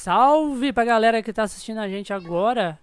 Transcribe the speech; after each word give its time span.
salve 0.00 0.72
pra 0.72 0.84
galera 0.84 1.22
que 1.22 1.32
tá 1.32 1.42
assistindo 1.42 1.78
a 1.78 1.88
gente 1.88 2.12
agora. 2.12 2.78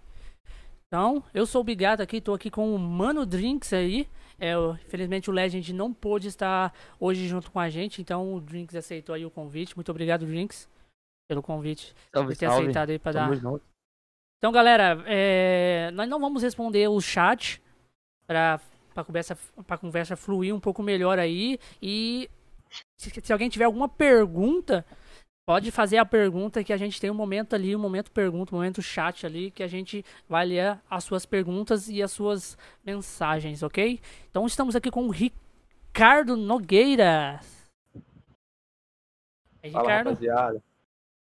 Então, 0.86 1.22
eu 1.34 1.44
sou 1.44 1.60
o 1.60 1.64
Bigato 1.64 2.00
aqui, 2.00 2.20
tô 2.20 2.32
aqui 2.32 2.50
com 2.50 2.74
o 2.74 2.78
Mano 2.78 3.26
Drinks 3.26 3.72
aí. 3.72 4.08
É, 4.38 4.52
infelizmente 4.86 5.28
o 5.28 5.32
Legend 5.32 5.72
não 5.72 5.92
pôde 5.92 6.28
estar 6.28 6.72
hoje 7.00 7.26
junto 7.26 7.50
com 7.50 7.58
a 7.58 7.68
gente, 7.68 8.00
então 8.00 8.34
o 8.34 8.40
Drinks 8.40 8.76
aceitou 8.76 9.14
aí 9.14 9.26
o 9.26 9.30
convite. 9.30 9.76
Muito 9.76 9.90
obrigado, 9.90 10.24
Drinks, 10.24 10.68
pelo 11.28 11.42
convite. 11.42 11.92
Salve, 12.14 12.28
por 12.28 12.36
ter 12.36 12.46
salve. 12.46 12.62
aceitado 12.62 12.90
aí 12.90 12.98
pra 13.00 13.12
Tamo 13.12 13.30
dar. 13.30 13.36
junto. 13.36 13.64
Então, 14.38 14.52
galera, 14.52 15.02
é, 15.06 15.90
nós 15.94 16.08
não 16.08 16.20
vamos 16.20 16.44
responder 16.44 16.86
o 16.86 17.00
chat 17.00 17.60
pra, 18.28 18.60
pra, 18.94 19.02
conversa, 19.02 19.36
pra 19.66 19.76
conversa 19.76 20.16
fluir 20.16 20.54
um 20.54 20.60
pouco 20.60 20.84
melhor 20.84 21.18
aí. 21.18 21.58
E 21.82 22.30
se, 22.96 23.10
se 23.10 23.32
alguém 23.32 23.48
tiver 23.48 23.64
alguma 23.64 23.88
pergunta, 23.88 24.86
pode 25.48 25.70
fazer 25.70 25.96
a 25.96 26.04
pergunta 26.04 26.62
que 26.62 26.74
a 26.74 26.76
gente 26.76 27.00
tem 27.00 27.10
um 27.10 27.14
momento 27.14 27.54
ali, 27.54 27.74
um 27.74 27.78
momento 27.78 28.12
pergunta, 28.12 28.54
um 28.54 28.58
momento 28.58 28.82
chat 28.82 29.24
ali, 29.24 29.50
que 29.50 29.62
a 29.62 29.66
gente 29.66 30.04
vai 30.28 30.44
ler 30.44 30.78
as 30.90 31.04
suas 31.04 31.24
perguntas 31.24 31.88
e 31.88 32.02
as 32.02 32.12
suas 32.12 32.58
mensagens, 32.84 33.62
ok? 33.62 33.98
Então 34.28 34.44
estamos 34.44 34.76
aqui 34.76 34.90
com 34.90 35.06
o 35.06 35.10
Ricardo 35.10 36.36
Nogueira. 36.36 37.40
É, 39.62 39.70
Fala, 39.70 39.84
Ricardo? 39.84 40.08
rapaziada. 40.10 40.62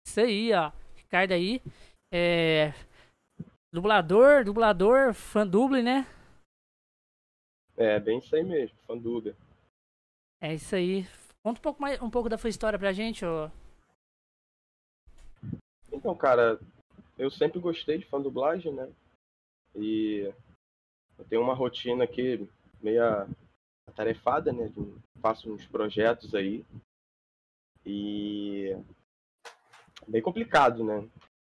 Isso 0.06 0.20
aí, 0.20 0.50
ó. 0.54 0.72
Ricardo 0.94 1.32
aí. 1.32 1.60
É. 2.10 2.72
Dublador, 3.70 4.46
dublador, 4.46 5.12
fã 5.12 5.46
duble, 5.46 5.82
né? 5.82 6.06
É, 7.76 8.00
bem 8.00 8.16
isso 8.16 8.34
aí 8.34 8.42
mesmo, 8.42 8.78
fã 8.86 8.96
do 8.96 9.18
Uber. 9.18 9.36
É 10.40 10.54
isso 10.54 10.74
aí. 10.74 11.06
Conta 11.42 11.60
um 11.60 11.62
pouco 11.62 11.82
mais 11.82 12.00
um 12.00 12.08
pouco 12.08 12.30
da 12.30 12.38
sua 12.38 12.48
história 12.48 12.78
pra 12.78 12.94
gente, 12.94 13.22
ó. 13.22 13.50
Então, 16.06 16.16
cara, 16.16 16.60
eu 17.18 17.28
sempre 17.28 17.58
gostei 17.58 17.98
de 17.98 18.06
fã 18.06 18.22
dublagem, 18.22 18.72
né? 18.72 18.88
E 19.74 20.32
eu 21.18 21.24
tenho 21.24 21.42
uma 21.42 21.52
rotina 21.52 22.04
aqui 22.04 22.48
meia 22.80 23.26
atarefada, 23.88 24.52
né? 24.52 24.72
Faço 25.20 25.52
uns 25.52 25.66
projetos 25.66 26.32
aí. 26.32 26.64
E 27.84 28.76
bem 30.06 30.22
complicado, 30.22 30.84
né? 30.84 31.08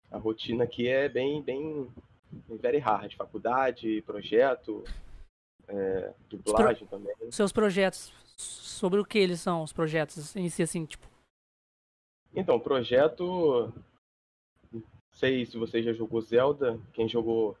A 0.08 0.18
rotina 0.18 0.62
aqui 0.62 0.86
é 0.86 1.08
bem, 1.08 1.42
bem, 1.42 1.92
bem 2.30 2.56
very 2.56 2.78
hard. 2.78 3.12
Faculdade, 3.16 4.02
projeto, 4.02 4.84
é, 5.66 6.14
dublagem 6.30 6.86
também. 6.86 7.12
Seus 7.32 7.50
projetos. 7.50 8.12
Sobre 8.36 9.00
o 9.00 9.04
que 9.04 9.18
eles 9.18 9.40
são, 9.40 9.64
os 9.64 9.72
projetos 9.72 10.36
em 10.36 10.48
si, 10.48 10.62
assim, 10.62 10.86
tipo. 10.86 11.08
Então, 12.32 12.60
projeto. 12.60 13.74
Sei 15.14 15.46
se 15.46 15.56
você 15.56 15.82
já 15.82 15.92
jogou 15.92 16.20
Zelda. 16.20 16.78
Quem 16.92 17.08
jogou 17.08 17.56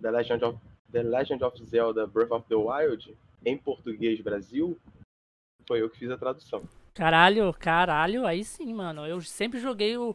The 0.00 0.10
Legend 0.10 0.44
of, 0.44 0.58
The 0.92 1.02
Legend 1.02 1.44
of 1.44 1.64
Zelda 1.64 2.06
Breath 2.06 2.30
of 2.30 2.46
the 2.48 2.54
Wild 2.54 3.16
em 3.44 3.56
português 3.56 4.20
Brasil, 4.20 4.78
foi 5.66 5.80
eu 5.80 5.88
que 5.88 5.98
fiz 5.98 6.10
a 6.10 6.18
tradução. 6.18 6.62
Caralho, 6.94 7.52
caralho, 7.54 8.26
aí 8.26 8.44
sim, 8.44 8.74
mano. 8.74 9.06
Eu 9.06 9.20
sempre 9.22 9.58
joguei 9.58 9.96
o, 9.96 10.14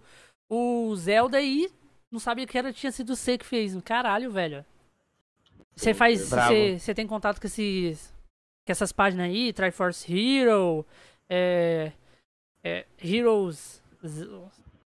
o 0.50 0.96
Zelda 0.96 1.42
e 1.42 1.72
não 2.12 2.20
sabia 2.20 2.46
que 2.46 2.58
era, 2.58 2.72
tinha 2.72 2.92
sido 2.92 3.16
você 3.16 3.38
que 3.38 3.46
fez. 3.46 3.76
Caralho, 3.82 4.32
velho. 4.32 4.66
Você 5.76 5.94
faz. 5.94 6.30
você 6.30 6.94
tem 6.94 7.08
contato 7.08 7.40
com 7.40 7.48
esses. 7.48 8.14
Com 8.66 8.72
essas 8.72 8.92
páginas 8.92 9.28
aí, 9.28 9.54
Triforce 9.54 10.12
Hero, 10.12 10.86
é, 11.30 11.92
é, 12.64 12.86
Heroes 13.04 13.82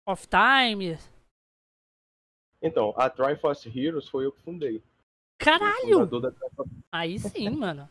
of 0.07 0.29
Time. 0.29 0.97
Então, 2.67 2.95
a 2.97 3.11
Triforce 3.11 3.69
Heroes 3.69 4.09
foi 4.09 4.25
eu 4.25 4.33
que 4.33 4.41
fundei. 4.43 4.83
Caralho! 5.39 6.09
Aí 6.91 7.19
sim, 7.19 7.51
mano. 7.51 7.87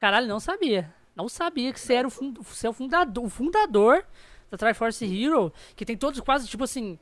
Caralho, 0.00 0.28
não 0.28 0.38
sabia. 0.38 0.94
Não 1.16 1.28
sabia 1.28 1.72
que 1.72 1.80
você 1.80 1.94
era 1.94 2.06
o, 2.06 2.10
fun- 2.10 2.32
você 2.34 2.68
é 2.68 2.70
o 2.70 2.72
fundador, 2.72 3.24
o 3.24 3.28
fundador 3.28 4.06
da 4.50 4.56
Triforce 4.56 5.04
Hero, 5.04 5.52
que 5.74 5.84
tem 5.84 5.96
todos 5.96 6.20
quase, 6.20 6.46
tipo 6.46 6.62
assim. 6.62 6.96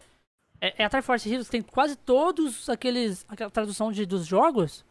É, 0.59 0.83
é 0.83 0.85
a 0.87 0.89
Triforce 0.89 1.29
Heroes 1.29 1.49
que 1.49 1.53
tem 1.53 1.63
quase 1.63 1.97
todos 1.97 2.71
aqueles. 2.71 3.27
aquela 3.29 3.51
tradução 3.51 3.93
de, 3.93 4.07
dos 4.07 4.27
jogos. 4.27 4.83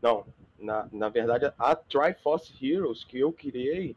Não, 0.00 0.24
na, 0.56 0.88
na 0.92 1.08
verdade, 1.08 1.52
a 1.58 1.74
Triforce 1.74 2.52
Heroes 2.64 3.02
que 3.02 3.18
eu 3.18 3.32
criei 3.32 3.96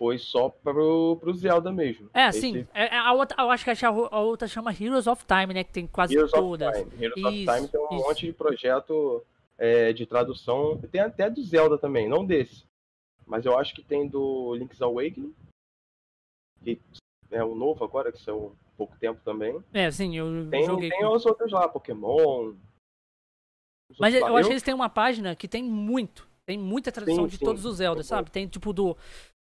foi 0.00 0.16
só 0.18 0.48
pro, 0.48 1.18
pro 1.20 1.34
Zelda 1.34 1.70
mesmo. 1.70 2.08
É, 2.14 2.28
Esse 2.28 2.40
sim. 2.40 2.66
É, 2.72 2.86
é 2.86 2.98
a 2.98 3.12
outra, 3.12 3.36
eu 3.42 3.50
acho 3.50 3.62
que 3.62 3.84
a, 3.84 3.90
outra 3.90 4.48
chama 4.48 4.72
Heroes 4.72 5.06
of 5.06 5.26
Time, 5.26 5.52
né? 5.52 5.62
Que 5.62 5.72
tem 5.72 5.86
quase 5.86 6.14
Heroes 6.16 6.30
todas. 6.32 6.74
of 6.74 6.88
Time. 6.90 7.04
Heroes 7.04 7.22
of 7.26 7.36
Isso, 7.36 7.52
Time 7.54 7.68
tem 7.68 7.80
um 7.80 7.84
isso. 7.84 7.94
monte 8.08 8.26
de 8.26 8.32
projeto 8.32 9.22
é, 9.58 9.92
de 9.92 10.06
tradução. 10.06 10.80
Tem 10.90 11.02
até 11.02 11.28
do 11.28 11.42
Zelda 11.42 11.76
também, 11.76 12.08
não 12.08 12.24
desse. 12.24 12.64
Mas 13.26 13.44
eu 13.44 13.58
acho 13.58 13.74
que 13.74 13.82
tem 13.82 14.08
do 14.08 14.54
Link's 14.54 14.80
Awakening. 14.80 15.34
Que 16.64 16.80
é 17.30 17.44
o 17.44 17.54
novo 17.54 17.84
agora, 17.84 18.10
que 18.10 18.22
saiu 18.22 18.56
há 18.72 18.76
pouco 18.78 18.96
tempo 18.98 19.20
também. 19.22 19.62
É, 19.70 19.90
sim, 19.90 20.16
eu 20.16 20.48
Tem, 20.48 20.64
joguei. 20.64 20.88
tem 20.88 21.00
com- 21.00 21.14
os 21.14 21.26
outros 21.26 21.52
lá, 21.52 21.68
Pokémon. 21.68 22.54
Mas 23.98 24.14
eu 24.14 24.22
lá. 24.22 24.38
acho 24.40 24.48
que 24.48 24.52
eles 24.54 24.62
têm 24.62 24.72
uma 24.72 24.88
página 24.88 25.36
que 25.36 25.46
tem 25.46 25.62
muito. 25.62 26.26
Tem 26.46 26.58
muita 26.58 26.90
tradução 26.90 27.24
Sim, 27.24 27.30
de 27.30 27.36
sim. 27.36 27.44
todos 27.44 27.64
os 27.64 27.76
Zelda, 27.76 28.02
sabe? 28.02 28.28
Tem 28.30 28.48
tipo 28.48 28.72
do, 28.72 28.96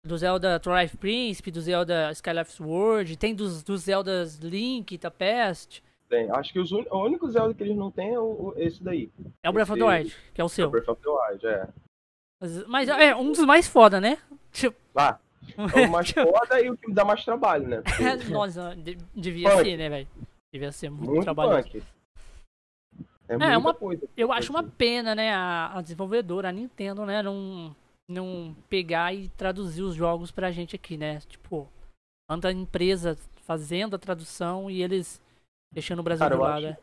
do 0.05 0.17
Zelda 0.19 0.61
Twilight 0.61 0.97
Príncipe, 0.97 1.51
do 1.51 1.61
Zelda 1.61 2.11
Skyleft 2.13 2.53
Sword, 2.53 3.17
tem 3.17 3.35
dos, 3.35 3.63
dos 3.63 3.83
Zeldas 3.83 4.37
Link, 4.39 4.99
The 4.99 5.11
Past. 5.11 5.83
Tem. 6.09 6.31
Acho 6.31 6.53
que 6.53 6.59
os 6.61 6.71
un... 6.73 6.85
o 6.91 7.05
único 7.05 7.29
Zelda 7.31 7.55
que 7.55 7.63
eles 7.63 7.77
não 7.77 7.91
têm 7.91 8.13
é 8.15 8.21
o, 8.21 8.53
esse 8.57 8.83
daí. 8.85 9.11
É 9.43 9.49
o 9.49 9.53
Breath 9.53 9.71
of 9.71 9.81
the 9.81 9.87
Esse- 9.87 9.99
Wild, 10.03 10.17
que 10.35 10.41
é 10.41 10.45
o 10.45 10.47
É 10.47 10.49
seu. 10.51 10.69
o 10.69 10.71
Breath 10.71 10.89
of 10.89 11.03
the 11.03 11.09
Wild, 11.09 11.47
é. 11.47 11.69
Mas, 12.41 12.67
mas 12.67 12.89
é 12.91 13.17
um 13.17 13.33
dos 13.33 13.41
mais 13.47 13.67
foda, 13.67 14.01
né? 14.01 14.19
Tipo, 14.53 14.77
Lá, 14.95 15.19
é 15.75 15.87
o 15.87 15.91
mais 15.91 16.11
foda 16.13 16.61
e 16.61 16.71
o 16.71 16.77
que 16.77 16.89
me 16.89 16.95
dá 16.95 17.05
mais 17.05 17.25
trabalho, 17.25 17.67
né? 17.67 17.81
Porque 17.83 18.05
Nossa, 18.31 18.77
de- 18.77 18.99
devia 19.15 19.51
Punk. 19.51 19.63
ser, 19.65 19.77
né, 19.79 19.89
velho? 19.89 20.09
Devia 20.53 20.71
ser 20.73 20.91
muito, 20.91 21.07
muito 21.11 21.25
trabalhoso. 21.25 21.63
punk. 21.71 21.83
É, 23.27 23.37
muita 23.39 23.59
uma- 23.59 23.75
coisa. 23.75 24.07
Eu 24.17 24.31
acho 24.31 24.51
uma 24.53 24.63
pena, 24.63 25.15
né, 25.15 25.33
a, 25.33 25.79
a 25.79 25.81
desenvolvedora, 25.81 26.51
a 26.51 26.53
Nintendo, 26.53 27.07
né, 27.07 27.23
não, 27.23 27.75
não 28.09 28.55
pegar 28.69 29.15
e 29.15 29.29
traduzir 29.31 29.83
os 29.83 29.95
jogos 29.95 30.31
pra 30.31 30.51
gente 30.53 30.77
aqui, 30.77 30.97
né? 30.97 31.21
Tipo, 31.21 31.69
tanta 32.29 32.53
empresa 32.53 33.17
fazendo 33.43 33.97
a 33.97 33.99
tradução 33.99 34.71
e 34.71 34.83
eles 34.83 35.21
deixando 35.73 36.01
o 36.01 36.03
Brasil 36.03 36.25
Cara, 36.25 36.35
de 36.37 36.41
eu 36.41 36.45
lado, 36.45 36.67
acho- 36.67 36.67
né? 36.67 36.79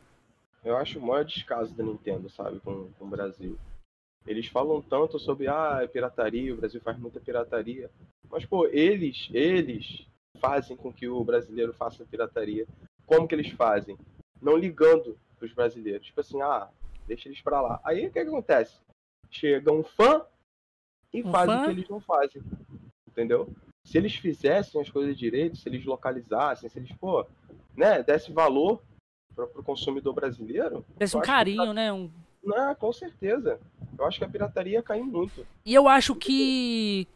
Eu 0.64 0.76
acho 0.76 0.98
o 0.98 1.02
maior 1.02 1.24
descaso 1.24 1.74
da 1.74 1.82
Nintendo, 1.82 2.28
sabe, 2.30 2.60
com, 2.60 2.88
com 2.92 3.04
o 3.04 3.08
Brasil. 3.08 3.58
Eles 4.24 4.46
falam 4.46 4.80
tanto 4.80 5.18
sobre, 5.18 5.48
ah, 5.48 5.80
é 5.82 5.88
pirataria, 5.88 6.54
o 6.54 6.56
Brasil 6.56 6.80
faz 6.80 6.96
muita 6.98 7.18
pirataria. 7.18 7.90
Mas, 8.30 8.44
pô, 8.46 8.66
eles, 8.68 9.28
eles 9.32 10.06
fazem 10.38 10.76
com 10.76 10.92
que 10.92 11.08
o 11.08 11.24
brasileiro 11.24 11.72
faça 11.72 12.04
pirataria. 12.04 12.64
Como 13.04 13.26
que 13.26 13.34
eles 13.34 13.50
fazem? 13.50 13.98
Não 14.40 14.56
ligando 14.56 15.18
pros 15.36 15.52
brasileiros. 15.52 16.06
Tipo 16.06 16.20
assim, 16.20 16.40
ah, 16.40 16.68
deixa 17.08 17.28
eles 17.28 17.40
pra 17.42 17.60
lá. 17.60 17.80
Aí 17.82 18.06
o 18.06 18.12
que, 18.12 18.22
que 18.22 18.28
acontece? 18.28 18.76
Chega 19.28 19.72
um 19.72 19.82
fã 19.82 20.24
e 21.12 21.22
Um 21.22 21.30
faz 21.30 21.46
fã? 21.46 21.60
o 21.60 21.64
que 21.64 21.70
eles 21.70 21.88
não 21.88 22.00
fazem. 22.00 22.42
Entendeu? 23.06 23.48
Se 23.84 23.98
eles 23.98 24.14
fizessem 24.14 24.80
as 24.80 24.88
coisas 24.88 25.18
direito, 25.18 25.56
se 25.56 25.68
eles 25.68 25.84
localizassem, 25.84 26.68
se 26.68 26.78
eles, 26.78 26.92
pô, 26.92 27.26
né, 27.76 28.02
desse 28.02 28.32
valor 28.32 28.82
para 29.34 29.44
o 29.44 29.62
consumidor 29.62 30.14
brasileiro. 30.14 30.84
Eu 30.98 31.06
um 31.06 31.20
que 31.20 31.26
carinho, 31.26 31.72
né? 31.72 31.92
Um... 31.92 32.10
não, 32.42 32.74
com 32.74 32.92
certeza. 32.92 33.60
Eu 33.98 34.04
acho 34.06 34.18
que 34.18 34.24
a 34.24 34.28
pirataria 34.28 34.82
cai 34.82 35.00
muito. 35.00 35.46
E 35.64 35.74
eu 35.74 35.88
acho 35.88 36.14
que. 36.14 37.06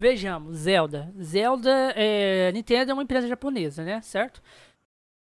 Vejamos, 0.00 0.56
Zelda. 0.56 1.12
Zelda, 1.20 1.92
é... 1.96 2.52
Nintendo 2.52 2.90
é 2.90 2.94
uma 2.94 3.02
empresa 3.02 3.26
japonesa, 3.26 3.82
né? 3.82 4.00
Certo? 4.02 4.42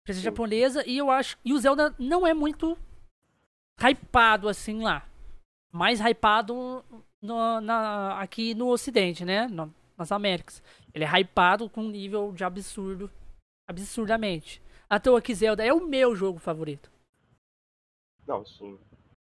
Empresa 0.02 0.20
Sim. 0.20 0.24
japonesa 0.24 0.86
e 0.86 0.96
eu 0.98 1.10
acho. 1.10 1.38
E 1.44 1.52
o 1.52 1.58
Zelda 1.58 1.94
não 1.98 2.26
é 2.26 2.34
muito 2.34 2.76
hypado 3.78 4.48
assim 4.48 4.82
lá. 4.82 5.06
Mais 5.70 6.00
hypado 6.00 6.84
no- 7.22 7.60
na... 7.60 8.20
aqui 8.20 8.54
no 8.54 8.68
Ocidente, 8.68 9.24
né? 9.24 9.46
No- 9.46 9.72
Nas 9.96 10.10
Américas. 10.12 10.62
Ele 10.92 11.04
é 11.04 11.08
hypado 11.20 11.70
com 11.70 11.82
um 11.82 11.90
nível 11.90 12.32
de 12.32 12.44
absurdo. 12.44 13.10
Absurdamente. 13.68 14.60
À 14.90 14.98
toa 15.00 15.22
que 15.22 15.34
Zelda 15.34 15.64
é 15.64 15.72
o 15.72 15.86
meu 15.86 16.14
jogo 16.16 16.38
favorito. 16.38 16.90
Não, 18.26 18.44
sim. 18.44 18.78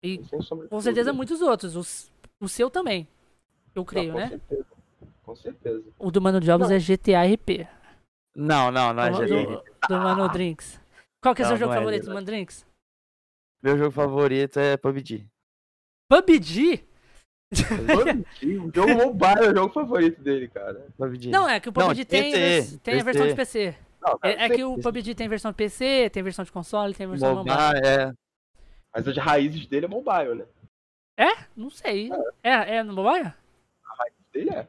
E 0.03 0.19
de 0.19 0.29
com 0.29 0.41
certeza 0.81 1.11
dúvida. 1.11 1.13
muitos 1.13 1.41
outros. 1.41 2.11
O, 2.41 2.49
seu 2.49 2.69
também. 2.71 3.09
Eu 3.75 3.81
Não, 3.81 3.85
creio, 3.85 4.13
com 4.13 4.19
né? 4.19 4.29
certeza. 4.29 4.67
Com 5.23 5.37
certeza. 5.37 5.85
O 5.99 6.11
do 6.11 6.21
Mano 6.21 6.41
Jobs 6.41 6.69
Não. 6.69 6.77
é 6.77 6.79
GTA 6.79 7.23
RP. 7.25 7.67
Não, 8.37 8.71
não, 8.71 8.93
não 8.93 9.03
é 9.05 9.11
do, 9.11 9.19
GTA. 9.19 9.63
do, 9.89 9.89
do 9.89 9.95
Mano 10.03 10.29
Drinks. 10.29 10.79
Qual 11.23 11.35
que 11.35 11.43
é 11.43 11.45
o 11.45 11.49
seu 11.49 11.55
Não, 11.55 11.59
jogo 11.59 11.71
não 11.73 11.77
é 11.77 11.79
favorito, 11.81 12.03
GTA. 12.03 12.15
Mano 12.15 12.27
Drinks? 12.27 12.67
Meu 13.63 13.79
jogo 13.79 13.91
favorito 13.91 14.59
é 14.61 14.77
PUBG. 14.77 15.27
PUBG? 16.09 16.85
O 18.43 18.71
jogo 18.75 18.95
mobile 18.95 19.47
é 19.47 19.51
o 19.51 19.57
jogo 19.57 19.73
favorito 19.73 20.21
dele, 20.23 20.49
cara. 20.49 20.87
Não, 21.31 21.49
é 21.49 21.61
que 21.61 21.69
o 21.69 21.73
Não, 21.77 21.89
PUBG 21.89 22.05
tem, 22.05 22.33
PC, 22.33 22.79
tem 22.79 23.01
a 23.01 23.05
versão 23.05 23.27
de 23.27 23.35
PC. 23.35 23.75
Não, 24.01 24.19
É, 24.23 24.45
é 24.45 24.51
que 24.51 24.65
o 24.65 24.79
PUBG 24.79 25.15
tem 25.15 25.29
versão 25.29 25.53
PC, 25.53 26.11
tem 26.11 26.23
versão 26.23 26.45
de 26.45 26.53
console, 26.53 26.95
tem 26.95 27.07
versão 27.07 27.37
mobile. 27.37 27.57
Mobile, 27.57 27.87
é. 27.87 28.13
Mas 28.95 29.09
as 29.09 29.17
raízes 29.17 29.67
dele 29.67 29.87
é 29.87 29.89
mobile, 29.89 30.35
né? 30.35 30.47
Não 31.57 31.71
sei. 31.71 32.11
É, 32.43 32.77
é 32.77 32.83
no 32.83 32.93
mobile? 32.93 33.33
Ele 34.35 34.51
é. 34.51 34.69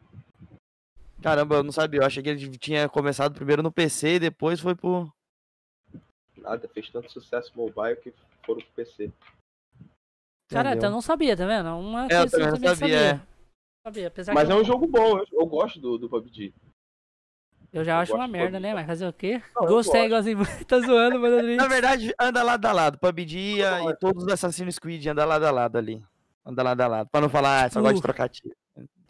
Caramba, 1.21 1.55
eu 1.55 1.63
não 1.63 1.71
sabia. 1.71 1.99
Eu 1.99 2.05
achei 2.05 2.23
que 2.23 2.29
ele 2.29 2.57
tinha 2.57 2.87
começado 2.87 3.33
primeiro 3.33 3.61
no 3.61 3.71
PC 3.71 4.15
e 4.15 4.19
depois 4.19 4.59
foi 4.59 4.75
pro. 4.75 5.11
Nada, 6.37 6.67
fez 6.69 6.89
tanto 6.89 7.11
sucesso 7.11 7.51
mobile 7.55 7.97
que 7.97 8.13
foram 8.45 8.61
pro 8.61 8.71
PC. 8.75 9.11
Cara, 10.49 10.73
então 10.75 10.89
eu 10.89 10.93
não 10.93 11.01
sabia, 11.01 11.35
tá 11.35 11.45
vendo? 11.45 11.67
Uma 11.77 12.07
É, 12.09 12.15
eu 12.15 12.19
coisa 12.29 12.37
que 12.37 12.43
também 12.45 12.69
não 12.69 12.75
sabia, 12.75 12.99
é. 12.99 13.21
Sabia, 13.85 14.07
apesar 14.07 14.33
Mas 14.33 14.45
que 14.47 14.51
é 14.51 14.55
eu, 14.55 14.61
um 14.61 14.63
jogo 14.65 14.87
bom, 14.87 15.17
eu, 15.19 15.25
eu 15.33 15.45
gosto 15.45 15.79
do, 15.79 15.97
do 15.97 16.09
PUBG. 16.09 16.53
eu 17.73 17.83
já 17.83 17.93
eu 17.95 17.97
acho 17.99 18.13
uma 18.13 18.19
gosto 18.27 18.31
merda, 18.31 18.59
né? 18.59 18.73
Mas 18.73 18.85
fazer 18.87 19.07
o 19.07 19.13
quê? 19.13 19.41
Não, 19.55 19.63
eu 19.63 19.69
Gostei, 19.69 20.07
gosto. 20.09 20.27
igualzinho. 20.29 20.37
tá 20.65 20.79
zoando, 20.79 21.19
mas 21.19 21.31
eu 21.33 21.55
Na 21.55 21.67
verdade, 21.67 22.13
anda 22.19 22.43
lado 22.43 22.65
a 22.65 22.71
lado. 22.71 22.97
PUBG 22.97 23.37
e, 23.37 23.61
e 23.61 23.95
todos 23.97 24.23
os 24.23 24.31
Assassin's 24.31 24.79
Creed 24.79 25.05
anda 25.07 25.25
lado 25.25 25.45
a 25.45 25.51
lado 25.51 25.77
ali. 25.77 26.01
Anda 26.45 26.63
lado 26.63 26.81
a 26.81 26.87
lado. 26.87 27.09
Pra 27.11 27.19
não 27.21 27.29
falar, 27.29 27.65
ah, 27.65 27.69
só 27.69 27.81
gosta 27.81 27.95
de 27.95 27.99
Uh. 27.99 28.03
trocar 28.03 28.29
tiro. 28.29 28.55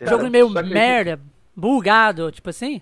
Jogo 0.02 0.30
meio 0.30 0.50
merda, 0.50 1.20
bugado, 1.56 2.32
tipo 2.32 2.50
assim. 2.50 2.82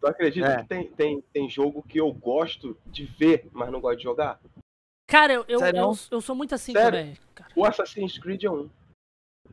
Tu 0.00 0.06
acredita 0.06 0.46
É. 0.48 0.56
que 0.62 0.68
tem, 0.68 0.84
tem, 0.92 1.20
tem 1.32 1.50
jogo 1.50 1.82
que 1.82 1.98
eu 1.98 2.12
gosto 2.12 2.76
de 2.86 3.04
ver, 3.04 3.48
mas 3.52 3.70
não 3.70 3.80
gosto 3.80 3.98
de 3.98 4.04
jogar? 4.04 4.40
Cara, 5.08 5.32
eu, 5.32 5.44
eu, 5.48 5.60
eu, 5.60 5.92
eu 6.10 6.20
sou 6.20 6.36
muito 6.36 6.54
assim 6.54 6.72
Sério? 6.72 6.98
também. 7.00 7.16
Cara. 7.34 7.50
O 7.56 7.64
Assassin's 7.64 8.18
Creed 8.18 8.44
é 8.44 8.50
um. 8.50 8.68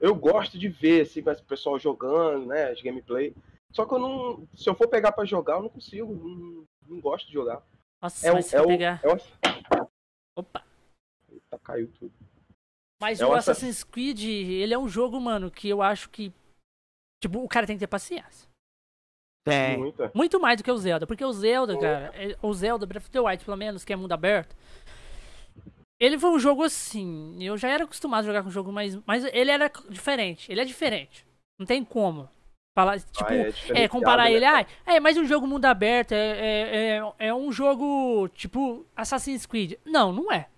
Eu 0.01 0.13
gosto 0.13 0.59
de 0.59 0.67
ver, 0.67 1.01
assim, 1.03 1.21
o 1.21 1.43
pessoal 1.45 1.79
jogando, 1.79 2.47
né, 2.47 2.65
as 2.71 2.81
gameplay. 2.81 3.33
Só 3.71 3.85
que 3.85 3.93
eu 3.93 3.99
não. 3.99 4.47
Se 4.55 4.69
eu 4.69 4.75
for 4.75 4.89
pegar 4.89 5.13
pra 5.13 5.23
jogar, 5.23 5.55
eu 5.55 5.63
não 5.63 5.69
consigo. 5.69 6.13
Não, 6.13 6.65
não 6.87 6.99
gosto 7.01 7.27
de 7.27 7.33
jogar. 7.33 7.63
Nossa, 8.01 8.27
É 8.27 8.31
o. 8.31 8.35
mas 8.35 8.45
se 8.47 8.55
É 8.55 8.59
eu 8.59 8.63
o, 8.63 8.67
pegar. 8.67 8.99
é 9.01 9.07
o 9.07 9.89
Opa. 10.37 10.61
Eita, 11.31 11.57
caiu 11.59 11.89
tudo. 11.97 12.13
Mas 13.01 13.21
é 13.21 13.25
o 13.25 13.33
Assassin's 13.33 13.83
Creed, 13.83 14.23
ele 14.23 14.73
é 14.73 14.77
um 14.77 14.87
jogo, 14.89 15.19
mano, 15.19 15.49
que 15.49 15.69
eu 15.69 15.81
acho 15.81 16.09
que. 16.09 16.33
Tipo, 17.23 17.39
o 17.39 17.47
cara 17.47 17.65
tem 17.65 17.77
que 17.77 17.79
ter 17.81 17.87
paciência. 17.87 18.49
Tem. 19.45 19.77
Muita. 19.77 20.11
Muito 20.13 20.39
mais 20.39 20.57
do 20.57 20.63
que 20.63 20.71
o 20.71 20.77
Zelda. 20.77 21.05
Porque 21.07 21.23
o 21.23 21.31
Zelda, 21.31 21.77
cara, 21.79 22.11
é- 22.15 22.35
o 22.41 22.53
Zelda 22.53 22.85
Breath 22.85 23.03
of 23.03 23.11
the 23.11 23.19
Wild, 23.19 23.45
pelo 23.45 23.55
menos, 23.57 23.85
que 23.85 23.93
é 23.93 23.95
mundo 23.95 24.11
aberto. 24.11 24.55
Ele 25.99 26.19
foi 26.19 26.29
um 26.29 26.39
jogo 26.39 26.63
assim. 26.63 27.41
Eu 27.43 27.57
já 27.57 27.69
era 27.69 27.83
acostumado 27.83 28.23
a 28.23 28.27
jogar 28.27 28.43
com 28.43 28.49
jogo, 28.49 28.71
mas, 28.71 28.97
mas 29.05 29.23
ele 29.25 29.51
era 29.51 29.71
diferente. 29.89 30.51
Ele 30.51 30.61
é 30.61 30.65
diferente. 30.65 31.25
Não 31.57 31.65
tem 31.65 31.83
como. 31.83 32.29
Falar, 32.77 32.99
tipo, 32.99 33.31
Ah, 33.31 33.33
é, 33.33 33.51
diferenciado, 33.51 33.89
comparar 33.89 34.25
né, 34.25 34.33
ele, 34.33 34.45
ah, 34.45 34.65
é 34.85 34.99
mais 34.99 35.15
um 35.15 35.23
jogo 35.23 35.47
mundo 35.47 35.63
aberto, 35.63 36.11
é, 36.11 36.17
é, 36.17 36.97
é, 36.97 37.27
é 37.27 37.33
um 37.33 37.49
jogo 37.49 38.27
tipo 38.29 38.85
Assassin's 38.93 39.45
Creed. 39.45 39.75
Não, 39.85 40.11
não 40.11 40.29
é. 40.29 40.49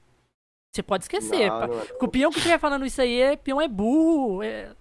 Você 0.73 0.81
pode 0.81 1.03
esquecer. 1.03 1.47
Não, 1.47 1.59
não 1.59 1.63
é, 1.65 1.67
não. 1.67 1.97
o 2.01 2.07
peão 2.07 2.31
que 2.31 2.37
estiver 2.37 2.59
falando 2.59 2.87
isso 2.87 2.99
aí, 2.99 3.21
é, 3.21 3.35
peão 3.35 3.61
é 3.61 3.67
burro. 3.67 4.41
É... 4.41 4.73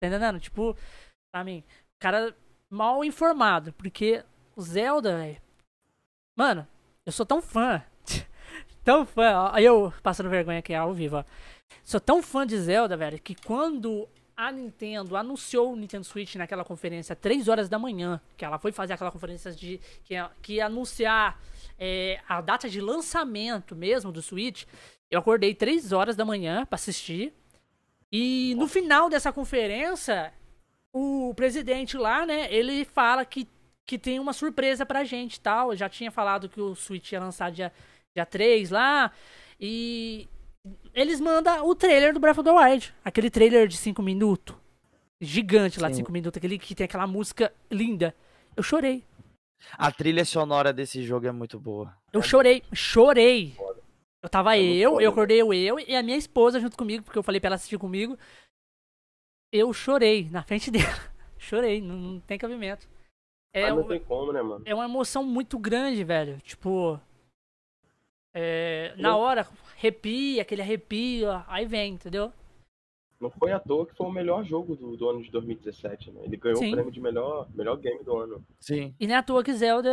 Tá 0.00 0.08
entendendo? 0.08 0.38
Tipo, 0.38 0.76
pra 1.32 1.42
mim, 1.42 1.64
cara 1.98 2.36
mal 2.68 3.02
informado. 3.02 3.72
Porque 3.72 4.22
o 4.54 4.60
Zelda, 4.60 5.16
velho. 5.16 5.40
Mano, 6.36 6.68
eu 7.06 7.12
sou 7.12 7.24
tão 7.24 7.40
fã. 7.40 7.82
Tão 8.84 9.04
fã. 9.06 9.50
Aí 9.52 9.64
eu 9.64 9.92
passando 10.02 10.28
vergonha 10.30 10.58
aqui 10.58 10.74
ao 10.74 10.92
vivo, 10.92 11.16
ó. 11.18 11.24
Sou 11.82 12.00
tão 12.00 12.22
fã 12.22 12.46
de 12.46 12.56
Zelda, 12.58 12.96
velho, 12.96 13.18
que 13.18 13.34
quando 13.34 14.08
a 14.36 14.50
Nintendo 14.50 15.16
anunciou 15.16 15.72
o 15.72 15.76
Nintendo 15.76 16.04
Switch 16.04 16.34
naquela 16.36 16.64
conferência 16.64 17.14
3 17.14 17.48
horas 17.48 17.68
da 17.68 17.78
manhã, 17.78 18.20
que 18.36 18.44
ela 18.44 18.58
foi 18.58 18.72
fazer 18.72 18.92
aquela 18.94 19.10
conferência 19.10 19.52
de 19.52 19.80
que, 20.04 20.14
ia- 20.14 20.30
que 20.42 20.54
ia 20.54 20.66
anunciar 20.66 21.40
é, 21.78 22.20
a 22.28 22.40
data 22.40 22.68
de 22.68 22.80
lançamento 22.80 23.74
mesmo 23.76 24.10
do 24.12 24.20
Switch, 24.22 24.64
eu 25.10 25.20
acordei 25.20 25.54
3 25.54 25.92
horas 25.92 26.16
da 26.16 26.24
manhã 26.24 26.66
pra 26.66 26.74
assistir. 26.76 27.32
E 28.10 28.54
no 28.56 28.66
final 28.68 29.08
dessa 29.08 29.32
conferência, 29.32 30.32
o 30.92 31.32
presidente 31.34 31.96
lá, 31.96 32.24
né, 32.26 32.52
ele 32.52 32.84
fala 32.84 33.24
que, 33.24 33.48
que 33.86 33.98
tem 33.98 34.18
uma 34.20 34.32
surpresa 34.32 34.86
pra 34.86 35.04
gente 35.04 35.40
tal. 35.40 35.72
Eu 35.72 35.76
já 35.76 35.88
tinha 35.88 36.10
falado 36.10 36.48
que 36.48 36.60
o 36.60 36.74
Switch 36.74 37.12
ia 37.12 37.20
lançar 37.20 37.50
dia, 37.50 37.72
dia 38.14 38.24
3 38.24 38.70
lá. 38.70 39.10
E 39.60 40.28
eles 40.94 41.20
mandam 41.20 41.66
o 41.68 41.74
trailer 41.74 42.14
do 42.14 42.20
Breath 42.20 42.38
of 42.38 42.44
the 42.44 42.52
Wild. 42.52 42.94
Aquele 43.04 43.30
trailer 43.30 43.66
de 43.68 43.76
5 43.76 44.02
minutos. 44.02 44.56
Gigante 45.20 45.80
lá 45.80 45.88
de 45.88 45.96
Sim. 45.96 46.02
5 46.02 46.12
minutos. 46.12 46.38
Aquele 46.38 46.58
que 46.58 46.74
tem 46.74 46.84
aquela 46.84 47.06
música 47.06 47.52
linda. 47.70 48.14
Eu 48.56 48.62
chorei. 48.62 49.04
A 49.72 49.90
trilha 49.90 50.24
sonora 50.24 50.72
desse 50.72 51.02
jogo 51.02 51.26
é 51.26 51.32
muito 51.32 51.58
boa. 51.58 51.96
Eu 52.12 52.22
chorei. 52.22 52.62
Chorei. 52.72 53.56
Eu 54.22 54.28
tava 54.28 54.56
É 54.56 54.62
eu, 54.62 54.92
foda, 54.92 55.02
eu 55.02 55.10
acordei 55.10 55.40
eu, 55.42 55.52
eu 55.52 55.78
e 55.78 55.94
a 55.94 56.02
minha 56.02 56.16
esposa 56.16 56.58
junto 56.58 56.76
comigo, 56.78 57.04
porque 57.04 57.18
eu 57.18 57.22
falei 57.22 57.40
pra 57.40 57.48
ela 57.48 57.56
assistir 57.56 57.78
comigo. 57.78 58.18
Eu 59.52 59.72
chorei 59.72 60.28
na 60.30 60.42
frente 60.42 60.70
dela. 60.72 61.12
Chorei, 61.38 61.80
não, 61.80 61.96
não 61.96 62.20
tem 62.20 62.38
cabimento. 62.38 62.88
É, 63.54 63.64
Ah, 63.66 63.74
não 63.74 63.86
tem 63.86 64.00
como, 64.00 64.32
né, 64.32 64.42
mano? 64.42 64.62
é 64.66 64.74
uma 64.74 64.86
emoção 64.86 65.22
muito 65.22 65.58
grande, 65.58 66.02
velho. 66.04 66.40
Tipo. 66.40 67.00
É, 68.34 68.92
na 68.96 69.16
hora, 69.16 69.46
arrepia, 69.78 70.42
aquele 70.42 70.60
arrepio, 70.60 71.28
aí 71.46 71.64
vem, 71.64 71.94
entendeu? 71.94 72.32
Não 73.20 73.30
foi 73.30 73.52
à 73.52 73.60
toa 73.60 73.86
que 73.86 73.94
foi 73.94 74.06
o 74.06 74.12
melhor 74.12 74.44
jogo 74.44 74.74
do, 74.74 74.96
do 74.96 75.08
ano 75.08 75.22
de 75.22 75.30
2017, 75.30 76.10
né? 76.10 76.22
Ele 76.24 76.36
ganhou 76.36 76.58
Sim. 76.58 76.68
o 76.68 76.72
prêmio 76.72 76.92
de 76.92 77.00
melhor, 77.00 77.48
melhor 77.54 77.76
game 77.76 78.02
do 78.02 78.16
ano. 78.18 78.44
Sim. 78.60 78.94
E 78.98 79.06
não 79.06 79.14
é 79.14 79.18
à 79.18 79.22
toa 79.22 79.44
que 79.44 79.52
Zelda, 79.54 79.90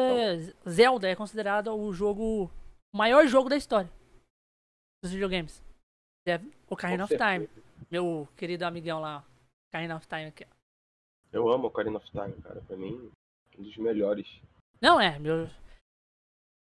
Zelda 0.67 1.07
é 1.07 1.15
considerado 1.15 1.73
o 1.73 1.93
jogo. 1.93 2.51
O 2.93 2.97
maior 2.97 3.25
jogo 3.27 3.47
da 3.47 3.55
história 3.55 3.89
dos 5.03 5.11
videogames. 5.11 5.63
É 6.25 6.37
o 6.37 6.73
Ocarina 6.73 7.05
of 7.05 7.15
Time. 7.15 7.49
Meu 7.89 8.27
querido 8.35 8.65
amigão 8.65 8.99
lá. 8.99 9.23
Ocarina 9.69 9.95
of 9.95 10.07
Time 10.07 10.25
aqui. 10.25 10.45
Eu 11.31 11.49
amo 11.49 11.67
Ocarina 11.67 11.97
of 11.97 12.11
Time, 12.11 12.33
cara. 12.41 12.61
Pra 12.67 12.75
mim, 12.75 13.11
um 13.57 13.63
dos 13.63 13.77
melhores. 13.77 14.27
Não, 14.81 14.99
é, 14.99 15.17
meu. 15.17 15.47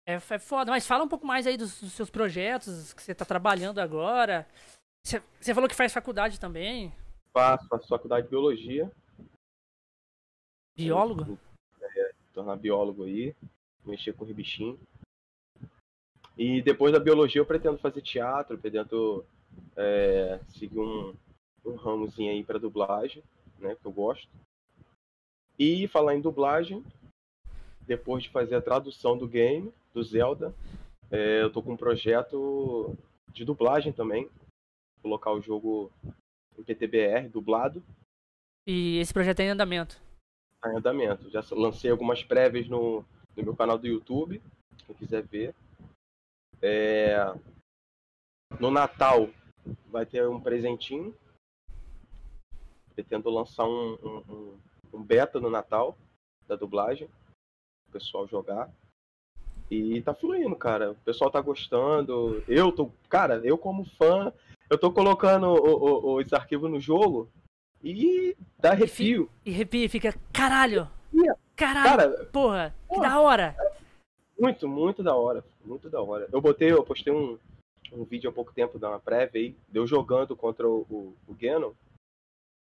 É, 0.06 0.14
é 0.14 0.40
foda, 0.40 0.72
mas 0.72 0.88
fala 0.88 1.04
um 1.04 1.08
pouco 1.08 1.26
mais 1.26 1.46
aí 1.46 1.58
dos, 1.58 1.80
dos 1.80 1.94
seus 1.94 2.10
projetos 2.10 2.94
que 2.94 3.02
você 3.02 3.14
tá 3.14 3.24
trabalhando 3.24 3.80
agora. 3.80 4.48
Você, 5.04 5.22
você 5.40 5.54
falou 5.54 5.70
que 5.70 5.76
faz 5.76 5.94
faculdade 5.94 6.40
também. 6.40 6.94
Faço, 7.34 7.68
faço 7.68 7.88
faculdade 7.88 8.26
de 8.26 8.30
biologia. 8.30 8.92
Biólogo? 10.76 11.38
É, 11.82 12.12
tornar 12.34 12.56
biólogo 12.56 13.04
aí. 13.04 13.36
Mexer 13.86 14.14
com 14.14 14.26
bichinho. 14.26 14.80
E 16.38 16.62
depois 16.62 16.92
da 16.92 17.00
biologia 17.00 17.42
eu 17.42 17.46
pretendo 17.46 17.78
fazer 17.78 18.02
teatro, 18.02 18.58
pretendo 18.58 19.26
é, 19.76 20.40
seguir 20.50 20.80
um, 20.80 21.16
um 21.66 21.76
ramozinho 21.76 22.32
aí 22.32 22.44
pra 22.44 22.58
dublagem, 22.58 23.24
né? 23.60 23.76
Que 23.76 23.86
eu 23.86 23.92
gosto. 23.92 24.30
E 25.60 25.88
falar 25.88 26.16
em 26.16 26.22
dublagem, 26.22 26.84
depois 27.92 28.24
de 28.24 28.30
fazer 28.30 28.56
a 28.56 28.62
tradução 28.62 29.18
do 29.18 29.28
game, 29.28 29.74
do 29.94 30.02
Zelda, 30.02 30.56
é, 31.12 31.42
eu 31.42 31.52
tô 31.52 31.62
com 31.62 31.74
um 31.74 31.78
projeto 31.78 32.96
de 33.34 33.44
dublagem 33.44 33.92
também. 33.92 34.30
Colocar 35.02 35.32
o 35.34 35.42
jogo 35.42 35.92
em 36.58 36.64
PTBR, 36.64 37.28
dublado. 37.28 37.84
E 38.66 38.98
esse 39.00 39.14
projeto 39.14 39.42
é 39.42 39.44
em 39.46 39.50
andamento. 39.50 40.02
tá 40.62 40.72
em 40.72 40.78
andamento. 40.78 41.30
Já 41.30 41.44
lancei 41.52 41.92
algumas 41.92 42.24
prévias 42.24 42.70
no, 42.70 43.04
no 43.36 43.44
meu 43.44 43.56
canal 43.56 43.78
do 43.78 43.88
YouTube, 43.88 44.42
quem 44.88 44.96
quiser 44.96 45.24
ver. 45.24 45.54
É, 46.62 47.18
No 48.58 48.72
Natal 48.72 49.28
vai 49.88 50.06
ter 50.06 50.26
um 50.30 50.40
presentinho. 50.40 51.14
Pretendo 52.96 53.30
lançar 53.30 53.66
um, 53.68 53.96
um, 54.02 54.18
um- 54.34 54.60
um 54.94 55.04
beta 55.04 55.40
no 55.42 55.50
Natal 55.50 55.98
da 56.48 56.56
dublagem. 56.56 57.10
O 57.92 58.00
pessoal 58.00 58.26
jogar. 58.26 58.70
E 59.70 60.02
tá 60.02 60.14
fluindo, 60.14 60.56
cara. 60.56 60.92
O 60.92 60.96
pessoal 60.96 61.30
tá 61.30 61.42
gostando. 61.42 62.42
Eu 62.48 62.72
tô. 62.72 62.90
Cara, 63.10 63.42
eu 63.44 63.58
como 63.58 63.84
fã, 63.84 64.32
eu 64.70 64.78
tô 64.78 64.92
colocando 64.94 65.48
o- 65.48 66.14
o- 66.14 66.16
os 66.22 66.32
arquivos 66.32 66.72
no 66.72 66.80
jogo 66.80 67.30
e 67.84 68.36
dá 68.58 68.72
arrepio. 68.72 69.30
E 69.46 69.52
arrepia 69.54 69.86
e 69.86 69.90
fica, 69.90 70.16
caralho! 70.32 70.88
Caralho! 71.56 71.90
Cara, 72.16 72.26
porra! 72.32 72.74
Que 72.90 72.96
porra. 72.96 73.10
da 73.10 73.20
hora! 73.20 73.56
Muito, 74.40 74.68
muito 74.70 75.04
da 75.04 75.14
hora. 75.16 75.44
Muito 75.64 75.90
da 75.90 76.02
hora. 76.02 76.28
Eu 76.32 76.42
botei, 76.42 76.72
eu 76.72 76.84
postei 76.84 77.14
um, 77.14 77.38
um 77.92 78.04
vídeo 78.06 78.30
há 78.30 78.34
pouco 78.34 78.54
tempo 78.54 78.80
da 78.80 78.90
uma 78.90 79.00
prévia 79.00 79.40
aí, 79.42 79.56
deu 79.68 79.86
jogando 79.86 80.34
contra 80.36 80.68
o, 80.68 80.86
o, 80.90 81.16
o 81.28 81.34
Ganon, 81.36 81.74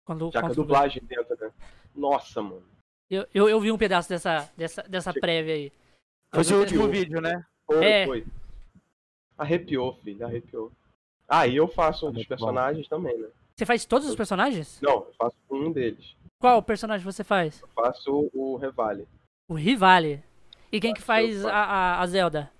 Quando, 0.03 0.31
já 0.31 0.41
com 0.41 0.47
a 0.47 0.49
dublagem 0.53 1.01
dentro, 1.03 1.37
né? 1.39 1.51
Nossa, 1.95 2.41
mano. 2.41 2.63
Eu, 3.11 3.27
eu, 3.33 3.49
eu 3.49 3.59
vi 3.59 3.71
um 3.71 3.77
pedaço 3.77 4.07
dessa, 4.07 4.49
dessa, 4.55 4.83
dessa 4.83 5.13
prévia 5.13 5.53
aí. 5.53 5.71
Foi 6.33 6.43
seu 6.45 6.59
último 6.59 6.87
vídeo, 6.87 7.19
né? 7.19 7.45
Foi, 7.65 7.85
É. 7.85 8.05
foi. 8.05 8.25
Arrepiou, 9.37 9.95
filho, 9.97 10.25
arrepiou. 10.25 10.71
Ah, 11.27 11.45
e 11.45 11.57
eu 11.57 11.67
faço 11.67 12.07
um 12.07 12.11
dos 12.11 12.25
personagens 12.25 12.87
também, 12.87 13.17
né? 13.17 13.27
Você 13.55 13.65
faz 13.65 13.85
todos 13.85 14.07
os 14.07 14.15
personagens? 14.15 14.79
Não, 14.81 15.03
eu 15.05 15.13
faço 15.17 15.35
um 15.49 15.71
deles. 15.71 16.15
Qual 16.39 16.63
personagem 16.63 17.03
você 17.05 17.23
faz? 17.23 17.61
Eu 17.61 17.67
faço 17.69 18.29
o 18.33 18.55
Revale. 18.55 19.07
O 19.47 19.53
Rivale. 19.53 20.23
E 20.71 20.79
quem 20.79 20.93
que 20.93 21.01
faz 21.01 21.45
a, 21.45 21.53
a, 21.53 22.01
a 22.01 22.07
Zelda? 22.07 22.51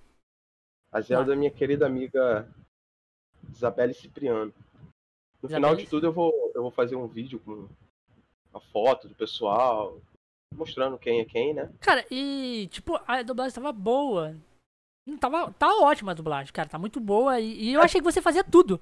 A 0.92 1.00
Zelda 1.00 1.32
é 1.32 1.36
minha 1.36 1.50
querida 1.50 1.86
amiga 1.86 2.46
Isabelle 3.50 3.94
Cipriano. 3.94 4.52
No 5.42 5.48
final 5.48 5.74
de 5.74 5.86
tudo, 5.86 6.06
eu 6.06 6.12
vou, 6.12 6.52
eu 6.54 6.62
vou 6.62 6.70
fazer 6.70 6.94
um 6.94 7.06
vídeo 7.08 7.40
com 7.40 7.68
a 8.52 8.60
foto 8.60 9.08
do 9.08 9.14
pessoal, 9.14 9.98
mostrando 10.56 10.98
quem 10.98 11.20
é 11.20 11.24
quem, 11.24 11.54
né? 11.54 11.70
Cara, 11.80 12.04
e 12.10 12.68
tipo, 12.70 12.98
a 13.06 13.22
dublagem 13.22 13.54
tava 13.54 13.72
boa. 13.72 14.36
Não 15.06 15.16
tava, 15.18 15.52
tá 15.52 15.68
ótima 15.82 16.12
a 16.12 16.14
dublagem, 16.14 16.52
cara, 16.52 16.68
tá 16.68 16.78
muito 16.78 17.00
boa. 17.00 17.40
E, 17.40 17.64
e 17.64 17.72
eu 17.72 17.80
achei 17.82 18.00
que 18.00 18.04
você 18.04 18.22
fazia 18.22 18.44
tudo. 18.44 18.80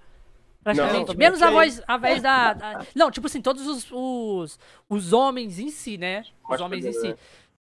Praticamente. 0.62 1.06
também 1.06 1.18
Menos 1.26 1.40
a 1.40 1.50
voz, 1.50 1.82
a 1.86 1.96
voz 1.96 2.22
da, 2.22 2.52
da- 2.52 2.86
Não, 2.94 3.10
tipo 3.10 3.26
assim, 3.26 3.40
todos 3.40 3.66
os, 3.66 3.90
os, 3.90 4.58
os 4.88 5.12
homens 5.14 5.58
em 5.58 5.70
si, 5.70 5.96
né? 5.96 6.24
Os 6.48 6.60
homens 6.60 6.84
em 6.84 6.92
si. 6.92 7.16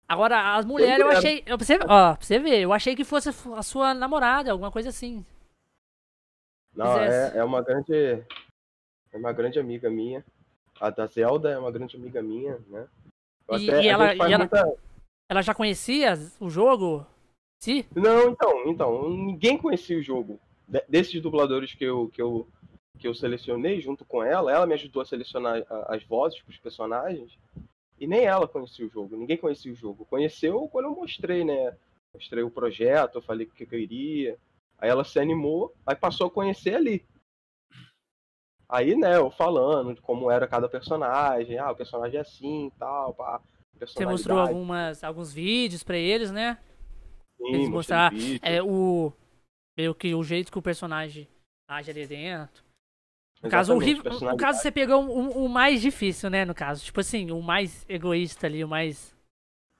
Agora, 0.07 0.55
as 0.55 0.65
mulheres 0.65 0.99
eu 0.99 1.05
mulher. 1.05 1.17
achei. 1.19 1.43
Eu, 1.45 1.57
pra, 1.57 1.65
você, 1.65 1.75
ó, 1.87 2.15
pra 2.15 2.17
você 2.19 2.37
ver, 2.37 2.59
eu 2.59 2.73
achei 2.73 2.93
que 2.93 3.05
fosse 3.05 3.29
a 3.29 3.63
sua 3.63 3.93
namorada, 3.93 4.51
alguma 4.51 4.69
coisa 4.69 4.89
assim. 4.89 5.25
Não, 6.75 6.93
Fizesse. 6.99 7.37
é, 7.37 7.39
é 7.39 7.43
uma 7.45 7.61
grande. 7.61 7.93
É 9.13 9.17
uma 9.17 9.31
grande 9.31 9.57
amiga 9.59 9.89
minha. 9.89 10.23
A 10.79 10.89
da 10.89 11.05
Zelda 11.05 11.49
é 11.51 11.57
uma 11.57 11.71
grande 11.71 11.95
amiga 11.95 12.21
minha, 12.21 12.57
né? 12.67 12.87
E- 13.59 13.69
até- 13.69 13.83
e 13.83 13.87
ela- 13.87 14.15
e 14.15 14.19
ela- 14.19 14.37
muita- 14.37 14.73
Ela 15.29 15.41
já 15.41 15.53
conhecia 15.53 16.13
o 16.39 16.49
jogo? 16.49 17.05
Sim? 17.63 17.85
Não, 17.95 18.29
então, 18.29 18.67
então, 18.67 19.09
ninguém 19.09 19.57
conhecia 19.57 19.97
o 19.97 20.01
jogo. 20.03 20.39
De- 20.67 20.83
desses 20.89 21.21
dubladores 21.21 21.73
que 21.73 21.83
eu, 21.83 22.09
que, 22.09 22.21
eu, 22.21 22.47
que 22.97 23.07
eu 23.07 23.13
selecionei 23.13 23.79
junto 23.79 24.03
com 24.03 24.23
ela, 24.23 24.51
ela 24.51 24.65
me 24.65 24.73
ajudou 24.73 25.01
a 25.01 25.05
selecionar 25.05 25.63
as 25.87 26.03
vozes 26.03 26.41
para 26.41 26.51
os 26.51 26.57
personagens. 26.57 27.37
E 27.99 28.07
nem 28.07 28.21
ela 28.25 28.47
conhecia 28.47 28.85
o 28.85 28.89
jogo, 28.89 29.15
ninguém 29.15 29.37
conhecia 29.37 29.71
o 29.71 29.75
jogo. 29.75 30.05
Conheceu 30.05 30.67
quando 30.69 30.85
eu 30.85 30.95
mostrei, 30.95 31.43
né? 31.45 31.75
Mostrei 32.13 32.43
o 32.43 32.49
projeto, 32.51 33.15
eu 33.15 33.21
falei 33.21 33.45
o 33.45 33.49
que 33.49 33.65
que 33.65 33.75
eu 33.75 33.79
iria. 33.79 34.37
Aí 34.79 34.89
ela 34.89 35.03
se 35.03 35.19
animou, 35.19 35.71
aí 35.85 35.95
passou 35.95 36.27
a 36.27 36.31
conhecer 36.31 36.75
ali. 36.75 37.05
Aí, 38.71 38.95
né, 38.95 39.17
eu 39.17 39.29
falando 39.29 39.93
de 39.93 40.01
como 40.01 40.31
era 40.31 40.47
cada 40.47 40.69
personagem, 40.69 41.57
ah, 41.57 41.71
o 41.71 41.75
personagem 41.75 42.17
é 42.17 42.21
assim 42.21 42.67
e 42.67 42.71
tal, 42.79 43.13
pá. 43.13 43.41
Você 43.77 44.05
mostrou 44.05 44.39
algumas, 44.39 45.03
alguns 45.03 45.33
vídeos 45.33 45.83
pra 45.83 45.97
eles, 45.97 46.31
né? 46.31 46.57
sim, 47.41 47.53
eles 47.53 47.69
mostrar. 47.69 48.13
É 48.41 48.61
o. 48.61 49.11
Meio 49.77 49.95
que 49.95 50.13
o 50.13 50.23
jeito 50.23 50.51
que 50.51 50.59
o 50.59 50.61
personagem 50.61 51.27
age 51.67 51.91
ali 51.91 52.05
dentro. 52.05 52.63
No 53.41 53.49
caso, 53.49 53.73
o, 53.73 53.79
no 53.79 54.37
caso, 54.37 54.59
você 54.59 54.71
pegou 54.71 55.03
o, 55.03 55.45
o 55.45 55.49
mais 55.49 55.81
difícil, 55.81 56.29
né? 56.29 56.45
No 56.45 56.53
caso, 56.53 56.83
tipo 56.83 56.99
assim, 56.99 57.31
o 57.31 57.41
mais 57.41 57.85
egoísta 57.89 58.45
ali, 58.45 58.63
o 58.63 58.67
mais. 58.67 59.15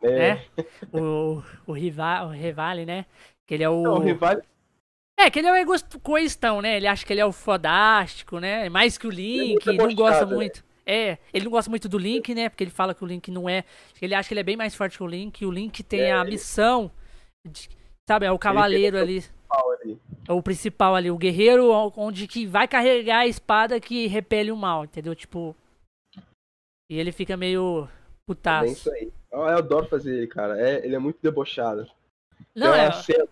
É. 0.01 0.35
né? 0.35 0.45
O, 0.91 1.43
o, 1.67 1.71
rival, 1.71 2.27
o 2.27 2.31
Rivale, 2.31 2.85
né? 2.85 3.05
Que 3.45 3.53
ele 3.53 3.63
é 3.63 3.69
o. 3.69 3.83
Não, 3.83 3.97
o 3.97 3.99
rival, 3.99 4.41
É, 5.19 5.29
que 5.29 5.39
ele 5.39 5.47
é 5.47 5.51
o 5.51 5.55
egoístão, 5.55 6.61
né? 6.61 6.77
Ele 6.77 6.87
acha 6.87 7.05
que 7.05 7.13
ele 7.13 7.19
é 7.21 7.25
o 7.25 7.31
fodástico, 7.31 8.39
né? 8.39 8.67
Mais 8.69 8.97
que 8.97 9.05
o 9.05 9.09
Link, 9.11 9.65
muito 9.65 9.73
não 9.73 9.75
gosta 9.95 10.25
debochado, 10.25 10.31
né? 10.31 10.35
muito. 10.35 10.63
É, 10.83 11.17
ele 11.31 11.45
não 11.45 11.51
gosta 11.51 11.69
muito 11.69 11.87
do 11.87 11.97
Link, 11.97 12.33
né? 12.33 12.49
Porque 12.49 12.63
ele 12.63 12.71
fala 12.71 12.95
que 12.95 13.03
o 13.03 13.07
Link 13.07 13.29
não 13.29 13.47
é. 13.47 13.63
Ele 14.01 14.15
acha 14.15 14.27
que 14.27 14.33
ele 14.33 14.39
é 14.41 14.43
bem 14.43 14.57
mais 14.57 14.73
forte 14.73 14.97
que 14.97 15.03
o 15.03 15.07
Link. 15.07 15.45
O 15.45 15.51
Link 15.51 15.83
tem 15.83 16.01
É, 16.01 16.13
a 16.13 16.21
ele- 16.21 16.31
missão. 16.31 16.89
de- 17.47 17.69
sabe, 18.09 18.25
é 18.25 18.31
o 18.31 18.39
cavaleiro 18.39 18.97
ali. 18.97 19.23
ali. 19.83 19.99
É 20.27 20.33
o 20.33 20.41
principal 20.41 20.95
ali, 20.95 21.11
o 21.11 21.17
guerreiro 21.17 21.71
onde 21.97 22.27
que 22.27 22.45
vai 22.45 22.67
carregar 22.67 23.19
a 23.19 23.27
espada 23.27 23.79
que 23.79 24.07
repele 24.07 24.51
o 24.51 24.55
mal, 24.57 24.85
entendeu? 24.85 25.13
Tipo. 25.15 25.55
E 26.89 26.97
ele 26.99 27.11
fica 27.11 27.37
meio 27.37 27.85
É 27.85 27.89
putaço. 28.27 28.71
isso 28.73 28.91
aí. 28.91 29.11
Eu, 29.31 29.43
adoro 29.43 29.87
fazer 29.87 30.15
ele, 30.17 30.27
cara. 30.27 30.59
É, 30.59 30.85
ele 30.85 30.95
é 30.95 30.99
muito 30.99 31.19
debochado. 31.21 31.87
Não, 32.55 32.73
é. 32.73 32.91
cena, 32.91 33.27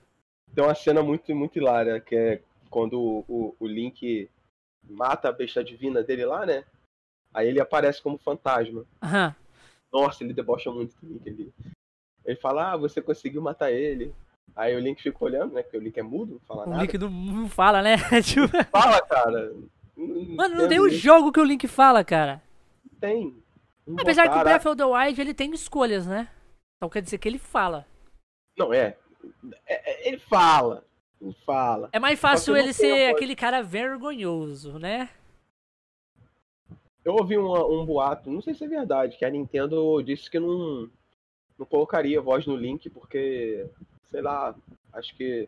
tem 0.60 0.66
uma 0.66 0.76
cena 0.76 1.02
muito, 1.02 1.34
muito 1.34 1.58
hilária, 1.58 2.02
que 2.02 2.14
é 2.14 2.42
quando 2.70 3.00
o, 3.00 3.26
o, 3.30 3.56
o 3.62 3.66
Link 3.66 4.30
mata 4.84 5.30
a 5.30 5.32
besta 5.32 5.64
divina 5.64 6.04
dele 6.04 6.26
lá, 6.26 6.46
né? 6.46 6.66
Aí 7.34 7.48
ele 7.48 7.62
aparece 7.62 8.02
como 8.02 8.18
fantasma. 8.18 8.84
Aham. 9.02 9.34
Nossa, 9.92 10.22
ele 10.22 10.34
debocha 10.34 10.70
muito 10.70 10.94
do 11.02 11.08
Link. 11.08 11.26
Ele, 11.26 11.54
ele 12.26 12.36
fala, 12.36 12.74
ah, 12.74 12.78
você 12.78 13.02
conseguiu 13.02 13.42
matar 13.42 13.72
ele. 13.72 14.14
Aí 14.54 14.76
o 14.76 14.80
Link 14.80 15.02
fica 15.02 15.24
olhando, 15.24 15.54
né? 15.54 15.64
Porque 15.64 15.78
o 15.78 15.82
Link 15.82 15.98
é 15.98 16.04
mudo, 16.04 16.34
não 16.34 16.40
fala 16.42 16.66
O 16.66 16.70
nada. 16.72 16.82
Link 16.82 16.98
não, 16.98 17.10
não 17.10 17.48
fala, 17.48 17.82
né? 17.82 17.96
Tipo, 18.22 18.50
Fala, 18.70 19.02
cara. 19.04 19.56
Mano, 19.96 20.56
não 20.56 20.68
tem 20.68 20.82
um 20.82 20.90
jogo 20.90 21.32
que 21.32 21.40
o 21.40 21.46
Link 21.46 21.70
fala, 21.70 22.04
cara. 22.04 22.44
Tem. 23.00 23.34
Não 23.88 23.96
Apesar 23.98 24.30
que 24.30 24.38
o 24.38 24.44
Breath 24.44 24.66
of 24.66 24.76
the 24.76 24.86
Wild 24.86 25.22
ele 25.22 25.34
tem 25.34 25.54
escolhas, 25.54 26.06
né? 26.06 26.30
Então 26.76 26.90
quer 26.90 27.02
dizer 27.02 27.18
que 27.18 27.30
ele 27.30 27.40
fala. 27.40 27.88
Não, 28.58 28.74
é. 28.74 28.98
É- 29.66 29.92
é- 30.06 30.08
Ele 30.10 30.18
fala. 30.20 30.84
Ele 31.22 31.36
fala. 31.46 31.90
É 31.92 32.00
mais 32.00 32.20
fácil 32.20 32.56
ele 32.56 32.72
ser 32.74 33.10
aquele 33.14 33.36
cara 33.36 33.62
vergonhoso, 33.62 34.80
né? 34.80 35.10
Eu 37.04 37.14
ouvi 37.16 37.38
uma- 37.38 37.66
um 37.66 37.86
boato, 37.86 38.30
não 38.30 38.42
sei 38.42 38.54
se 38.54 38.64
é 38.64 38.68
verdade, 38.68 39.18
que 39.18 39.26
a 39.26 39.30
Nintendo 39.30 40.02
disse 40.04 40.30
que 40.30 40.40
não, 40.40 40.90
não 41.58 41.66
colocaria 41.66 42.22
voz 42.22 42.46
no 42.46 42.56
Link 42.56 42.90
porque, 42.90 43.66
sei 44.12 44.22
lá, 44.22 44.54
acho 44.94 45.16
que 45.16 45.48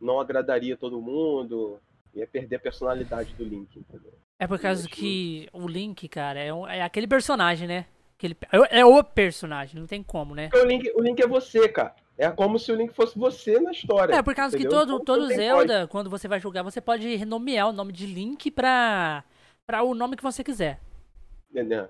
não 0.00 0.20
agradaria 0.20 0.76
todo 0.76 1.00
mundo, 1.00 1.78
ia 2.14 2.26
perder 2.26 2.56
a 2.56 2.60
personalidade 2.60 3.32
do 3.34 3.44
Link, 3.44 3.78
entendeu? 3.78 4.12
É 4.38 4.46
por 4.46 4.58
causa 4.58 4.88
que 4.88 5.48
o 5.52 5.66
Link, 5.66 6.08
cara, 6.08 6.38
é, 6.40 6.52
um- 6.52 6.66
é 6.66 6.82
aquele 6.82 7.06
personagem, 7.06 7.66
né? 7.66 7.86
Aquele, 8.16 8.36
é, 8.70 8.80
é 8.80 8.84
o 8.84 9.02
personagem, 9.02 9.80
não 9.80 9.86
tem 9.86 10.02
como, 10.02 10.34
né? 10.34 10.48
Porque 10.48 10.64
o 10.64 10.68
Link, 10.68 10.92
o 10.94 11.00
Link 11.00 11.20
é 11.20 11.26
você, 11.26 11.68
cara. 11.68 11.94
É 12.18 12.30
como 12.30 12.58
se 12.58 12.70
o 12.70 12.74
Link 12.76 12.92
fosse 12.94 13.18
você 13.18 13.58
na 13.58 13.70
história. 13.72 14.14
É, 14.14 14.22
por 14.22 14.34
causa 14.34 14.56
que 14.56 14.62
entendeu? 14.64 14.80
todo, 14.86 15.02
Então, 15.02 15.04
todo 15.16 15.26
Zelda, 15.28 15.86
quando 15.88 16.10
você 16.10 16.28
vai 16.28 16.38
jogar, 16.38 16.62
você 16.62 16.80
pode 16.80 17.16
renomear 17.16 17.68
o 17.68 17.72
nome 17.72 17.92
de 17.92 18.06
Link 18.06 18.50
pra, 18.50 19.24
pra 19.66 19.82
o 19.82 19.94
nome 19.94 20.16
que 20.16 20.22
você 20.22 20.44
quiser. 20.44 20.78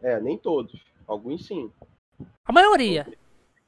É, 0.02 0.21
nem 0.21 0.38
todos. 0.38 0.81
Alguns 1.07 1.47
sim. 1.47 1.71
A 2.45 2.52
maioria. 2.52 3.07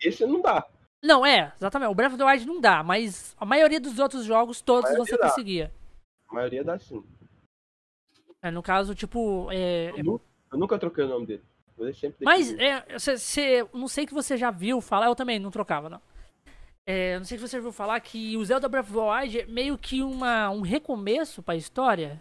Esse 0.00 0.25
não 0.25 0.40
dá. 0.40 0.66
Não, 1.02 1.26
é, 1.26 1.52
exatamente. 1.56 1.90
O 1.90 1.94
Breath 1.94 2.12
of 2.12 2.18
the 2.18 2.25
Wild 2.25 2.46
não 2.46 2.61
dá, 2.61 2.82
mas 2.82 3.34
a 3.38 3.44
maioria 3.44 3.80
dos 3.80 3.99
outros 3.99 4.25
jogos, 4.25 4.62
todos 4.62 4.90
você 4.96 5.16
dá. 5.18 5.28
conseguia. 5.28 5.73
A 6.28 6.34
maioria 6.34 6.64
dá 6.64 6.78
sim. 6.78 7.04
É, 8.42 8.50
no 8.50 8.62
caso, 8.62 8.94
tipo, 8.94 9.49
é, 9.50 9.90
Eu, 9.96 10.04
nu- 10.04 10.20
eu 10.52 10.58
nunca 10.58 10.78
troquei 10.78 11.04
o 11.04 11.08
nome 11.08 11.26
dele. 11.26 11.42
Mas, 12.23 12.54
é, 12.58 12.99
cê, 12.99 13.18
cê- 13.18 13.66
não 13.73 13.88
sei 13.88 14.06
que 14.06 14.14
você 14.14 14.37
já 14.37 14.50
viu 14.50 14.80
falar, 14.80 15.06
eu 15.06 15.14
também 15.14 15.38
não 15.38 15.50
trocava, 15.50 15.88
não. 15.90 16.00
É, 16.86 17.18
não 17.18 17.24
sei 17.24 17.38
se 17.38 17.48
você 17.48 17.56
já 17.56 17.62
viu 17.62 17.72
falar 17.72 17.98
que 18.00 18.36
o 18.36 18.44
Zelda 18.44 18.68
Breath 18.68 18.86
of 18.86 18.94
the 18.94 19.00
Wild 19.00 19.40
é 19.40 19.46
meio 19.46 19.78
que 19.78 20.02
uma, 20.02 20.50
um 20.50 20.60
recomeço 20.60 21.42
pra 21.42 21.56
história. 21.56 22.20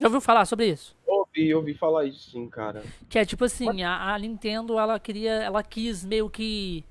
Já 0.00 0.08
ouviu 0.08 0.20
falar 0.20 0.44
sobre 0.46 0.68
isso? 0.68 0.96
ouvi, 1.36 1.54
ouvi 1.54 1.74
falar 1.74 2.04
isso 2.04 2.30
sim, 2.30 2.48
cara. 2.48 2.82
Que 3.08 3.18
é 3.18 3.24
tipo 3.24 3.44
assim, 3.44 3.82
a, 3.82 4.14
a 4.14 4.18
Nintendo, 4.18 4.78
ela 4.78 4.98
queria, 4.98 5.32
ela 5.32 5.62
quis 5.62 6.04
meio 6.04 6.30
que 6.30 6.84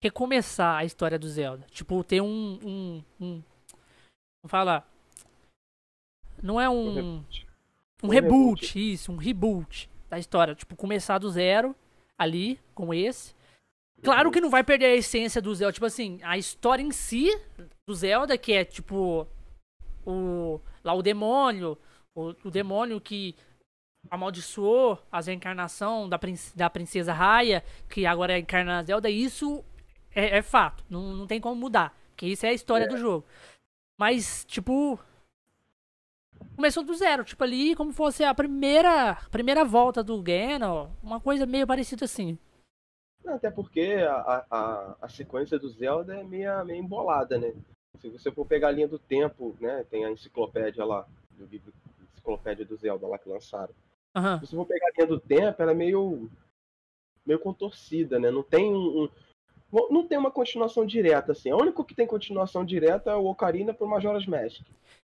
recomeçar 0.00 0.78
a 0.78 0.84
história 0.84 1.18
do 1.18 1.28
Zelda. 1.28 1.66
Tipo, 1.70 2.02
ter 2.02 2.20
um, 2.20 2.58
um, 2.62 3.04
um 3.20 3.42
vamos 4.42 4.50
falar, 4.50 4.88
não 6.42 6.60
é 6.60 6.68
um, 6.68 6.94
reboot. 6.94 7.46
um 8.02 8.06
Um 8.06 8.10
reboot, 8.10 8.92
isso, 8.92 9.12
um 9.12 9.16
reboot 9.16 9.90
da 10.08 10.18
história. 10.18 10.54
Tipo, 10.54 10.74
começar 10.76 11.18
do 11.18 11.30
zero 11.30 11.74
ali, 12.18 12.58
com 12.74 12.92
esse. 12.92 13.34
Claro 14.02 14.30
que 14.30 14.40
não 14.40 14.50
vai 14.50 14.64
perder 14.64 14.86
a 14.86 14.96
essência 14.96 15.40
do 15.40 15.54
Zelda. 15.54 15.72
Tipo 15.72 15.86
assim, 15.86 16.18
a 16.22 16.36
história 16.36 16.82
em 16.82 16.90
si 16.90 17.28
do 17.86 17.94
Zelda, 17.94 18.36
que 18.36 18.52
é 18.52 18.64
tipo. 18.64 19.26
O, 20.04 20.60
lá 20.82 20.92
o 20.94 21.02
demônio. 21.02 21.78
O, 22.14 22.34
o 22.44 22.50
demônio 22.50 23.00
que 23.00 23.34
amaldiçoou 24.10 24.98
as 25.10 25.28
reencarnação 25.28 26.08
da, 26.08 26.18
princ- 26.18 26.54
da 26.54 26.68
princesa 26.68 27.12
Raya, 27.12 27.64
que 27.88 28.04
agora 28.04 28.38
encarna 28.38 28.80
a 28.80 28.82
Zelda, 28.82 29.08
isso 29.08 29.64
é, 30.14 30.38
é 30.38 30.42
fato. 30.42 30.84
Não, 30.90 31.14
não 31.14 31.26
tem 31.26 31.40
como 31.40 31.54
mudar. 31.54 31.96
Que 32.16 32.26
isso 32.26 32.44
é 32.44 32.50
a 32.50 32.54
história 32.54 32.86
do 32.88 32.98
jogo. 32.98 33.24
Mas, 33.98 34.44
tipo. 34.44 34.98
Começou 36.56 36.82
do 36.82 36.94
zero, 36.94 37.24
tipo 37.24 37.42
ali, 37.44 37.74
como 37.76 37.92
fosse 37.92 38.24
a 38.24 38.34
primeira, 38.34 39.16
primeira 39.30 39.64
volta 39.64 40.02
do 40.02 40.20
Ganon, 40.20 40.90
uma 41.02 41.20
coisa 41.20 41.46
meio 41.46 41.66
parecida 41.66 42.04
assim. 42.04 42.36
Até 43.26 43.50
porque 43.50 43.96
a, 44.08 44.44
a, 44.50 44.96
a 45.02 45.08
sequência 45.08 45.58
do 45.58 45.68
Zelda 45.68 46.16
é 46.16 46.24
meio, 46.24 46.64
meio 46.64 46.82
embolada, 46.82 47.38
né? 47.38 47.52
Se 48.00 48.08
você 48.08 48.30
for 48.32 48.44
pegar 48.46 48.68
a 48.68 48.72
linha 48.72 48.88
do 48.88 48.98
tempo, 48.98 49.56
né? 49.60 49.84
Tem 49.90 50.04
a 50.04 50.10
enciclopédia 50.10 50.84
lá, 50.84 51.06
do 51.30 51.46
livro 51.46 51.72
enciclopédia 52.12 52.64
do 52.64 52.76
Zelda 52.76 53.06
lá 53.06 53.18
que 53.18 53.28
lançaram. 53.28 53.72
Aham. 54.16 54.40
Se 54.40 54.46
você 54.46 54.56
for 54.56 54.66
pegar 54.66 54.86
a 54.86 54.90
linha 54.96 55.06
do 55.06 55.20
tempo, 55.20 55.62
ela 55.62 55.70
é 55.72 55.74
meio, 55.74 56.28
meio 57.24 57.38
contorcida, 57.38 58.18
né? 58.18 58.30
Não 58.30 58.42
tem 58.42 58.72
um, 58.72 59.04
um- 59.04 59.88
não 59.90 60.06
tem 60.06 60.18
uma 60.18 60.30
continuação 60.30 60.84
direta, 60.84 61.32
assim. 61.32 61.52
O 61.52 61.56
único 61.60 61.84
que 61.84 61.94
tem 61.94 62.06
continuação 62.06 62.64
direta 62.64 63.10
é 63.12 63.14
o 63.16 63.26
Ocarina 63.26 63.72
pro 63.72 63.86
Majora's 63.88 64.26
Mask. 64.26 64.62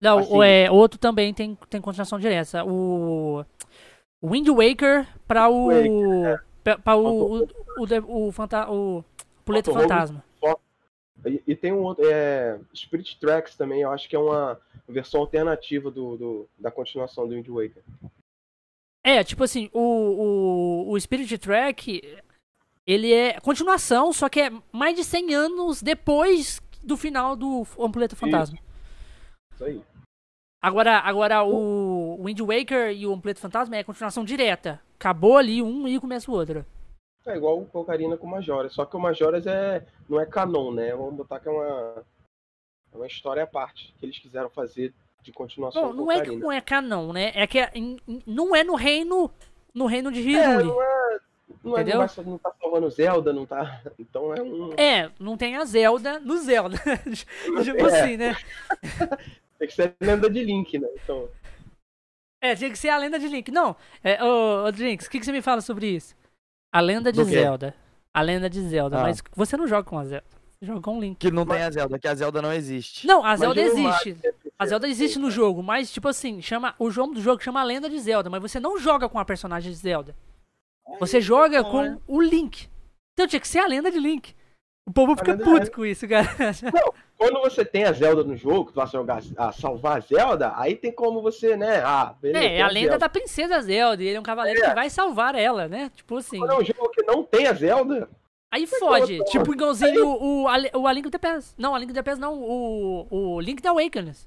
Não, 0.00 0.19
Assim. 0.19 0.37
o 0.37 0.43
é, 0.43 0.71
outro 0.71 0.99
também 0.99 1.35
tem, 1.35 1.57
tem 1.69 1.81
continuação 1.81 2.19
direta. 2.19 2.65
O 2.65 3.45
Wind 4.23 4.49
Waker 4.49 5.07
pra 5.27 5.49
o. 5.49 5.69
pra, 5.69 6.45
pra 6.77 6.97
o, 6.97 7.43
o, 7.43 7.49
o, 7.79 8.27
o, 8.29 8.33
fanta, 8.33 8.71
o 8.71 9.05
Puleta. 9.45 9.73
Fantasma. 9.73 10.25
E, 11.27 11.43
e 11.49 11.57
tem 11.57 11.73
um 11.73 11.83
outro. 11.83 12.05
É, 12.09 12.61
Spirit 12.75 13.19
Tracks 13.19 13.57
também, 13.57 13.81
eu 13.81 13.91
acho 13.91 14.09
que 14.09 14.15
é 14.15 14.19
uma 14.19 14.61
versão 14.89 15.21
alternativa 15.21 15.91
do, 15.91 16.17
do- 16.17 16.49
da 16.59 16.71
continuação 16.71 17.27
do 17.27 17.35
Wind 17.35 17.49
Waker. 17.49 17.83
É, 19.05 19.25
tipo 19.25 19.43
assim, 19.43 19.69
o, 19.73 19.81
o, 19.81 20.93
o 20.93 21.01
Spirit 21.01 21.37
Track, 21.39 22.03
ele 22.87 23.13
é 23.13 23.41
continuação, 23.41 24.13
só 24.13 24.29
que 24.29 24.41
é 24.43 24.51
mais 24.71 24.95
de 24.95 25.03
100 25.03 25.35
anos 25.35 25.83
depois 25.83 26.61
do 26.85 26.97
final 26.97 27.35
do 27.35 27.67
Ampuleta 27.81 28.15
Fantasma. 28.15 28.59
Isso 29.55 29.65
aí. 29.65 29.83
Agora, 30.63 30.99
agora 30.99 31.43
o 31.45 32.23
Wind 32.25 32.41
Waker 32.41 32.91
e 32.93 33.07
o 33.07 33.13
Ampuleta 33.13 33.41
Fantasma 33.41 33.77
é 33.77 33.83
continuação 33.85 34.25
direta. 34.25 34.81
Acabou 34.99 35.37
ali 35.37 35.62
um 35.62 35.87
e 35.87 35.99
começa 36.00 36.31
o 36.31 36.35
outro. 36.35 36.67
É 37.25 37.37
igual 37.37 37.59
o 37.61 37.78
Ocarina 37.78 38.17
com 38.17 38.26
o 38.26 38.31
Majoras. 38.31 38.73
Só 38.73 38.85
que 38.85 38.97
o 38.97 39.00
Majoras 39.00 39.47
é, 39.47 39.87
não 40.09 40.21
é 40.21 40.26
canon, 40.26 40.73
né? 40.73 40.95
Vamos 40.95 41.14
botar 41.14 41.38
que 41.38 41.49
é 41.49 41.52
uma, 41.52 42.05
é 42.93 42.97
uma 42.97 43.07
história 43.07 43.43
à 43.43 43.47
parte 43.47 43.95
que 43.99 44.07
eles 44.07 44.19
quiseram 44.19 44.50
fazer 44.50 44.93
de 45.23 45.33
continuação 45.33 45.88
Bom, 45.88 45.93
não 45.93 46.11
é 46.12 46.21
que 46.23 46.35
não 46.37 46.50
é 46.50 46.61
canon, 46.61 47.12
né? 47.12 47.33
É 47.35 47.47
que 47.47 47.59
é 47.59 47.71
em- 47.75 47.99
não 48.26 48.57
é 48.57 48.64
no 48.64 48.75
reino 48.75 49.31
no 49.75 49.87
reino 49.87 50.11
de 50.11 50.21
É, 50.35 50.47
Hyrule. 50.57 50.64
não 50.69 50.83
é. 50.83 51.19
Não, 51.64 51.76
é, 51.76 51.81
Entendeu? 51.83 52.00
não, 52.00 52.07
vai, 52.07 52.25
não 52.25 52.38
tá 52.38 52.52
salvando 52.61 52.90
Zelda, 52.90 53.33
não 53.33 53.45
tá. 53.47 53.83
Então 53.99 54.35
é 54.35 54.43
um. 54.43 54.73
É, 54.76 55.11
não 55.21 55.37
tem 55.37 55.57
a 55.57 55.64
Zelda 55.64 56.19
no 56.21 56.37
Zelda. 56.38 56.78
tipo 57.62 57.87
É. 57.87 58.02
assim, 58.02 58.17
né? 58.17 58.37
Tem 59.59 59.67
que 59.67 59.75
ser 59.75 59.93
lenda 60.00 60.31
de 60.31 60.45
Link, 60.45 60.78
né? 60.78 60.88
Então. 61.02 61.28
É, 62.40 62.54
tinha 62.54 62.71
que 62.71 62.78
ser 62.78 62.88
a 62.88 62.99
lenda 62.99 63.18
de 63.18 63.28
Link. 63.28 63.50
Não, 63.50 63.75
é, 64.02 64.23
ô, 64.23 64.64
ô 64.66 64.73
Drinks, 64.73 65.07
o 65.07 65.11
que, 65.11 65.18
que 65.18 65.25
você 65.25 65.33
me 65.33 65.42
fala 65.42 65.61
sobre 65.61 65.88
isso? 65.88 66.14
A 66.73 66.80
lenda 66.80 67.11
de 67.12 67.18
Do 67.18 67.26
quê? 67.26 67.33
Zelda. 67.40 67.75
A 68.14 68.23
lenda 68.23 68.49
de 68.49 68.61
Zelda, 68.62 68.99
Ah. 68.99 69.02
mas 69.02 69.23
você 69.35 69.57
não 69.57 69.66
joga 69.66 69.85
com 69.85 69.99
a 69.99 70.04
Zelda. 70.04 70.26
Você 70.59 70.66
joga 70.66 70.80
com 70.80 70.99
o 70.99 71.00
Link. 71.00 71.18
Que 71.18 71.30
não 71.30 71.47
tem 71.47 71.62
a 71.62 71.71
Zelda, 71.71 71.99
que 71.99 72.09
a 72.09 72.14
Zelda 72.14 72.42
não 72.42 72.52
existe. 72.52 73.07
Não, 73.07 73.25
a 73.25 73.37
Zelda 73.37 73.61
o 73.61 73.64
existe. 73.64 73.83
Mario 73.83 74.16
sempre 74.21 74.52
A 74.59 74.66
Zelda 74.66 74.88
existe 74.88 75.18
no 75.18 75.30
jogo, 75.30 75.62
mas 75.62 75.90
tipo 75.90 76.09
assim, 76.09 76.42
chama 76.42 76.75
o 76.78 76.90
jogo 76.90 77.14
do 77.14 77.21
jogo 77.21 77.42
chama 77.42 77.61
a 77.61 77.64
lenda 77.64 77.88
de 77.88 77.99
Zelda, 77.99 78.28
mas 78.28 78.42
você 78.42 78.59
não 78.59 78.78
joga 78.78 79.09
com 79.09 79.18
a 79.18 79.25
personagem 79.25 79.71
de 79.71 79.78
Zelda. 79.78 80.16
Você 80.99 81.21
joga 81.21 81.62
bom, 81.62 81.71
com 81.71 81.83
né? 81.83 81.99
o 82.09 82.21
Link. 82.21 82.68
Então 83.12 83.26
tinha 83.26 83.38
que 83.40 83.47
ser 83.49 83.59
a 83.61 83.66
lenda 83.66 83.90
de 83.90 83.99
Link. 83.99 84.35
O 84.88 84.92
povo 84.92 85.14
fica 85.16 85.33
lenda- 85.33 85.45
puto 85.45 85.71
com 85.71 85.85
isso, 85.85 86.09
cara. 86.09 86.26
Quando 87.18 87.40
você 87.40 87.62
tem 87.64 87.85
a 87.85 87.92
Zelda 87.92 88.25
no 88.25 88.35
jogo, 88.37 88.71
tu 88.73 88.76
vai 88.76 88.87
jogar, 88.87 89.21
a 89.37 89.52
salvar 89.52 89.99
a 89.99 90.00
Zelda, 90.00 90.52
aí 90.57 90.75
tem 90.76 90.90
como 90.90 91.21
você, 91.21 91.57
né? 91.57 91.83
Ah, 91.85 92.14
beleza. 92.21 92.45
É, 92.45 92.57
é 92.59 92.62
a 92.62 92.68
lenda 92.68 92.80
Zelda. 92.92 92.99
da 92.99 93.09
princesa 93.09 93.61
Zelda, 93.61 94.02
e 94.02 94.07
ele 94.07 94.16
é 94.16 94.21
um 94.21 94.23
cavaleiro 94.23 94.62
É. 94.64 94.68
que 94.68 94.75
vai 94.75 94.88
salvar 94.88 95.35
ela, 95.35 95.68
né? 95.68 95.90
Tipo 95.95 96.16
assim. 96.16 96.38
Quando 96.38 96.52
é 96.52 96.59
um 96.59 96.64
jogo 96.64 96.88
que 96.90 97.02
não 97.02 97.23
tem 97.23 97.47
a 97.47 97.52
Zelda, 97.52 98.09
Aí 98.50 98.66
fode. 98.66 99.23
Tipo 99.26 99.52
igualzinho 99.52 100.07
o, 100.07 100.45
o, 100.45 100.49
a, 100.49 100.54
o 100.78 100.87
A 100.87 100.92
Link 100.95 101.04
to 101.04 101.11
the 101.11 101.18
Past. 101.18 101.52
Não, 101.59 101.75
a 101.75 101.78
Link 101.78 101.88
to 101.90 101.95
the 101.95 102.02
Past 102.02 102.18
não, 102.18 102.40
o, 102.40 103.07
o 103.11 103.40
Link 103.42 103.61
the 103.61 103.68
Awakens. 103.68 104.26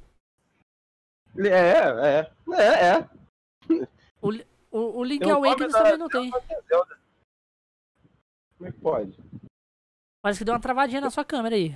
é, 1.40 1.48
é, 1.48 2.32
é, 2.54 2.88
é. 2.88 3.08
O, 4.22 4.30
o, 4.72 5.00
o 5.00 5.04
Link 5.04 5.26
da- 5.26 5.34
também 5.70 5.98
não 5.98 6.08
tem. 6.08 6.30
Não 6.30 6.40
Zelda. 6.68 6.98
Como 8.58 8.70
é 8.70 8.72
que 8.72 8.80
pode? 8.80 9.18
Parece 10.22 10.40
que 10.40 10.46
deu 10.46 10.54
uma 10.54 10.60
travadinha 10.60 11.02
na 11.02 11.10
sua 11.10 11.26
câmera 11.26 11.56
aí. 11.56 11.76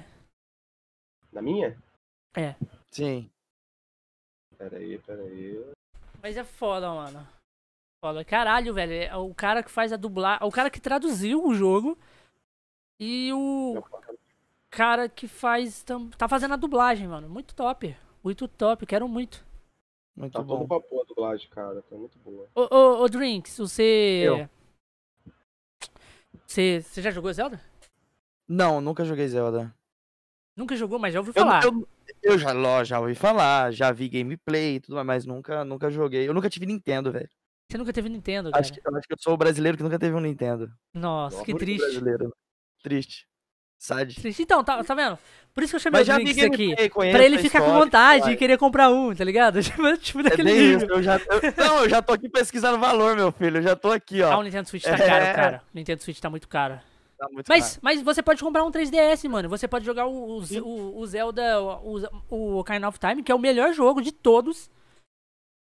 Na 1.32 1.42
minha? 1.42 1.78
Sim. 2.92 3.30
Pera 4.58 4.78
aí, 4.78 4.98
pera 5.00 5.22
aí. 5.24 5.66
Mas 6.22 6.38
é 6.38 6.44
foda, 6.44 6.90
mano. 6.90 7.28
Foda. 8.00 8.24
Caralho, 8.24 8.74
velho. 8.74 8.94
É 8.94 9.16
o 9.16 9.34
cara 9.34 9.64
que 9.64 9.72
faz 9.72 9.92
a 9.92 9.98
dublagem. 9.98 10.46
O 10.48 10.52
cara 10.52 10.70
que 10.70 10.80
traduziu 10.80 11.44
o 11.46 11.54
jogo. 11.56 11.98
E 13.00 13.32
o 13.34 13.84
cara 14.70 15.10
que 15.10 15.28
faz. 15.28 15.84
Tá 16.18 16.28
fazendo 16.28 16.54
a 16.54 16.58
dublagem, 16.58 17.08
mano. 17.08 17.28
Muito 17.28 17.56
top. 17.56 17.96
Muito 18.24 18.48
top. 18.48 18.86
Quero 18.86 19.08
muito. 19.08 19.46
Muito 20.16 20.34
Tá 20.34 20.42
bom. 20.42 20.60
todo 20.60 20.68
vapor 20.68 21.02
a 21.02 21.06
dublagem, 21.06 21.50
cara. 21.50 21.82
Tá 21.82 21.96
muito 21.96 22.18
boa. 22.20 22.48
Ô, 22.56 22.62
ô, 22.74 23.02
ô 23.04 23.10
Drinks, 23.10 23.58
você. 23.58 24.24
Eu. 24.26 24.50
Você, 26.46 26.82
você 26.82 27.02
já 27.02 27.12
jogou 27.12 27.34
Zelda? 27.34 27.60
Não, 28.48 28.80
nunca 28.82 29.04
joguei 29.06 29.28
Zelda. 29.28 29.74
Nunca 30.56 30.76
jogou, 30.76 30.98
mas 31.00 31.14
já 31.14 31.20
ouviu 31.20 31.34
Eu, 31.36 31.44
falar. 31.44 31.64
eu, 31.64 31.88
eu 32.24 32.38
já, 32.38 32.52
ló, 32.52 32.84
já 32.84 33.00
ouvi 33.00 33.16
falar, 33.16 33.72
já 33.74 33.92
vi 33.92 34.08
gameplay 34.08 34.76
e 34.76 34.80
tudo 34.80 34.96
mais, 34.96 35.06
mas 35.06 35.26
nunca, 35.26 35.66
nunca 35.66 35.90
joguei. 35.90 36.28
Eu 36.28 36.34
nunca 36.34 36.50
tive 36.50 36.66
Nintendo, 36.66 37.12
velho. 37.12 37.30
Você 37.70 37.78
nunca 37.78 37.92
teve 37.92 38.08
Nintendo, 38.10 38.52
cara. 38.52 38.62
Acho 38.62 38.72
que, 38.72 38.80
eu 38.80 38.96
acho 38.96 39.08
que 39.08 39.14
eu 39.14 39.18
sou 39.20 39.34
o 39.34 39.38
brasileiro 39.38 39.76
que 39.76 39.84
nunca 39.84 39.98
teve 40.00 40.16
um 40.16 40.20
Nintendo. 40.20 40.72
Nossa, 40.94 41.44
que 41.44 41.54
triste. 41.56 41.82
Brasileiro. 41.84 42.32
Triste. 42.84 43.28
Sad. 43.78 44.16
Triste. 44.16 44.44
Então, 44.44 44.64
tá, 44.64 44.82
tá 44.84 44.96
vendo? 44.96 45.18
Por 45.54 45.64
isso 45.64 45.72
que 45.72 45.76
eu 45.76 45.80
chamei 45.80 46.00
Mas 46.00 46.08
o 46.08 46.12
já 46.12 46.16
Drinks 46.18 46.44
aqui. 46.44 46.76
Pra 47.12 47.24
ele 47.26 47.38
ficar 47.40 47.62
com 47.62 47.74
vontade 47.74 48.32
e 48.32 48.38
querer 48.38 48.58
comprar 48.58 48.90
um, 48.90 49.14
tá 49.14 49.24
ligado? 49.24 49.60
Tipo, 49.64 49.98
tipo 49.98 50.20
É 50.22 50.24
daquele 50.24 50.54
nível. 50.54 50.78
isso, 50.78 50.86
eu 50.88 51.04
já, 51.04 51.18
eu- 51.18 51.54
não, 51.66 51.84
eu 51.84 51.90
já 51.90 52.02
tô 52.02 52.14
aqui 52.14 52.30
pesquisando 52.30 52.80
valor, 52.80 53.16
meu 53.16 53.32
filho. 53.32 53.58
Eu 53.58 53.62
já 53.64 53.76
tô 53.76 53.92
aqui, 53.92 54.22
Ah, 54.24 54.38
o 54.38 54.40
ó. 54.40 54.44
Nintendo 54.44 54.70
Switch 54.70 54.84
tá 54.84 54.92
É. 54.92 54.98
caro, 54.98 55.36
cara. 55.36 55.62
O 55.74 55.78
Nintendo 55.78 56.02
Switch 56.04 56.20
tá 56.20 56.30
muito 56.30 56.48
caro. 56.48 56.80
Tá 57.28 57.34
muito 57.34 57.48
Mas, 57.48 57.70
caro. 57.70 57.80
mas 57.82 58.02
você 58.02 58.22
pode 58.22 58.44
comprar 58.44 58.64
um 58.64 58.72
3DS, 58.72 59.28
mano. 59.30 59.50
Você 59.50 59.68
pode 59.68 59.84
jogar 59.86 60.06
o, 60.06 60.38
o, 60.40 60.44
o- 60.64 61.00
o 61.00 61.06
Zelda, 61.08 61.62
o, 61.62 62.00
o 62.30 62.58
Ocarina 62.60 62.88
of 62.88 63.00
Time, 63.00 63.24
que 63.24 63.32
é 63.32 63.36
o 63.36 63.40
melhor 63.40 63.74
jogo 63.74 64.02
de 64.02 64.12
todos. 64.12 64.70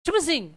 Tipo 0.05 0.17
assim, 0.19 0.55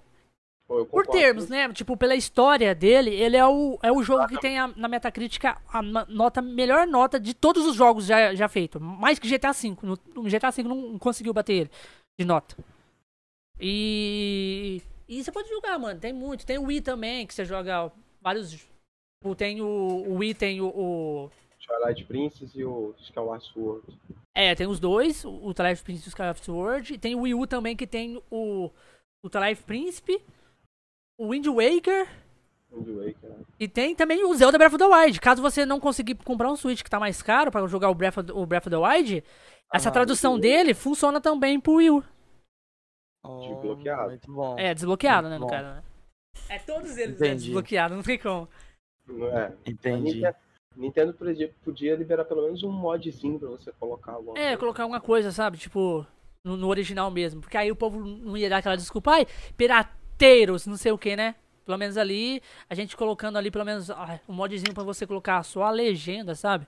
Pô, 0.67 0.86
por 0.86 1.05
termos, 1.05 1.47
né? 1.49 1.71
Tipo, 1.73 1.95
pela 1.97 2.15
história 2.15 2.73
dele, 2.73 3.12
ele 3.12 3.38
é 3.38 3.45
o, 3.45 3.77
é 3.84 3.91
o 3.91 4.01
jogo 4.01 4.27
que 4.27 4.39
tem 4.39 4.58
a- 4.58 4.67
na 4.75 4.88
Metacritic 4.88 5.43
a 5.45 5.81
nota, 6.08 6.41
melhor 6.41 6.88
nota 6.88 7.19
de 7.19 7.34
todos 7.34 7.65
os 7.65 7.75
jogos 7.75 8.05
já, 8.05 8.34
já 8.34 8.47
feitos. 8.47 8.81
Mais 8.81 9.19
que 9.19 9.27
GTA 9.27 9.51
V. 9.51 9.75
No, 9.84 9.99
no 10.15 10.29
GTA 10.29 10.49
V 10.51 10.63
não 10.63 10.97
conseguiu 10.97 11.34
bater 11.34 11.53
ele 11.53 11.71
de 12.19 12.25
nota. 12.25 12.55
E. 13.60 14.81
E 15.08 15.23
você 15.23 15.31
pode 15.31 15.47
jogar, 15.49 15.77
mano. 15.77 15.99
Tem 15.99 16.12
muito. 16.13 16.45
Tem 16.45 16.58
o 16.58 16.63
Wii 16.63 16.81
também, 16.81 17.27
que 17.27 17.34
você 17.34 17.45
joga 17.45 17.91
vários. 18.21 18.58
Tipo, 19.25 19.35
Tem 19.35 19.61
o, 19.61 19.65
o 19.65 20.15
Wii, 20.17 20.33
tem 20.35 20.61
o- 20.61 20.67
o 20.67 21.31
Twilight 21.65 22.03
Princess 22.05 22.53
e 22.55 22.63
o 22.63 22.93
Skyward 22.99 23.43
Sword. 23.45 23.83
É, 24.35 24.53
tem 24.53 24.67
os 24.67 24.79
dois, 24.79 25.25
o 25.25 25.53
Twilight 25.53 25.81
Princess 25.83 26.05
e 26.05 26.09
o 26.09 26.09
Sky 26.09 26.43
Sword. 26.45 26.93
E 26.93 26.97
tem 26.97 27.15
o 27.15 27.21
Wii 27.21 27.33
U 27.33 27.47
também, 27.47 27.75
que 27.75 27.88
tem 27.88 28.21
o, 28.29 28.69
o 29.23 29.29
Twilight 29.29 29.63
Príncipe, 29.63 30.21
o 31.19 31.29
Wind 31.31 31.47
Waker. 31.47 32.07
Wind 32.71 32.88
Waker. 32.89 33.29
né? 33.29 33.45
E 33.59 33.67
tem 33.67 33.95
também 33.95 34.23
o 34.23 34.33
Zelda 34.35 34.57
Breath 34.57 34.73
of 34.73 34.77
the 34.77 34.85
Wild. 34.85 35.19
Caso 35.19 35.41
você 35.41 35.65
não 35.65 35.79
conseguir 35.79 36.15
comprar 36.15 36.51
um 36.51 36.55
Switch 36.55 36.83
que 36.83 36.89
tá 36.89 36.99
mais 36.99 37.21
caro 37.21 37.49
pra 37.51 37.65
jogar 37.67 37.89
o 37.89 37.95
Breath 37.95 38.17
of, 38.17 38.31
o 38.31 38.45
Breath 38.45 38.67
of 38.67 38.69
the 38.69 38.77
Wild, 38.77 39.23
essa 39.73 39.89
Ah, 39.89 39.91
tradução 39.91 40.33
muito 40.33 40.43
dele 40.43 40.73
funciona 40.75 41.19
também 41.19 41.59
pro 41.59 41.75
Wii 41.75 41.89
U. 41.89 42.03
Oh, 43.23 43.39
desbloqueado. 43.39 44.09
Muito 44.09 44.31
bom. 44.31 44.59
É, 44.59 44.73
desbloqueado, 44.73 45.29
né, 45.29 45.38
no 45.39 45.45
Bom. 45.45 45.51
caso, 45.51 45.63
né? 45.67 45.83
É, 46.49 46.59
todos 46.59 46.95
eles 46.97 47.19
é 47.21 47.27
Entendi. 47.27 47.45
desbloqueado, 47.45 47.95
não 47.95 48.03
tem 48.03 48.19
como. 48.19 48.47
É. 49.10 49.52
Entendi. 49.65 50.22
Nintendo, 50.76 51.13
podia, 51.13 51.54
podia 51.63 51.96
liberar 51.96 52.26
pelo 52.26 52.44
menos 52.44 52.62
um 52.63 52.72
modzinho 52.72 53.39
pra 53.39 53.50
você 53.50 53.72
colocar 53.80 54.13
alguma 54.13 54.38
É, 54.38 54.58
colocar 54.58 54.84
alguma 54.84 55.00
coisa, 55.00 55.32
sabe? 55.32 55.58
Tipo, 55.58 56.06
no, 56.44 56.58
no 56.58 56.68
original 56.68 57.10
mesmo. 57.10 57.39
Porque 57.41 57.58
aí 57.58 57.72
o 57.72 57.76
povo 57.76 58.00
não 58.00 58.36
ia 58.36 58.50
dar 58.50 58.58
aquela 58.58 58.76
desculpa, 58.76 59.12
ai, 59.12 59.26
pirateiros, 59.56 60.68
não 60.68 60.76
sei 60.76 60.91
o 60.91 60.98
que, 60.98 61.15
né? 61.15 61.36
Pelo 61.65 61.78
menos 61.78 61.98
ali, 61.98 62.41
a 62.70 62.76
gente 62.76 62.96
colocando 62.96 63.38
ali 63.38 63.50
pelo 63.50 63.65
menos 63.65 63.89
ah, 63.89 64.20
um 64.28 64.34
modzinho 64.34 64.74
pra 64.74 64.84
você 64.84 65.08
colocar 65.08 65.41
só 65.44 65.63
a 65.63 65.72
legenda, 65.72 66.36
sabe? 66.36 66.68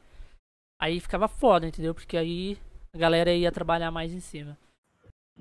Aí 0.81 0.99
ficava 0.99 1.27
foda, 1.27 1.67
entendeu? 1.67 1.93
Porque 1.93 2.15
aí 2.17 2.57
a 2.93 2.97
galera 2.97 3.31
ia 3.33 3.51
trabalhar 3.51 3.91
mais 3.91 4.13
em 4.13 4.19
cima. 4.19 4.57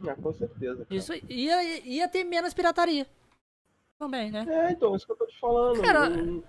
Ah, 0.07 0.15
com 0.15 0.33
certeza. 0.33 0.85
cara. 0.85 0.95
Isso 0.95 1.13
ia, 1.29 1.87
ia 1.87 2.09
ter 2.09 2.25
menos 2.25 2.53
pirataria. 2.53 3.07
Também, 3.99 4.31
né? 4.31 4.45
É, 4.49 4.73
então, 4.73 4.95
isso 4.95 5.07
que 5.07 5.13
eu 5.13 5.17
tô 5.17 5.27
te 5.27 5.39
falando. 5.39 5.81
Cara, 5.81 6.11
Não- 6.11 6.43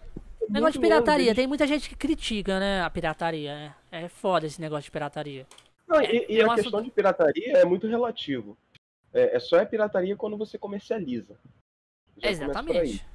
Negócio 0.49 0.73
de 0.73 0.79
pirataria, 0.79 1.35
tem 1.35 1.47
muita 1.47 1.67
gente 1.67 1.89
que 1.89 1.95
critica, 1.95 2.59
né, 2.59 2.81
a 2.81 2.89
pirataria, 2.89 3.53
né? 3.55 3.75
É 3.91 4.07
foda 4.07 4.45
esse 4.45 4.59
negócio 4.61 4.85
de 4.85 4.91
pirataria. 4.91 5.45
Não, 5.87 6.01
e, 6.01 6.25
e 6.29 6.39
é 6.39 6.43
a 6.43 6.45
assunto- 6.47 6.61
questão 6.63 6.81
de 6.81 6.91
pirataria 6.91 7.57
é 7.57 7.65
muito 7.65 7.87
relativo. 7.87 8.57
É, 9.13 9.35
é 9.35 9.39
só 9.39 9.57
é 9.57 9.65
pirataria 9.65 10.15
quando 10.15 10.37
você 10.37 10.57
comercializa. 10.57 11.37
Já 12.17 12.27
aí, 12.29 12.33
Exatamente. 12.33 13.05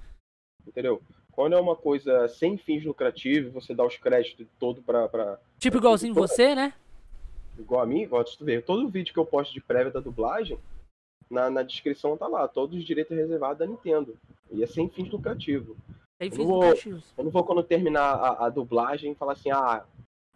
entendeu? 0.66 1.02
Quando 1.30 1.54
é 1.54 1.60
uma 1.60 1.74
coisa 1.76 2.28
sem 2.28 2.58
fins 2.58 2.84
lucrativos, 2.84 3.52
você 3.52 3.74
dá 3.74 3.84
os 3.84 3.96
créditos 3.96 4.46
todo 4.58 4.82
pra, 4.82 5.08
pra 5.08 5.38
Tipo 5.58 5.78
igualzinho 5.78 6.14
você, 6.14 6.54
né? 6.54 6.74
igual 7.58 7.82
a 7.82 7.86
mim, 7.86 8.00
igual 8.02 8.24
tu 8.24 8.44
vê, 8.44 8.60
todo 8.62 8.88
vídeo 8.88 9.12
que 9.12 9.18
eu 9.18 9.26
posto 9.26 9.52
de 9.52 9.60
prévia 9.60 9.92
da 9.92 10.00
dublagem, 10.00 10.58
na, 11.30 11.50
na 11.50 11.62
descrição 11.62 12.16
tá 12.16 12.26
lá, 12.26 12.48
todos 12.48 12.76
os 12.78 12.84
direitos 12.84 13.16
reservados 13.16 13.58
da 13.58 13.66
Nintendo. 13.66 14.16
E 14.50 14.62
é 14.62 14.66
sem 14.66 14.88
fins 14.88 15.10
lucrativos. 15.10 15.76
Tem 16.22 16.30
Eu 16.30 16.36
fins 16.36 16.46
vou-. 16.46 17.02
Eu 17.18 17.24
não 17.24 17.30
vou 17.32 17.42
quando 17.42 17.64
terminar 17.64 18.14
a, 18.14 18.46
a 18.46 18.48
dublagem 18.48 19.12
falar 19.16 19.32
assim, 19.32 19.50
ah, 19.50 19.84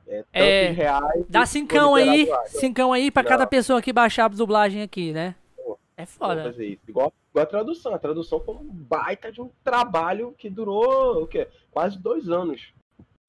é 0.08 0.24
É, 0.32 0.70
reais. 0.70 1.24
Dá 1.28 1.46
cincão 1.46 1.94
aí, 1.94 2.28
cincão 2.46 2.92
aí 2.92 3.08
pra 3.08 3.22
Não. 3.22 3.28
cada 3.28 3.46
pessoa 3.46 3.80
que 3.80 3.92
baixar 3.92 4.24
a 4.24 4.28
dublagem 4.28 4.82
aqui, 4.82 5.12
né? 5.12 5.36
Pô, 5.56 5.78
É 5.96 6.04
foda. 6.04 6.52
Igual, 6.88 7.12
igual 7.30 7.42
a 7.42 7.46
tradução. 7.46 7.94
A 7.94 7.98
tradução 8.00 8.40
foi 8.40 8.56
um 8.56 8.64
baita 8.64 9.30
de 9.30 9.40
um 9.40 9.48
trabalho 9.62 10.34
que 10.36 10.50
durou 10.50 11.22
o 11.22 11.26
quê? 11.28 11.46
quase 11.70 11.96
dois 11.98 12.28
anos 12.28 12.72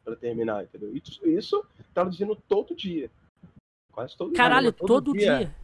para 0.04 0.16
terminar, 0.16 0.64
entendeu? 0.64 0.96
Isso, 0.96 1.28
isso 1.28 1.64
traduzindo 1.94 2.36
todo 2.48 2.76
dia. 2.76 3.12
Quase 3.92 4.18
todo 4.18 4.34
Caralho, 4.34 4.72
dia. 4.72 4.80
todo, 4.80 4.88
todo 4.88 5.14
dia. 5.14 5.38
dia. 5.38 5.56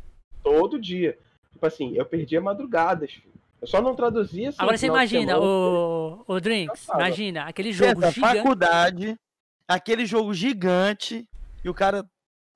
Todo 0.43 0.79
dia. 0.79 1.17
Tipo 1.53 1.65
assim, 1.65 1.95
eu 1.95 2.06
perdia 2.06 2.39
madrugadas, 2.39 3.12
filho. 3.12 3.34
Eu 3.63 3.67
só 3.67 3.82
não 3.82 3.95
traduzia 3.95 4.49
assim. 4.49 4.58
Agora 4.60 4.78
você 4.78 4.88
imagina, 4.88 5.39
o, 5.39 6.21
o 6.28 6.39
Drinks, 6.41 6.84
Engraçado. 6.84 6.99
imagina, 6.99 7.43
aquele 7.45 7.71
jogo 7.71 8.02
Pensa, 8.02 8.12
gigante. 8.12 8.36
faculdade, 8.36 9.19
aquele 9.65 10.06
jogo 10.06 10.34
gigante, 10.34 11.26
e 11.63 11.69
o 11.69 11.73
cara. 11.73 12.06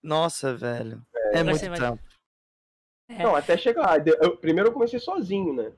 Nossa, 0.03 0.53
velho. 0.53 1.01
É, 1.15 1.39
Agora 1.39 1.43
muito 1.45 1.59
você 1.59 1.65
imagina. 1.67 1.87
trampo. 1.87 2.03
É. 3.09 3.23
Não, 3.23 3.35
até 3.37 3.55
chegar. 3.57 4.05
Eu- 4.05 4.35
primeiro 4.35 4.67
eu 4.67 4.73
comecei 4.73 4.99
sozinho, 4.99 5.53
né? 5.53 5.71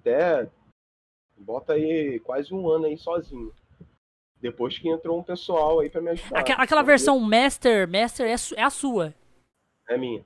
Até. 0.00 0.48
Bota 1.36 1.74
aí 1.74 2.18
quase 2.24 2.52
um 2.52 2.68
ano 2.68 2.86
aí 2.86 2.98
sozinho. 2.98 3.52
Depois 4.40 4.76
que 4.76 4.88
entrou 4.88 5.16
um 5.16 5.22
pessoal 5.22 5.78
aí 5.78 5.88
pra 5.88 6.00
me 6.00 6.10
ajudar. 6.10 6.40
Aque- 6.40 6.50
aquela 6.52 6.80
Porque 6.80 6.90
versão 6.90 7.20
Master, 7.20 7.88
Master 7.88 8.26
é, 8.26 8.34
é 8.60 8.62
a 8.64 8.70
sua. 8.70 9.14
É 9.88 9.96
minha. 9.96 10.24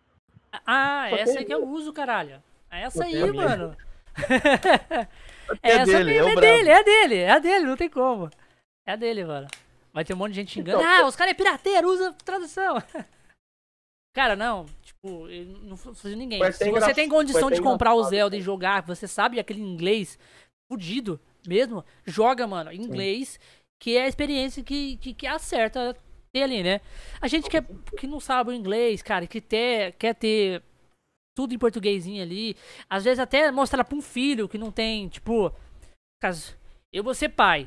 Ah, 0.64 1.09
Só 1.11 1.16
essa 1.16 1.38
aí 1.40 1.44
que 1.44 1.53
eu 1.53 1.68
uso, 1.68 1.92
caralho. 1.92 2.42
É 2.70 2.81
essa 2.85 3.05
aí, 3.05 3.20
a 3.22 3.26
minha. 3.26 3.76
É 5.62 5.85
dele, 5.85 6.16
é 6.16 6.22
o 6.22 6.28
é 6.28 6.35
brabo. 6.35 6.40
dele, 6.40 6.68
é 6.70 6.85
dele, 6.85 7.14
é 7.16 7.40
dele, 7.40 7.64
não 7.66 7.76
tem 7.76 7.90
como. 7.90 8.30
É 8.87 8.96
dele, 8.96 9.24
mano. 9.24 9.48
Vai 9.92 10.04
ter 10.04 10.14
um 10.14 10.16
monte 10.16 10.30
de 10.30 10.37
gente 10.37 10.52
xingando. 10.52 10.80
Então, 10.80 10.88
ah, 10.88 11.06
os 11.06 11.16
caras 11.16 11.33
é 11.33 11.35
pirateiro, 11.35 11.88
usa 11.90 12.12
tradução. 12.24 12.76
Cara, 14.14 14.35
não, 14.37 14.66
tipo, 14.83 15.26
não 15.62 15.76
fazia 15.76 16.16
ninguém. 16.16 16.40
Se 16.52 16.59
você 16.59 16.68
engra- 16.68 16.94
tem 16.94 17.09
condição 17.09 17.50
de 17.50 17.61
comprar 17.62 17.94
o 17.94 18.02
Zelda 18.04 18.37
e 18.37 18.40
jogar, 18.40 18.83
você 18.83 19.06
sabe 19.06 19.38
aquele 19.40 19.61
inglês 19.61 20.18
fudido 20.70 21.20
mesmo, 21.46 21.85
joga, 22.04 22.46
mano, 22.46 22.72
inglês, 22.72 23.38
que 23.80 23.96
é 23.96 24.02
a 24.04 24.09
experiência 24.09 24.62
que, 24.62 24.96
que, 24.98 25.14
que 25.14 25.26
acerta 25.26 25.96
ter 26.33 26.42
ali, 26.42 26.62
né? 26.62 26.80
A 27.20 27.26
gente 27.28 27.48
que, 27.50 27.56
é- 27.56 27.64
que 27.98 28.06
não 28.06 28.20
sabe 28.20 28.50
o 28.50 28.52
inglês, 28.52 29.02
cara, 29.02 29.26
que 29.26 29.40
ter, 29.40 29.92
quer 29.92 30.14
ter 30.14 30.62
tudo 31.40 31.55
em 31.55 31.59
portuguesinho 31.59 32.22
ali, 32.22 32.55
às 32.88 33.05
vezes 33.05 33.18
até 33.18 33.50
mostrar 33.50 33.83
pra 33.83 33.96
um 33.96 34.03
filho 34.03 34.46
que 34.46 34.59
não 34.59 34.70
tem, 34.70 35.09
tipo, 35.09 35.50
caso 36.20 36.55
eu 36.92 37.03
vou 37.03 37.14
ser 37.14 37.31
pai. 37.31 37.66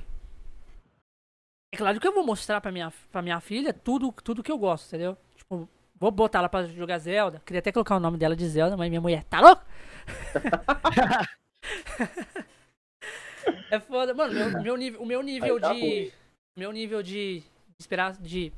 É 1.74 1.78
claro 1.78 2.00
que 2.00 2.08
eu 2.08 2.14
vou 2.14 2.24
mostrar 2.24 2.62
pra 2.62 2.72
minha, 2.72 2.94
pra 3.12 3.24
minha 3.24 3.40
filha 3.40 3.74
tudo, 3.74 4.12
tudo 4.12 4.44
que 4.44 4.52
eu 4.52 4.60
gosto, 4.60 4.90
entendeu? 4.90 5.18
Tipo, 5.36 5.68
vou 5.96 6.12
botar 6.12 6.38
ela 6.38 6.50
pra 6.50 6.68
jogar 6.68 7.00
Zelda. 7.00 7.42
Queria 7.44 7.62
até 7.62 7.72
colocar 7.72 7.96
o 7.96 8.00
nome 8.00 8.16
dela 8.16 8.36
de 8.36 8.48
Zelda, 8.48 8.78
mas 8.78 8.90
minha 8.90 9.02
mulher, 9.02 9.24
tá 9.24 9.42
louco? 9.42 9.64
é 13.72 13.80
foda. 13.80 14.14
Mano, 14.14 14.36
meu, 14.36 14.62
meu 14.62 14.78
nível, 14.78 15.02
o 15.02 15.06
meu 15.06 15.24
nível 15.24 15.60
tá 15.60 15.74
de. 15.74 15.80
ruim. 15.80 16.12
Meu 16.56 16.72
nível 16.72 17.02
de. 17.02 17.40
de 17.40 17.46
esperar 17.80 18.16
de. 18.18 18.54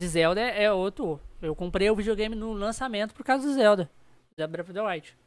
De 0.00 0.08
Zelda 0.08 0.40
é, 0.40 0.64
é 0.64 0.72
outro. 0.72 1.20
Eu 1.40 1.54
comprei 1.54 1.88
o 1.88 1.94
videogame 1.94 2.34
no 2.34 2.52
lançamento 2.52 3.14
por 3.14 3.24
causa 3.24 3.46
do 3.46 3.54
Zelda. 3.54 3.88
Zelda 4.38 4.46
Breath 4.46 4.68
of 4.70 4.72
the 4.72 4.80
Wild. 4.82 5.18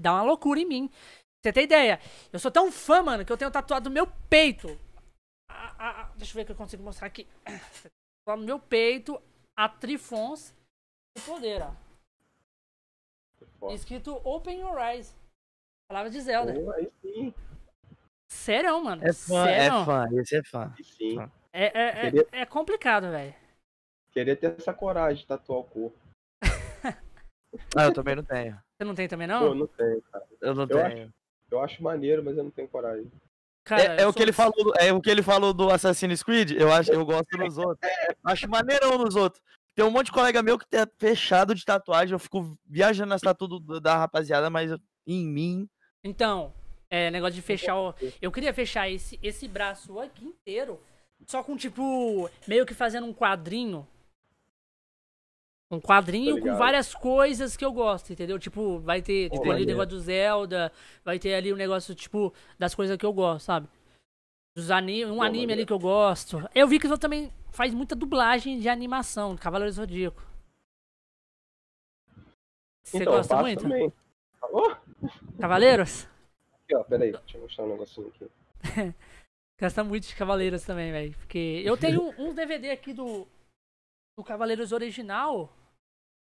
Dá 0.00 0.14
uma 0.14 0.22
loucura 0.22 0.58
em 0.60 0.64
mim. 0.66 0.90
Você 1.44 1.52
tem 1.52 1.64
ideia? 1.64 2.00
Eu 2.32 2.38
sou 2.38 2.50
tão 2.50 2.72
fã, 2.72 3.02
mano, 3.02 3.24
que 3.24 3.30
eu 3.32 3.36
tenho 3.36 3.50
tatuado 3.50 3.88
no 3.88 3.94
meu 3.94 4.06
peito. 4.28 4.68
A- 5.50 5.74
a- 5.78 6.02
a- 6.02 6.04
deixa 6.16 6.32
eu 6.32 6.36
ver 6.36 6.44
que 6.46 6.52
eu 6.52 6.56
consigo 6.56 6.82
mostrar 6.82 7.06
aqui. 7.06 7.26
No 8.26 8.36
meu 8.38 8.58
peito, 8.58 9.22
a 9.56 9.68
Trifons 9.68 10.54
do 11.16 11.22
poder, 11.24 11.62
ó. 11.62 11.72
Escrito 13.72 14.14
Open 14.26 14.60
Your 14.60 14.78
Eyes. 14.78 15.14
Palavra 15.90 16.10
de 16.10 16.20
Zelda. 16.20 16.52
Pô, 16.52 16.70
aí 16.72 16.90
sim, 17.00 17.34
Sério, 18.30 18.84
mano. 18.84 19.02
É 19.06 19.12
fã, 19.12 19.48
é 19.48 19.70
fã, 19.84 20.06
esse 20.20 20.36
é 20.36 20.42
fã. 20.44 20.74
sim. 20.82 21.16
É, 21.50 21.64
é, 21.64 21.88
é, 21.88 22.00
Queria- 22.02 22.28
é 22.32 22.44
complicado, 22.46 23.10
velho. 23.10 23.34
Queria 24.12 24.36
ter 24.36 24.58
essa 24.58 24.74
coragem 24.74 25.22
de 25.22 25.26
tatuar 25.26 25.60
o 25.60 25.64
corpo. 25.64 25.98
Ah, 27.76 27.84
eu 27.86 27.92
também 27.92 28.14
não 28.16 28.22
tenho. 28.22 28.58
Você 28.78 28.84
não 28.84 28.94
tem 28.94 29.08
também, 29.08 29.26
não? 29.26 29.54
não 29.54 29.66
tenho, 29.66 30.02
cara. 30.12 30.24
Eu 30.40 30.54
não 30.54 30.62
Eu 30.64 30.68
tenho. 30.68 31.14
Eu 31.50 31.60
acho 31.60 31.82
maneiro, 31.82 32.22
mas 32.22 32.36
eu 32.36 32.44
não 32.44 32.50
tenho 32.50 32.68
coragem. 32.68 33.10
Cara, 33.64 33.82
É, 33.82 34.00
é 34.00 34.04
eu 34.04 34.08
o 34.10 34.12
que 34.12 34.22
ele 34.22 34.32
falou, 34.32 34.52
do- 34.64 34.74
é 34.78 34.92
o 34.92 35.00
que 35.00 35.10
ele 35.10 35.22
falou 35.22 35.52
do 35.52 35.70
Assassin's 35.70 36.22
Creed. 36.22 36.52
Eu 36.52 36.72
acho, 36.72 36.92
eu 36.92 37.04
gosto 37.04 37.36
nos 37.36 37.56
outros. 37.58 37.90
Acho 38.24 38.48
maneirão 38.48 38.98
nos 38.98 39.16
outros. 39.16 39.42
Tem 39.74 39.84
um 39.84 39.90
monte 39.90 40.06
de 40.06 40.12
colega 40.12 40.42
meu 40.42 40.58
que 40.58 40.66
tá 40.66 40.86
fechado 40.98 41.54
de 41.54 41.64
tatuagem. 41.64 42.12
Eu 42.12 42.18
fico 42.18 42.58
viajando 42.66 43.10
nas 43.10 43.20
tatu 43.20 43.46
do- 43.46 43.80
da 43.80 43.96
rapaziada, 43.96 44.50
mas 44.50 44.70
eu- 44.70 44.78
em 45.06 45.26
mim. 45.26 45.68
Então, 46.04 46.52
é, 46.90 47.10
negócio 47.10 47.34
de 47.34 47.42
fechar 47.42 47.76
o... 47.78 47.94
Eu 48.20 48.30
queria 48.32 48.52
fechar 48.52 48.88
esse, 48.90 49.18
esse 49.22 49.46
braço 49.48 49.98
aqui 50.00 50.24
inteiro, 50.24 50.80
só 51.26 51.42
com, 51.42 51.56
tipo, 51.56 52.28
meio 52.46 52.64
que 52.66 52.74
fazendo 52.74 53.06
um 53.06 53.14
quadrinho. 53.14 53.86
Um 55.70 55.80
quadrinho 55.80 56.36
Tô 56.36 56.42
com 56.42 56.56
várias 56.56 56.94
coisas 56.94 57.56
que 57.56 57.64
eu 57.64 57.72
gosto, 57.72 58.10
entendeu? 58.12 58.38
Tipo, 58.38 58.78
vai 58.78 59.02
ter, 59.02 59.30
tipo, 59.30 59.50
ali 59.50 59.64
o 59.64 59.66
negócio 59.66 59.90
do 59.90 60.00
Zelda, 60.00 60.72
vai 61.04 61.18
ter 61.18 61.34
ali 61.34 61.52
o 61.52 61.56
negócio, 61.56 61.94
tipo, 61.94 62.32
das 62.58 62.74
coisas 62.74 62.96
que 62.96 63.04
eu 63.04 63.12
gosto, 63.12 63.44
sabe? 63.44 63.68
Dos 64.56 64.70
anime, 64.70 65.10
um 65.10 65.16
Pô, 65.16 65.22
anime 65.22 65.44
ali 65.44 65.46
maneiro. 65.46 65.66
que 65.66 65.72
eu 65.72 65.78
gosto. 65.78 66.48
Eu 66.54 66.66
vi 66.66 66.78
que 66.78 66.88
você 66.88 66.98
também 66.98 67.30
faz 67.50 67.74
muita 67.74 67.94
dublagem 67.94 68.58
de 68.58 68.68
animação, 68.68 69.36
Cavaleiro 69.36 69.72
Zodíaco. 69.72 70.22
Você 72.82 73.02
então, 73.02 73.12
gosta 73.12 73.36
muito? 73.36 73.62
também. 73.62 73.92
Ô, 74.50 74.74
Cavaleiros? 75.38 76.08
aqui, 76.68 76.76
ó, 76.76 76.84
peraí, 76.84 77.12
deixa 77.12 77.36
eu 77.36 77.42
mostrar 77.42 77.64
um 77.64 77.68
negocinho 77.68 78.08
aqui. 78.08 78.30
Gasta 79.58 79.82
muito 79.82 80.06
de 80.06 80.14
Cavaleiros 80.14 80.62
também, 80.62 80.92
velho. 80.92 81.14
Porque 81.18 81.62
eu 81.64 81.76
tenho 81.78 82.14
um 82.18 82.34
DVD 82.34 82.70
aqui 82.70 82.92
do, 82.92 83.26
do 84.16 84.24
Cavaleiros 84.24 84.72
original. 84.72 85.52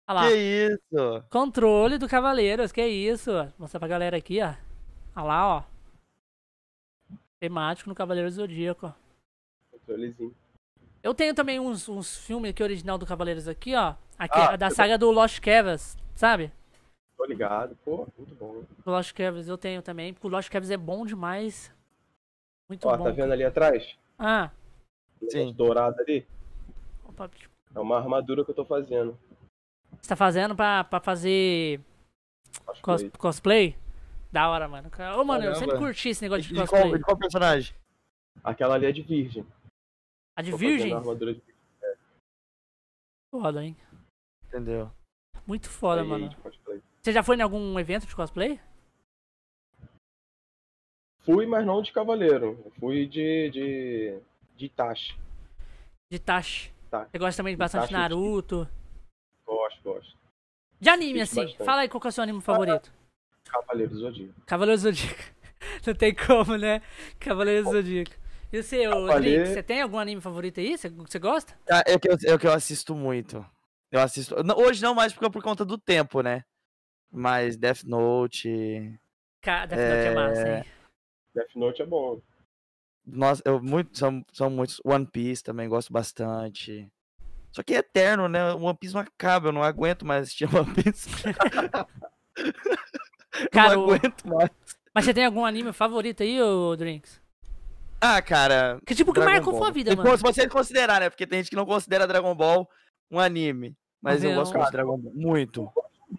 Olha 0.09 0.21
lá. 0.21 0.29
Que 0.29 0.35
isso? 0.37 1.25
Controle 1.31 1.99
do 1.99 2.09
Cavaleiros, 2.09 2.73
que 2.73 2.85
isso? 2.87 3.33
Vou 3.33 3.53
mostrar 3.61 3.79
pra 3.81 3.89
galera 3.89 4.17
aqui, 4.17 4.41
ó. 4.43 4.55
Olha 5.17 5.25
lá, 5.27 5.57
ó. 5.59 5.63
Temático 7.41 7.89
no 7.89 7.95
Cavaleiros 7.95 8.35
do 8.35 8.43
Zodíaco. 8.43 8.87
ó. 8.87 8.93
Controlezinho. 9.73 10.35
Eu 11.03 11.13
tenho 11.15 11.35
também 11.35 11.59
uns, 11.59 11.89
uns 11.89 12.17
filmes 12.19 12.51
aqui 12.51 12.63
original 12.63 12.97
do 12.97 13.07
Cavaleiros 13.07 13.49
aqui, 13.49 13.75
ó. 13.75 13.95
Aqui, 14.19 14.39
Ah, 14.39 14.57
da 14.57 14.71
saga 14.71 14.97
do 14.97 15.11
Lost 15.11 15.41
Canvas, 15.41 15.97
sabe? 16.15 16.53
Tô 17.17 17.25
ligado. 17.25 17.77
Pô, 17.85 18.07
muito 18.17 18.35
bom. 18.37 18.63
Do 18.85 18.91
Lost 18.91 19.13
Canvas 19.13 19.49
eu 19.49 19.59
tenho 19.59 19.83
também, 19.83 20.13
porque 20.15 20.27
o 20.27 20.31
Lost 20.31 20.49
Canvas 20.51 20.71
é 20.71 20.77
bom 20.77 21.05
demais. 21.05 21.73
Muito 22.69 22.87
Ó, 22.87 22.97
bom. 22.97 23.05
tá 23.05 23.11
vendo 23.11 23.33
ali 23.33 23.45
atrás? 23.45 23.97
Ah, 24.19 24.51
Sim. 25.29 25.53
Dourado 25.53 26.01
ali? 26.01 26.27
opa, 27.05 27.29
É 27.75 27.81
uma 27.81 27.97
armadura 27.99 28.45
que 28.45 28.51
eu 28.51 28.55
tô 28.55 28.65
fazendo. 28.65 29.19
Você 30.03 30.09
tá 30.09 30.17
fazendo 30.17 30.55
pra, 30.57 30.85
pra 30.85 31.01
fazer 31.01 31.81
Cosplay. 32.65 33.11
Cos- 33.11 33.19
cosplay? 33.19 33.77
Da 34.33 34.49
hora, 34.49 34.67
mano. 34.67 34.91
Ô, 35.19 35.25
mano, 35.25 35.45
eu 35.45 35.55
sempre 35.55 35.69
Caramba. 35.73 35.87
curti 35.87 36.09
esse 36.09 36.23
negócio 36.23 36.43
de 36.43 36.49
De 36.55 36.61
cosplay. 36.61 36.83
qual, 36.83 36.97
de 36.99 37.05
qual 37.05 37.17
personagem? 37.17 37.75
Aquela 38.43 38.75
ali 38.75 38.87
é 38.87 38.93
de 38.93 39.03
virgem. 39.03 39.47
A 40.37 40.43
de 40.43 40.51
Tô 40.51 40.57
virgem? 40.57 40.93
a 40.93 40.97
armadura 40.97 41.35
de 41.35 41.41
virgem. 41.41 41.55
Foda, 43.31 43.63
hein? 43.65 43.77
Entendeu? 44.47 44.91
Muito 45.47 45.69
foda, 45.69 46.03
aí 46.03 46.09
mano. 46.09 46.29
de. 46.29 46.37
Você 47.03 47.13
já 47.13 47.23
foi 47.23 47.37
em 47.37 47.43
algum 47.43 47.79
evento 47.79 48.07
de 48.07 48.15
cosplay? 48.17 48.61
Fui, 51.25 51.47
mas 51.47 51.65
não 51.65 51.83
de 51.83 51.93
cavaleiro. 51.93 52.61
Eu 52.65 52.71
Fui 52.73 53.07
de. 53.07 53.51
de. 53.51 54.19
de 54.57 54.67
Itachi. 54.67 55.17
De 56.11 56.19
Tashi. 56.19 56.73
Tá. 56.91 57.07
Você 57.07 57.19
gosta 57.19 57.37
também 57.43 57.55
de 57.55 57.59
bastante 57.59 57.85
Itachi, 57.85 57.95
Naruto. 57.95 58.57
Gosto, 58.59 58.82
gosto. 59.83 60.17
De 60.81 60.89
anime, 60.89 61.21
assim. 61.21 61.43
bastante. 61.45 61.65
Fala 61.65 61.83
aí 61.83 61.89
qual 61.89 62.01
que 62.01 62.07
é 62.07 62.11
o 62.11 62.13
seu 62.13 62.23
anime 62.25 62.41
favorito. 62.41 62.93
Cavaleiro 63.45 63.91
do 63.93 63.99
Zodíaco. 63.99 64.41
Cavaleiro 64.47 64.81
do 64.81 64.83
Zodíaco. 64.83 65.23
Não 65.87 65.95
tem 65.95 66.15
como, 66.15 66.57
né? 66.57 66.83
Cavaleiro 67.21 67.65
do 67.65 67.71
Zodíaco. 67.73 68.13
E 68.53 68.59
o 68.59 68.63
seu, 68.63 68.91
Cavaleiro- 68.91 69.45
Drink, 69.45 69.55
você 69.55 69.63
tem 69.63 69.81
algum 69.81 69.99
anime 69.99 70.21
favorito 70.21 70.61
aí? 70.61 70.77
Você, 70.77 70.89
você 70.91 71.19
gosta? 71.19 71.59
Ah, 71.71 71.83
é, 71.87 71.95
o 71.95 72.01
que 72.01 72.09
eu, 72.09 72.17
é 72.35 72.39
que 72.39 72.47
eu 72.47 72.53
assisto 72.53 72.95
muito. 72.95 73.45
Eu 73.91 74.01
assisto. 74.01 74.35
Hoje 74.57 74.83
não 74.83 74.95
mais 74.95 75.13
porque 75.13 75.27
é 75.27 75.31
por 75.31 75.43
conta 75.43 75.65
do 75.65 75.79
tempo, 75.79 76.21
né? 76.23 76.45
Mas 77.11 77.57
Death 77.57 77.85
Note. 77.85 78.99
Cara, 79.41 79.67
Death 79.67 79.79
Note 79.79 80.07
é 80.07 80.15
massa, 80.15 80.49
hein? 80.59 80.65
Death 81.35 81.55
Note 81.57 81.83
é 81.83 81.87
bom. 81.87 82.21
Nossa, 83.07 83.43
eu 83.45 83.61
muito, 83.63 83.97
são, 83.99 84.25
são 84.33 84.49
muitos. 84.51 84.81
One 84.85 85.07
Piece 85.07 85.43
também 85.43 85.69
gosto 85.69 85.93
bastante. 85.93 86.91
Só 87.53 87.63
que 87.63 87.75
é 87.75 87.79
eterno, 87.79 88.29
né? 88.29 88.53
One 88.55 88.77
Piece 88.77 88.95
não 88.95 89.03
acaba, 89.03 89.49
eu 89.49 89.53
não 89.53 89.63
aguento 89.63 90.05
mais 90.07 90.23
assistir 90.23 90.45
One 90.55 90.73
Piece. 90.75 91.09
Cara, 93.51 93.75
não 93.77 93.87
o- 93.87 93.93
aguento 93.95 94.27
mais. 94.29 94.51
Mas 94.95 95.05
você 95.05 95.15
tem 95.15 95.25
algum 95.25 95.45
anime 95.45 95.73
favorito 95.73 96.23
aí, 96.23 96.41
ô 96.43 96.75
Drinks? 96.77 97.21
Ah, 98.01 98.21
cara. 98.21 98.79
Que 98.87 98.95
tipo 98.95 99.13
que 99.13 99.21
Dragon 99.21 99.33
marcou 99.35 99.53
Ball. 99.53 99.63
sua 99.63 99.71
vida, 99.71 99.91
Se 99.93 99.97
mano? 99.97 100.17
Se 100.17 100.23
você 100.23 100.49
considerar, 100.49 101.01
né? 101.01 101.09
Porque 101.09 101.27
tem 101.27 101.39
gente 101.39 101.51
que 101.51 101.57
não 101.57 101.65
considera 101.65 102.07
Dragon 102.07 102.35
Ball 102.35 102.69
um 103.11 103.19
anime. 103.19 103.75
Mas 104.03 104.25
eu 104.25 104.31
Não. 104.31 104.39
gosto 104.39 104.53
muito 104.55 104.67
de 104.67 104.73
Dragon 104.73 104.99
Ball. 104.99 105.13
Muito. 105.15 105.71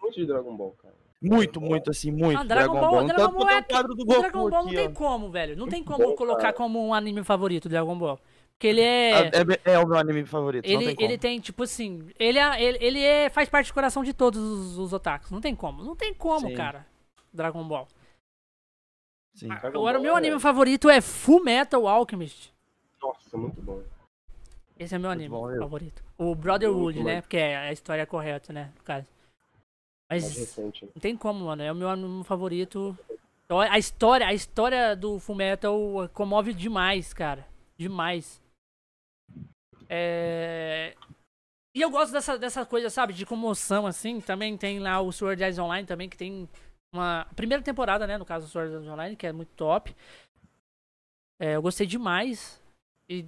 Muito 0.02 0.16
de 0.16 0.26
Dragon 0.26 0.56
Ball, 0.56 0.72
cara. 0.82 0.94
Muito, 1.22 1.62
muito, 1.62 1.92
assim, 1.92 2.12
muito. 2.12 2.40
Ah, 2.40 2.44
Dragon 2.44 2.74
Ball- 2.80 3.06
Dragon 3.06 3.22
Tanto 3.22 3.34
Ball 3.38 3.48
que 3.48 3.54
eu 3.54 3.58
é 3.58 3.62
tenho 3.62 3.80
o 3.80 3.82
quadro 3.82 3.96
do 3.96 4.02
O 4.04 4.06
Goku 4.06 4.22
Dragon 4.22 4.40
Ball 4.40 4.50
não 4.50 4.60
aqui, 4.68 4.76
tem 4.76 4.88
ó. 4.88 4.92
como, 4.92 5.32
velho. 5.32 5.56
Não 5.58 5.68
tem 5.68 5.84
como 5.84 6.16
colocar 6.16 6.54
como 6.54 6.86
um 6.86 6.94
anime 6.94 7.24
favorito 7.24 7.70
Dragon 7.70 7.98
Ball. 7.98 8.20
Porque 8.56 8.68
ele 8.68 8.82
é. 8.82 9.12
É, 9.28 9.28
é- 9.66 9.74
é 9.74 9.80
o 9.80 9.88
meu 9.88 9.98
anime 9.98 10.26
favorito, 10.26 10.66
não 10.66 10.74
Ele, 10.74 10.86
tem 10.88 10.96
como. 10.96 11.08
ele 11.08 11.18
tem, 11.18 11.40
tipo 11.40 11.64
assim, 11.64 12.10
ele, 12.18 12.40
é, 12.40 12.64
ele, 12.64 12.78
ele 12.82 13.00
é, 13.04 13.30
faz 13.30 13.50
parte 13.50 13.68
do 13.68 13.74
coração 13.74 14.04
de 14.04 14.14
todos 14.14 14.40
os, 14.42 14.78
os 14.78 14.94
otakus. 14.94 15.32
Não 15.32 15.42
tem 15.42 15.56
como. 15.56 15.84
Não 15.84 15.96
tem 15.96 16.14
como, 16.14 16.48
Sim. 16.48 16.56
cara. 16.56 16.86
Dragon 17.34 17.64
Ball. 17.68 17.88
Sim. 19.34 19.48
Ah, 19.52 19.56
Dragon 19.56 19.80
Agora, 19.80 19.98
o 19.98 20.02
Ball 20.02 20.04
meu 20.04 20.14
é- 20.16 20.18
anime 20.18 20.40
favorito 20.40 20.90
é 20.90 21.02
Full 21.02 21.44
Metal 21.44 21.88
Alchemist. 21.88 22.54
Nossa, 23.02 23.36
muito 23.38 23.62
bom. 23.62 23.82
Esse 24.80 24.96
é 24.96 24.98
meu 24.98 25.10
Muito 25.10 25.20
anime 25.20 25.30
bom, 25.30 25.60
favorito. 25.60 26.04
O 26.18 26.34
Brotherhood, 26.36 27.00
Muito 27.00 27.04
né? 27.04 27.16
bom. 27.16 27.22
Porque 27.22 27.38
é 27.38 27.58
a 27.58 27.72
história 27.72 28.06
correta, 28.06 28.52
né? 28.52 28.72
No 28.78 28.84
caso. 28.84 29.08
Mas 30.10 30.56
não 30.58 30.72
tem 31.02 31.16
como, 31.18 31.46
mano. 31.46 31.62
É 31.62 31.72
o 31.72 31.76
meu 31.76 31.90
anime 31.90 32.24
favorito. 32.24 32.98
A 33.50 33.78
história, 33.78 34.26
a 34.28 34.34
história 34.34 34.96
do 34.96 35.20
Full 35.20 35.36
Metal 35.36 35.78
comove 36.14 36.54
demais, 36.54 37.14
cara. 37.14 37.46
Demais. 37.78 38.42
É... 39.96 40.96
E 41.76 41.82
eu 41.82 41.90
gosto 41.92 42.12
dessa, 42.12 42.38
dessa 42.38 42.66
coisa, 42.66 42.90
sabe, 42.90 43.14
de 43.14 43.28
comoção, 43.28 43.86
assim. 43.86 44.20
Também 44.20 44.58
tem 44.58 44.80
lá 44.80 45.00
o 45.00 45.12
Sword 45.12 45.44
Art 45.44 45.58
Online 45.60 45.86
também, 45.88 46.10
que 46.10 46.18
tem 46.18 46.50
uma 46.92 47.28
primeira 47.36 47.64
temporada, 47.64 48.08
né, 48.08 48.18
no 48.18 48.26
caso 48.26 48.48
do 48.48 48.52
Sword 48.52 48.76
Art 48.76 48.88
Online, 48.88 49.16
que 49.16 49.28
é 49.28 49.32
muito 49.32 49.52
top. 49.56 49.96
É, 51.40 51.56
eu 51.56 51.62
gostei 51.62 51.86
demais. 51.86 52.60
E, 53.08 53.24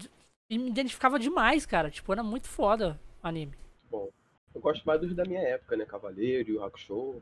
e 0.50 0.58
me 0.58 0.70
identificava 0.70 1.20
demais, 1.20 1.68
cara. 1.68 1.92
Tipo, 1.92 2.12
era 2.12 2.24
muito 2.24 2.48
foda 2.48 3.00
o 3.24 3.28
anime. 3.28 3.54
Bom. 3.92 4.10
Eu 4.54 4.62
gosto 4.62 4.84
mais 4.86 5.02
dos 5.02 5.14
da 5.14 5.26
minha 5.26 5.42
época, 5.42 5.76
né? 5.76 5.86
Cavaleiro, 5.86 6.50
Yu 6.50 6.64
Hakusho. 6.64 7.22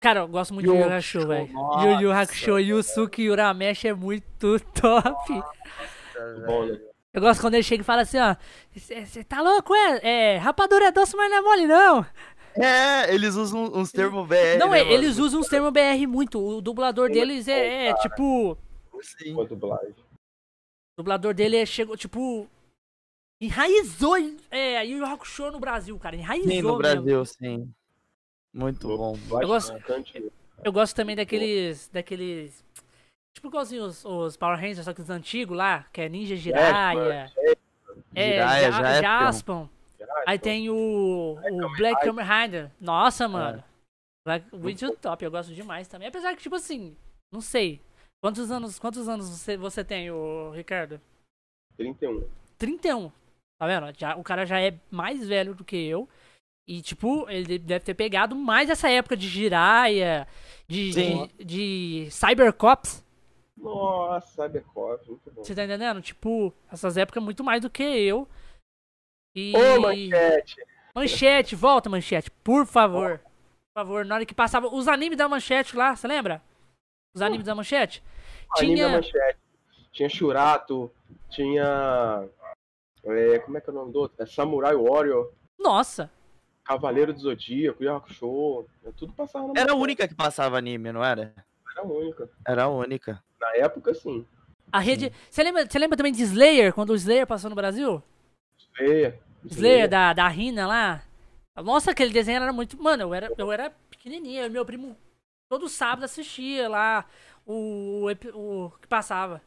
Cara, 0.00 0.20
eu 0.20 0.28
gosto 0.28 0.54
muito 0.54 0.66
Yu 0.66 0.72
de 0.72 0.78
Yu 0.78 0.92
Hakusho, 0.92 1.26
velho. 1.26 1.52
nossa, 1.52 1.88
Yu 1.88 2.00
Yu 2.00 2.12
Hakusho, 2.12 2.58
Yusuke 2.58 3.30
Urameshi 3.30 3.88
é 3.88 3.94
muito 3.94 4.60
top. 4.80 5.32
Muito 5.32 6.46
bom, 6.46 6.66
né? 6.66 6.93
Eu 7.14 7.20
gosto 7.20 7.40
quando 7.40 7.54
ele 7.54 7.62
chega 7.62 7.80
e 7.80 7.84
fala 7.84 8.02
assim, 8.02 8.18
ó. 8.18 8.34
Você 8.74 9.22
tá 9.22 9.40
louco, 9.40 9.72
é? 9.72 10.34
É, 10.34 10.36
rapadura 10.36 10.86
é 10.86 10.92
doce, 10.92 11.16
mas 11.16 11.30
não 11.30 11.38
é 11.38 11.40
mole, 11.40 11.66
não. 11.66 12.04
É, 12.56 13.14
eles 13.14 13.36
usam 13.36 13.64
uns 13.72 13.92
termos 13.92 14.26
BR. 14.26 14.58
não, 14.58 14.70
né, 14.70 14.80
é, 14.80 14.92
eles 14.92 15.18
usam 15.18 15.40
os 15.40 15.46
termos 15.48 15.72
BR 15.72 16.06
muito. 16.08 16.44
O 16.44 16.60
dublador 16.60 17.08
deles 17.08 17.46
é, 17.46 17.88
é, 17.88 17.94
tipo. 17.94 18.58
Sim. 19.00 19.34
O 19.36 19.46
dublador 20.98 21.34
dele 21.34 21.56
é, 21.56 21.64
chegou, 21.64 21.96
tipo. 21.96 22.48
Enraizou 23.40 24.16
é, 24.50 24.84
Yu 24.84 24.98
Yu 24.98 25.04
Hakusho 25.04 25.50
no 25.50 25.60
Brasil, 25.60 25.96
cara. 25.98 26.16
Enraizou 26.16 26.50
Sim, 26.50 26.62
no 26.62 26.78
mesmo. 26.78 26.78
Brasil, 26.78 27.24
sim. 27.26 27.74
Muito 28.52 28.88
bom. 28.88 29.16
Eu 29.40 29.48
gosto-. 29.48 29.74
Eu 30.64 30.72
gosto 30.72 30.96
também 30.96 31.14
daqueles. 31.14 31.88
daqueles. 31.92 32.64
Tipo 33.34 33.48
igualzinho 33.48 33.84
os, 33.84 34.04
os 34.04 34.36
Power 34.36 34.56
Rangers, 34.58 34.84
só 34.84 34.94
que 34.94 35.00
os 35.00 35.10
antigos 35.10 35.56
lá, 35.56 35.84
que 35.92 36.00
é 36.00 36.08
Ninja 36.08 36.36
Jiraiya. 36.36 37.30
É, 38.14 38.32
Jiraiya, 38.32 38.70
Ja- 38.70 39.00
Jaspion. 39.02 39.66
Aí 40.26 40.38
tem 40.38 40.70
o, 40.70 41.36
o 41.38 41.76
Black 41.76 42.04
Kamen 42.04 42.24
Rider. 42.24 42.70
Nossa, 42.80 43.26
mano. 43.28 43.62
Black, 44.26 44.46
muito 44.56 44.90
top, 44.96 45.24
eu 45.24 45.30
gosto 45.30 45.52
demais 45.52 45.88
também. 45.88 46.08
Apesar 46.08 46.34
que, 46.34 46.42
tipo 46.42 46.54
assim, 46.54 46.96
não 47.32 47.40
sei. 47.40 47.80
Quantos 48.22 48.50
anos, 48.50 48.78
quantos 48.78 49.08
anos 49.08 49.28
você, 49.28 49.56
você 49.56 49.84
tem, 49.84 50.10
o 50.10 50.50
Ricardo? 50.52 51.00
31. 51.76 52.26
31. 52.56 53.12
Tá 53.58 53.66
vendo? 53.66 53.92
Já, 53.98 54.16
o 54.16 54.22
cara 54.22 54.46
já 54.46 54.60
é 54.60 54.74
mais 54.90 55.26
velho 55.26 55.54
do 55.54 55.64
que 55.64 55.76
eu. 55.76 56.08
E, 56.66 56.80
tipo, 56.80 57.28
ele 57.28 57.58
deve 57.58 57.84
ter 57.84 57.92
pegado 57.94 58.34
mais 58.34 58.70
essa 58.70 58.88
época 58.88 59.14
de 59.16 59.28
Jiraiya, 59.28 60.26
de, 60.66 60.92
Sim. 60.94 61.30
de, 61.38 61.44
de 61.44 62.08
Cybercops. 62.10 63.03
Nossa, 63.56 64.42
Cybercop, 64.42 65.08
muito 65.08 65.30
bom. 65.30 65.44
Você 65.44 65.54
tá 65.54 65.64
entendendo? 65.64 66.02
Tipo, 66.02 66.52
essas 66.70 66.96
épocas 66.96 67.22
muito 67.22 67.44
mais 67.44 67.62
do 67.62 67.70
que 67.70 67.82
eu. 67.82 68.28
E... 69.34 69.52
Ô, 69.56 69.80
manchete! 69.80 70.56
Manchete, 70.94 71.56
volta, 71.56 71.90
manchete, 71.90 72.30
por 72.30 72.66
favor. 72.66 73.18
Por 73.18 73.80
favor, 73.80 74.04
na 74.04 74.16
hora 74.16 74.26
que 74.26 74.34
passava 74.34 74.68
os 74.68 74.86
animes 74.86 75.18
da 75.18 75.28
manchete 75.28 75.76
lá, 75.76 75.96
você 75.96 76.06
lembra? 76.06 76.40
Os 77.14 77.20
animes 77.20 77.46
da 77.46 77.54
manchete? 77.54 78.02
Anime 78.56 78.80
da 78.80 78.86
Tinha. 78.86 78.96
manchete. 78.96 79.38
Tinha 79.92 80.08
Shurato, 80.08 80.90
tinha. 81.30 82.28
é, 83.04 83.38
como 83.40 83.56
é 83.56 83.60
que 83.60 83.70
é 83.70 83.72
o 83.72 83.76
nome 83.76 83.92
do 83.92 84.00
outro? 84.00 84.22
É 84.22 84.26
Samurai 84.26 84.74
Warrior, 84.74 85.32
Nossa, 85.58 86.10
Cavaleiro 86.64 87.12
do 87.12 87.20
Zodíaco, 87.20 87.84
é 87.84 88.92
Tudo 88.96 89.12
passava 89.12 89.48
na 89.48 89.60
Era 89.60 89.72
a 89.72 89.76
única 89.76 90.08
que 90.08 90.14
passava 90.14 90.58
anime, 90.58 90.92
não 90.92 91.04
era? 91.04 91.34
Era 91.72 91.82
a 91.82 91.84
única. 91.84 92.30
Era 92.46 92.62
a 92.64 92.68
única. 92.68 93.24
Na 93.44 93.56
época, 93.64 93.92
sim. 93.94 94.24
a 94.72 94.78
rede. 94.78 95.12
Você 95.30 95.42
lembra, 95.42 95.66
você 95.68 95.78
lembra 95.78 95.96
também 95.96 96.12
de 96.12 96.22
Slayer, 96.22 96.72
quando 96.72 96.90
o 96.90 96.94
Slayer 96.96 97.26
passou 97.26 97.50
no 97.50 97.56
Brasil? 97.56 98.02
Slayer. 98.74 99.18
Slayer 99.44 99.88
da, 99.88 100.12
da 100.12 100.26
Rina 100.28 100.66
lá. 100.66 101.02
Nossa, 101.62 101.90
aquele 101.90 102.12
desenho 102.12 102.42
era 102.42 102.52
muito. 102.52 102.80
Mano, 102.82 103.02
eu 103.04 103.14
era, 103.14 103.30
eu 103.36 103.52
era 103.52 103.70
pequenininho. 103.90 104.42
eu 104.44 104.50
Meu 104.50 104.64
primo 104.64 104.96
todo 105.48 105.68
sábado 105.68 106.04
assistia 106.04 106.68
lá 106.68 107.04
o, 107.46 108.08
epi- 108.10 108.32
o 108.34 108.72
que 108.80 108.88
passava. 108.88 109.40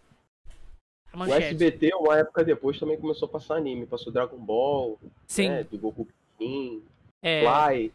O. 1.14 1.24
SBT, 1.34 1.90
uma 1.96 2.18
época 2.20 2.44
depois, 2.44 2.80
também 2.80 3.00
começou 3.00 3.28
a 3.28 3.32
passar 3.32 3.56
anime. 3.56 3.88
Passou 3.88 4.14
Dragon 4.14 4.38
Ball, 4.38 5.00
Sim. 5.26 5.50
né, 5.50 5.64
do 5.64 5.78
Goku 5.78 6.08
King, 6.38 6.84
É, 7.24 7.42
Fly, 7.42 7.92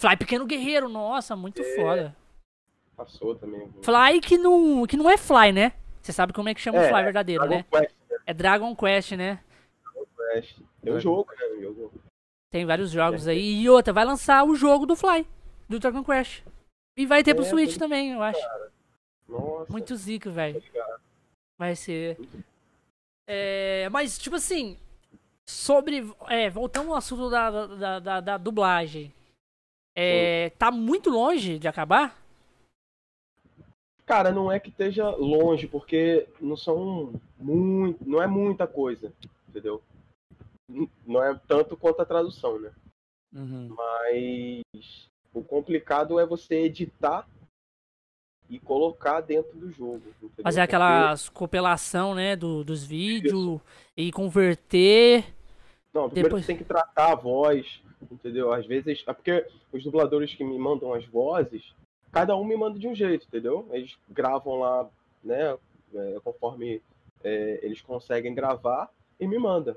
Fly 0.00 0.16
Pequeno 0.16 0.44
Guerreiro, 0.44 0.88
nossa, 0.88 1.36
muito 1.36 1.62
É. 1.62 1.76
foda. 1.76 2.16
Passou 2.96 3.34
também. 3.34 3.68
Fly 3.82 4.20
que 4.20 4.38
não, 4.38 4.86
que 4.86 4.96
não 4.96 5.08
é 5.10 5.16
Fly, 5.16 5.52
né? 5.52 5.72
Você 6.00 6.12
sabe 6.12 6.32
como 6.32 6.48
é 6.48 6.54
que 6.54 6.60
chama 6.60 6.78
o 6.78 6.82
É, 6.82 6.88
Fly 6.88 7.02
verdadeiro, 7.04 7.42
Dragon 7.46 7.56
né? 7.56 7.64
Quest, 7.70 7.94
É 8.26 8.34
Dragon 8.34 8.76
Quest, 8.76 9.12
né? 9.12 9.40
Quest. 10.16 10.58
Tem 10.82 10.92
um 10.92 11.00
jogo, 11.00 11.30
né? 11.32 11.46
o 11.46 11.62
jogo. 11.62 11.92
Tem 12.50 12.66
vários 12.66 12.90
jogos 12.90 13.26
aí. 13.28 13.62
E 13.62 13.68
outra, 13.70 13.92
vai 13.92 14.04
lançar 14.04 14.44
o 14.44 14.54
jogo 14.54 14.84
do 14.84 14.96
Fly, 14.96 15.26
do 15.68 15.78
Dragon 15.78 16.04
Quest. 16.04 16.42
E 16.96 17.06
vai 17.06 17.22
ter 17.22 17.34
pro 17.34 17.44
É, 17.44 17.48
Switch 17.48 17.74
tô 17.74 17.78
também, 17.78 18.12
eu 18.12 18.22
acho. 18.22 18.40
Nossa. 19.28 19.72
Muito 19.72 19.96
zica, 19.96 20.30
velho. 20.30 20.60
ligado. 20.60 21.00
Vai 21.58 21.74
ser. 21.76 22.18
É, 23.26 23.88
mas, 23.90 24.18
tipo 24.18 24.36
assim, 24.36 24.76
sobre. 25.46 26.06
É, 26.28 26.50
voltando 26.50 26.90
ao 26.90 26.96
assunto 26.96 27.30
da, 27.30 27.66
da, 27.66 27.98
da, 28.00 28.20
da 28.20 28.36
dublagem. 28.36 29.14
É, 29.96 30.50
tá 30.58 30.70
muito 30.70 31.08
longe 31.10 31.58
de 31.58 31.68
acabar? 31.68 32.21
Cara, 34.04 34.30
não 34.32 34.50
é 34.50 34.58
que 34.58 34.68
esteja 34.68 35.08
longe, 35.10 35.66
porque 35.66 36.26
não 36.40 36.56
são 36.56 37.12
muito, 37.38 38.06
não 38.08 38.22
é 38.22 38.26
muita 38.26 38.66
coisa, 38.66 39.12
entendeu? 39.48 39.80
Não 41.06 41.22
é 41.22 41.38
tanto 41.46 41.76
quanto 41.76 42.00
a 42.02 42.04
tradução, 42.06 42.58
né? 42.58 42.72
Uhum. 43.34 43.74
Mas 43.76 45.08
o 45.32 45.42
complicado 45.42 46.18
é 46.18 46.26
você 46.26 46.56
editar 46.56 47.26
e 48.50 48.58
colocar 48.58 49.20
dentro 49.20 49.56
do 49.56 49.70
jogo. 49.70 50.02
entendeu? 50.20 50.42
Fazer 50.42 50.60
Porque- 50.60 50.76
aquelas 50.76 51.28
compilação, 51.28 52.14
né, 52.14 52.34
do, 52.36 52.64
dos 52.64 52.84
vídeos 52.84 53.60
e 53.96 54.10
converter. 54.12 55.24
Não, 55.94 56.06
primeiro 56.06 56.28
Depois- 56.28 56.44
você 56.44 56.48
tem 56.48 56.56
que 56.58 56.64
tratar 56.64 57.12
a 57.12 57.14
voz, 57.14 57.80
entendeu? 58.10 58.52
Às 58.52 58.66
vezes. 58.66 59.02
É 59.06 59.12
porque 59.12 59.46
os 59.72 59.82
dubladores 59.84 60.34
que 60.34 60.42
me 60.44 60.58
mandam 60.58 60.92
as 60.92 61.04
vozes, 61.06 61.72
cada 62.12 62.36
um 62.36 62.44
me 62.44 62.56
manda 62.56 62.78
de 62.78 62.86
um 62.86 62.94
jeito, 62.94 63.26
entendeu? 63.26 63.68
Eles 63.72 63.96
gravam 64.08 64.58
lá, 64.58 64.88
né? 65.24 65.56
é, 65.94 66.20
conforme 66.24 66.80
é, 67.24 67.60
eles 67.62 67.80
conseguem 67.82 68.34
gravar 68.34 68.90
e 69.18 69.26
me 69.26 69.38
manda. 69.38 69.76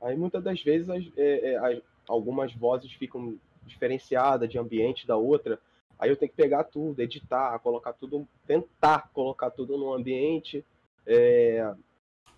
Aí 0.00 0.16
muitas 0.16 0.42
das 0.42 0.62
vezes 0.62 0.88
as- 0.88 1.10
é, 1.16 1.52
é, 1.52 1.56
as- 1.56 1.82
algumas 2.08 2.52
vozes 2.54 2.92
ficam 2.92 3.38
diferenciadas 3.66 4.48
de 4.48 4.58
ambiente 4.58 5.06
da 5.06 5.16
outra. 5.16 5.58
Aí 5.98 6.08
eu 6.10 6.16
tenho 6.16 6.30
que 6.30 6.36
pegar 6.36 6.64
tudo, 6.64 7.00
editar, 7.00 7.58
colocar 7.58 7.92
tudo, 7.92 8.26
tentar 8.46 9.10
colocar 9.12 9.50
tudo 9.50 9.76
no 9.76 9.92
ambiente, 9.92 10.64
é, 11.06 11.74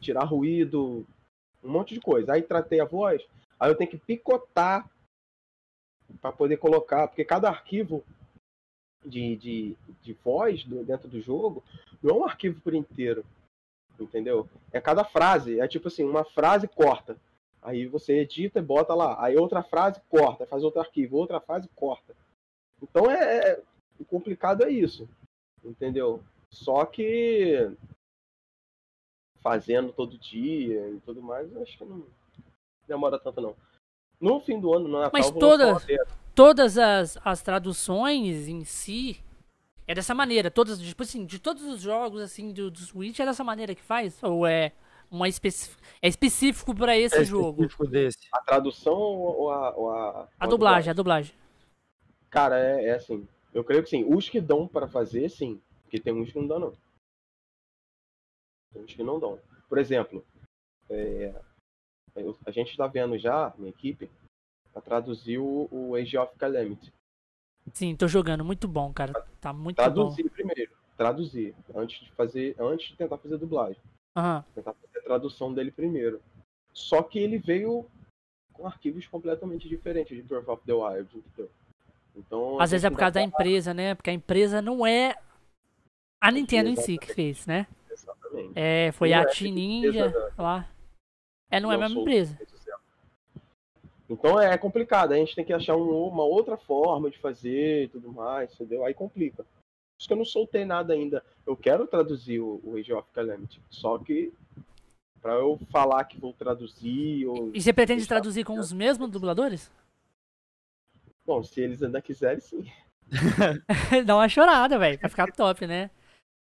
tirar 0.01 0.25
ruído, 0.25 1.07
um 1.63 1.71
monte 1.71 1.95
de 1.95 2.01
coisa. 2.01 2.33
Aí 2.33 2.43
tratei 2.43 2.81
a 2.81 2.87
voz, 2.87 3.23
aí 3.59 3.71
eu 3.71 3.75
tenho 3.75 3.91
que 3.91 3.99
picotar 3.99 4.89
para 6.21 6.33
poder 6.33 6.57
colocar, 6.57 7.07
porque 7.07 7.25
cada 7.25 7.49
arquivo 7.49 8.03
de, 9.05 9.37
de, 9.37 9.77
de 10.03 10.13
voz 10.13 10.65
do- 10.65 10.85
dentro 10.85 11.09
do 11.09 11.21
jogo 11.21 11.63
não 12.03 12.17
é 12.17 12.19
um 12.21 12.25
arquivo 12.25 12.61
por 12.61 12.75
inteiro, 12.75 13.25
entendeu? 13.99 14.49
É 14.73 14.81
cada 14.81 15.05
frase, 15.05 15.59
é 15.61 15.67
tipo 15.69 15.89
assim, 15.89 16.05
uma 16.05 16.25
frase 16.25 16.67
corta. 16.69 17.17
Aí 17.63 17.87
você 17.87 18.21
edita 18.21 18.59
e 18.59 18.63
bota 18.63 18.95
lá. 18.95 19.23
Aí 19.23 19.37
outra 19.37 19.63
frase 19.63 20.01
corta, 20.09 20.47
faz 20.47 20.63
outro 20.65 20.81
arquivo, 20.81 21.17
outra 21.17 21.41
frase 21.41 21.69
corta. 21.77 22.17
Então 22.83 23.11
é, 23.11 23.51
é- 23.53 23.63
o 23.99 24.05
complicado 24.05 24.65
é 24.65 24.71
isso, 24.71 25.09
entendeu? 25.63 26.23
Só 26.51 26.85
que 26.87 27.71
fazendo 29.43 29.93
todo 29.93 30.19
dia 30.19 30.89
e 30.91 31.01
tudo 31.01 31.23
mais, 31.23 31.55
acho 31.59 31.77
que 31.79 31.85
não 31.85 32.05
demora 32.87 33.19
tanto 33.19 33.41
não. 33.41 33.57
No 34.21 34.41
fim 34.41 34.61
do 34.61 34.75
ano, 34.75 34.87
no 34.89 34.99
Natal, 34.99 35.11
Mas 35.13 35.31
vou 35.31 35.41
lançar 35.43 35.87
toda-. 35.87 36.07
Todas 36.35 36.79
as, 36.79 37.19
as 37.25 37.43
traduções 37.43 38.49
em 38.49 38.65
si 38.65 39.23
é 39.87 39.95
dessa 39.95 40.15
maneira. 40.15 40.51
Todas, 40.51 40.81
tipo 40.81 41.03
assim, 41.03 41.25
de 41.25 41.39
todos 41.39 41.63
os 41.65 41.81
jogos 41.81 42.21
assim 42.23 42.53
do, 42.53 42.71
do 42.71 42.79
Switch 42.79 43.19
é 43.19 43.25
dessa 43.25 43.45
maneira 43.45 43.75
que 43.75 43.83
faz? 43.83 44.23
Ou 44.23 44.47
é 44.47 44.73
uma 45.11 45.29
especi 45.29 45.71
é 46.01 46.09
específico 46.09 46.75
para 46.75 46.97
esse 46.97 47.17
É 47.17 47.25
jogo? 47.25 47.63
específico 47.63 47.87
desse. 47.87 48.29
A 48.33 48.41
tradução 48.43 48.95
ou 48.97 49.51
a. 49.51 49.77
Ou 49.77 49.91
a, 49.91 50.29
A 50.39 50.47
dublagem, 50.47 50.91
a 50.91 50.95
dublagem. 50.95 51.35
Cara, 52.31 52.59
é, 52.59 52.87
é 52.87 52.95
assim. 52.95 53.27
Eu 53.53 53.65
creio 53.65 53.83
que 53.83 53.91
sim. 53.91 54.05
Os 54.05 54.29
que 54.29 54.41
dão 54.41 54.69
pra 54.69 54.87
fazer, 54.87 55.29
sim. 55.29 55.61
Porque 55.83 56.01
tem 56.01 56.13
uns 56.13 56.31
que 56.33 56.39
não 56.39 56.47
dão, 56.47 56.59
não. 56.61 56.73
Tem 58.73 58.83
uns 58.85 58.95
que 58.95 59.03
não 59.03 59.19
dão. 59.19 59.41
Por 59.69 59.79
exemplo, 59.79 60.25
é, 60.89 61.35
a 62.47 62.51
gente 62.53 62.77
tá 62.77 62.87
vendo 62.87 63.19
já, 63.19 63.53
minha 63.59 63.71
equipe, 63.71 64.09
pra 64.73 64.83
traduzir 64.83 65.39
o, 65.39 65.69
o 65.71 65.95
Age 65.95 66.17
of 66.19 66.37
Calamity. 66.37 66.93
Sim, 67.73 67.95
tô 67.95 68.09
jogando, 68.09 68.45
muito 68.45 68.67
bom, 68.67 68.93
cara. 68.93 69.13
Tá 69.41 69.53
muito 69.53 69.77
bom. 69.77 69.83
Traduzir 69.83 70.31
primeiro. 70.31 70.73
Traduzir. 70.97 71.55
Antes 71.75 72.01
de 72.01 72.13
fazer. 72.13 72.57
Antes 72.59 72.89
de 72.89 72.97
tentar 72.97 73.19
fazer 73.19 73.37
dublagem. 73.39 73.81
Aham. 74.17 74.45
Tentar 74.55 74.75
fazer 74.75 74.99
a 74.99 75.03
tradução 75.03 75.53
dele 75.53 75.71
primeiro. 75.71 76.21
Só 76.73 77.03
que 77.03 77.19
ele 77.19 77.39
veio 77.39 77.87
com 78.53 78.67
arquivos 78.67 79.07
completamente 79.07 79.69
diferentes 79.69 80.17
de 80.17 80.23
Breath 80.23 80.49
of 80.49 80.63
the 80.67 80.73
Wild, 80.73 81.09
entendeu? 81.17 81.51
Então, 82.17 82.61
Às 82.61 82.71
vezes 82.73 82.85
é 82.85 82.91
por 82.91 82.99
causa 82.99 83.13
da 83.15 83.21
dá 83.21 83.27
empresa, 83.27 83.73
né? 83.73 83.95
Porque 83.95 84.11
a 84.11 84.13
empresa 84.13 84.61
não 84.61 84.87
é 84.87 85.15
a 86.21 86.31
Nintendo 86.31 86.69
em 86.69 86.77
si 86.77 86.99
que 86.99 87.15
fez, 87.15 87.47
né? 87.47 87.67
Exatamente. 87.91 88.53
É, 88.55 88.93
foi 88.93 89.11
Não 89.11 89.19
a 89.19 89.23
é 89.23 89.27
Team 89.27 89.55
Ninja 89.55 90.07
empresa 90.07 90.33
lá. 90.37 90.69
É, 91.51 91.61
não 91.61 91.73
é 91.73 91.77
a 91.77 91.79
mesma 91.79 92.01
empresa. 92.01 92.39
Então 94.11 94.41
é 94.41 94.59
complicado, 94.59 95.13
a 95.13 95.17
gente 95.17 95.37
tem 95.37 95.45
que 95.45 95.53
achar 95.53 95.77
um- 95.77 96.09
uma 96.09 96.25
outra 96.25 96.57
forma 96.57 97.09
de 97.11 97.19
fazer 97.19 97.85
e 97.85 97.89
tudo 97.89 98.13
mais, 98.13 98.53
entendeu? 98.53 98.85
Aí 98.85 98.93
complica. 98.93 99.45
Por 99.45 100.01
isso 100.01 100.09
que 100.09 100.13
eu 100.13 100.19
não 100.19 100.25
soltei 100.25 100.65
nada 100.65 100.93
ainda. 100.93 101.25
Eu 101.47 101.57
quero 101.57 101.87
traduzir 101.87 102.41
o, 102.41 102.61
o 102.65 102.77
Age 102.77 102.93
of 102.93 103.09
Calamity, 103.13 103.63
só 103.71 103.97
que 103.99 104.33
pra 105.23 105.35
eu 105.35 105.61
falar 105.71 106.03
que 106.05 106.19
vou 106.19 106.33
traduzir 106.33 107.27
ou... 107.27 107.55
E 107.55 107.61
você 107.61 107.73
pretende 107.73 108.07
traduzir 108.07 108.45
com 108.45 108.59
os 108.59 108.73
mesmos 108.73 109.11
dubladores? 109.11 109.71
Bom, 111.25 111.43
se 111.45 111.61
eles 111.61 111.81
ainda 111.83 112.03
quiserem, 112.03 112.41
sim. 112.41 112.65
Dá 114.07 114.17
uma 114.17 114.29
chorada, 114.29 114.79
velho, 114.79 114.99
pra 114.99 115.09
ficar 115.09 115.31
top, 115.33 115.67
né? 115.67 115.91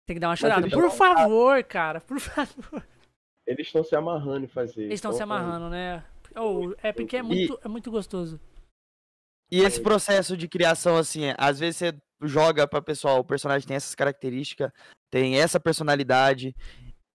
Tem 0.05 0.15
que 0.15 0.19
dar 0.19 0.29
uma 0.29 0.35
chorada. 0.35 0.69
Por 0.69 0.91
favor, 0.91 1.63
cara, 1.63 1.99
por 2.01 2.19
favor. 2.21 2.85
Eles 3.47 3.65
estão 3.67 3.83
se 3.83 3.95
amarrando 3.95 4.45
em 4.45 4.49
fazer. 4.49 4.83
Eles 4.83 4.95
estão 4.95 5.09
então, 5.11 5.17
se 5.17 5.23
amarrando, 5.23 5.69
né? 5.69 6.03
Oh, 6.35 6.73
é 6.83 6.91
porque 6.91 7.17
é 7.17 7.23
muito, 7.23 7.59
é 7.63 7.67
muito 7.67 7.89
gostoso. 7.89 8.39
E 9.51 9.59
esse 9.59 9.81
processo 9.81 10.35
de 10.35 10.47
criação, 10.47 10.97
assim, 10.97 11.25
é, 11.25 11.35
às 11.37 11.59
vezes 11.59 11.77
você 11.77 11.93
joga 12.21 12.67
pra 12.67 12.81
pessoal, 12.81 13.19
o 13.19 13.23
personagem 13.25 13.67
tem 13.67 13.77
essas 13.77 13.95
características, 13.95 14.71
tem 15.09 15.39
essa 15.39 15.59
personalidade, 15.59 16.55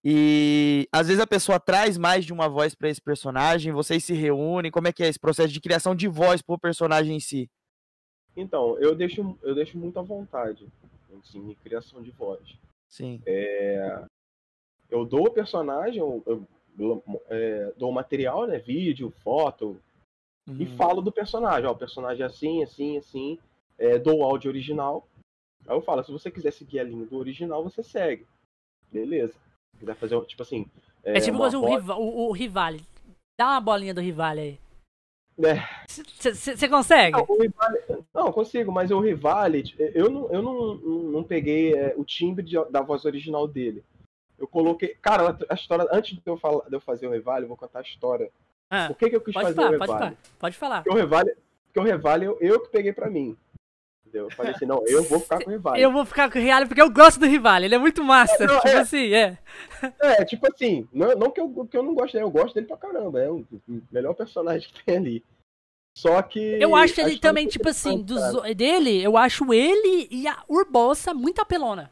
e 0.03 0.87
às 0.91 1.07
vezes 1.07 1.21
a 1.21 1.27
pessoa 1.27 1.59
traz 1.59 1.97
mais 1.97 2.25
de 2.25 2.33
uma 2.33 2.49
voz 2.49 2.73
pra 2.73 2.89
esse 2.89 3.01
personagem, 3.01 3.71
vocês 3.71 4.03
se 4.03 4.13
reúnem, 4.13 4.71
como 4.71 4.87
é 4.87 4.93
que 4.93 5.03
é 5.03 5.07
esse 5.07 5.19
processo 5.19 5.53
de 5.53 5.61
criação 5.61 5.93
de 5.93 6.07
voz 6.07 6.41
pro 6.41 6.57
personagem 6.57 7.15
em 7.15 7.19
si? 7.19 7.49
Então, 8.35 8.79
eu 8.79 8.95
deixo, 8.95 9.37
eu 9.43 9.53
deixo 9.53 9.77
muito 9.77 9.99
à 9.99 10.01
vontade, 10.01 10.67
assim, 11.19 11.51
em 11.51 11.55
criação 11.55 12.01
de 12.01 12.11
voz. 12.11 12.41
Sim. 12.87 13.21
eu 14.89 15.05
dou 15.05 15.27
o 15.27 15.31
personagem, 15.31 15.99
eu, 15.99 16.23
eu, 16.25 16.47
é, 17.29 17.73
dou 17.77 17.89
o 17.89 17.93
material, 17.93 18.47
né? 18.47 18.57
Vídeo, 18.59 19.13
foto, 19.23 19.77
e 20.47 20.63
Uhum. 20.65 20.75
falo 20.75 21.01
do 21.01 21.11
personagem. 21.11 21.65
Ó, 21.69 21.71
o 21.71 21.77
personagem 21.77 22.23
é 22.23 22.25
assim, 22.27 22.63
assim, 22.63 22.97
assim. 22.97 23.37
É, 23.77 23.97
dou 23.97 24.19
o 24.19 24.23
áudio 24.23 24.49
original. 24.49 25.07
Aí 25.67 25.75
eu 25.75 25.81
falo, 25.81 26.03
se 26.03 26.11
você 26.11 26.29
quiser 26.31 26.51
seguir 26.51 26.79
a 26.79 26.83
linha 26.83 27.05
do 27.05 27.17
original, 27.17 27.63
você 27.63 27.83
segue. 27.83 28.25
Beleza. 28.91 29.33
Se 29.73 29.79
quiser 29.79 29.95
fazer, 29.95 30.19
tipo 30.25 30.41
assim. 30.41 30.65
É, 31.03 31.19
tipo 31.19 31.37
uma 31.37 31.45
fazer 31.45 31.57
o, 31.57 31.61
voz- 31.61 31.81
riva, 31.81 31.95
o, 31.95 32.27
o 32.29 32.31
Rivale. 32.31 32.83
Dá 33.39 33.47
uma 33.51 33.61
bolinha 33.61 33.93
do 33.93 34.01
Rivale 34.01 34.39
aí. 34.41 34.59
É. 35.43 35.85
Você 35.87 36.67
consegue? 36.67 37.17
Não, 37.17 37.37
Rivale, 37.37 37.79
não, 38.13 38.31
consigo, 38.31 38.71
mas 38.71 38.91
o 38.91 38.99
Rivale, 38.99 39.63
eu 39.95 40.09
não, 40.09 40.31
eu 40.31 40.41
não, 40.41 40.75
não, 40.75 40.97
não 41.03 41.23
peguei 41.23 41.73
é, 41.73 41.93
o 41.97 42.03
timbre 42.03 42.43
de- 42.45 42.63
da 42.69 42.81
voz 42.81 43.05
original 43.05 43.47
dele. 43.47 43.83
Eu 44.41 44.47
coloquei. 44.47 44.95
Cara, 44.99 45.37
a 45.47 45.53
história. 45.53 45.87
Antes 45.91 46.17
de 46.17 46.21
eu, 46.25 46.35
falar, 46.35 46.67
de 46.67 46.75
eu 46.75 46.81
fazer 46.81 47.05
o 47.05 47.11
Rivale, 47.11 47.43
eu 47.43 47.47
vou 47.47 47.55
contar 47.55 47.79
a 47.79 47.83
história. 47.83 48.31
Ah, 48.67 48.87
Por 48.87 48.97
que, 48.97 49.09
que 49.11 49.15
eu 49.15 49.21
quis 49.21 49.33
pode 49.33 49.45
fazer 49.45 49.55
falar, 49.55 49.67
o 49.67 49.77
pode 49.77 49.91
Revale? 49.91 50.15
falar. 50.15 50.17
Pode 50.39 50.57
falar. 50.57 50.83
Porque 50.83 50.97
o 50.97 50.99
Revale, 50.99 51.35
porque 51.65 51.79
o 51.79 51.83
Revale 51.83 52.25
eu, 52.25 52.37
eu 52.41 52.59
que 52.59 52.69
peguei 52.69 52.91
pra 52.91 53.07
mim. 53.07 53.37
Entendeu? 54.03 54.25
Eu 54.25 54.31
falei 54.31 54.51
assim, 54.51 54.65
não, 54.65 54.83
eu 54.87 55.03
vou 55.03 55.19
ficar 55.19 55.43
com 55.43 55.49
o 55.49 55.53
Revale. 55.53 55.81
Eu 55.81 55.91
vou 55.91 56.05
ficar 56.05 56.31
com 56.31 56.39
o 56.39 56.41
Rivale 56.41 56.65
porque 56.65 56.81
eu 56.81 56.89
gosto 56.89 57.19
do 57.19 57.27
Rivale. 57.27 57.65
Ele 57.65 57.75
é 57.75 57.77
muito 57.77 58.03
massa. 58.03 58.43
É, 58.43 58.47
não, 58.47 58.55
tipo 58.55 58.67
é. 58.67 58.79
assim, 58.79 59.13
é. 59.13 59.37
É, 59.99 60.25
tipo 60.25 60.47
assim, 60.51 60.87
não, 60.91 61.15
não 61.15 61.29
que, 61.29 61.39
eu, 61.39 61.67
que 61.69 61.77
eu 61.77 61.83
não 61.83 61.93
gosto 61.93 62.13
dele, 62.13 62.25
eu 62.25 62.31
gosto 62.31 62.55
dele 62.55 62.65
pra 62.65 62.77
caramba. 62.77 63.21
É 63.21 63.29
o 63.29 63.45
melhor 63.91 64.15
personagem 64.15 64.67
que 64.73 64.83
tem 64.83 64.97
ali. 64.97 65.23
Só 65.95 66.19
que. 66.23 66.39
Eu 66.39 66.75
acho 66.75 66.99
ele 66.99 67.19
também, 67.19 67.47
tipo 67.47 67.69
assim, 67.69 68.01
dos, 68.01 68.41
dele, 68.55 69.03
eu 69.03 69.17
acho 69.17 69.53
ele 69.53 70.07
e 70.09 70.27
a 70.27 70.41
Urbosa 70.47 71.13
muito 71.13 71.41
apelona. 71.41 71.91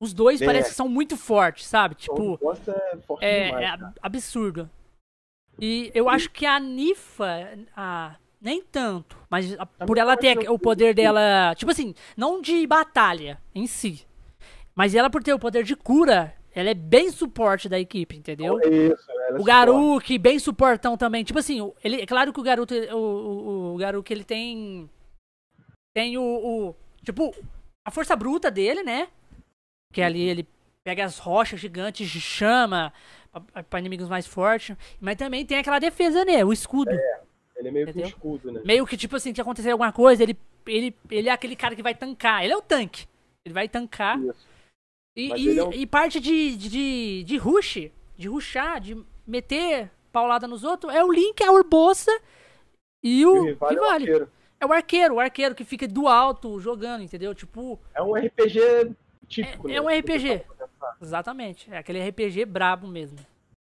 Os 0.00 0.12
dois 0.14 0.40
É. 0.40 0.46
parece 0.46 0.70
que 0.70 0.76
são 0.76 0.88
muito 0.88 1.16
fortes, 1.16 1.66
sabe? 1.66 1.94
Tipo, 1.96 2.34
é 2.34 2.96
forte 2.98 3.24
é, 3.24 3.46
demais. 3.46 3.64
é 3.64 3.66
ab- 3.68 3.94
absurdo. 4.02 4.70
E 5.60 5.90
eu 5.92 6.08
acho 6.08 6.30
que 6.30 6.46
a 6.46 6.60
Nifa, 6.60 7.26
a, 7.76 8.14
nem 8.40 8.62
tanto, 8.62 9.16
mas 9.28 9.58
a- 9.58 9.66
por 9.66 9.98
ela 9.98 10.16
ter 10.16 10.48
o 10.48 10.58
poder 10.58 10.94
dela, 10.94 11.52
tipo 11.56 11.72
assim, 11.72 11.94
não 12.16 12.40
de 12.40 12.64
batalha 12.66 13.40
em 13.52 13.66
si, 13.66 14.06
mas 14.74 14.94
ela 14.94 15.10
por 15.10 15.20
ter 15.22 15.32
o 15.34 15.38
poder 15.38 15.64
de 15.64 15.74
cura, 15.74 16.32
ela 16.54 16.70
é 16.70 16.74
bem 16.74 17.10
suporte 17.10 17.68
da 17.68 17.78
equipe, 17.80 18.16
entendeu? 18.16 18.58
Isso, 18.60 19.10
é 19.10 19.26
O 19.32 19.36
forte. 19.38 19.44
Garuk, 19.46 20.18
bem 20.18 20.38
suportão 20.38 20.96
também. 20.96 21.24
Tipo 21.24 21.40
assim, 21.40 21.72
ele, 21.82 22.02
é 22.02 22.06
claro 22.06 22.32
que 22.32 22.38
o 22.38 22.42
Garuk, 22.44 22.72
o, 22.92 22.96
o, 22.96 23.74
o 23.74 23.76
Garuk, 23.78 24.08
ele 24.12 24.22
tem. 24.24 24.88
Tem 25.92 26.16
o, 26.16 26.22
o- 26.22 26.76
Tipo, 27.04 27.34
a 27.84 27.90
força 27.90 28.14
bruta 28.14 28.48
dele, 28.50 28.82
né? 28.84 29.08
Que 29.92 30.02
ali 30.02 30.22
ele 30.28 30.46
pega 30.84 31.04
as 31.04 31.18
rochas 31.18 31.60
gigantes 31.60 32.08
chama 32.08 32.92
pra, 33.52 33.62
pra 33.62 33.78
inimigos 33.78 34.08
mais 34.08 34.26
fortes. 34.26 34.76
Mas 35.00 35.16
também 35.16 35.44
tem 35.46 35.58
aquela 35.58 35.78
defesa, 35.78 36.24
né? 36.24 36.44
O 36.44 36.52
escudo. 36.52 36.90
Ele 37.56 37.68
é 37.68 37.70
meio 37.70 37.86
que 37.86 37.90
um 37.90 37.92
Entendeu? 37.92 38.08
escudo, 38.08 38.52
né? 38.52 38.60
Meio 38.64 38.86
que, 38.86 38.96
tipo 38.96 39.16
assim, 39.16 39.34
se 39.34 39.40
acontecer 39.40 39.70
alguma 39.70 39.92
coisa, 39.92 40.22
ele, 40.22 40.38
ele, 40.66 40.94
ele 41.10 41.28
é 41.28 41.32
aquele 41.32 41.56
cara 41.56 41.74
que 41.74 41.82
vai 41.82 41.94
tancar. 41.94 42.44
Ele 42.44 42.52
é 42.52 42.56
o 42.56 42.62
tanque. 42.62 43.06
Ele 43.44 43.52
vai 43.54 43.68
tancar. 43.68 44.18
Isso. 44.20 44.46
E, 45.16 45.32
e, 45.34 45.58
é 45.58 45.64
um- 45.64 45.72
e 45.72 45.84
parte 45.86 46.20
de, 46.20 46.56
de, 46.56 47.24
de 47.24 47.36
rush, 47.36 47.90
de 48.16 48.28
rushar, 48.28 48.80
de 48.80 48.96
meter 49.26 49.90
paulada 50.12 50.46
nos 50.46 50.62
outros, 50.62 50.94
é 50.94 51.02
o 51.02 51.10
Link, 51.10 51.42
a 51.42 51.50
Urbosa 51.50 52.12
e 53.02 53.20
E 53.20 53.26
o 53.26 53.32
o 53.38 53.42
Rivale 53.44 53.76
é 53.76 53.80
o 53.80 53.84
arqueiro. 53.84 54.30
É 54.60 54.66
o 54.66 54.72
arqueiro, 54.72 55.14
o 55.14 55.20
arqueiro 55.20 55.54
que 55.54 55.64
fica 55.64 55.88
do 55.88 56.06
alto 56.06 56.60
jogando, 56.60 57.02
entendeu? 57.02 57.34
Tipo, 57.34 57.78
É 57.94 58.00
um 58.02 58.14
RPG 58.14 58.92
típico, 59.28 59.68
É- 59.68 59.72
né? 59.72 59.76
é 59.76 59.82
um 59.82 59.88
RPG. 59.88 60.38
Você 60.38 60.44
exatamente. 61.02 61.72
É 61.72 61.78
aquele 61.78 62.00
RPG 62.08 62.44
brabo 62.44 62.86
mesmo. 62.88 63.18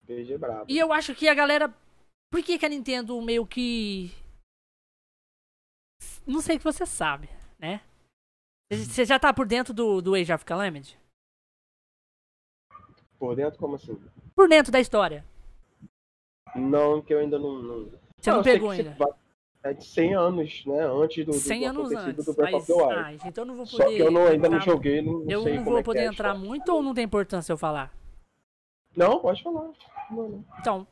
RPG 0.04 0.38
brabo. 0.38 0.66
E 0.68 0.78
eu 0.78 0.94
acho 0.94 1.14
que 1.16 1.28
a 1.28 1.34
galera. 1.34 1.74
Por 2.32 2.44
que, 2.44 2.58
que 2.60 2.66
a 2.66 2.70
Nintendo 2.70 3.20
meio 3.22 3.46
que. 3.46 4.12
Não 6.26 6.42
sei 6.42 6.58
que 6.58 6.64
você 6.64 6.86
sabe, 6.86 7.28
né? 7.58 7.82
Você 8.72 9.04
já 9.04 9.20
tá 9.20 9.34
por 9.34 9.48
dentro 9.48 9.74
do, 9.74 10.00
do 10.00 10.14
Age 10.14 10.32
of 10.32 10.46
Calamity? 10.46 10.96
Por 13.18 13.36
dentro, 13.36 13.60
como 13.60 13.76
assim? 13.76 14.00
Por 14.36 14.48
dentro 14.48 14.72
da 14.72 14.80
história. 14.80 15.26
Não, 16.56 17.02
que 17.02 17.14
eu 17.14 17.20
ainda 17.20 17.38
não. 17.40 17.62
não... 17.62 18.00
Você 18.18 18.32
não, 18.32 18.44
sei 18.44 18.54
pegou 18.54 18.70
ainda. 18.70 18.94
se- 18.96 19.00
É 19.62 19.74
de 19.74 19.84
100 19.86 20.16
anos, 20.16 20.66
né? 20.66 20.86
Antes 20.86 21.26
do, 21.26 21.32
do, 21.34 21.38
100 21.38 21.60
do 21.60 21.66
anos 21.68 21.92
antes. 21.92 22.26
do 22.26 22.34
Breath 22.34 22.52
Mas, 22.54 22.62
of 22.62 22.68
the 22.68 22.74
Wild. 22.82 22.96
ah, 23.24 23.28
então 23.28 23.44
não 23.46 23.56
vou 23.56 23.66
Só 23.66 23.84
poder. 23.84 23.96
que 23.98 24.02
eu 24.02 24.12
não, 24.12 24.26
ainda 24.28 24.50
não 24.50 24.58
entrar- 24.58 24.72
joguei, 24.72 25.02
não, 25.02 25.20
não 25.20 25.30
Eu 25.30 25.44
sei 25.44 25.56
não 25.58 25.64
vou 25.66 25.74
é 25.78 25.82
que 25.82 25.86
poder 25.86 26.00
é 26.00 26.06
entrar 26.06 26.30
história. 26.30 26.40
muito 26.48 26.70
ou 26.74 26.82
não 26.82 26.94
tem 26.94 27.04
importância 27.04 27.52
eu 27.52 27.58
falar? 27.58 27.94
Não, 28.96 29.20
pode 29.20 29.44
falar. 29.44 29.70
Não, 30.10 30.30
não. 30.30 30.46
Então, 30.60 30.88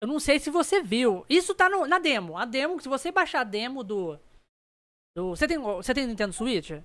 eu 0.00 0.08
não 0.08 0.18
sei 0.18 0.38
se 0.38 0.50
você 0.50 0.82
viu. 0.82 1.24
Isso 1.28 1.54
tá 1.54 1.68
no, 1.68 1.86
na 1.86 1.98
demo. 1.98 2.36
A 2.38 2.46
demo, 2.46 2.80
se 2.80 2.88
você 2.88 3.12
baixar 3.12 3.42
a 3.42 3.44
demo 3.44 3.84
do. 3.84 4.18
do 5.14 5.28
você, 5.36 5.46
tem, 5.46 5.58
você 5.58 5.92
tem 5.92 6.06
Nintendo 6.06 6.32
Switch? 6.32 6.70
Você 6.70 6.82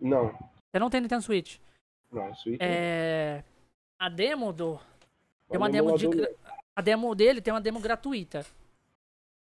Não, 0.00 0.32
não 0.74 0.88
tem 0.90 1.00
Nintendo 1.02 1.22
Switch? 1.22 1.58
não, 2.10 2.34
Switch. 2.34 2.58
É. 2.60 3.44
A 3.98 4.08
demo 4.08 4.50
do. 4.50 4.80
Tem 5.50 5.58
uma 5.58 5.68
no 5.68 5.72
demo 5.72 5.98
de. 5.98 6.06
A 6.74 6.80
demo 6.80 7.14
dele 7.14 7.42
tem 7.42 7.52
uma 7.52 7.60
demo 7.60 7.78
gratuita. 7.80 8.46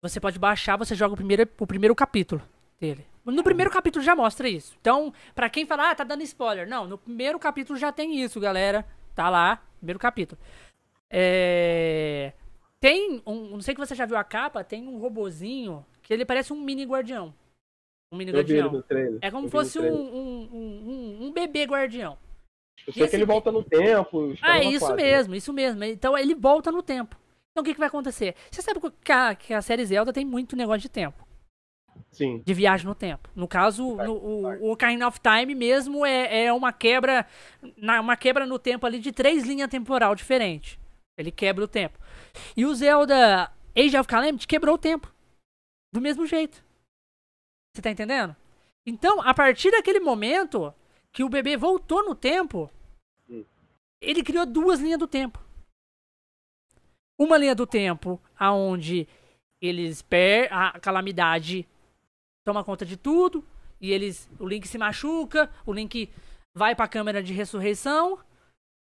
Você 0.02 0.20
pode 0.20 0.40
baixar, 0.40 0.78
você 0.78 0.96
joga 0.96 1.14
o 1.14 1.18
primeiro, 1.18 1.48
o 1.60 1.68
primeiro 1.68 1.94
capítulo 1.96 2.42
dele. 2.80 3.06
No 3.24 3.44
primeiro 3.44 3.70
capítulo 3.70 4.04
já 4.04 4.16
mostra 4.16 4.50
isso. 4.50 4.76
Então, 4.82 5.14
pra 5.36 5.48
quem 5.50 5.66
fala, 5.66 5.92
ah, 5.92 5.96
tá 5.96 6.04
dando 6.04 6.24
spoiler. 6.24 6.68
Não, 6.68 6.88
no 6.88 6.98
primeiro 6.98 7.38
capítulo 7.38 7.78
já 7.78 7.92
tem 7.92 8.20
isso, 8.20 8.40
galera. 8.40 8.84
Tá 9.14 9.30
lá, 9.30 9.62
primeiro 9.78 10.00
capítulo. 10.00 10.42
É... 11.10 12.34
Tem 12.80 13.22
um. 13.28 13.52
Não 13.52 13.62
sei 13.62 13.76
que 13.76 13.80
você 13.80 13.94
já 13.94 14.08
viu 14.08 14.18
a 14.18 14.24
capa, 14.24 14.64
tem 14.64 14.88
um 14.88 14.98
robozinho 14.98 15.86
que 16.02 16.12
ele 16.12 16.26
parece 16.26 16.52
um 16.52 16.60
mini 16.60 16.84
guardião. 16.84 17.32
Um 18.12 18.18
mini 18.18 18.32
Eu 18.32 18.38
guardião. 18.38 18.84
É 19.22 19.30
como 19.30 19.46
se 19.48 19.52
fosse 19.52 19.80
um, 19.80 19.84
um, 19.94 20.50
um, 20.52 21.18
um- 21.28 21.32
bebê 21.32 21.66
guardião. 21.66 22.18
Eu 22.88 22.94
sei 22.94 23.04
esse- 23.04 23.12
que 23.12 23.16
ele 23.18 23.26
volta 23.26 23.52
no 23.52 23.64
tempo. 23.64 24.34
Ah, 24.42 24.48
caramba 24.48 24.70
isso 24.72 24.96
mesmo, 24.96 25.36
isso 25.36 25.54
mesmo. 25.54 25.84
Então 25.84 26.18
ele 26.18 26.34
volta 26.34 26.72
no 26.72 26.82
tempo. 26.82 27.16
Então 27.52 27.62
o 27.62 27.66
que, 27.66 27.74
que 27.74 27.80
vai 27.80 27.88
acontecer? 27.90 28.36
Você 28.50 28.62
sabe 28.62 28.80
que 29.04 29.12
a, 29.12 29.36
que 29.36 29.54
a 29.54 29.62
série 29.62 29.86
Zelda 29.86 30.14
tem 30.14 30.26
muito 30.26 30.56
negócio 30.56 30.82
de 30.82 30.90
tempo, 30.90 31.28
Sim. 32.10 32.42
de 32.46 32.54
viagem 32.54 32.86
no 32.88 32.96
tempo. 32.96 33.30
No 33.36 33.48
caso, 33.48 33.96
Vai, 33.96 34.08
no- 34.08 34.14
o, 34.16 34.42
vai. 34.44 34.58
o 34.60 34.72
Ocarina 34.72 35.08
of 35.08 35.20
Time 35.20 35.54
mesmo 35.54 36.06
é, 36.06 36.46
é 36.46 36.54
uma 36.54 36.72
quebra, 36.72 37.28
na, 37.78 38.00
uma 38.00 38.16
quebra 38.16 38.46
no 38.46 38.58
tempo 38.58 38.86
ali 38.86 39.00
de 39.00 39.12
três 39.12 39.44
linhas 39.44 39.70
temporal 39.70 40.16
diferentes. 40.16 40.80
Ele 41.18 41.32
quebra 41.32 41.64
o 41.66 41.68
tempo. 41.68 42.00
E 42.56 42.66
o 42.66 42.74
Zelda 42.74 43.52
Age 43.76 43.98
of 43.98 44.08
Calamity 44.08 44.48
quebrou 44.48 44.76
o 44.76 44.80
tempo. 44.80 45.14
Do 45.94 46.00
mesmo 46.00 46.26
jeito. 46.26 46.64
Você 47.76 47.82
tá 47.82 47.92
entendendo? 47.92 48.34
Então, 48.86 49.22
a 49.22 49.34
partir 49.34 49.72
daquele 49.72 50.00
momento 50.00 50.74
que 51.12 51.24
o 51.24 51.30
bebê 51.30 51.58
voltou 51.58 52.04
no 52.06 52.16
tempo, 52.16 52.72
Hum. 53.30 53.44
ele 54.02 54.24
criou 54.24 54.46
duas 54.46 54.80
linhas 54.80 54.98
do 55.00 55.08
tempo. 55.08 55.40
Uma 57.22 57.38
linha 57.38 57.54
do 57.54 57.68
tempo 57.68 58.20
aonde 58.36 59.08
eles 59.62 60.02
per 60.02 60.52
a 60.52 60.80
calamidade 60.80 61.68
toma 62.44 62.64
conta 62.64 62.84
de 62.84 62.98
tudo 62.98 63.46
e 63.80 63.92
eles 63.92 64.28
o 64.40 64.48
Link 64.48 64.68
se 64.68 64.76
machuca, 64.76 65.48
o 65.64 65.72
Link 65.72 66.10
vai 66.52 66.74
pra 66.74 66.88
câmera 66.88 67.22
de 67.22 67.32
ressurreição 67.32 68.18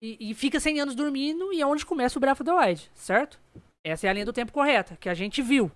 e, 0.02 0.18
e 0.20 0.34
fica 0.34 0.60
100 0.60 0.82
anos 0.82 0.96
dormindo 0.96 1.54
e 1.54 1.62
é 1.62 1.66
onde 1.66 1.86
começa 1.86 2.20
o 2.20 2.20
Breath 2.20 2.42
of 2.42 2.44
the 2.44 2.52
Wild, 2.52 2.92
certo? 2.94 3.40
Essa 3.82 4.08
é 4.08 4.10
a 4.10 4.14
linha 4.14 4.26
do 4.26 4.34
tempo 4.34 4.52
correta 4.52 4.98
que 4.98 5.08
a 5.08 5.14
gente 5.14 5.42
viu. 5.42 5.72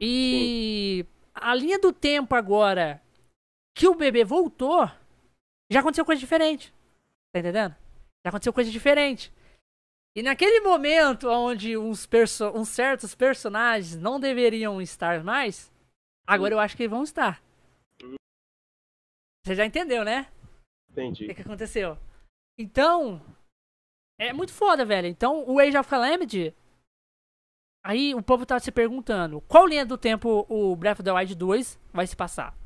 E 0.00 1.04
a 1.34 1.52
linha 1.52 1.80
do 1.80 1.92
tempo 1.92 2.36
agora 2.36 3.02
que 3.74 3.88
o 3.88 3.96
bebê 3.96 4.22
voltou, 4.22 4.88
já 5.68 5.80
aconteceu 5.80 6.04
coisa 6.04 6.20
diferente. 6.20 6.72
Tá 7.32 7.40
entendendo? 7.40 7.74
Já 8.24 8.28
aconteceu 8.28 8.52
coisa 8.52 8.70
diferente. 8.70 9.32
E 10.14 10.22
naquele 10.22 10.60
momento 10.60 11.28
onde 11.28 11.76
uns, 11.76 12.04
perso 12.06 12.50
uns 12.50 12.68
certos 12.68 13.14
personagens 13.14 13.96
não 13.96 14.20
deveriam 14.20 14.80
estar 14.80 15.24
mais, 15.24 15.72
agora 16.26 16.54
eu 16.54 16.58
acho 16.60 16.76
que 16.76 16.86
vão 16.88 17.02
estar. 17.02 17.42
Você 19.44 19.54
já 19.54 19.64
entendeu, 19.66 20.04
né? 20.04 20.30
O 20.88 20.92
Entendi. 20.92 21.26
que, 21.26 21.34
que 21.34 21.40
aconteceu? 21.42 21.98
Então, 22.58 23.20
é 24.20 24.32
muito 24.32 24.52
foda, 24.52 24.84
velho. 24.84 25.08
Então, 25.08 25.48
o 25.48 25.58
Age 25.58 25.76
of 25.78 25.88
Calamity. 25.88 26.54
Aí 27.84 28.14
o 28.14 28.22
povo 28.22 28.44
tá 28.46 28.60
se 28.60 28.70
perguntando: 28.70 29.40
qual 29.42 29.66
linha 29.66 29.84
do 29.86 29.96
tempo 29.98 30.46
o 30.48 30.76
Breath 30.76 31.00
of 31.00 31.04
the 31.04 31.12
Wild 31.12 31.34
2 31.34 31.80
vai 31.92 32.06
se 32.06 32.14
passar? 32.14 32.56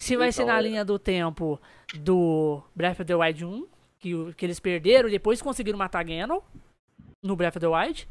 Se 0.00 0.16
vai 0.16 0.32
ser 0.32 0.42
Então, 0.42 0.54
na 0.54 0.60
é- 0.60 0.62
linha 0.62 0.84
do 0.84 0.98
tempo 0.98 1.60
do 1.98 2.62
Breath 2.74 3.00
of 3.00 3.04
the 3.04 3.14
Wild 3.14 3.44
1, 3.44 3.68
que, 4.00 4.34
que 4.34 4.46
eles 4.46 4.58
perderam 4.58 5.08
e 5.08 5.12
depois 5.12 5.42
conseguiram 5.42 5.78
matar 5.78 6.02
Ganon 6.04 6.40
no 7.22 7.36
Breath 7.36 7.56
of 7.56 7.60
the 7.60 7.68
Wild, 7.68 8.08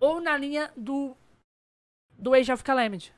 ou 0.00 0.20
na 0.20 0.36
linha 0.36 0.72
do 0.76 1.16
do 2.16 2.32
Age 2.32 2.52
of 2.52 2.62
Calamity. 2.62 3.12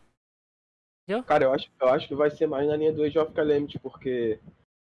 Cara, 1.26 1.44
eu 1.44 1.52
acho, 1.52 1.70
eu 1.80 1.88
acho 1.88 2.08
que 2.08 2.14
vai 2.14 2.30
ser 2.30 2.48
mais 2.48 2.66
na 2.66 2.76
linha 2.76 2.92
do 2.92 3.04
Age 3.04 3.18
of 3.18 3.32
Calamity, 3.32 3.78
porque 3.78 4.40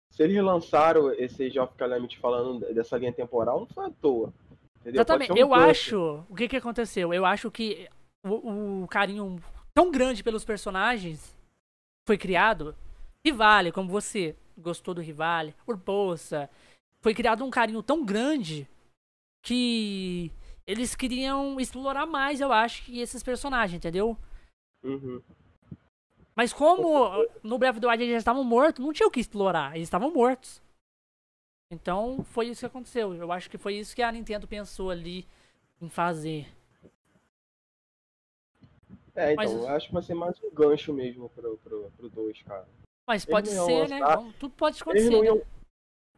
se 0.09 0.23
eles 0.23 0.35
relançaram 0.35 1.11
esse 1.13 1.43
Age 1.43 1.59
of 1.59 1.73
Calamity 1.75 2.17
falando 2.19 2.59
dessa 2.73 2.97
linha 2.97 3.11
temporal, 3.11 3.61
não 3.61 3.67
foi 3.67 3.85
à 3.87 3.89
toa. 3.89 4.33
Entendeu? 4.79 5.01
Exatamente. 5.01 5.33
Um 5.33 5.37
eu 5.37 5.53
acho. 5.53 6.23
O 6.29 6.35
que 6.35 6.47
que 6.47 6.57
aconteceu? 6.57 7.13
Eu 7.13 7.25
acho 7.25 7.51
que 7.51 7.89
o, 8.23 8.83
o 8.83 8.87
carinho 8.87 9.41
tão 9.73 9.91
grande 9.91 10.23
pelos 10.23 10.45
personagens 10.45 11.35
foi 12.07 12.17
criado. 12.17 12.75
Rivale, 13.25 13.71
como 13.71 13.89
você 13.89 14.35
gostou 14.57 14.93
do 14.93 15.01
Rivale, 15.01 15.55
Urbosa. 15.67 16.49
Foi 17.03 17.13
criado 17.13 17.43
um 17.43 17.49
carinho 17.49 17.83
tão 17.83 18.05
grande 18.05 18.65
que 19.43 20.31
eles 20.65 20.95
queriam 20.95 21.59
explorar 21.59 22.05
mais, 22.05 22.39
eu 22.39 22.49
acho, 22.53 22.81
que 22.85 23.01
esses 23.01 23.21
personagens, 23.21 23.75
entendeu? 23.75 24.17
Uhum. 24.81 25.21
Mas 26.33 26.53
como 26.53 27.09
no 27.43 27.57
Breath 27.57 27.73
of 27.73 27.81
the 27.81 27.87
Wild 27.87 28.03
eles 28.03 28.13
já 28.13 28.19
estavam 28.19 28.41
mortos, 28.45 28.83
não 28.83 28.93
tinha 28.93 29.05
o 29.05 29.11
que 29.11 29.19
explorar. 29.19 29.75
Eles 29.75 29.87
estavam 29.87 30.11
mortos. 30.13 30.61
Então 31.69 32.23
foi 32.23 32.47
isso 32.47 32.61
que 32.61 32.65
aconteceu. 32.67 33.13
Eu 33.13 33.33
acho 33.33 33.49
que 33.49 33.57
foi 33.57 33.75
isso 33.75 33.93
que 33.93 34.01
a 34.01 34.09
Nintendo 34.11 34.47
pensou 34.47 34.89
ali 34.89 35.27
em 35.81 35.89
fazer. 35.89 36.47
É, 39.13 39.33
então, 39.33 39.35
Mas- 39.35 39.51
eu 39.51 39.67
acho 39.67 39.87
que 39.87 39.93
vai 39.93 40.01
ser 40.03 40.13
mais 40.15 40.41
um 40.41 40.49
gancho 40.51 40.93
mesmo 40.93 41.27
pro 41.29 41.41
2, 41.41 41.59
pro, 41.59 41.91
pro 41.97 42.09
dois, 42.09 42.41
cara. 42.43 42.65
Mas 43.05 43.25
pode 43.25 43.49
Eles 43.49 43.59
ser, 43.61 43.71
iam 43.71 43.87
né? 43.89 43.99
lançar- 43.99 44.15
Vamos- 44.15 44.35
Tudo 44.37 44.53
pode 44.55 44.75
Eles 44.77 44.81
acontecer, 44.81 45.09
não, 45.09 45.35
né? 45.35 45.41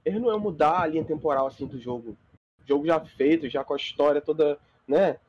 Eles 0.06 0.22
não 0.22 0.30
iam 0.30 0.40
mudar 0.40 0.82
a 0.82 0.86
linha 0.88 1.04
temporal 1.04 1.48
assim 1.48 1.66
do 1.66 1.80
jogo. 1.80 2.16
O 2.64 2.68
jogo 2.68 2.86
já 2.86 3.00
feito, 3.04 3.50
já 3.50 3.64
com 3.64 3.74
a 3.74 3.78
história 3.78 4.22
toda, 4.22 4.58
né? 4.88 5.20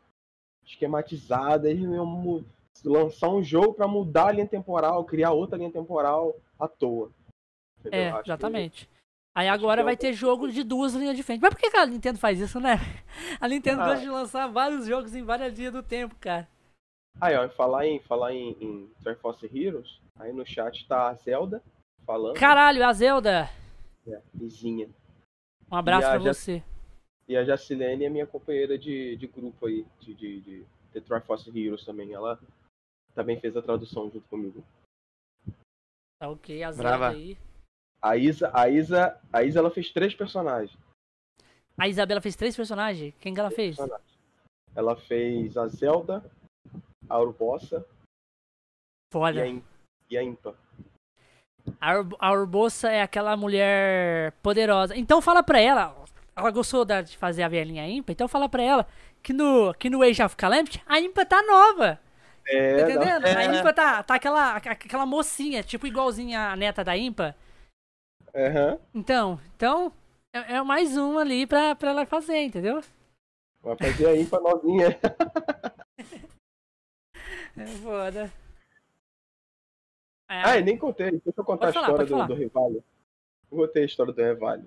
Esquematizada. 0.65 1.71
Eles 1.71 1.83
não 1.85 1.95
iam 1.95 2.07
mu- 2.07 2.45
lançar 2.85 3.29
um 3.31 3.43
jogo 3.43 3.75
pra 3.75 3.89
mudar 3.89 4.29
a 4.29 4.33
linha 4.33 4.47
temporal, 4.47 5.05
criar 5.05 5.33
outra 5.33 5.57
linha 5.59 5.71
temporal 5.73 6.35
à 6.59 6.69
toa. 6.69 7.11
Entendeu? 7.81 8.01
É, 8.01 8.11
Acho 8.11 8.23
que- 8.23 8.31
exatamente. 8.31 8.91
Aí 9.35 9.49
acho 9.49 9.59
agora 9.61 9.79
que 9.79 9.83
é 9.83 9.85
vai 9.85 9.97
ter 9.97 10.13
jogo 10.15 10.49
de 10.51 10.63
duas 10.63 10.95
linhas 10.95 11.15
diferentes. 11.17 11.43
Mas 11.43 11.53
por 11.55 11.61
que 11.61 11.71
que 11.71 11.77
a 11.77 11.85
Nintendo 11.87 12.19
faz 12.19 12.41
isso, 12.41 12.59
né? 12.59 12.77
A 13.41 13.47
Nintendo 13.49 13.83
Ah. 13.83 13.87
gosta 13.89 14.01
de 14.01 14.09
lançar 14.11 14.47
vários 14.47 14.87
jogos 14.87 15.15
em 15.15 15.23
várias 15.23 15.57
linhas 15.59 15.73
do 15.75 15.83
tempo, 15.83 16.15
cara. 16.19 16.49
Aí, 17.21 17.37
ó, 17.37 17.47
falar 17.51 17.87
em 17.87 18.01
falar 18.01 18.33
em, 18.35 18.57
em 18.61 18.91
Triforce 19.03 19.47
Heroes, 19.55 20.01
aí 20.19 20.33
no 20.33 20.45
chat 20.47 20.87
tá 20.89 21.09
a 21.09 21.15
Zelda 21.15 21.63
falando, 22.07 22.35
Caralho, 22.39 22.85
a 22.85 22.93
Zelda. 22.95 23.49
É. 24.09 24.23
Um 25.71 25.77
abraço 25.77 26.03
E 26.03 26.07
a 26.07 26.11
pra 26.11 26.19
Jac- 26.21 26.35
você. 26.35 26.65
E 27.29 27.37
a 27.37 27.45
Jacilene 27.45 28.05
é 28.05 28.09
minha 28.09 28.27
companheira 28.27 28.79
de, 28.79 29.17
de 29.17 29.27
grupo 29.27 29.67
aí, 29.67 29.85
de, 30.01 30.15
de, 30.15 30.41
de, 30.41 30.67
de 30.93 31.01
Triforce 31.01 31.51
Heroes 31.51 31.85
também. 31.85 32.13
Ela 32.13 32.39
também 33.15 33.41
fez 33.41 33.57
a 33.57 33.63
tradução 33.63 34.05
junto 34.11 34.29
comigo. 34.29 34.65
Tá 36.21 36.29
ok, 36.29 36.63
a 36.63 36.71
Zelda 36.73 36.89
Brava. 36.89 37.09
aí. 37.11 37.37
A 38.01 38.17
Isa, 38.17 38.51
a 38.55 38.69
Isa, 38.69 39.21
a 39.33 39.43
Isa 39.43 39.59
ela 39.59 39.71
fez 39.71 39.91
três 39.93 40.15
personagens. 40.15 40.79
A 41.77 41.89
Isabela 41.89 42.21
fez 42.21 42.37
três 42.37 42.55
personagens? 42.55 43.15
Quem 43.21 43.35
que 43.35 43.41
ela 43.41 43.51
fez? 43.51 43.77
Ela 44.75 44.97
fez 44.97 45.57
a 45.57 45.67
Zelda, 45.67 46.25
a 47.09 47.19
Urbossa 47.19 47.85
e 49.11 49.13
Foda. 49.13 49.43
a, 49.43 49.47
e 50.09 50.17
a 50.17 50.23
Impa. 50.23 50.57
A, 51.81 51.99
Ur- 51.99 52.17
a 52.19 52.33
Urbosa 52.33 52.91
é 52.91 53.03
aquela 53.03 53.37
mulher 53.37 54.33
poderosa. 54.43 54.97
Então 54.97 55.21
fala 55.21 55.43
pra 55.43 55.61
ela. 55.61 56.05
Ela 56.35 56.51
gostou 56.51 56.85
da- 56.85 57.03
de 57.03 57.17
fazer 57.17 57.43
a 57.43 57.49
velhinha 57.49 57.89
Impa, 57.89 58.13
então 58.13 58.29
fala 58.29 58.49
pra 58.49 58.63
ela 58.63 58.87
que 59.23 59.33
no, 59.33 59.73
que 59.75 59.89
no 59.91 60.03
Age 60.03 60.23
of 60.23 60.37
Calamity 60.37 60.83
a 60.87 61.01
Impa 61.01 61.25
tá 61.25 61.43
nova. 61.43 61.99
É, 62.47 62.77
Tá 62.77 62.83
entendendo? 62.91 63.25
A 63.27 63.43
É. 63.43 63.59
Impa 63.59 63.73
tá, 63.73 64.03
tá 64.03 64.15
aquela, 64.15 64.57
aquela 64.57 65.07
mocinha, 65.07 65.63
tipo 65.63 65.87
igualzinha 65.87 66.51
a 66.51 66.57
neta 66.57 66.85
da 66.85 66.97
Impa. 66.97 67.35
Aham. 68.35 68.79
Então, 68.95 69.41
então 69.57 69.91
é, 70.35 70.57
é 70.57 70.63
mais 70.63 70.97
uma 70.97 71.23
ali 71.23 71.47
pra, 71.47 71.75
pra 71.75 71.91
ela 71.91 72.05
fazer, 72.07 72.39
entendeu? 72.45 72.83
Vai 73.63 73.77
fazer 73.79 74.07
a 74.09 74.17
Impa 74.17 74.39
novinha. 74.41 74.97
É 77.59 77.65
foda. 77.67 78.31
É, 80.29 80.43
Ah, 80.45 80.59
e 80.59 80.63
nem 80.63 80.77
contei. 80.77 81.11
Deixa 81.13 81.33
eu 81.37 81.45
contar 81.45 81.67
Pode 81.67 81.79
a 81.79 81.81
falar, 81.81 81.87
história 81.89 81.97
pode 81.97 82.09
do, 82.09 82.15
falar. 82.15 82.27
do 82.27 82.35
Revalho. 82.35 82.85
Eu 83.51 83.59
contei 83.59 83.83
a 83.83 83.87
história 83.87 84.13
do 84.13 84.21
Revalho. 84.23 84.67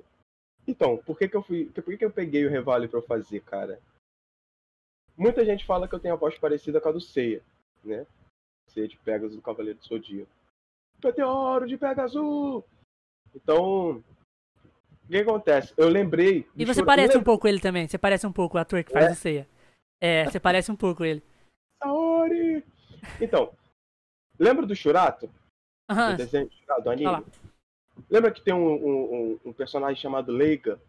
Então, 0.68 0.98
por 0.98 1.18
que 1.18 1.28
que 1.28 1.36
eu 1.36 1.44
fui. 1.44 1.66
Por 1.66 1.84
que 1.84 1.98
que 1.98 2.06
eu 2.06 2.12
peguei 2.12 2.46
o 2.46 2.50
Revalho 2.50 2.88
pra 2.88 3.00
eu 3.00 3.04
fazer, 3.04 3.42
cara? 3.42 3.80
Muita 5.18 5.44
gente 5.44 5.66
fala 5.66 5.88
que 5.88 5.94
eu 5.96 6.00
tenho 6.00 6.14
a 6.14 6.18
voz 6.18 6.38
parecida 6.38 6.80
com 6.80 6.90
a 6.90 6.92
do 6.94 7.02
Ceia, 7.02 7.42
né? 7.84 8.06
Ceia 8.68 8.88
de 8.88 8.98
Pegasus 8.98 9.36
do 9.36 9.42
Cavaleiro 9.42 9.78
do 9.80 9.86
Zodíaco. 9.86 10.32
Meteoro 11.04 11.68
de 11.68 11.78
Pegasus! 11.78 12.64
Então. 13.36 13.98
O 13.98 15.08
que 15.12 15.18
acontece? 15.18 15.74
Eu 15.76 15.90
lembrei. 15.90 16.48
E 16.56 16.66
você 16.66 16.76
choro- 16.76 16.86
parece 16.86 17.16
eu 17.18 17.20
um 17.22 17.24
pouco 17.24 17.48
ele 17.48 17.60
também. 17.60 17.88
Você 17.88 17.98
parece 17.98 18.28
um 18.28 18.32
pouco 18.32 18.58
o 18.58 18.60
ator 18.62 18.84
que 18.84 18.94
faz 18.94 19.12
o 19.12 19.16
Ceia. 19.16 19.48
É, 20.00 20.26
você 20.26 20.40
parece 20.40 20.72
um 20.72 20.76
pouco 20.76 21.04
ele. 21.04 21.22
Saori! 21.84 22.64
Então, 23.20 23.52
lembra 24.38 24.66
do 24.68 24.76
Churato? 24.76 25.30
Aham, 25.90 26.16
desenho 26.16 26.50
do 26.84 26.90
anime? 26.90 27.26
Lembra 28.10 28.32
que 28.32 28.42
tem 28.42 28.54
um, 28.54 28.74
um- 28.74 29.40
um- 29.46 29.54
personagem 29.54 30.02
chamado 30.02 30.32
Leiga? 30.32 30.80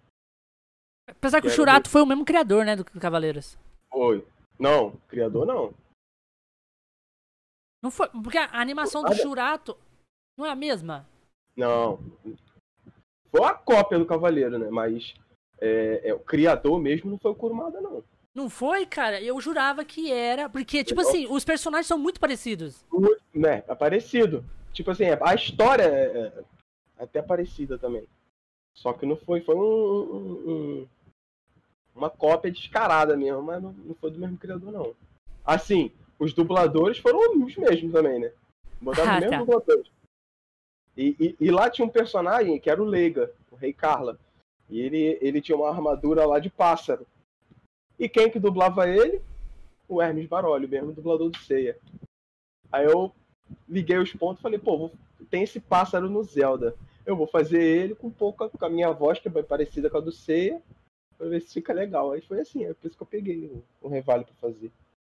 Apesar 1.08 1.40
que 1.40 1.46
o 1.46 1.50
Quero 1.50 1.56
Churato 1.56 1.90
foi 1.90 2.02
o 2.02 2.06
mesmo 2.06 2.24
criador, 2.24 2.64
né, 2.64 2.76
do 2.76 2.84
Cavaleiros. 2.84 3.58
Foi. 3.90 4.24
Não, 4.58 4.92
criador 5.08 5.46
não. 5.46 5.74
Não 7.82 7.90
foi, 7.90 8.08
porque 8.10 8.38
a 8.38 8.60
animação 8.60 9.02
do. 9.02 9.14
Churato 9.14 9.76
não 10.36 10.44
é 10.46 10.50
a 10.50 10.54
mesma. 10.54 11.08
Não. 11.56 11.98
Foi 13.30 13.44
a 13.44 13.54
cópia 13.54 13.98
do 13.98 14.06
Cavaleiro, 14.06 14.58
né? 14.58 14.68
Mas 14.70 15.14
é, 15.58 16.10
é, 16.10 16.14
o 16.14 16.20
criador 16.20 16.78
mesmo 16.78 17.10
não 17.10 17.18
foi 17.18 17.30
o 17.30 17.34
Kurumada, 17.34 17.80
não. 17.80 18.04
Não 18.34 18.48
foi, 18.48 18.86
cara? 18.86 19.20
Eu 19.20 19.40
jurava 19.40 19.84
que 19.84 20.12
era. 20.12 20.48
Porque, 20.48 20.84
tipo 20.84 21.00
assim, 21.00 21.26
os 21.28 21.44
personagens 21.44 21.86
são 21.86 21.98
muito 21.98 22.20
parecidos. 22.20 22.84
Muito, 22.92 23.20
né? 23.34 23.64
É 23.66 23.74
parecido. 23.74 24.44
Tipo 24.72 24.90
assim, 24.90 25.04
a 25.20 25.34
história 25.34 25.82
é 25.84 26.42
é 26.98 27.04
até 27.04 27.22
parecida 27.22 27.78
também. 27.78 28.06
Só 28.74 28.92
que 28.92 29.06
não 29.06 29.16
foi, 29.16 29.40
foi 29.40 29.54
um, 29.56 29.60
um- 29.60 30.50
um- 30.82 30.88
uma 31.94 32.10
cópia 32.10 32.50
descarada 32.52 33.16
mesmo, 33.16 33.42
mas 33.42 33.62
não, 33.62 33.72
não 33.72 33.94
foi 33.94 34.10
do 34.10 34.18
mesmo 34.18 34.36
criador, 34.38 34.70
não. 34.70 34.94
Assim, 35.44 35.90
os 36.18 36.32
dubladores 36.32 36.98
foram 36.98 37.42
os 37.44 37.56
mesmos 37.56 37.92
também, 37.92 38.20
né? 38.20 38.32
Botaram 38.80 39.10
Ah, 39.12 39.14
os 39.14 39.20
mesmos 39.20 39.30
tá. 39.38 39.44
dubladores. 39.44 39.90
E, 40.96 41.16
e- 41.18 41.36
e 41.40 41.50
lá 41.50 41.70
tinha 41.70 41.86
um 41.86 41.90
personagem 41.90 42.58
que 42.60 42.68
era 42.70 42.80
o 42.82 42.84
Leiga, 42.86 43.32
o 43.50 43.56
Rei 43.56 43.72
Carla. 43.72 44.18
E 44.68 44.80
ele, 44.80 45.18
ele 45.20 45.40
tinha 45.40 45.56
uma 45.56 45.68
armadura 45.70 46.24
lá 46.26 46.38
de 46.38 46.50
pássaro. 46.50 47.06
E 47.98 48.08
quem 48.08 48.30
que 48.30 48.38
dublava 48.38 48.88
ele? 48.88 49.20
O 49.88 50.00
Hermes 50.00 50.26
Baroli, 50.28 50.66
o 50.66 50.68
mesmo 50.68 50.92
dublador 50.92 51.30
do 51.30 51.38
Ceia. 51.38 51.78
Aí 52.70 52.84
eu 52.84 53.12
liguei 53.68 53.98
os 53.98 54.12
pontos 54.12 54.38
e 54.38 54.42
falei, 54.42 54.58
pô, 54.58 54.90
tem 55.30 55.42
esse 55.42 55.60
pássaro 55.60 56.08
no 56.08 56.22
Zelda. 56.22 56.74
Eu 57.06 57.16
vou 57.16 57.26
fazer 57.26 57.62
ele 57.62 57.94
com 57.94 58.08
um 58.08 58.12
pouco 58.12 58.48
com 58.48 58.64
a 58.64 58.68
minha 58.70 58.90
voz, 58.92 59.18
que 59.18 59.28
é 59.28 59.30
bem 59.30 59.42
parecida 59.42 59.88
com 59.90 59.98
a 59.98 60.00
do 60.00 60.12
Ceia, 60.12 60.60
pra 61.18 61.28
ver 61.28 61.40
se 61.40 61.54
fica 61.54 61.72
legal. 61.72 62.12
Aí 62.12 62.20
foi 62.20 62.40
assim, 62.40 62.64
é 62.64 62.74
por 62.74 62.86
isso 62.86 62.96
que 62.96 63.02
eu 63.02 63.06
peguei 63.06 63.46
o, 63.46 63.62
o 63.80 63.88
Revale 63.88 64.24
pra 64.24 64.34
fazer. 64.40 64.70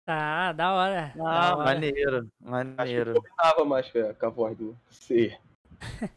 Tá, 0.06 0.52
da 0.54 0.74
hora. 0.74 1.14
da 1.16 1.24
Ah, 1.30 1.56
hora. 1.56 1.64
maneiro, 1.66 2.18
Acho 2.18 2.30
que 2.46 2.50
maneiro, 2.50 3.14
combinava 3.14 3.66
mais 3.66 3.92
com 3.92 4.26
a, 4.26 4.30
voz 4.30 4.58
do 4.58 4.76
Ceia. 4.90 5.40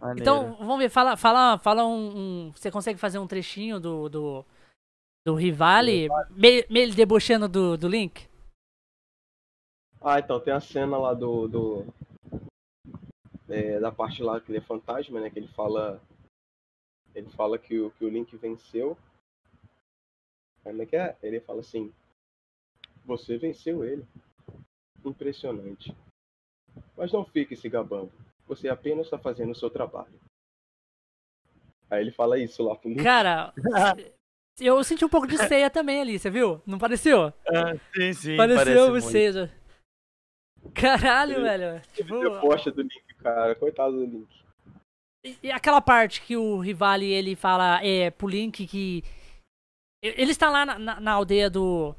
maneiro. 0.00 0.20
Então, 0.20 0.56
vamos 0.58 0.78
ver, 0.78 0.88
fala, 0.88 1.16
fala, 1.16 1.58
fala 1.58 1.84
um, 1.86 2.46
um- 2.48 2.52
Você 2.54 2.70
consegue 2.70 2.98
fazer 2.98 3.18
um 3.18 3.26
trechinho 3.26 3.78
do. 3.80 4.08
do, 4.08 4.44
do 5.26 5.34
Rivale, 5.34 6.08
meio, 6.30 6.64
meio 6.68 6.94
debochando 6.94 7.48
do, 7.48 7.76
do 7.78 7.88
Link? 7.88 8.28
Ah, 10.06 10.18
então 10.18 10.38
tem 10.38 10.52
a 10.52 10.60
cena 10.60 10.98
lá 10.98 11.14
do. 11.14 11.48
do 11.48 11.86
é, 13.48 13.80
da 13.80 13.90
parte 13.90 14.22
lá 14.22 14.38
que 14.38 14.50
ele 14.50 14.58
é 14.58 14.60
fantasma, 14.60 15.18
né? 15.18 15.30
Que 15.30 15.38
ele 15.38 15.48
fala. 15.48 15.98
Ele 17.14 17.30
fala 17.30 17.58
que 17.58 17.80
o, 17.80 17.90
que 17.92 18.04
o 18.04 18.10
Link 18.10 18.36
venceu. 18.36 18.98
Como 20.62 20.82
é 20.82 20.86
que 20.86 20.94
é? 20.94 21.16
Ele 21.22 21.40
fala 21.40 21.60
assim. 21.60 21.90
Você 23.06 23.38
venceu 23.38 23.82
ele. 23.82 24.06
Impressionante. 25.02 25.96
Mas 26.94 27.10
não 27.10 27.24
fique 27.24 27.56
se 27.56 27.68
gabando. 27.70 28.12
Você 28.46 28.68
apenas 28.68 29.06
está 29.06 29.18
fazendo 29.18 29.52
o 29.52 29.56
seu 29.56 29.70
trabalho. 29.70 30.20
Aí 31.88 32.02
ele 32.02 32.12
fala 32.12 32.38
isso 32.38 32.62
lá 32.62 32.76
pro 32.76 32.90
Link. 32.90 33.02
Cara, 33.02 33.54
eu 34.60 34.84
senti 34.84 35.02
um 35.02 35.08
pouco 35.08 35.26
de 35.26 35.38
ceia 35.38 35.70
também 35.70 36.02
ali, 36.02 36.18
você 36.18 36.28
viu? 36.28 36.60
Não 36.66 36.78
pareceu? 36.78 37.32
Ah, 37.48 37.74
sim, 37.94 38.12
sim, 38.12 38.36
Pareceu 38.36 38.88
parece 38.88 38.90
muito. 38.90 39.63
Caralho, 40.72 41.34
Ele- 41.34 41.42
velho. 41.42 41.64
Ele 41.76 41.80
Tipo, 41.94 42.18
debocha 42.20 42.70
do 42.70 42.82
Link, 42.82 43.14
cara. 43.22 43.54
Coitado 43.54 43.92
do 43.96 44.04
Link. 44.06 44.44
E 45.24 45.36
e 45.44 45.50
aquela 45.50 45.80
parte 45.80 46.20
que 46.22 46.36
o 46.36 46.58
Rivali 46.58 47.06
ele 47.10 47.34
fala 47.34 47.82
é, 47.84 48.10
pro 48.10 48.28
Link 48.28 48.66
que. 48.66 49.02
Ele 50.02 50.30
está 50.30 50.50
lá 50.50 50.66
na, 50.66 50.78
na- 50.78 51.00
na 51.00 51.12
aldeia 51.12 51.48
do. 51.50 51.94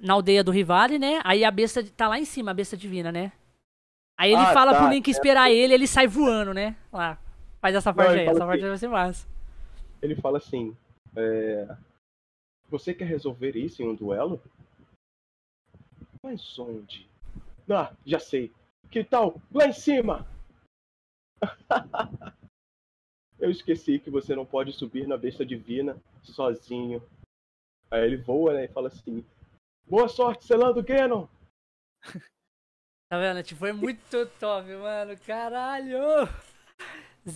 Na 0.00 0.14
aldeia 0.14 0.44
do 0.44 0.50
Rivali, 0.50 0.98
né? 0.98 1.20
Aí 1.24 1.44
a 1.44 1.50
besta 1.50 1.82
tá 1.96 2.08
lá 2.08 2.18
em 2.18 2.24
cima, 2.24 2.50
a 2.50 2.54
besta 2.54 2.76
divina, 2.76 3.10
né? 3.10 3.32
Aí 4.18 4.30
ele 4.32 4.42
Ah, 4.42 4.52
fala 4.52 4.72
tá, 4.72 4.80
pro 4.80 4.90
Link 4.92 5.08
é. 5.08 5.10
esperar 5.10 5.50
ele, 5.50 5.72
ele 5.74 5.86
sai 5.86 6.06
voando, 6.06 6.52
né? 6.54 6.76
Lá. 6.92 7.18
Faz 7.60 7.74
essa 7.74 7.92
parte 7.94 8.12
ele 8.12 8.20
aí, 8.20 8.26
essa 8.28 8.44
parte 8.46 8.60
assim, 8.60 8.68
vai 8.68 8.78
ser 8.78 8.88
massa. 8.88 9.26
ele 10.02 10.14
fala 10.16 10.38
assim: 10.38 10.76
é, 11.16 11.76
Você 12.68 12.92
quer 12.92 13.06
resolver 13.06 13.56
isso 13.56 13.82
em 13.82 13.88
um 13.88 13.94
duelo? 13.94 14.40
Mas 16.22 16.58
onde? 16.58 17.08
Ah, 17.70 17.92
já 18.04 18.18
sei. 18.18 18.52
Que 18.90 19.02
tal? 19.02 19.40
Lá 19.52 19.66
em 19.66 19.72
cima! 19.72 20.26
Eu 23.38 23.50
esqueci 23.50 23.98
que 23.98 24.10
você 24.10 24.34
não 24.34 24.46
pode 24.46 24.72
subir 24.72 25.06
na 25.06 25.16
besta 25.16 25.44
divina 25.44 26.00
sozinho. 26.22 27.02
Aí 27.90 28.04
ele 28.04 28.16
voa, 28.16 28.54
né? 28.54 28.64
E 28.64 28.68
fala 28.68 28.88
assim: 28.88 29.24
Boa 29.86 30.08
sorte, 30.08 30.44
selando 30.44 30.82
Ganon! 30.82 31.26
Tá 33.10 33.18
vendo? 33.20 33.42
Tipo, 33.44 33.60
foi 33.60 33.72
muito 33.72 34.26
top, 34.40 34.68
mano. 34.74 35.16
Caralho! 35.26 36.26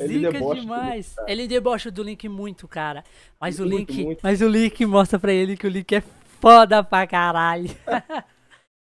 Ele 0.00 0.26
Zica 0.26 0.40
do 0.40 0.54
demais. 0.54 1.14
Ele 1.26 1.46
debocha 1.46 1.90
do 1.90 2.02
Link 2.02 2.28
muito, 2.28 2.66
cara. 2.66 3.04
Mas 3.40 3.60
o 3.60 3.66
Muito, 3.66 3.92
Link. 3.92 4.04
muito. 4.04 4.20
Mas 4.22 4.40
o 4.40 4.48
Link 4.48 4.84
mostra 4.86 5.18
pra 5.18 5.32
ele 5.32 5.56
que 5.56 5.66
o 5.66 5.70
Link 5.70 5.94
é 5.94 6.00
foda 6.40 6.82
pra 6.82 7.06
caralho. 7.06 7.68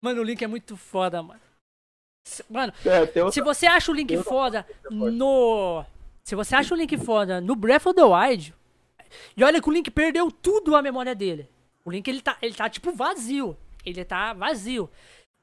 mano, 0.07 0.21
o 0.21 0.25
Link 0.25 0.43
é 0.43 0.47
muito 0.47 0.77
foda, 0.77 1.21
mano. 1.21 1.41
Mano, 2.49 2.73
É, 2.85 3.01
outra... 3.01 3.33
se 3.33 3.41
você 3.41 3.67
acha 3.67 3.91
o 3.91 3.95
Link 3.95 4.17
foda 4.19 4.67
eu 4.85 4.91
no. 5.13 5.85
Se 6.25 6.35
você 6.35 6.55
acha 6.55 6.75
o 6.75 6.77
Link 6.77 6.97
foda 6.97 7.41
no 7.41 7.55
Breath 7.55 7.87
of 7.87 7.95
the 7.95 8.05
Wild. 8.05 8.55
E 9.37 9.45
olha 9.45 9.61
que 9.61 9.69
o 9.69 9.73
Link 9.73 9.91
perdeu 9.91 10.31
tudo 10.31 10.75
a 10.75 10.83
memória 10.83 11.15
dele. 11.15 11.49
O 11.85 11.91
Link 11.91 12.07
ele 12.09 12.21
tá, 12.21 12.37
ele 12.43 12.55
tá 12.55 12.69
tipo 12.69 12.93
vazio. 12.93 13.57
Ele 13.85 14.05
tá 14.05 14.33
vazio. 14.33 14.91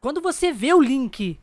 Quando 0.02 0.22
você 0.22 0.52
vê 0.52 0.74
o 0.74 0.82
Link 0.82 1.40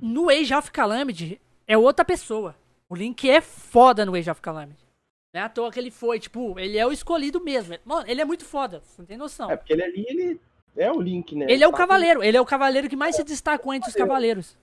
no 0.00 0.28
Age 0.28 0.54
of 0.54 0.70
Calamity, 0.70 1.40
é 1.66 1.76
outra 1.76 2.04
pessoa. 2.04 2.56
O 2.88 2.94
Link 2.94 3.28
é 3.28 3.40
foda 3.40 4.06
no 4.06 4.14
Age 4.14 4.30
of 4.30 4.40
Calamity. 4.40 4.84
Não 5.32 5.40
é 5.40 5.44
à 5.44 5.48
toa 5.48 5.72
que 5.72 5.80
ele 5.80 5.90
foi, 5.90 6.20
tipo, 6.20 6.58
ele 6.60 6.78
é 6.78 6.86
o 6.86 6.92
escolhido 6.92 7.40
mesmo. 7.40 7.76
Mano, 7.84 8.08
ele 8.08 8.20
é 8.20 8.24
muito 8.24 8.44
foda, 8.44 8.80
você 8.80 9.02
não 9.02 9.06
tem 9.06 9.16
noção. 9.16 9.50
É 9.50 9.56
porque 9.56 9.72
ele 9.72 9.82
ali, 9.82 10.06
ele 10.08 10.40
é 10.76 10.90
o 10.90 11.00
Link, 11.00 11.34
né? 11.34 11.46
Ele 11.48 11.62
é 11.62 11.68
o 11.68 11.72
Tá 11.72 11.78
cavaleiro, 11.78 12.22
ele 12.22 12.36
é 12.36 12.40
o 12.40 12.46
cavaleiro 12.46 12.88
que 12.88 12.96
mais 12.96 13.16
se 13.16 13.24
destacou 13.24 13.72
entre 13.72 13.88
os 13.90 13.96
cavaleiros. 13.96 14.56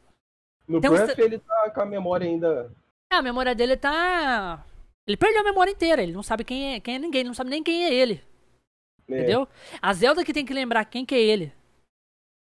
No 0.67 0.77
um 0.77 0.81
Breath 0.81 1.17
ele 1.19 1.39
tá 1.39 1.71
com 1.73 1.81
a 1.81 1.85
memória 1.85 2.27
ainda. 2.27 2.71
É, 3.11 3.15
a 3.15 3.21
memória 3.21 3.53
dele 3.53 3.75
tá. 3.75 4.63
Ele 5.07 5.17
perdeu 5.17 5.41
a 5.41 5.43
memória 5.43 5.71
inteira, 5.71 6.01
ele 6.01 6.13
não 6.13 6.23
sabe 6.23 6.43
quem 6.43 6.75
é, 6.75 6.79
quem 6.79 6.95
é 6.95 6.99
ninguém, 6.99 7.21
ele 7.21 7.29
não 7.29 7.33
sabe 7.33 7.49
nem 7.49 7.63
quem 7.63 7.85
é 7.85 7.93
ele. 7.93 8.23
né, 9.07 9.17
Entendeu? 9.17 9.47
A 9.81 9.93
Zelda 9.93 10.23
que 10.23 10.33
tem 10.33 10.45
que 10.45 10.53
lembrar 10.53 10.85
quem 10.85 11.05
que 11.05 11.15
é 11.15 11.19
ele. 11.19 11.51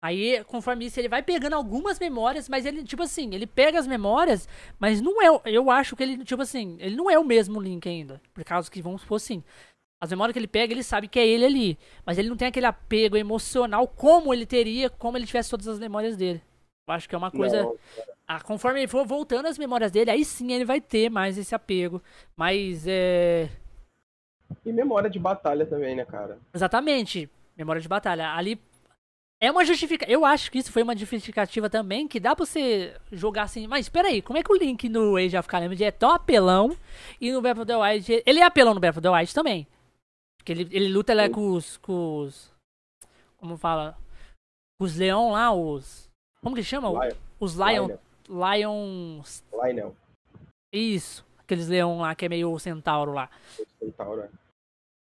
Aí, 0.03 0.43
conforme 0.43 0.86
isso, 0.86 0.99
ele 0.99 1.09
vai 1.09 1.24
pegando 1.24 1.53
algumas 1.55 1.99
memórias, 1.99 2.47
mas 2.47 2.65
ele, 2.65 2.84
tipo 2.84 3.01
assim, 3.01 3.34
ele 3.34 3.47
pega 3.47 3.80
as 3.80 3.88
memórias, 3.88 4.47
mas 4.80 5.01
não 5.01 5.22
é. 5.22 5.41
Eu 5.45 5.72
acho 5.72 5.95
que 5.95 6.03
ele, 6.03 6.24
tipo 6.24 6.41
assim, 6.41 6.78
ele 6.80 6.95
não 6.95 7.09
é 7.09 7.18
o 7.18 7.24
mesmo 7.24 7.59
Link 7.59 7.88
ainda. 7.89 8.22
Por 8.34 8.43
causa 8.43 8.70
que, 8.70 8.82
vamos 8.82 9.01
supor 9.01 9.15
assim. 9.15 9.43
As 10.00 10.12
memórias 10.12 10.34
que 10.34 10.39
ele 10.39 10.48
pega, 10.48 10.74
ele 10.74 10.84
sabe 10.84 11.08
que 11.08 11.20
é 11.20 11.26
ele 11.28 11.45
ali. 11.45 11.80
Mas 12.06 12.18
ele 12.18 12.30
não 12.30 12.38
tem 12.38 12.48
aquele 12.48 12.66
apego 12.68 13.18
emocional 13.18 13.88
como 13.88 14.34
ele 14.34 14.45
teria, 14.45 14.89
como 14.89 15.18
ele 15.18 15.26
tivesse 15.26 15.50
todas 15.50 15.68
as 15.68 15.80
memórias 15.80 16.16
dele. 16.16 16.41
Eu 16.88 16.93
acho 16.93 17.10
que 17.10 17.16
é 17.16 17.18
uma 17.18 17.32
coisa. 17.32 17.64
Não, 17.64 17.76
Ah, 18.28 18.39
conforme 18.41 18.80
ele 18.80 18.88
for 18.88 19.06
voltando 19.06 19.48
as 19.48 19.58
memórias 19.58 19.91
dele, 19.91 20.12
aí 20.12 20.24
sim 20.24 20.54
ele 20.54 20.66
vai 20.66 20.80
ter 20.80 21.10
mais 21.10 21.38
esse 21.38 21.56
apego. 21.56 22.02
Mas 22.36 22.86
é. 22.88 23.50
E 24.66 24.72
memória 24.72 25.10
de 25.10 25.20
batalha 25.20 25.66
também, 25.66 25.95
né, 25.95 26.06
cara? 26.06 26.38
Exatamente. 26.54 27.30
Memória 27.58 27.82
de 27.82 27.88
batalha. 27.88 28.30
Ali 28.34 28.62
é 29.41 29.52
uma 29.52 29.66
justificativa. 29.66 30.12
Eu 30.12 30.24
acho 30.24 30.52
que 30.52 30.60
isso 30.60 30.72
foi 30.72 30.84
uma 30.84 30.95
justificativa 30.95 31.70
também 31.70 32.08
que 32.08 32.20
dá 32.20 32.36
pra 32.36 32.45
você 32.45 32.95
jogar 33.12 33.43
assim. 33.43 33.68
Mas 33.68 33.86
espera 33.86 34.08
aí, 34.10 34.22
como 34.22 34.38
é 34.38 34.43
que 34.43 34.52
o 34.52 34.56
Link 34.56 34.88
no 34.88 35.18
Age 35.18 35.38
of 35.38 35.48
Calamity 35.50 35.84
é 35.84 35.91
tão 35.91 36.12
apelão 36.12 36.78
e 37.20 37.32
no 37.32 37.41
Breath 37.41 37.58
of 37.58 37.66
the 37.66 37.76
Wild. 37.76 38.24
Ele 38.26 38.39
é 38.39 38.43
apelão 38.43 38.74
no 38.74 38.80
Breath 38.80 38.98
of 38.98 39.02
the 39.02 39.10
Wild 39.10 39.34
também. 39.34 39.68
Porque 40.48 40.62
ele, 40.62 40.70
ele 40.74 40.88
luta 40.93 41.14
lá 41.14 41.30
com 41.30 41.52
os, 41.52 41.76
com 41.76 42.20
os. 42.20 42.54
Como 43.36 43.58
fala? 43.58 43.98
Os 44.80 44.95
leão 44.95 45.32
lá, 45.34 45.52
os. 45.54 46.10
Como 46.41 46.56
que 46.56 46.64
chama? 46.64 46.88
Lion. 46.88 47.16
Os 47.38 47.56
Lion. 47.56 47.89
Lions. 48.30 49.43
Lionel. 49.52 49.93
Isso. 50.72 51.26
Aqueles 51.39 51.68
leão 51.68 52.00
lá 52.00 52.16
que 52.16 52.26
é 52.26 52.30
meio 52.30 52.58
centauro 52.60 53.12
lá. 53.12 53.30
Centauro, 53.78 54.22
é. 54.22 54.30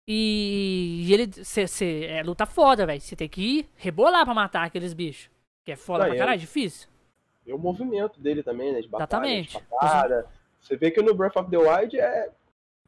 E, 0.07 1.03
e 1.05 1.13
ele. 1.13 1.43
Cê, 1.43 1.67
cê- 1.67 2.05
é 2.05 2.23
luta 2.23 2.45
foda, 2.45 2.85
velho. 2.85 3.01
Você 3.01 3.17
tem 3.17 3.27
que 3.27 3.41
ir 3.41 3.69
rebolar 3.75 4.23
pra 4.23 4.33
matar 4.33 4.63
aqueles 4.65 4.93
bichos. 4.93 5.29
Que 5.65 5.73
é 5.73 5.75
foda 5.75 6.03
Não, 6.03 6.09
pra 6.11 6.15
e 6.15 6.19
caralho, 6.19 6.39
difícil. 6.39 6.87
E 7.45 7.51
o 7.51 7.57
movimento 7.57 8.21
dele 8.21 8.41
também, 8.41 8.71
né? 8.71 8.79
De 8.79 8.87
batalha, 8.87 9.27
Exatamente. 9.27 9.57
de. 9.57 10.35
Você 10.61 10.77
vê 10.77 10.91
que 10.91 11.01
no 11.01 11.13
Breath 11.13 11.35
of 11.35 11.51
the 11.51 11.57
Wild 11.57 11.99
é 11.99 12.31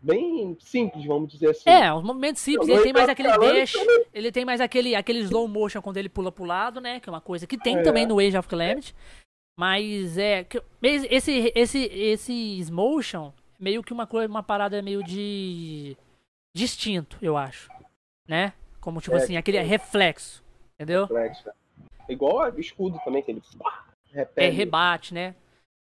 bem 0.01 0.57
simples, 0.59 1.05
vamos 1.05 1.31
dizer 1.31 1.49
assim. 1.49 1.69
É, 1.69 1.93
os 1.93 2.03
movimentos 2.03 2.41
simples, 2.41 2.67
ele 2.69 2.81
tem 2.83 2.93
mais 2.93 3.09
aquele 3.09 3.37
dash, 3.37 3.73
também. 3.73 4.05
ele 4.13 4.31
tem 4.31 4.45
mais 4.45 4.61
aquele, 4.61 4.95
aquele 4.95 5.19
slow 5.19 5.47
motion 5.47 5.81
quando 5.81 5.97
ele 5.97 6.09
pula 6.09 6.31
pro 6.31 6.45
lado, 6.45 6.79
né? 6.79 6.99
Que 6.99 7.09
é 7.09 7.11
uma 7.11 7.21
coisa 7.21 7.45
que 7.47 7.57
tem 7.57 7.77
É. 7.79 7.81
também 7.83 8.05
no 8.05 8.19
Age 8.19 8.37
of 8.37 8.47
Calamity. 8.47 8.95
Mas 9.59 10.17
é. 10.17 10.45
Esse, 10.81 11.51
esse, 11.55 11.79
esse 11.85 12.71
motion, 12.71 13.33
meio 13.59 13.81
que 13.83 13.91
uma 13.91 14.05
coisa, 14.05 14.27
uma 14.29 14.43
parada 14.43 14.81
meio 14.81 15.03
de. 15.03 15.97
distinto, 16.55 17.17
eu 17.21 17.35
acho. 17.35 17.69
Né? 18.27 18.53
Como 18.79 19.01
tipo 19.01 19.15
É, 19.15 19.19
assim, 19.19 19.35
aquele 19.37 19.59
reflexo. 19.61 20.43
Entendeu? 20.75 21.07
Né? 21.09 21.33
Igual 22.07 22.57
escudo 22.59 22.99
também, 23.03 23.23
que 23.23 23.31
ele 23.31 23.41
É, 24.35 24.47
rebate, 24.49 25.13
né? 25.13 25.35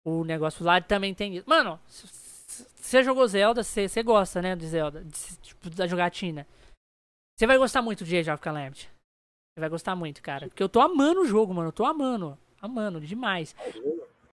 O 0.05 0.25
negócio 0.25 0.65
lá 0.65 0.81
também 0.81 1.13
tem 1.15 1.37
isso. 1.37 1.45
Mano, 1.49 1.79
você 2.87 3.03
jogou 3.03 3.27
Zelda, 3.27 3.63
você 3.63 4.03
gosta, 4.03 4.41
né, 4.43 4.55
de 4.57 4.67
Zelda? 4.67 5.03
De- 5.05 5.37
tipo, 5.39 5.71
da 5.71 5.87
jogatina. 5.87 6.47
Você 7.37 7.47
vai 7.47 7.59
gostar 7.59 7.83
muito 7.83 8.05
de 8.05 8.17
Age 8.17 8.31
of 8.31 8.41
Calamity. 8.43 8.89
Você 9.55 9.61
vai 9.61 9.69
gostar 9.69 9.95
muito, 9.97 10.23
cara. 10.23 10.49
Porque 10.49 10.63
eu 10.63 10.69
tô 10.69 10.81
amando 10.81 11.21
o 11.23 11.27
jogo, 11.27 11.53
mano. 11.55 11.69
Eu 11.69 11.73
tô 11.73 11.85
amando. 11.85 12.39
Amando 12.61 13.01
demais. 13.01 13.55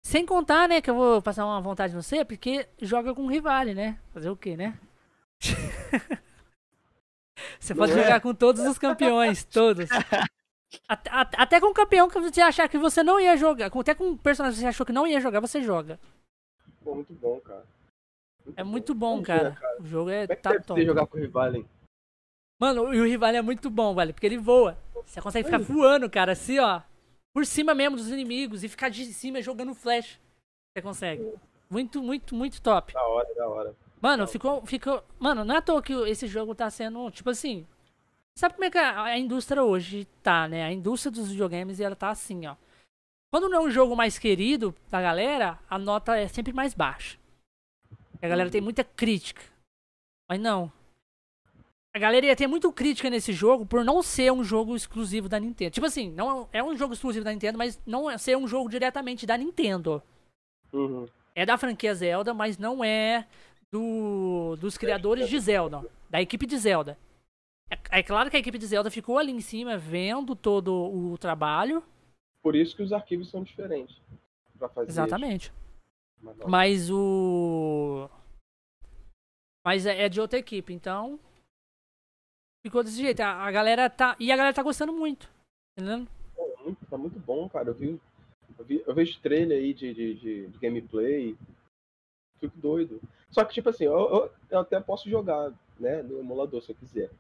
Sem 0.03 0.25
contar, 0.27 0.69
né, 0.69 0.81
que 0.81 0.89
eu 0.91 0.95
vou 0.95 1.21
passar 1.23 1.45
uma 1.45 1.61
vontade 1.61 1.95
no 1.95 2.03
você, 2.03 2.25
porque 2.25 2.67
joga 2.81 3.15
com 3.15 3.27
rivale, 3.27 3.75
né? 3.75 3.99
Fazer 4.13 4.31
o 4.31 4.37
quê, 4.37 4.57
né? 4.57 4.79
você 7.59 7.75
pode 7.75 7.93
Não 7.93 7.99
é? 8.01 8.03
jogar 8.05 8.21
com 8.21 8.35
todos 8.35 8.63
os 8.67 8.79
campeões, 8.79 9.45
todos. 9.45 9.89
Até, 10.89 11.11
até- 11.13 11.61
com 11.61 11.67
um 11.69 11.75
campeão 11.75 12.09
que 12.09 12.19
você 12.21 12.41
achar 12.41 12.69
que 12.69 12.79
você 12.79 13.03
não 13.03 13.19
ia 13.21 13.37
jogar, 13.37 13.71
até 13.81 13.95
com 13.95 14.09
um 14.11 14.17
personagem 14.17 14.57
que 14.57 14.61
você 14.63 14.69
achou 14.69 14.87
que 14.87 14.93
não 14.93 15.07
ia 15.07 15.21
jogar, 15.21 15.41
você 15.41 15.63
joga. 15.63 15.99
Pô, 16.85 16.95
muito 16.95 17.13
bom, 17.15 17.41
cara. 17.41 17.65
É 18.57 18.65
muito 18.65 18.95
bom, 18.95 19.23
cara. 19.23 19.57
O 19.79 19.87
jogo 19.87 20.11
é 20.11 20.27
Como 20.27 20.33
é 20.33 20.37
que 20.37 20.43
tá 20.43 20.51
deve 20.51 20.65
top. 20.65 20.81
ser 20.81 20.87
jogar 20.87 21.07
com 21.07 21.17
o 21.17 21.21
Rivalen? 21.21 21.67
Mano, 22.61 22.93
e 22.93 23.01
o 23.01 23.07
rival 23.07 23.31
é 23.31 23.41
muito 23.41 23.71
bom, 23.71 23.95
velho, 23.95 24.13
porque 24.13 24.27
ele 24.27 24.37
voa. 24.37 24.77
Você 25.07 25.21
consegue 25.23 25.47
ficar 25.47 25.59
voando, 25.59 26.11
cara, 26.11 26.33
assim, 26.33 26.59
ó, 26.59 26.83
por 27.33 27.47
cima 27.47 27.75
mesmo 27.75 27.97
dos 27.97 28.11
inimigos 28.11 28.63
e 28.63 28.69
ficar 28.69 28.91
de 28.91 29.07
cima 29.07 29.41
jogando 29.41 29.75
flash. 29.75 30.21
Você 30.77 30.83
consegue. 30.83 31.33
Muito, 31.71 32.03
muito, 32.03 32.35
muito 32.35 32.61
top. 32.61 32.93
Da 32.93 33.03
hora, 33.03 33.35
da 33.35 33.49
hora. 33.49 33.77
Mano, 34.01 34.27
ficou, 34.27 34.65
ficou. 34.67 35.03
Mano, 35.19 35.43
não 35.43 35.55
é 35.55 35.59
à 35.59 35.63
toa 35.63 35.83
que 35.83 35.93
esse 35.93 36.27
jogo 36.27 36.55
tá 36.55 36.69
sendo, 36.69 37.11
tipo 37.11 37.31
assim. 37.31 37.67
Sabe 38.37 38.55
como 38.55 38.65
é 38.65 38.71
que 38.71 38.79
a, 38.79 39.05
a 39.05 39.19
indústria 39.19 39.63
hoje 39.63 40.07
tá, 40.23 40.47
né? 40.47 40.65
A 40.65 40.73
indústria 40.73 41.11
dos 41.11 41.29
videogames, 41.31 41.81
ela 41.81 41.97
tá 41.97 42.11
assim, 42.11 42.47
ó. 42.47 42.57
Quando 43.33 43.49
não 43.49 43.59
é 43.59 43.61
um 43.69 43.71
jogo 43.71 43.97
mais 43.97 44.19
querido 44.19 44.75
da 44.91 45.01
galera, 45.01 45.59
a 45.69 45.79
nota 45.79 46.17
é 46.17 46.29
sempre 46.29 46.53
mais 46.53 46.75
baixa. 46.75 47.17
A 48.23 48.29
galera 48.29 48.51
tem 48.51 48.61
muita 48.61 48.85
crítica. 48.85 49.43
Mas 50.29 50.41
não. 50.41 50.71
A 51.93 51.99
galera 51.99 52.27
ia 52.27 52.37
ter 52.37 52.47
muito 52.47 52.73
crítica 52.73 53.11
nesse 53.11 53.33
jogo 53.33 53.67
por 53.67 53.85
não 53.85 54.03
ser 54.03 54.31
um 54.33 54.45
jogo 54.45 54.77
exclusivo 54.77 55.29
da 55.29 55.41
Nintendo. 55.41 55.73
Tipo 55.73 55.87
assim, 55.87 56.11
não 56.11 56.49
é 56.53 56.63
um 56.63 56.77
jogo 56.77 56.95
exclusivo 56.95 57.25
da 57.25 57.33
Nintendo, 57.33 57.59
mas 57.59 57.81
não 57.85 58.09
é 58.09 58.17
ser 58.17 58.37
um 58.37 58.47
jogo 58.47 58.69
diretamente 58.69 59.27
da 59.27 59.37
Nintendo. 59.37 60.01
Uhum. 60.73 61.09
É 61.35 61.45
da 61.45 61.59
franquia 61.59 61.95
Zelda, 61.95 62.33
mas 62.33 62.59
não 62.59 62.85
é 62.85 63.27
do, 63.73 64.57
dos 64.61 64.79
criadores 64.79 65.29
de 65.29 65.39
Zelda, 65.41 65.85
da 66.09 66.21
equipe 66.21 66.47
de 66.47 66.57
Zelda. 66.59 66.97
É, 67.69 67.99
é 67.99 68.03
claro 68.03 68.31
que 68.31 68.37
a 68.37 68.41
equipe 68.41 68.59
de 68.59 68.67
Zelda 68.67 68.91
ficou 68.91 69.19
ali 69.19 69.33
em 69.33 69.41
cima 69.41 69.77
vendo 69.77 70.37
todo 70.37 70.73
o 70.73 71.19
trabalho. 71.19 71.83
Por 72.43 72.55
isso 72.55 72.77
que 72.77 72.83
os 72.83 72.93
arquivos 72.93 73.31
são 73.31 73.43
diferentes. 73.43 73.97
Pra 74.59 74.69
fazer 74.69 74.91
Exatamente. 74.91 75.47
isso. 75.47 75.61
Mas 76.49 76.91
o. 76.91 78.09
Mas 79.65 79.87
é 79.87 80.05
é 80.05 80.09
de 80.09 80.21
outra 80.21 80.39
equipe, 80.39 80.73
então. 80.73 81.19
Ficou 82.65 82.83
desse 82.85 82.97
jeito. 83.01 83.21
A, 83.21 83.45
a 83.47 83.51
galera 83.51 83.89
tá. 83.89 84.17
E 84.21 84.31
a 84.31 84.37
galera 84.37 84.55
tá 84.55 84.63
gostando 84.63 84.93
muito. 84.93 85.31
Entendeu? 85.79 86.07
Pô, 86.35 86.57
muito- 86.65 86.87
tá 86.87 86.99
muito 86.99 87.19
bom, 87.21 87.49
cara. 87.49 87.69
Eu, 87.71 87.75
vi, 87.75 88.01
eu, 88.59 88.65
vi- 88.65 88.85
eu 88.87 88.95
vejo 88.95 89.21
trailer 89.21 89.59
aí 89.59 89.73
de, 89.73 89.95
de, 89.95 90.15
de- 90.15 90.47
de 90.49 90.59
gameplay. 90.59 91.37
Fico 92.39 92.57
doido. 92.59 93.01
Só 93.31 93.45
que, 93.45 93.55
tipo 93.55 93.69
assim, 93.69 93.85
eu, 93.85 93.93
eu- 93.93 94.33
eu 94.51 94.59
até 94.61 94.81
posso 94.81 95.09
jogar, 95.09 95.53
né, 95.79 96.03
no 96.03 96.19
emulador 96.21 96.63
se 96.63 96.73
eu 96.73 96.77
quiser. 96.77 97.11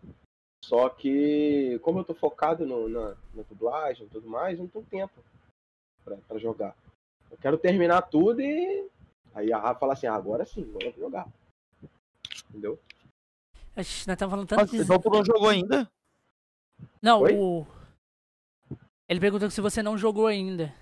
Só 0.64 0.88
que, 0.90 1.78
como 1.80 2.00
eu 2.00 2.04
tô 2.04 2.14
focado 2.14 2.66
no- 2.66 2.88
na, 2.88 3.16
na 3.34 3.42
dublagem 3.44 4.06
e 4.06 4.10
tudo 4.10 4.28
mais, 4.28 4.58
eu 4.58 4.64
não 4.64 4.70
tenho 4.70 4.84
tempo 4.86 5.22
pra, 6.04 6.16
pra 6.18 6.38
jogar. 6.38 6.76
Eu 7.30 7.36
quero 7.38 7.58
terminar 7.58 8.02
tudo 8.02 8.40
e. 8.40 8.88
Aí 9.34 9.52
a 9.52 9.58
Rafa 9.58 9.80
fala 9.80 9.92
assim: 9.92 10.06
ah, 10.06 10.14
agora 10.14 10.44
sim, 10.44 10.64
vamos 10.72 10.94
jogar. 10.96 11.26
Entendeu? 12.48 12.78
Ixi, 13.76 14.06
Nós 14.08 14.14
estamos 14.14 14.30
falando 14.30 14.46
tanto 14.48 14.60
Nossa, 14.60 14.76
de. 14.76 15.02
tu 15.02 15.10
não 15.10 15.24
jogou 15.24 15.48
ainda? 15.48 15.90
Não, 17.00 17.20
Oi? 17.22 17.34
o. 17.36 17.66
Ele 19.08 19.20
perguntou 19.20 19.50
se 19.50 19.60
você 19.60 19.82
não 19.82 19.96
jogou 19.96 20.26
ainda. 20.26 20.74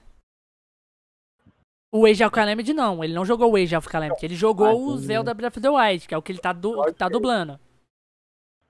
O 1.91 2.05
Age 2.05 2.23
of 2.23 2.35
Calamity 2.35 2.75
não, 2.75 3.03
ele 3.03 3.15
não 3.15 3.25
jogou 3.25 3.51
o 3.53 3.57
Age 3.57 3.75
of 3.75 3.89
Calamity, 3.89 4.27
ele 4.27 4.35
jogou 4.35 4.67
Ah, 4.67 4.75
o. 4.75 4.97
Zelda 4.99 5.33
Breath 5.33 5.57
of 5.57 5.61
the 5.63 5.71
Wild, 5.71 6.07
que 6.07 6.15
é 6.15 6.19
o 6.19 6.23
que 6.23 6.33
ele 6.33 6.39
tá, 6.39 6.53
du 6.53 6.93
tá 6.93 7.09
dublando. 7.09 7.59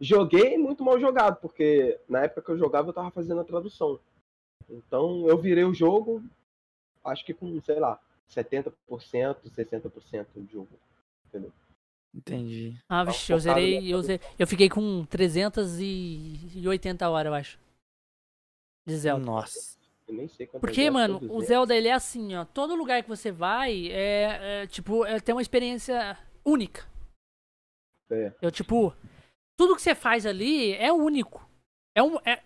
Joguei 0.00 0.56
muito 0.56 0.84
mal 0.84 1.00
jogado, 1.00 1.40
porque 1.40 1.98
na 2.08 2.20
época 2.22 2.42
que 2.42 2.50
eu 2.52 2.58
jogava 2.58 2.88
eu 2.88 2.92
tava 2.92 3.10
fazendo 3.10 3.40
a 3.40 3.44
tradução. 3.44 3.98
Então 4.70 5.26
eu 5.28 5.36
virei 5.38 5.64
o 5.64 5.74
jogo, 5.74 6.22
acho 7.08 7.24
que 7.24 7.34
com, 7.34 7.60
sei 7.62 7.80
lá, 7.80 8.00
70%, 8.30 8.72
60% 8.88 10.26
do 10.34 10.46
jogo. 10.50 10.68
Entendi. 12.14 12.76
Ah, 12.88 13.04
Tá 13.04 13.10
vixe, 13.10 13.32
eu 13.32 13.38
zerei, 13.38 13.92
eu, 13.92 14.02
zerei, 14.02 14.26
eu 14.38 14.46
fiquei 14.46 14.68
com 14.68 15.04
380 15.06 17.08
horas, 17.08 17.30
eu 17.30 17.34
acho. 17.34 17.58
De 18.86 18.96
Zelda. 18.96 19.24
Nossa. 19.24 19.78
Eu 20.06 20.14
nem 20.14 20.26
sei 20.26 20.46
quanto 20.46 20.62
Porque, 20.62 20.90
mano, 20.90 21.20
o 21.30 21.42
Zelda 21.42 21.76
ele 21.76 21.88
é 21.88 21.92
assim, 21.92 22.34
ó. 22.34 22.46
Todo 22.46 22.74
lugar 22.74 23.02
que 23.02 23.08
você 23.08 23.30
vai 23.30 23.88
é, 23.88 24.62
é, 24.62 24.66
tipo, 24.66 25.04
é, 25.04 25.20
tem 25.20 25.34
uma 25.34 25.42
experiência 25.42 26.18
única. 26.44 26.88
É. 28.10 28.32
Eu, 28.40 28.50
tipo, 28.50 28.94
tudo 29.54 29.76
que 29.76 29.82
você 29.82 29.94
faz 29.94 30.24
ali 30.24 30.72
é 30.74 30.90
único. 30.90 31.46
É 31.94 32.02
um. 32.02 32.16
É, 32.24 32.42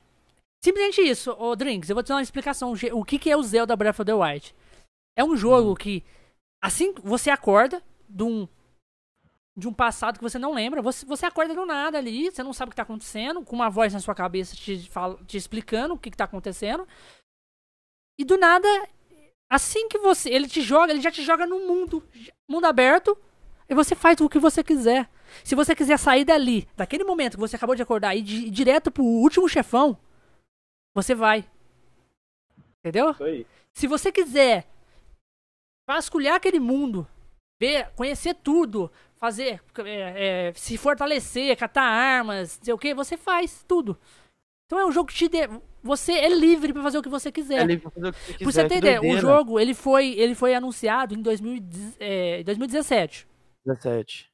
simplesmente 0.63 1.01
isso, 1.01 1.33
ô 1.39 1.55
Drinks, 1.57 1.91
eu 1.91 1.95
vou 1.95 2.03
te 2.03 2.09
dar 2.09 2.17
uma 2.17 2.23
explicação. 2.23 2.73
O 2.93 3.05
que, 3.05 3.19
que 3.19 3.31
é 3.31 3.37
o 3.37 3.43
Zelda 3.43 3.77
Breath 3.77 4.01
of 4.01 4.05
the 4.05 4.15
Wild? 4.15 4.55
É 5.17 5.25
um 5.25 5.37
jogo 5.37 5.75
que, 5.75 6.05
assim 6.63 6.93
que 6.95 7.01
você 7.03 7.31
acorda 7.31 7.83
de 8.09 8.23
um. 8.23 8.49
De 9.55 9.69
um 9.69 9.73
passado 9.73 10.17
que 10.17 10.23
você 10.23 10.39
não 10.39 10.55
lembra, 10.55 10.81
você, 10.81 11.05
você 11.05 11.27
acorda 11.27 11.55
do 11.55 11.67
nada 11.67 11.99
ali, 11.99 12.31
você 12.31 12.43
não 12.43 12.55
sabe 12.55 12.69
o 12.69 12.71
que 12.71 12.77
tá 12.77 12.85
acontecendo, 12.85 13.45
com 13.45 13.55
uma 13.55 13.69
voz 13.69 13.93
na 13.93 14.01
sua 14.01 14.15
cabeça 14.15 14.57
te, 14.57 14.89
fala, 14.89 15.19
te 15.27 15.37
explicando 15.37 15.93
o 15.93 15.99
que, 15.99 16.11
que 16.11 16.17
tá 16.17 16.25
acontecendo. 16.25 16.89
E 18.19 18.25
do 18.25 18.39
nada, 18.39 18.67
assim 19.51 19.89
que 19.89 19.99
você. 19.99 20.31
Ele 20.31 20.49
te 20.49 20.63
joga, 20.63 20.91
ele 20.91 21.03
já 21.03 21.11
te 21.11 21.23
joga 21.23 21.47
no 21.47 21.67
mundo. 21.67 22.03
Mundo 22.49 22.65
aberto. 22.65 23.15
E 23.69 23.75
você 23.75 23.95
faz 23.95 24.19
o 24.23 24.29
que 24.29 24.39
você 24.39 24.65
quiser. 24.65 25.09
Se 25.45 25.55
você 25.55 25.75
quiser 25.75 25.99
sair 25.99 26.25
dali, 26.25 26.67
daquele 26.75 27.05
momento 27.05 27.35
que 27.35 27.41
você 27.41 27.57
acabou 27.57 27.75
de 27.75 27.83
acordar, 27.83 28.15
e 28.15 28.21
ir 28.21 28.51
direto 28.51 28.91
pro 28.91 29.05
último 29.05 29.49
chefão, 29.49 29.99
você 30.95 31.15
vai. 31.15 31.45
Entendeu? 32.81 33.15
Se 33.73 33.87
você 33.87 34.11
quiser 34.11 34.67
vasculhar 35.89 36.37
aquele 36.37 36.61
mundo, 36.61 37.07
ver, 37.61 37.91
conhecer 37.95 38.35
tudo, 38.35 38.91
fazer, 39.17 39.63
é, 39.85 40.49
é, 40.49 40.53
se 40.55 40.77
fortalecer, 40.77 41.57
catar 41.57 41.83
armas, 41.83 42.59
sei 42.63 42.75
o 42.75 42.79
que, 42.79 42.95
você 42.95 43.17
faz 43.17 43.65
tudo. 43.67 43.97
Então 44.67 44.79
é 44.79 44.87
um 44.87 44.93
jogo 44.93 45.09
que 45.09 45.15
te 45.15 45.29
dê, 45.29 45.49
você 45.83 46.13
é 46.13 46.29
livre 46.29 46.73
pra 46.73 46.83
fazer 46.83 46.99
o 46.99 47.03
que 47.03 47.09
você 47.09 47.31
quiser. 47.31 47.61
É 47.61 47.65
livre 47.65 47.83
pra 47.83 47.91
fazer 47.91 48.09
o 48.09 48.13
que 48.13 48.19
você 48.19 48.33
quiser. 48.33 48.45
Pra 48.45 48.53
você 48.53 48.69
ter 48.69 48.77
ideia, 48.79 49.01
o 49.01 49.17
jogo 49.19 49.61
ele 49.61 49.75
foi, 49.75 50.09
ele 50.19 50.35
foi 50.35 50.55
anunciado 50.55 51.15
em 51.15 51.23
2010, 51.23 51.97
é, 52.01 52.43
2017. 52.43 53.29
17. 53.65 54.31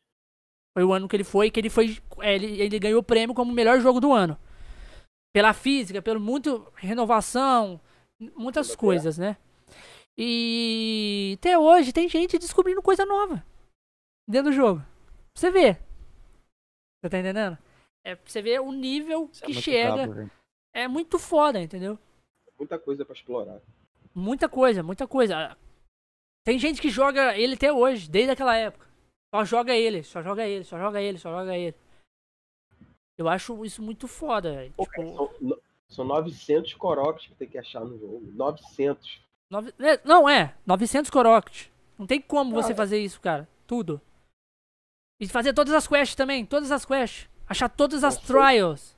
Foi 0.73 0.85
o 0.85 0.93
ano 0.93 1.09
que 1.09 1.17
ele 1.17 1.25
foi, 1.25 1.51
que 1.51 1.59
ele 1.61 1.69
foi, 1.69 1.99
é, 2.21 2.35
ele, 2.35 2.61
ele 2.63 2.79
ganhou 2.79 3.01
o 3.01 3.05
prêmio 3.05 3.35
como 3.35 3.53
melhor 3.53 3.81
jogo 3.81 4.01
do 4.01 4.13
ano. 4.13 4.39
Pela 5.39 5.55
física, 5.55 6.03
pelo 6.03 6.19
muito 6.19 6.67
renovação, 6.75 7.81
muitas 8.35 8.71
Mundo 8.71 8.79
coisas, 8.79 9.19
né? 9.19 9.37
E 10.19 11.37
até 11.39 11.57
hoje 11.57 11.93
tem 11.93 12.09
gente 12.09 12.41
descobrindo 12.41 12.83
coisa 12.83 13.07
nova 13.07 13.47
dentro 14.29 14.51
do 14.51 14.57
jogo. 14.57 14.81
Pra 14.81 15.41
você 15.41 15.49
ver. 15.53 15.75
Você 17.01 17.09
tá 17.09 17.21
entendendo? 17.21 17.57
É 18.05 18.17
pra 18.17 18.29
você 18.29 18.43
ver 18.43 18.61
o 18.61 18.73
nível 18.73 19.31
Isso 19.33 19.45
é 19.45 19.47
que 19.47 19.53
muito 19.53 19.65
chega. 19.65 20.09
brabo, 20.09 20.31
é 20.75 20.89
muito 20.89 21.21
foda, 21.21 21.63
entendeu? 21.63 21.97
Muita 22.59 22.77
coisa 22.77 23.05
pra 23.05 23.15
explorar. 23.15 23.61
Muita 24.13 24.49
coisa, 24.49 24.83
muita 24.83 25.07
coisa. 25.07 25.57
Tem 26.45 26.59
gente 26.59 26.83
que 26.83 26.91
joga 26.91 27.39
ele 27.39 27.55
até 27.55 27.73
hoje, 27.73 28.11
desde 28.11 28.33
aquela 28.33 28.57
época. 28.57 28.89
Só 29.33 29.45
joga 29.45 29.73
ele, 29.73 30.03
só 30.03 30.21
joga 30.21 30.45
ele, 30.45 30.65
só 30.65 30.77
joga 30.77 31.01
ele, 31.01 31.17
só 31.17 31.31
joga 31.31 31.57
ele. 31.57 31.77
Eu 33.19 33.29
acho 33.29 33.65
isso 33.65 33.83
muito 33.83 34.07
foda, 34.09 34.53
velho. 34.55 34.71
Tipo, 34.71 34.87
cara, 34.87 35.09
são, 35.13 35.31
são 35.89 36.05
900 36.05 36.73
coroques 36.75 37.27
que 37.27 37.35
tem 37.35 37.49
que 37.49 37.59
achar 37.59 37.81
no 37.85 37.99
jogo. 37.99 38.23
900. 38.33 39.21
nove- 39.51 39.75
é, 39.81 40.01
não, 40.05 40.29
é, 40.29 40.55
900 40.65 41.11
Korok. 41.11 41.69
Não 41.99 42.07
tem 42.07 42.21
como 42.21 42.53
você 42.55 42.69
Cara. 42.69 42.77
fazer 42.77 43.01
isso, 43.01 43.21
cara. 43.21 43.49
Tudo. 43.67 44.01
E 45.21 45.27
fazer 45.27 45.53
todas 45.53 45.75
as 45.75 45.89
quests 45.89 46.15
também, 46.15 46.47
todas 46.47 46.71
as 46.71 46.85
quests. 46.85 47.29
Achar 47.49 47.69
todas 47.69 48.05
as 48.05 48.15
São 48.15 48.23
trials. 48.23 48.97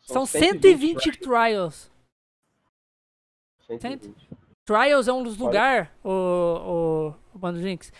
São 0.00 0.26
120 0.26 1.12
trials. 1.18 1.18
trials. 1.20 1.90
120. 3.68 4.14
Trials 4.64 5.06
é 5.06 5.12
um 5.12 5.22
dos 5.22 5.36
lugares, 5.36 5.88
o, 6.02 6.10
o, 6.10 7.14
o 7.34 7.38
Bando 7.38 7.60
Jinx. 7.60 7.92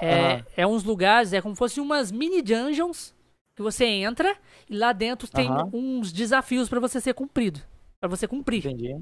É, 0.00 0.42
é 0.56 0.66
uns 0.66 0.84
lugares, 0.84 1.32
é 1.34 1.42
como 1.42 1.54
se 1.54 1.58
fossem 1.58 1.82
umas 1.82 2.10
mini 2.10 2.40
dungeons 2.40 3.14
que 3.56 3.62
você 3.62 3.84
entra 3.86 4.36
e 4.68 4.76
lá 4.76 4.92
dentro 4.92 5.26
tem 5.26 5.48
uns 5.72 6.12
desafios 6.12 6.68
pra 6.68 6.78
você 6.78 7.00
ser 7.00 7.14
cumprido. 7.14 7.60
Pra 7.98 8.08
você 8.08 8.28
cumprir. 8.28 8.58
Entendi. 8.66 8.94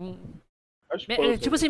Um- 0.00 0.18
As 0.90 1.04
é, 1.06 1.36
tipo 1.36 1.54
assim, 1.54 1.68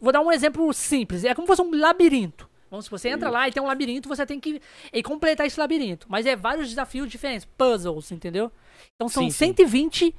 vou- 0.00 0.12
dar 0.12 0.20
um 0.20 0.30
exemplo 0.30 0.72
simples. 0.72 1.24
É 1.24 1.34
como 1.34 1.46
se 1.46 1.56
fosse 1.56 1.62
um 1.62 1.76
labirinto. 1.78 2.48
Vamos 2.70 2.84
supor, 2.84 2.98
você 2.98 3.08
entra 3.08 3.30
lá 3.30 3.48
e 3.48 3.52
tem 3.52 3.62
um 3.62 3.66
labirinto, 3.66 4.08
você 4.08 4.24
tem 4.26 4.38
que 4.38 4.60
e 4.92 5.02
completar 5.02 5.46
esse 5.46 5.58
labirinto. 5.58 6.06
Mas 6.08 6.26
é 6.26 6.36
vários 6.36 6.68
desafios 6.68 7.10
diferentes, 7.10 7.46
puzzles, 7.56 8.12
entendeu? 8.12 8.52
Então 8.94 9.08
são 9.08 9.24
Sim, 9.24 9.30
sim. 9.30 9.36
120 9.46 10.14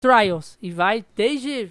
trials. 0.00 0.56
E 0.62 0.70
vai 0.70 1.04
desde 1.14 1.70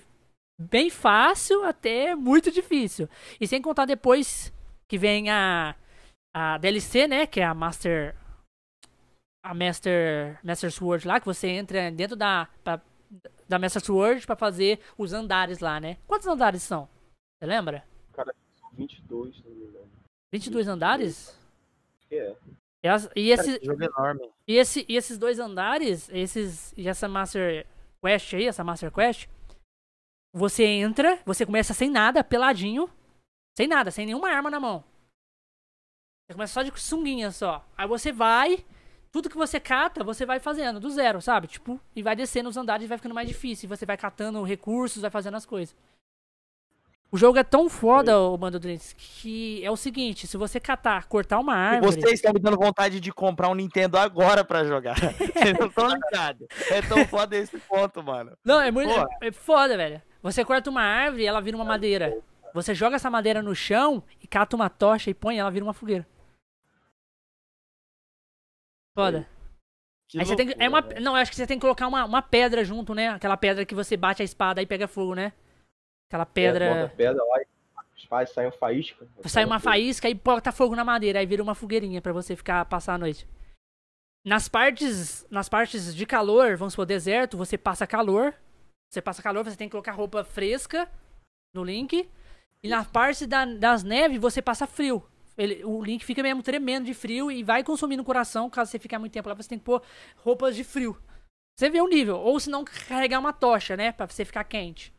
bem 0.59 0.89
fácil 0.89 1.63
até 1.63 2.13
muito 2.13 2.51
difícil. 2.51 3.09
E 3.39 3.47
sem 3.47 3.61
contar 3.61 3.85
depois 3.85 4.53
que 4.87 4.97
vem 4.97 5.29
a, 5.29 5.75
a 6.35 6.57
DLC, 6.57 7.07
né? 7.07 7.25
Que 7.25 7.39
é 7.39 7.45
a 7.45 7.53
Master. 7.53 8.15
A 9.43 9.53
Master. 9.53 10.39
Master 10.43 10.71
Sword 10.71 11.07
lá, 11.07 11.19
que 11.19 11.25
você 11.25 11.47
entra 11.47 11.91
dentro 11.91 12.15
da. 12.15 12.47
pra- 12.63 12.81
da 13.47 13.57
Master 13.57 13.83
Sword 13.83 14.25
pra 14.27 14.35
fazer 14.35 14.79
os 14.97 15.13
andares 15.13 15.59
lá, 15.59 15.79
né? 15.79 15.97
Quantos 16.05 16.27
andares 16.27 16.61
são? 16.61 16.87
Você 17.39 17.47
lembra? 17.47 17.83
São 18.59 18.69
22, 18.73 19.35
se 19.35 19.43
não 19.43 19.55
me 19.55 19.65
engano. 19.65 19.89
22 20.31 20.67
andares? 20.67 21.35
É. 22.11 22.35
E, 22.83 22.87
as- 22.87 23.09
e 23.15 23.35
Cara, 23.35 23.41
esse, 23.41 23.51
esse 23.55 23.65
jogo 23.65 23.83
é 23.83 23.85
enorme. 23.87 24.29
e, 24.47 24.55
esse, 24.55 24.85
e 24.87 24.95
esses 24.95 25.17
dois 25.17 25.39
andares, 25.39 26.07
esses, 26.13 26.71
e 26.77 26.87
essa 26.87 27.07
Master 27.07 27.65
Quest 28.03 28.33
aí, 28.35 28.45
essa 28.45 28.63
Master 28.63 28.91
Quest, 28.91 29.27
você 30.31 30.63
entra, 30.65 31.19
você 31.25 31.45
começa 31.45 31.73
sem 31.73 31.89
nada, 31.89 32.23
peladinho, 32.23 32.87
sem 33.57 33.67
nada, 33.67 33.89
sem 33.89 34.05
nenhuma 34.05 34.29
arma 34.29 34.49
na 34.51 34.59
mão. 34.59 34.83
Você 36.27 36.33
começa 36.33 36.53
só 36.53 36.61
de 36.61 36.79
sunguinha 36.79 37.31
só. 37.31 37.65
Aí 37.75 37.87
você 37.87 38.11
vai, 38.11 38.63
tudo 39.11 39.29
que 39.29 39.37
você 39.37 39.59
cata, 39.59 40.03
você 40.03 40.25
vai 40.25 40.39
fazendo 40.39 40.79
do 40.79 40.89
zero, 40.89 41.21
sabe? 41.21 41.47
Tipo, 41.47 41.79
e 41.95 42.03
vai 42.03 42.15
descendo 42.15 42.49
os 42.49 42.57
andares 42.57 42.85
e 42.85 42.87
vai 42.87 42.97
ficando 42.97 43.15
mais 43.15 43.27
difícil. 43.27 43.65
E 43.65 43.69
você 43.69 43.85
vai 43.85 43.97
catando 43.97 44.43
recursos, 44.43 45.01
vai 45.01 45.11
fazendo 45.11 45.37
as 45.37 45.45
coisas. 45.45 45.75
O 47.11 47.17
jogo 47.17 47.39
é 47.39 47.43
tão 47.43 47.67
foda, 47.67 48.19
o 48.19 48.37
Bando 48.37 48.59
Drinks, 48.59 48.93
que 48.93 49.65
é 49.65 49.71
o 49.71 49.75
seguinte, 49.75 50.27
se 50.27 50.37
você 50.37 50.59
catar, 50.59 51.07
cortar 51.07 51.39
uma 51.39 51.53
E 51.53 51.75
árvore... 51.75 51.95
vocês 51.95 52.13
estão 52.13 52.31
me 52.31 52.39
dando 52.39 52.55
vontade 52.55 52.99
de 52.99 53.11
comprar 53.11 53.49
um 53.49 53.55
Nintendo 53.55 53.97
agora 53.97 54.45
pra 54.45 54.63
jogar. 54.63 54.95
Vocês 55.33 55.57
não 55.57 55.65
estão 55.67 55.87
ligados. 55.87 56.47
É 56.69 56.83
tão 56.83 57.03
foda 57.07 57.35
esse 57.35 57.57
ponto, 57.57 58.03
mano. 58.03 58.37
Não, 58.45 58.61
é 58.61 58.69
muito. 58.69 58.91
É, 58.91 59.29
é 59.29 59.31
foda, 59.31 59.75
velho. 59.75 59.99
Você 60.21 60.45
corta 60.45 60.69
uma 60.69 60.83
árvore 60.83 61.23
e 61.23 61.25
ela 61.25 61.41
vira 61.41 61.57
uma 61.57 61.65
madeira. 61.65 62.15
Você 62.53 62.75
joga 62.75 62.97
essa 62.97 63.09
madeira 63.09 63.41
no 63.41 63.55
chão 63.55 64.03
e 64.21 64.27
cata 64.27 64.55
uma 64.55 64.69
tocha 64.69 65.09
e 65.09 65.13
põe 65.15 65.39
ela 65.39 65.49
vira 65.49 65.65
uma 65.65 65.73
fogueira. 65.73 66.05
Foda. 68.95 69.27
Que 70.09 70.19
Aí 70.19 70.25
você 70.25 70.35
tem 70.35 70.47
que. 70.47 70.55
É 70.57 70.67
uma, 70.67 70.81
não, 70.81 71.11
eu 71.15 71.21
acho 71.21 71.29
que 71.31 71.37
você 71.37 71.45
tem 71.45 71.57
que 71.57 71.61
colocar 71.61 71.87
uma, 71.87 72.03
uma 72.05 72.21
pedra 72.21 72.63
junto, 72.63 72.93
né? 72.95 73.09
Aquela 73.09 73.37
pedra 73.37 73.65
que 73.65 73.75
você 73.75 73.95
bate 73.95 74.21
a 74.21 74.25
espada 74.25 74.61
e 74.61 74.65
pega 74.65 74.87
fogo, 74.87 75.13
né? 75.13 75.31
Aquela 76.09 76.23
É, 76.23 76.25
bota 76.25 76.31
pedra. 76.33 76.93
pedra 76.97 77.23
lá 77.23 77.41
e 77.41 78.07
faz, 78.07 78.31
sai 78.31 78.47
um 78.47 78.51
faísca. 78.51 79.07
Sai 79.25 79.45
uma 79.45 79.59
faísca 79.59 80.09
e 80.09 80.13
bota 80.15 80.51
fogo 80.51 80.75
na 80.75 80.83
madeira, 80.83 81.19
aí 81.19 81.25
vira 81.27 81.43
uma 81.43 81.53
fogueirinha 81.53 82.01
pra 82.01 82.11
você 82.11 82.35
ficar 82.35 82.65
passar 82.65 82.95
a 82.95 82.97
noite. 82.97 83.27
Nas 84.25 84.49
partes, 84.49 85.25
nas 85.29 85.47
partes 85.47 85.93
de 85.95 86.05
calor, 86.05 86.57
vamos 86.57 86.73
supor, 86.73 86.85
deserto, 86.85 87.37
você 87.37 87.57
passa 87.57 87.85
calor. 87.85 88.33
Você 88.91 89.01
passa 89.01 89.21
calor, 89.21 89.43
você 89.43 89.55
tem 89.55 89.67
que 89.67 89.71
colocar 89.71 89.91
roupa 89.91 90.23
fresca 90.23 90.89
no 91.53 91.63
link. 91.63 92.09
E 92.63 92.67
na 92.67 92.83
parte 92.83 93.27
da- 93.27 93.45
das 93.45 93.83
neves, 93.83 94.19
você 94.19 94.41
passa 94.41 94.65
frio. 94.65 95.07
Ele- 95.39 95.63
o 95.63 95.81
link 95.81 96.03
fica 96.03 96.21
mesmo 96.21 96.43
tremendo 96.43 96.85
de 96.85 96.93
frio 96.93 97.31
e 97.31 97.43
vai 97.43 97.63
consumindo 97.63 98.01
o 98.03 98.05
coração. 98.05 98.49
Caso 98.49 98.69
você 98.71 98.77
ficar 98.77 98.99
muito 98.99 99.13
tempo 99.13 99.29
lá, 99.29 99.35
você 99.35 99.47
tem 99.47 99.57
que 99.57 99.63
pôr 99.63 99.81
roupas 100.17 100.53
de 100.55 100.65
frio. 100.65 101.01
Você 101.57 101.69
vê 101.69 101.79
o 101.81 101.87
nível. 101.87 102.17
Ou 102.17 102.37
se 102.39 102.49
não, 102.49 102.65
carregar 102.65 103.19
uma 103.19 103.31
tocha, 103.31 103.77
né? 103.77 103.91
Pra 103.93 104.05
você 104.05 104.25
ficar 104.25 104.43
quente. 104.43 104.93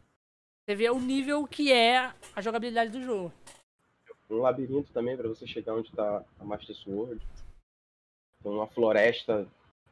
Você 0.67 0.75
vê 0.75 0.89
o 0.89 0.99
nível 0.99 1.47
que 1.47 1.71
é 1.73 2.13
a 2.35 2.41
jogabilidade 2.41 2.91
do 2.91 3.03
jogo. 3.03 3.33
Um 4.31 4.39
labirinto 4.39 4.91
também 4.93 5.17
pra 5.17 5.29
você 5.29 5.47
chegar 5.47 5.75
onde 5.75 5.91
tá 5.93 6.25
a 6.39 6.45
Master 6.45 6.75
Sword. 6.75 7.21
Tem 8.43 8.53
uma 8.53 8.67
floresta 8.69 9.47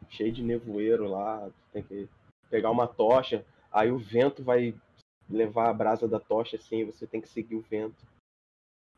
cheia 0.08 0.32
de 0.32 0.42
nevoeiro 0.42 1.08
lá. 1.08 1.50
Tem 1.72 1.82
que 1.82 2.08
pegar 2.48 2.70
uma 2.70 2.86
tocha. 2.86 3.44
Aí 3.70 3.90
o 3.90 3.98
vento 3.98 4.42
vai 4.42 4.74
levar 5.28 5.68
a 5.68 5.74
brasa 5.74 6.08
da 6.08 6.18
tocha 6.20 6.56
assim. 6.56 6.84
Você 6.86 7.06
tem 7.06 7.20
que 7.20 7.28
seguir 7.28 7.56
o 7.56 7.60
vento. 7.60 7.96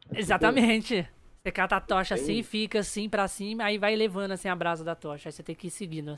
É 0.05 0.09
tipo- 0.09 0.18
Exatamente. 0.20 1.09
Você 1.43 1.51
cata 1.53 1.76
a 1.76 1.80
tocha 1.80 2.14
Tem- 2.14 2.22
assim 2.24 2.32
e 2.38 2.43
fica 2.43 2.80
assim 2.80 3.09
pra 3.09 3.26
cima, 3.26 3.64
aí 3.64 3.78
vai 3.78 3.97
levando 3.97 4.32
assim 4.32 4.49
a 4.49 4.55
brasa 4.55 4.84
da 4.84 4.95
tocha. 4.95 5.28
Aí 5.28 5.32
você 5.32 5.43
tem 5.43 5.55
que 5.55 5.68
ir 5.68 5.70
seguindo. 5.70 6.14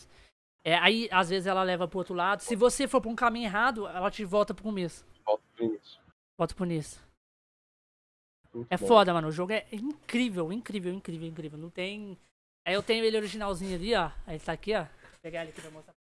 É, 0.64 0.76
aí, 0.76 1.08
às 1.10 1.28
vezes, 1.30 1.46
ela 1.46 1.62
leva 1.62 1.86
pro 1.88 1.98
outro 1.98 2.14
lado. 2.14 2.40
Se 2.40 2.54
você 2.56 2.86
for 2.88 3.00
pra 3.00 3.10
um 3.10 3.16
caminho 3.16 3.46
errado, 3.46 3.86
ela 3.86 4.10
te 4.10 4.24
volta 4.24 4.52
pro 4.54 4.62
começo. 4.64 5.04
Volta 5.24 5.42
pro 5.54 5.64
início. 5.64 6.00
Volta 6.38 6.54
pro 6.54 6.64
início. 6.64 7.00
Muito 8.54 8.68
É 8.72 8.76
bom. 8.76 8.86
foda, 8.86 9.12
mano. 9.14 9.28
O 9.28 9.32
jogo 9.32 9.52
é 9.52 9.66
incrível, 9.72 10.52
incrível, 10.52 10.92
incrível, 10.92 11.26
incrível. 11.28 11.58
Não 11.58 11.70
tem. 11.70 12.18
Aí 12.66 12.74
eu 12.74 12.82
tenho 12.82 13.04
ele 13.04 13.16
originalzinho 13.16 13.74
ali, 13.74 13.94
ó. 13.94 14.10
Aí 14.26 14.34
ele 14.36 14.44
tá 14.44 14.52
aqui, 14.52 14.74
ó. 14.74 14.82
Vou 14.84 15.20
pegar 15.22 15.42
ele 15.42 15.50
aqui 15.50 15.60
pra 15.60 15.70
mostrar. 15.70 15.94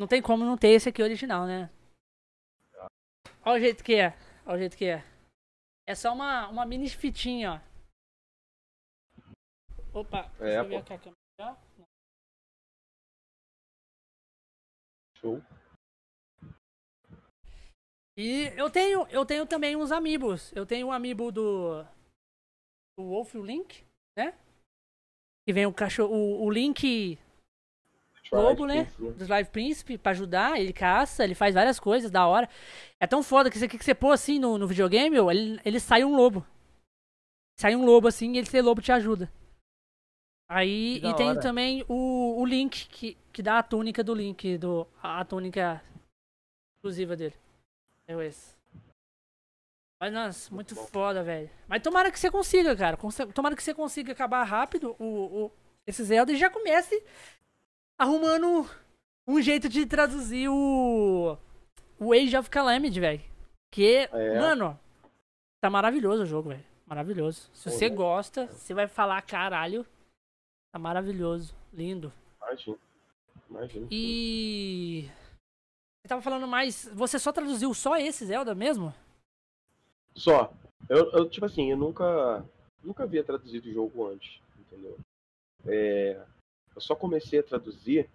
Não 0.00 0.06
tem 0.06 0.22
como 0.22 0.46
não 0.46 0.56
ter 0.56 0.68
esse 0.68 0.88
aqui 0.88 1.02
original, 1.02 1.46
né? 1.46 1.70
Olha 3.44 3.58
o 3.58 3.60
jeito 3.60 3.84
que 3.84 3.96
é. 3.96 4.16
Olha 4.46 4.56
o 4.56 4.58
jeito 4.58 4.74
que 4.74 4.86
é. 4.86 5.04
É 5.86 5.94
só 5.94 6.14
uma, 6.14 6.48
uma 6.48 6.64
mini 6.64 6.88
fitinha, 6.88 7.62
ó. 9.92 10.00
Opa, 10.00 10.22
deixa 10.38 10.44
É, 10.46 10.58
eu 10.58 10.68
ver 10.68 10.76
aqui 10.76 10.94
a 10.94 10.98
câmera. 10.98 11.60
Show. 15.18 15.42
E 18.16 18.54
eu 18.56 18.70
tenho, 18.70 19.06
eu 19.08 19.26
tenho 19.26 19.46
também 19.46 19.76
uns 19.76 19.92
amigos. 19.92 20.50
Eu 20.52 20.64
tenho 20.64 20.86
um 20.86 20.92
amiibo 20.92 21.30
do. 21.30 21.86
O 22.96 23.02
Wolf 23.02 23.34
Link, 23.34 23.84
né? 24.16 24.32
Que 25.46 25.52
vem 25.52 25.66
o 25.66 25.74
cachorro. 25.74 26.14
O, 26.14 26.46
o 26.46 26.50
Link 26.50 27.18
Lobo, 28.32 28.66
né? 28.66 28.88
dos 28.98 29.28
Live 29.28 29.50
Príncipe 29.50 29.98
pra 29.98 30.12
ajudar. 30.12 30.58
Ele 30.58 30.72
caça, 30.72 31.24
ele 31.24 31.34
faz 31.34 31.54
várias 31.54 31.80
coisas 31.80 32.10
da 32.10 32.26
hora. 32.26 32.48
É 33.00 33.06
tão 33.06 33.22
foda 33.22 33.50
que 33.50 33.56
isso 33.56 33.64
aqui 33.64 33.78
que 33.78 33.84
você 33.84 33.94
pôr 33.94 34.12
assim 34.12 34.38
no, 34.38 34.56
no 34.56 34.66
videogame, 34.66 35.16
ele, 35.16 35.60
ele 35.64 35.80
sai 35.80 36.04
um 36.04 36.14
lobo. 36.14 36.46
Sai 37.58 37.74
um 37.74 37.84
lobo 37.84 38.08
assim 38.08 38.32
e 38.32 38.38
ele 38.38 38.48
ser 38.48 38.62
lobo 38.62 38.80
te 38.80 38.92
ajuda. 38.92 39.30
Aí, 40.48 40.96
e 40.96 41.14
tem 41.14 41.30
hora. 41.30 41.40
também 41.40 41.84
o, 41.88 42.40
o 42.40 42.44
Link, 42.44 42.88
que, 42.88 43.16
que 43.32 43.40
dá 43.42 43.58
a 43.58 43.62
túnica 43.62 44.02
do 44.02 44.12
Link, 44.12 44.58
do, 44.58 44.86
a, 45.00 45.20
a 45.20 45.24
túnica 45.24 45.80
exclusiva 46.74 47.14
dele. 47.14 47.34
É 48.08 48.14
esse. 48.26 48.58
Mas, 50.00 50.12
nossa, 50.12 50.54
muito 50.54 50.74
bom. 50.74 50.86
foda, 50.86 51.22
velho. 51.22 51.50
Mas 51.68 51.82
tomara 51.82 52.10
que 52.10 52.18
você 52.18 52.30
consiga, 52.30 52.74
cara. 52.74 52.98
Tomara 53.34 53.54
que 53.54 53.62
você 53.62 53.74
consiga 53.74 54.12
acabar 54.12 54.42
rápido 54.44 54.96
o, 54.98 55.44
o, 55.44 55.52
esse 55.86 56.02
Zelda 56.02 56.32
e 56.32 56.36
já 56.36 56.48
comece 56.48 57.00
arrumando 58.00 58.66
um 59.28 59.40
jeito 59.42 59.68
de 59.68 59.84
traduzir 59.84 60.48
o. 60.48 61.36
O 61.98 62.14
Age 62.14 62.34
of 62.36 62.48
Calamity, 62.48 62.98
velho. 62.98 63.20
Que, 63.70 64.08
É. 64.10 64.38
mano, 64.40 64.78
tá 65.60 65.68
maravilhoso 65.68 66.22
o 66.22 66.26
jogo, 66.26 66.48
velho. 66.48 66.64
Maravilhoso. 66.86 67.50
Se 67.52 67.64
Pô, 67.64 67.70
você 67.70 67.90
né? 67.90 67.94
gosta, 67.94 68.46
você 68.46 68.72
vai 68.72 68.88
falar 68.88 69.20
caralho. 69.22 69.86
Tá 70.72 70.78
maravilhoso. 70.78 71.54
Lindo. 71.72 72.12
Imagina. 72.40 72.78
Imagina. 73.50 73.86
E. 73.90 75.08
Você 76.02 76.08
tava 76.08 76.22
falando 76.22 76.48
mais. 76.48 76.88
Você 76.94 77.18
só 77.18 77.30
traduziu 77.30 77.72
só 77.74 77.96
esse 77.96 78.24
Zelda 78.24 78.54
mesmo? 78.54 78.94
Só. 80.16 80.52
Eu, 80.88 81.10
eu, 81.12 81.28
tipo 81.28 81.44
assim, 81.44 81.70
eu 81.70 81.76
nunca. 81.76 82.44
Nunca 82.82 83.02
havia 83.04 83.22
traduzido 83.22 83.68
o 83.68 83.72
jogo 83.74 84.06
antes, 84.06 84.40
entendeu? 84.58 84.98
É, 85.66 86.18
eu 86.80 86.84
só 86.86 86.96
comecei 86.96 87.40
a 87.40 87.42
traduzir 87.42 88.08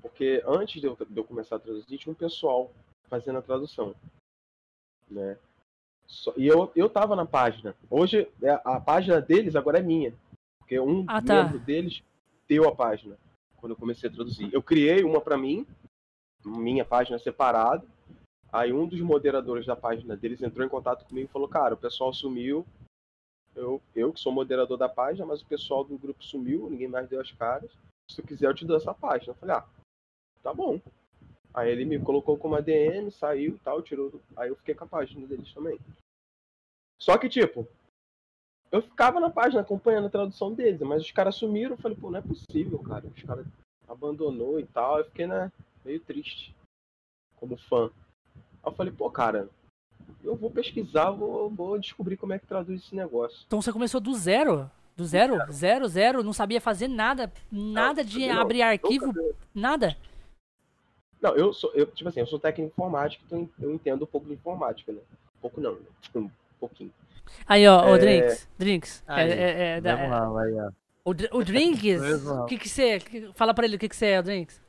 porque 0.00 0.42
antes 0.44 0.80
de 0.80 0.86
eu, 0.88 0.96
de 0.96 1.16
eu 1.16 1.22
começar 1.24 1.54
a 1.56 1.60
traduzir, 1.60 1.96
tinha 1.96 2.12
um 2.12 2.16
pessoal 2.16 2.72
fazendo 3.08 3.38
a 3.38 3.42
tradução. 3.42 3.94
Né? 5.08 5.38
Só- 6.08 6.34
e 6.36 6.46
eu, 6.48 6.72
eu 6.74 6.90
tava 6.90 7.14
na 7.14 7.24
página. 7.24 7.76
Hoje, 7.88 8.28
é, 8.42 8.50
a 8.64 8.80
página 8.80 9.20
deles 9.20 9.54
agora 9.54 9.78
é 9.78 9.82
minha. 9.82 10.12
Porque 10.58 10.78
um 10.80 11.04
Ah, 11.08 11.22
tá. 11.22 11.44
membro 11.44 11.60
deles 11.60 12.02
deu 12.48 12.68
a 12.68 12.74
página 12.74 13.16
quando 13.58 13.72
eu 13.72 13.76
comecei 13.76 14.10
a 14.10 14.12
traduzir. 14.12 14.52
Eu 14.52 14.60
criei 14.62 15.04
uma 15.04 15.20
pra 15.20 15.38
mim, 15.38 15.64
minha 16.44 16.84
página 16.84 17.16
separada. 17.20 17.86
Aí 18.52 18.72
um 18.72 18.88
dos 18.88 19.00
moderadores 19.00 19.64
da 19.64 19.76
página 19.76 20.16
deles 20.16 20.42
entrou 20.42 20.66
em 20.66 20.70
contato 20.70 21.06
comigo 21.06 21.28
e 21.28 21.32
falou, 21.32 21.48
cara, 21.48 21.74
o 21.74 21.78
pessoal 21.78 22.12
sumiu. 22.12 22.66
Eu, 23.54 23.80
eu 23.94 24.12
que 24.12 24.18
sou 24.18 24.32
moderador 24.32 24.76
da 24.76 24.88
página, 24.88 25.24
mas 25.26 25.42
o 25.42 25.46
pessoal 25.46 25.84
do 25.84 25.96
grupo 25.96 26.24
sumiu, 26.24 26.68
ninguém 26.68 26.88
mais 26.88 27.08
deu 27.08 27.20
as 27.20 27.30
caras. 27.30 27.70
Se 28.08 28.16
tu 28.16 28.26
quiser, 28.26 28.46
eu 28.46 28.54
te 28.54 28.64
dou 28.64 28.76
essa 28.76 28.92
página. 28.92 29.32
Eu 29.32 29.36
falei, 29.36 29.56
ah, 29.56 29.66
tá 30.42 30.52
bom. 30.52 30.80
Aí 31.54 31.70
ele 31.70 31.84
me 31.84 32.00
colocou 32.00 32.36
como 32.36 32.56
ADM, 32.56 33.10
saiu 33.10 33.54
e 33.54 33.58
tal, 33.58 33.82
tirou. 33.82 34.20
Aí 34.36 34.48
eu 34.48 34.56
fiquei 34.56 34.74
com 34.74 34.84
a 34.84 34.88
página 34.88 35.26
deles 35.26 35.52
também. 35.52 35.78
Só 36.98 37.18
que, 37.18 37.28
tipo, 37.28 37.66
eu 38.70 38.80
ficava 38.80 39.20
na 39.20 39.28
página 39.28 39.60
acompanhando 39.60 40.06
a 40.06 40.10
tradução 40.10 40.54
deles, 40.54 40.80
mas 40.80 41.02
os 41.02 41.10
caras 41.10 41.34
sumiram, 41.34 41.72
eu 41.72 41.78
falei, 41.78 41.96
pô, 41.96 42.10
não 42.10 42.18
é 42.18 42.22
possível, 42.22 42.78
cara. 42.78 43.06
Os 43.06 43.22
caras 43.22 43.46
abandonou 43.86 44.58
e 44.58 44.66
tal, 44.66 44.98
eu 44.98 45.04
fiquei, 45.04 45.26
né, 45.26 45.52
meio 45.84 46.00
triste 46.00 46.54
como 47.36 47.56
fã. 47.56 47.90
Aí 48.34 48.70
eu 48.70 48.72
falei, 48.72 48.92
pô, 48.92 49.10
cara, 49.10 49.50
eu 50.22 50.34
vou 50.36 50.50
pesquisar, 50.50 51.10
vou, 51.10 51.50
vou 51.50 51.78
descobrir 51.78 52.16
como 52.16 52.32
é 52.32 52.38
que 52.38 52.46
traduz 52.46 52.82
esse 52.82 52.94
negócio. 52.94 53.42
Então 53.46 53.60
você 53.60 53.72
começou 53.72 54.00
do 54.00 54.14
zero? 54.14 54.70
Do 55.02 55.08
zero? 55.08 55.52
Zero, 55.52 55.88
zero, 55.88 56.22
não 56.22 56.32
sabia 56.32 56.60
fazer 56.60 56.88
nada, 56.88 57.32
nada 57.50 58.04
de 58.04 58.26
não, 58.26 58.40
abrir 58.40 58.62
arquivo, 58.62 59.12
nada. 59.54 59.96
Não, 61.20 61.36
eu 61.36 61.52
sou, 61.52 61.72
eu, 61.74 61.86
tipo 61.86 62.08
assim, 62.08 62.20
eu 62.20 62.26
sou 62.26 62.38
técnico 62.38 62.68
em 62.68 62.72
informática, 62.72 63.22
então 63.26 63.48
eu 63.60 63.72
entendo 63.72 64.02
um 64.02 64.06
pouco 64.06 64.26
de 64.26 64.34
informática, 64.34 64.92
né? 64.92 64.98
Um 65.36 65.40
pouco 65.40 65.60
não, 65.60 65.72
né? 65.74 65.80
Um 66.16 66.30
pouquinho. 66.58 66.92
Aí, 67.46 67.66
ó, 67.66 67.94
É. 67.94 67.98
Drinks, 67.98 68.48
Drinks. 68.58 69.04
é- 69.06 69.12
Aí, 69.12 69.30
é- 69.30 69.76
é 69.76 69.80
da- 69.80 69.96
Vamos 69.96 70.10
lá, 70.10 70.28
vai, 70.30 70.52
ó. 70.52 70.70
o, 71.04 71.10
o 71.10 71.44
Drinks, 71.44 72.00
o 72.00 72.24
não. 72.36 72.46
que 72.46 72.58
que 72.58 72.68
você, 72.68 72.98
que- 72.98 73.30
fala 73.34 73.54
pra 73.54 73.64
ele 73.64 73.76
o 73.76 73.78
que 73.78 73.88
que 73.88 73.96
você 73.96 74.06
é, 74.06 74.20
o 74.20 74.22
Drinks. 74.22 74.60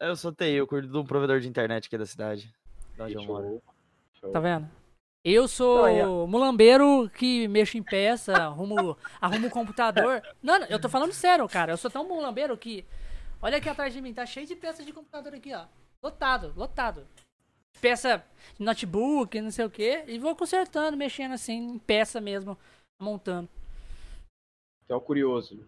Eu 0.00 0.14
sou 0.16 0.32
TI, 0.32 0.52
eu 0.54 0.66
cuido 0.66 0.88
de 0.88 0.96
um 0.96 1.04
provedor 1.04 1.40
de 1.40 1.48
internet 1.48 1.86
aqui 1.86 1.98
da 1.98 2.06
cidade. 2.06 2.52
De 2.94 3.02
onde 3.02 3.14
eu 3.14 3.22
moro. 3.24 3.62
Tá 4.32 4.40
vendo? 4.40 4.68
Eu 5.24 5.48
sou 5.48 5.86
Não, 5.88 6.26
mulambeiro 6.26 7.10
que 7.10 7.48
mexo 7.48 7.76
em 7.76 7.82
peça, 7.82 8.32
arrumo, 8.34 8.96
arrumo 9.20 9.48
o 9.48 9.50
computador. 9.50 10.22
Não, 10.42 10.60
não, 10.60 10.66
eu 10.68 10.80
tô 10.80 10.88
falando 10.88 11.12
sério, 11.12 11.46
cara. 11.48 11.72
Eu 11.72 11.76
sou 11.76 11.90
tão 11.90 12.06
mulambeiro 12.06 12.56
que. 12.56 12.84
Olha 13.42 13.58
aqui 13.58 13.68
atrás 13.68 13.92
de 13.92 14.00
mim, 14.00 14.14
tá 14.14 14.24
cheio 14.24 14.46
de 14.46 14.56
peças 14.56 14.86
de 14.86 14.92
computador 14.92 15.34
aqui, 15.34 15.52
ó. 15.54 15.66
Lotado, 16.02 16.52
lotado. 16.56 17.06
Peça 17.80 18.24
de 18.58 18.64
notebook, 18.64 19.40
não 19.40 19.50
sei 19.50 19.64
o 19.64 19.70
que. 19.70 20.04
E 20.06 20.18
vou 20.18 20.34
consertando, 20.34 20.96
mexendo 20.96 21.32
assim, 21.32 21.54
em 21.56 21.78
peça 21.78 22.20
mesmo, 22.20 22.56
montando. 23.00 23.48
Então, 24.84 24.96
é 24.96 25.00
um 25.00 25.04
curioso. 25.04 25.56
né? 25.56 25.64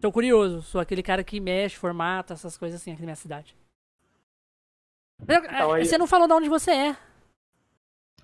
Tô 0.00 0.10
curioso, 0.12 0.62
sou 0.62 0.80
aquele 0.80 1.02
cara 1.02 1.22
que 1.24 1.38
mexe, 1.40 1.76
formata, 1.76 2.34
essas 2.34 2.56
coisas 2.56 2.80
assim 2.80 2.92
aqui 2.92 3.00
na 3.02 3.06
minha 3.06 3.16
cidade. 3.16 3.54
Então, 5.22 5.72
aí- 5.72 5.84
Você 5.84 5.96
não 5.98 6.06
falou 6.06 6.26
de 6.26 6.34
onde 6.34 6.48
você 6.48 6.70
é. 6.72 6.96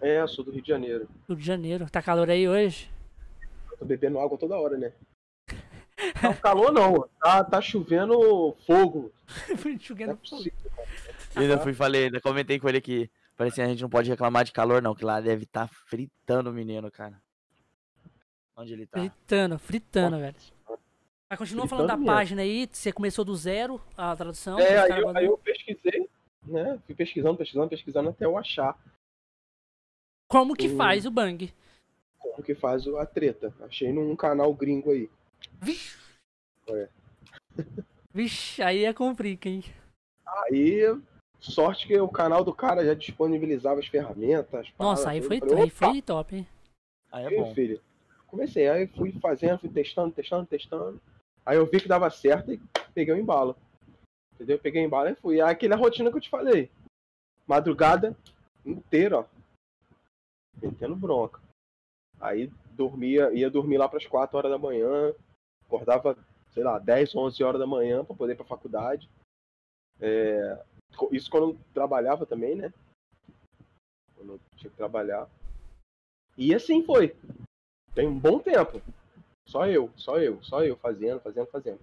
É, 0.01 0.21
eu 0.21 0.29
sou 0.29 0.45
do 0.45 0.51
Rio 0.51 0.63
de 0.63 0.69
Janeiro. 0.69 1.09
Rio 1.29 1.37
de 1.37 1.45
Janeiro. 1.45 1.91
Tá 1.91 2.01
calor 2.01 2.31
aí 2.31 2.49
hoje? 2.49 2.91
Eu 3.73 3.79
tô 3.79 3.85
bebendo 3.85 4.19
água 4.19 4.39
toda 4.39 4.57
hora, 4.57 4.77
né? 4.77 4.93
Tá 6.21 6.33
calor 6.35 6.73
não, 6.73 7.09
tá, 7.21 7.43
tá 7.43 7.61
chovendo 7.61 8.57
fogo. 8.67 9.13
Não 9.65 9.71
é 9.73 9.75
Enxugando 9.75 10.17
possível. 10.17 10.53
E 11.37 11.41
ainda 11.41 11.59
fui 11.59 11.75
falei, 11.75 12.05
ainda 12.05 12.21
comentei 12.21 12.59
com 12.59 12.69
ele 12.69 12.81
que 12.81 13.11
parecia 13.37 13.65
a 13.65 13.69
gente 13.69 13.83
não 13.83 13.91
pode 13.91 14.09
reclamar 14.09 14.45
de 14.45 14.53
calor, 14.53 14.81
não, 14.81 14.95
que 14.95 15.05
lá 15.05 15.21
deve 15.21 15.43
estar 15.43 15.69
fritando 15.69 16.51
o 16.51 16.53
menino, 16.53 16.89
cara. 16.91 17.21
Onde 18.57 18.73
ele 18.73 18.87
tá? 18.87 18.99
Fritando, 19.01 19.59
fritando, 19.59 20.19
velho. 20.19 20.37
Mas 21.29 21.39
continua 21.39 21.63
Fritando 21.65 21.69
falando 21.69 21.89
da 21.89 21.97
mesmo. 21.97 22.07
página 22.07 22.43
aí, 22.43 22.69
você 22.71 22.93
começou 22.93 23.25
do 23.25 23.35
zero 23.37 23.81
a 23.97 24.15
tradução. 24.17 24.59
É, 24.59 24.79
aí 24.79 25.01
eu, 25.01 25.17
aí 25.17 25.27
eu 25.27 25.39
pesquisei, 25.39 26.09
né? 26.47 26.79
Fui 26.87 26.95
pesquisando, 26.95 27.37
pesquisando, 27.37 27.69
pesquisando 27.69 28.09
até 28.11 28.25
eu 28.25 28.39
achar 28.39 28.77
Como 30.29 30.55
que 30.55 30.69
Hum. 30.69 30.77
faz 30.77 31.07
o 31.07 31.11
bang? 31.11 31.53
como 32.21 32.43
que 32.43 32.55
faz 32.55 32.87
a 32.87 33.07
treta. 33.07 33.53
Achei 33.63 33.93
num 33.93 34.15
canal 34.15 34.53
gringo 34.55 34.91
aí. 34.93 35.11
Vixe. 35.61 35.97
É. 36.69 36.89
Vixe, 38.15 38.63
aí 38.63 38.85
é 38.85 38.93
complica, 38.93 39.49
hein? 39.49 39.65
Aí, 40.27 40.83
sorte 41.41 41.87
que 41.87 41.99
o 41.99 42.09
canal 42.09 42.45
do 42.45 42.55
cara 42.55 42.85
já 42.85 42.95
disponibilizava 42.95 43.81
as 43.81 43.87
ferramentas. 43.87 44.69
Nossa, 44.79 45.05
paradas, 45.05 45.07
aí 45.07 45.23
foi, 45.23 45.39
falei, 45.41 45.55
aí 45.57 45.63
"Opa, 45.65 45.75
foi 45.75 46.03
top, 46.03 46.37
hein? 46.37 46.47
Aí 47.11 47.25
é 47.25 47.29
Aí, 47.29 47.37
bom. 47.37 47.55
filho. 47.55 47.81
Comecei, 48.27 48.69
aí 48.69 48.87
fui 48.87 49.11
fazendo, 49.21 49.59
fui 49.59 49.71
testando, 49.71 50.13
testando, 50.13 50.47
testando. 50.47 51.01
Aí 51.47 51.57
eu 51.57 51.67
vi 51.67 51.81
que 51.81 51.89
dava 51.89 52.11
certo 52.11 52.53
e 52.53 52.61
peguei 52.95 53.15
o 53.15 53.19
embalo. 53.19 53.57
Entendeu? 54.35 54.59
Peguei 54.59 54.83
o 54.83 54.87
embalo 54.87 55.09
e 55.09 55.15
fui. 55.17 55.41
Aí 55.41 55.51
aquela 55.51 55.75
rotina 55.77 56.11
que 56.11 56.19
eu 56.19 56.21
te 56.21 56.29
falei. 56.31 56.71
Madrugada 57.47 58.15
inteira, 58.65 59.21
ó. 59.21 59.25
Metendo 60.61 60.97
bronca. 60.97 61.41
Aí 62.21 62.51
dormia, 62.73 63.33
ia 63.33 63.51
dormir 63.51 63.79
lá 63.79 63.89
pras 63.89 64.07
4 64.07 64.37
horas 64.37 64.51
da 64.51 64.59
manhã. 64.59 65.15
Acordava, 65.67 66.17
sei 66.53 66.65
lá, 66.65 66.79
10, 66.79 67.15
11 67.15 67.43
horas 67.45 67.61
da 67.61 67.67
manhã 67.67 68.05
pra 68.05 68.17
poder 68.17 68.33
ir 68.33 68.37
pra 68.37 68.45
faculdade. 68.45 69.09
É, 70.01 70.65
Isso 71.13 71.31
quando 71.31 71.51
eu 71.51 71.61
trabalhava 71.75 72.27
também, 72.27 72.55
né? 72.55 72.73
Quando 74.17 74.35
eu 74.35 74.41
tinha 74.57 74.71
que 74.71 74.77
trabalhar. 74.77 75.29
E 76.37 76.55
assim 76.55 76.85
foi. 76.85 77.17
Tem 77.95 78.07
um 78.07 78.19
bom 78.19 78.39
tempo. 78.39 78.81
Só 79.47 79.67
eu, 79.67 79.91
só 79.97 80.19
eu, 80.19 80.43
só 80.43 80.65
eu 80.65 80.77
fazendo, 80.77 81.21
fazendo, 81.21 81.47
fazendo. 81.47 81.81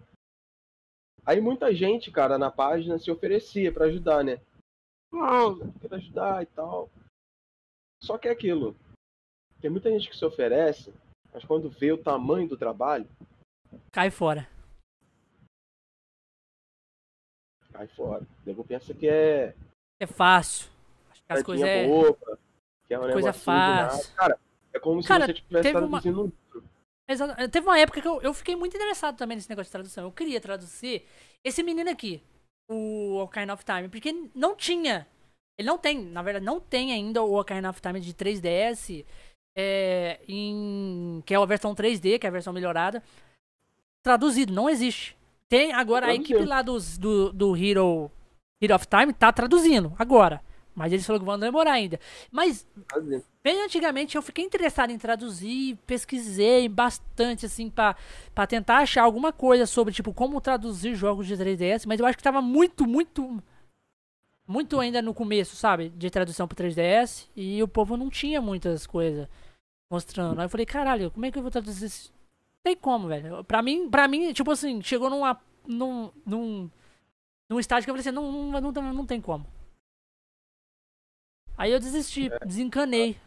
Aí 1.26 1.42
muita 1.42 1.74
gente, 1.74 2.12
cara, 2.12 2.38
na 2.38 2.52
página 2.52 3.00
se 3.00 3.10
oferecia 3.10 3.74
pra 3.74 3.86
ajudar, 3.86 4.24
né? 4.24 4.40
Ah, 5.12 5.56
quero 5.82 5.96
ajudar 5.96 6.44
e 6.44 6.46
tal. 6.46 6.90
Só 8.06 8.20
que 8.20 8.28
é 8.28 8.32
aquilo. 8.32 8.76
Tem 9.60 9.70
muita 9.72 9.90
gente 9.90 10.08
que 10.10 10.16
se 10.16 10.24
oferece, 10.24 10.94
mas 11.34 11.44
quando 11.44 11.70
vê 11.72 11.92
o 11.92 11.98
tamanho 11.98 12.48
do 12.48 12.56
trabalho, 12.56 13.08
Cai 13.92 14.12
fora. 14.12 14.48
cai 17.74 17.88
fora. 17.88 18.26
Nego 18.46 18.64
pensa 18.64 18.94
que 18.94 19.08
é 19.08 19.56
É 20.00 20.06
fácil. 20.06 20.70
Acho 21.12 21.24
que 21.24 21.34
as 21.34 21.44
coisas 21.44 21.68
é. 21.68 21.88
boba, 21.88 22.40
que 22.88 22.94
é 22.94 23.00
um 23.00 23.12
coisa 23.12 23.34
fácil. 23.34 24.16
Cara, 24.16 24.40
é 24.74 24.80
como 24.80 25.02
se 25.02 25.08
Cara, 25.08 25.26
você 25.26 25.32
estivesse 25.32 25.64
teve 25.64 25.78
uma- 25.80 25.90
traduzindo 26.02 26.22
um 26.22 26.26
livro. 26.26 26.70
Exa- 27.08 27.48
Teve 27.50 27.68
uma 27.68 27.80
época 27.80 28.02
que 28.02 28.08
eu, 28.08 28.22
eu 28.22 28.34
fiquei 28.34 28.56
muito 28.56 28.76
interessado 28.76 29.18
também 29.18 29.36
nesse 29.36 29.50
negócio 29.50 29.68
de 29.68 29.72
tradução. 29.72 30.04
Eu 30.06 30.12
queria 30.12 30.40
traduzir 30.42 31.06
esse 31.44 31.62
menino 31.64 31.90
aqui, 31.90 32.24
o 32.70 33.18
Ocarina 33.18 33.54
of 33.54 33.64
Time, 33.66 33.90
porque 33.90 34.12
não 34.36 34.56
tinha. 34.56 35.08
Ele 35.58 35.68
não 35.68 35.78
tem, 35.78 36.02
na 36.02 36.22
verdade, 36.22 36.46
não 36.46 36.60
tem 36.60 36.92
ainda 36.92 37.24
o 37.24 37.40
Ocarina 37.40 37.70
of 37.70 37.82
Time 37.82 38.00
de 38.00 38.14
3DS, 38.14 39.06
é, 39.58 40.20
em, 40.28 41.24
que 41.26 41.34
é 41.34 41.38
a 41.38 41.46
versão 41.46 41.74
3D, 41.74 42.20
que 42.20 42.26
é 42.26 42.30
a 42.30 42.34
versão 42.34 42.52
melhorada. 42.52 43.02
Traduzido, 44.04 44.54
não 44.54 44.70
existe. 44.70 45.16
Tem 45.48 45.72
agora 45.72 46.08
a 46.08 46.16
equipe 46.16 46.44
lá 46.44 46.62
dos, 46.62 46.98
do, 46.98 47.32
do 47.32 47.56
Hero, 47.56 48.12
Hero 48.62 48.76
of 48.76 48.88
Time 48.88 49.14
tá 49.14 49.32
traduzindo 49.32 49.94
agora. 49.98 50.42
Mas 50.76 50.92
eles 50.92 51.06
falaram 51.06 51.24
que 51.24 51.26
vão 51.26 51.40
demorar 51.40 51.72
ainda. 51.72 52.00
Mas. 52.30 52.68
Bem 53.42 53.64
antigamente 53.64 54.18
eu 54.18 54.22
fiquei 54.22 54.44
interessado 54.44 54.90
em 54.90 54.98
traduzir, 54.98 55.78
pesquisei 55.86 56.68
bastante 56.68 57.46
assim 57.46 57.70
pra 57.70 57.96
tentar 58.48 58.80
achar 58.80 59.04
alguma 59.04 59.32
coisa 59.32 59.66
sobre 59.66 59.94
tipo 59.94 60.12
como 60.12 60.42
traduzir 60.42 60.96
jogos 60.96 61.28
de 61.28 61.38
3DS, 61.38 61.86
mas 61.88 62.00
eu 62.00 62.06
acho 62.08 62.18
que 62.18 62.24
tava 62.24 62.42
muito, 62.42 62.88
muito 62.88 63.42
muito 64.48 64.80
ainda 64.80 65.02
no 65.02 65.14
começo, 65.14 65.56
sabe, 65.56 65.90
de 65.90 66.10
tradução 66.10 66.48
pro 66.48 66.56
3DS 66.56 67.28
e 67.36 67.62
o 67.64 67.68
povo 67.68 67.98
não 67.98 68.10
tinha 68.10 68.42
muitas 68.42 68.86
coisas 68.86 69.28
mostrando. 69.92 70.40
Aí 70.40 70.46
eu 70.46 70.50
falei, 70.50 70.66
caralho, 70.66 71.12
como 71.12 71.26
é 71.26 71.32
que 71.32 71.38
eu 71.38 71.42
vou 71.42 71.52
traduzir 71.52 71.86
isso? 71.88 72.14
Tem 72.64 72.76
como, 72.76 73.08
velho. 73.08 73.44
Pra 73.44 73.62
mim, 73.62 73.90
para 73.90 74.08
mim, 74.08 74.34
tipo 74.34 74.52
assim, 74.52 74.82
chegou 74.82 75.10
numa 75.10 75.40
num 75.68 76.12
num 76.26 76.70
num 77.50 77.60
estágio 77.60 77.86
que 77.86 77.92
eu 77.92 77.96
falei 77.96 78.02
assim, 78.08 78.12
não 78.16 78.50
não, 78.62 78.72
não, 78.72 78.94
não 78.94 79.06
tem 79.06 79.22
como. 79.22 79.46
Aí 81.58 81.72
eu 81.72 81.80
desisti, 81.80 82.30
desencanei. 82.46 83.18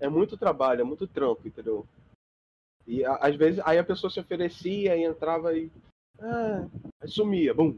É 0.00 0.08
muito 0.08 0.36
trabalho, 0.36 0.80
é 0.80 0.84
muito 0.84 1.06
trampo, 1.06 1.46
entendeu? 1.46 1.86
E 2.86 3.04
a- 3.04 3.16
às 3.16 3.36
vezes 3.36 3.60
aí 3.64 3.78
a 3.78 3.84
pessoa 3.84 4.10
se 4.10 4.18
oferecia 4.18 4.96
e 4.96 5.04
entrava 5.04 5.54
e. 5.56 5.70
Ah, 6.18 6.66
aí 7.00 7.08
sumia, 7.08 7.52
bum. 7.52 7.76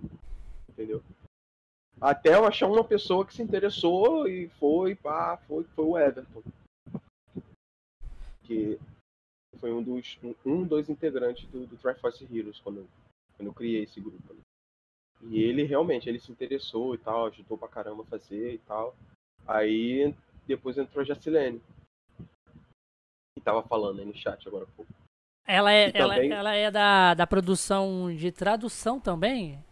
Entendeu? 0.68 1.02
Até 2.02 2.34
eu 2.34 2.44
achar 2.44 2.66
uma 2.66 2.82
pessoa 2.82 3.24
que 3.24 3.32
se 3.32 3.42
interessou 3.42 4.26
e 4.28 4.48
foi, 4.58 4.96
pá, 4.96 5.36
foi, 5.46 5.62
foi 5.64 5.84
o 5.84 5.96
Everton. 5.96 6.42
Que 8.44 8.76
foi 9.58 9.72
um 9.72 9.80
dos, 9.82 10.18
um, 10.44 10.66
dos 10.66 10.88
integrantes 10.88 11.46
do, 11.48 11.64
do 11.66 11.76
Triforce 11.76 12.24
Heroes 12.24 12.58
quando, 12.60 12.78
eu- 12.78 12.88
quando 13.36 13.46
eu 13.46 13.54
criei 13.54 13.84
esse 13.84 14.00
grupo. 14.00 14.34
né? 14.34 14.40
E 15.30 15.40
ele 15.40 15.62
realmente, 15.62 16.08
ele 16.08 16.18
se 16.18 16.32
interessou 16.32 16.94
e 16.96 16.98
tal, 16.98 17.26
ajudou 17.26 17.56
pra 17.56 17.68
caramba 17.68 18.02
a 18.02 18.06
fazer 18.06 18.54
e 18.54 18.58
tal. 18.58 18.96
Aí 19.46 20.12
depois 20.44 20.76
entrou 20.76 21.02
a 21.02 21.04
Jacilene. 21.04 21.62
Que 23.36 23.40
tava 23.44 23.62
falando 23.62 24.00
aí 24.00 24.04
no 24.04 24.14
chat 24.16 24.46
agora 24.48 24.64
há 24.64 24.76
pouco. 24.76 24.92
Ela 25.46 25.72
é, 25.72 25.88
E 25.88 25.92
ela, 25.96 26.14
também- 26.14 26.32
ela 26.32 26.54
é 26.54 26.70
da, 26.70 27.14
da 27.14 27.26
produção 27.26 28.12
de 28.14 28.32
tradução 28.32 28.98
também? 29.00 29.62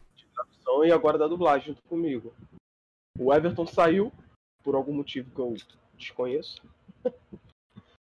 E 0.84 0.92
agora 0.92 1.18
da 1.18 1.26
dublagem 1.26 1.68
junto 1.68 1.82
comigo. 1.88 2.34
O 3.18 3.32
Everton 3.34 3.66
saiu, 3.66 4.12
por 4.62 4.74
algum 4.74 4.92
motivo 4.92 5.30
que 5.34 5.40
eu 5.40 5.54
desconheço. 5.94 6.62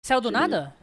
Saiu 0.04 0.20
do 0.20 0.28
Sim. 0.28 0.34
nada? 0.34 0.76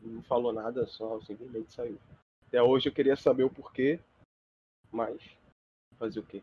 Não 0.00 0.22
falou 0.22 0.52
nada, 0.52 0.86
só 0.86 1.20
simplesmente 1.20 1.72
saiu. 1.72 1.98
Até 2.46 2.62
hoje 2.62 2.88
eu 2.88 2.92
queria 2.92 3.16
saber 3.16 3.44
o 3.44 3.50
porquê, 3.50 4.00
mas 4.90 5.20
fazer 5.98 6.20
o 6.20 6.26
quê? 6.26 6.42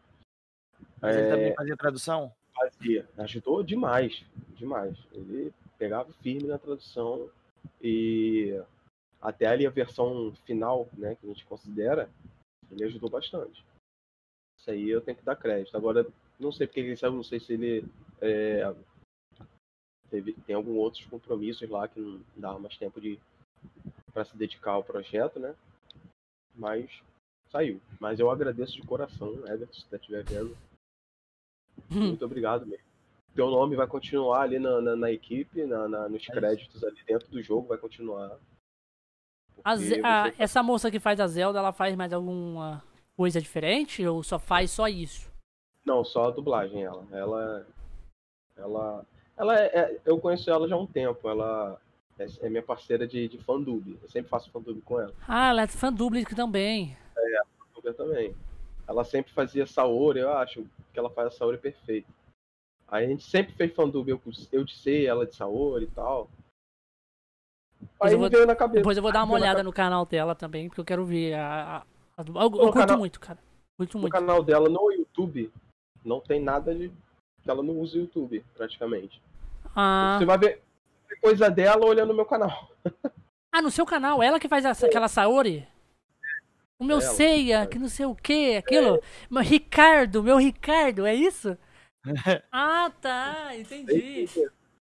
Mas 1.01 1.15
ele 1.15 1.25
É, 1.27 1.29
também 1.29 1.55
fazia 1.55 1.77
tradução? 1.77 2.33
fazia. 2.53 3.09
Ajudou 3.17 3.63
demais, 3.63 4.23
demais. 4.55 4.97
Ele 5.11 5.53
pegava 5.77 6.13
firme 6.21 6.47
na 6.47 6.57
tradução 6.57 7.29
e 7.81 8.61
até 9.25 9.47
ali 9.47 9.65
a 9.65 9.71
versão 9.71 10.33
final, 10.45 10.87
né, 10.93 11.15
que 11.15 11.25
a 11.25 11.29
gente 11.29 11.45
considera, 11.45 12.09
ele 12.71 12.83
ajudou 12.83 13.09
bastante. 13.09 13.65
Isso 14.59 14.69
aí 14.71 14.89
eu 14.89 15.01
tenho 15.01 15.17
que 15.17 15.23
dar 15.23 15.35
crédito. 15.35 15.75
Agora, 15.75 16.05
não 16.39 16.51
sei 16.51 16.67
porque 16.67 16.79
ele 16.79 16.95
saiu, 16.95 17.13
não 17.13 17.23
sei 17.23 17.39
se 17.39 17.53
ele 17.53 17.85
é, 18.21 18.63
teve, 20.09 20.33
tem 20.33 20.55
algum 20.55 20.75
outros 20.75 21.05
compromissos 21.05 21.67
lá 21.69 21.87
que 21.87 21.99
não 21.99 22.21
dava 22.35 22.59
mais 22.59 22.77
tempo 22.77 23.01
de 23.01 23.19
para 24.13 24.23
se 24.25 24.37
dedicar 24.37 24.71
ao 24.71 24.83
projeto, 24.83 25.39
né? 25.39 25.55
Mas 26.55 27.01
saiu. 27.51 27.81
Mas 27.99 28.19
eu 28.19 28.29
agradeço 28.29 28.73
de 28.73 28.83
coração, 28.87 29.33
Everton, 29.47 29.73
se 29.73 29.81
você 29.87 29.95
estiver 29.97 30.23
vendo. 30.23 30.55
Hum. 31.91 32.07
Muito 32.09 32.23
obrigado 32.25 32.65
mesmo. 32.65 32.85
Teu 33.33 33.49
nome 33.49 33.75
vai 33.75 33.87
continuar 33.87 34.43
ali 34.43 34.57
na, 34.57 34.79
na, 34.79 34.95
na 34.95 35.11
equipe, 35.11 35.65
na, 35.65 35.87
na- 35.89 36.07
nos 36.07 36.25
créditos 36.25 36.81
ali 36.83 37.03
dentro 37.03 37.27
do 37.29 37.41
jogo, 37.41 37.67
vai 37.67 37.77
continuar. 37.77 38.39
A 39.63 39.75
Ze- 39.75 40.01
a- 40.03 40.23
você- 40.29 40.35
essa 40.43 40.63
moça 40.63 40.91
que 40.91 40.99
faz 40.99 41.19
a 41.19 41.27
Zelda, 41.27 41.59
ela 41.59 41.73
faz 41.73 41.95
mais 41.95 42.13
alguma 42.13 42.83
coisa 43.15 43.39
diferente 43.41 44.05
ou 44.05 44.21
só 44.23 44.37
faz 44.39 44.71
só 44.71 44.87
isso? 44.87 45.31
Não, 45.85 46.03
só 46.03 46.25
a 46.25 46.31
dublagem 46.31 46.83
ela. 46.83 47.05
Ela. 47.11 47.67
Ela. 48.57 49.05
Ela 49.37 49.59
é, 49.59 49.65
é- 49.79 49.99
Eu 50.05 50.19
conheço 50.19 50.49
ela 50.49 50.67
já 50.67 50.75
há 50.75 50.79
um 50.79 50.87
tempo. 50.87 51.27
Ela 51.29 51.79
é, 52.17 52.25
é 52.41 52.49
minha 52.49 52.63
parceira 52.63 53.07
de, 53.07 53.27
de 53.27 53.37
fandub. 53.37 53.97
Eu 54.01 54.09
sempre 54.09 54.29
faço 54.29 54.49
fandub 54.51 54.81
com 54.81 54.99
ela. 54.99 55.13
Ah, 55.27 55.49
ela 55.49 55.61
é 55.63 55.67
fã 55.67 55.91
dupla 55.91 56.21
também. 56.35 56.95
Eu 57.83 57.93
também. 57.93 58.35
Ela 58.87 59.03
sempre 59.03 59.31
fazia 59.31 59.67
Saori, 59.67 60.19
eu 60.19 60.31
acho 60.33 60.65
que 60.91 60.97
ela 60.99 61.09
faz 61.09 61.27
a 61.27 61.31
Saori 61.31 61.57
perfeita. 61.57 62.07
Aí 62.87 63.05
a 63.05 63.07
gente 63.07 63.23
sempre 63.23 63.53
fez 63.53 63.73
fandub, 63.73 64.07
eu, 64.09 64.19
eu 64.51 64.63
de 64.63 64.75
ser, 64.75 65.05
ela 65.05 65.25
de 65.25 65.35
Saori 65.35 65.85
e 65.85 65.87
tal. 65.91 66.27
Aí 68.01 68.13
eu 68.13 68.19
vou- 68.19 68.29
veio 68.29 68.45
na 68.45 68.55
cabeça. 68.55 68.79
Depois 68.79 68.97
eu 68.97 69.03
vou 69.03 69.11
dar 69.11 69.23
uma 69.23 69.33
olhada 69.33 69.63
no 69.63 69.71
canal 69.73 70.05
dela 70.05 70.35
também, 70.35 70.67
porque 70.67 70.81
eu 70.81 70.85
quero 70.85 71.05
ver 71.05 71.33
a. 71.33 71.83
a- 72.17 72.21
a 72.21 72.23
eu 72.43 72.49
curto 72.51 72.73
canal- 72.73 72.97
muito, 72.97 73.19
cara. 73.19 73.39
Curto 73.77 73.97
muito. 73.99 74.11
canal 74.13 74.41
dela 74.43 74.69
no 74.69 74.91
YouTube, 74.91 75.51
não 76.03 76.19
tem 76.21 76.39
nada 76.41 76.73
de. 76.73 76.89
que 77.43 77.49
Ela 77.49 77.61
não 77.61 77.77
usa 77.79 77.97
o 77.97 78.01
YouTube, 78.01 78.43
praticamente. 78.55 79.21
Ah, 79.75 80.17
Você 80.19 80.25
vai 80.25 80.37
ver 80.37 80.61
coisa 81.21 81.49
dela 81.49 81.85
olhando 81.85 82.09
no 82.09 82.15
meu 82.15 82.25
canal. 82.25 82.69
ah, 83.53 83.61
no 83.61 83.69
seu 83.71 83.85
canal, 83.85 84.21
ela 84.23 84.39
que 84.39 84.47
faz 84.47 84.65
essa- 84.65 84.85
aquela 84.87 85.07
Saori? 85.07 85.67
O 86.77 86.83
meu 86.83 86.97
Ela, 86.99 87.05
Ceia, 87.13 87.65
que 87.67 87.79
não 87.79 87.87
sei 87.87 88.05
o 88.05 88.13
que, 88.15 88.57
aquilo. 88.57 88.99
Meu 89.29 89.41
Ricardo, 89.41 90.21
meu 90.23 90.37
Ricardo, 90.37 91.05
é 91.05 91.13
isso? 91.15 91.57
Ah, 92.51 92.91
tá, 93.01 93.55
entendi. 93.55 94.27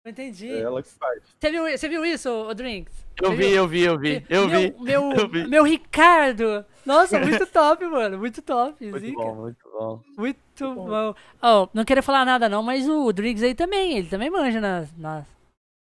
Entendi. 0.06 0.50
É 0.50 0.62
ela 0.62 0.82
que 0.82 0.90
faz. 0.90 1.22
Você 1.40 1.52
viu, 1.52 1.64
você 1.78 1.90
viu 1.90 2.04
isso, 2.06 2.30
ô 2.30 2.54
Drinks? 2.54 2.94
Eu 3.22 3.34
vi, 3.34 3.52
eu 3.52 3.68
vi, 3.68 3.82
eu 3.84 4.00
vi. 4.00 4.26
Eu 4.30 4.48
meu, 4.48 4.60
vi. 4.60 4.76
Meu, 4.82 5.12
eu 5.14 5.28
vi. 5.30 5.48
meu 5.48 5.64
Ricardo. 5.64 6.66
Nossa, 6.86 7.20
muito 7.20 7.46
top, 7.52 7.86
mano. 7.86 8.18
Muito 8.18 8.42
top. 8.42 8.84
Muito 8.84 9.06
zica. 9.06 9.18
bom, 9.22 9.36
muito 9.36 9.70
bom. 9.72 10.02
Muito 10.18 10.74
bom. 10.76 11.16
Ó, 11.42 11.68
não 11.74 11.86
queria 11.86 12.02
falar 12.02 12.26
nada 12.26 12.50
não, 12.50 12.64
mas 12.64 12.90
o 12.90 13.12
Driggs 13.14 13.46
aí 13.46 13.54
também, 13.54 13.98
ele 13.98 14.08
também 14.08 14.30
manja 14.32 14.60
nas... 14.60 14.92
nas... 14.98 15.26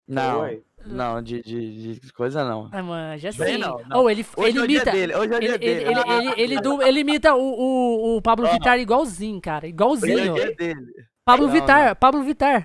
Não, 0.08 0.40
Ué, 0.40 0.58
não, 0.86 1.22
de, 1.22 1.40
de, 1.40 2.00
de 2.00 2.12
coisa 2.12 2.44
não. 2.44 2.68
Ah, 2.72 2.82
manja, 2.82 3.30
sim. 3.30 3.58
não, 3.58 3.80
não. 3.88 4.02
Oh, 4.02 4.10
ele, 4.10 4.26
Hoje 4.36 4.48
ele 4.48 4.58
é 4.58 4.62
o 4.62 4.66
dia 4.66 4.76
imita... 4.78 4.90
dele, 4.90 5.14
hoje 5.14 5.32
é 5.32 5.36
o 5.36 5.38
Ele, 5.38 5.46
dia 5.46 5.54
ele, 5.54 5.84
dele. 5.84 6.00
ele, 6.00 6.28
ele, 6.32 6.42
ele, 6.42 6.60
du- 6.60 6.82
ele 6.82 7.00
imita 7.00 7.32
o, 7.36 7.40
o, 7.40 8.16
o 8.16 8.22
Pablo 8.22 8.44
Ah. 8.48 8.50
Vittar 8.54 8.76
igualzinho, 8.80 9.40
cara. 9.40 9.66
Hoje 9.66 9.66
é 9.66 9.70
Igualzinho. 9.70 10.32
o 10.32 10.34
dia 10.34 10.52
dele. 10.56 10.80
Pablo 11.24 11.46
Não, 11.46 11.52
Vittar, 11.52 11.94
Pablo 11.94 12.24
Vittar. 12.24 12.64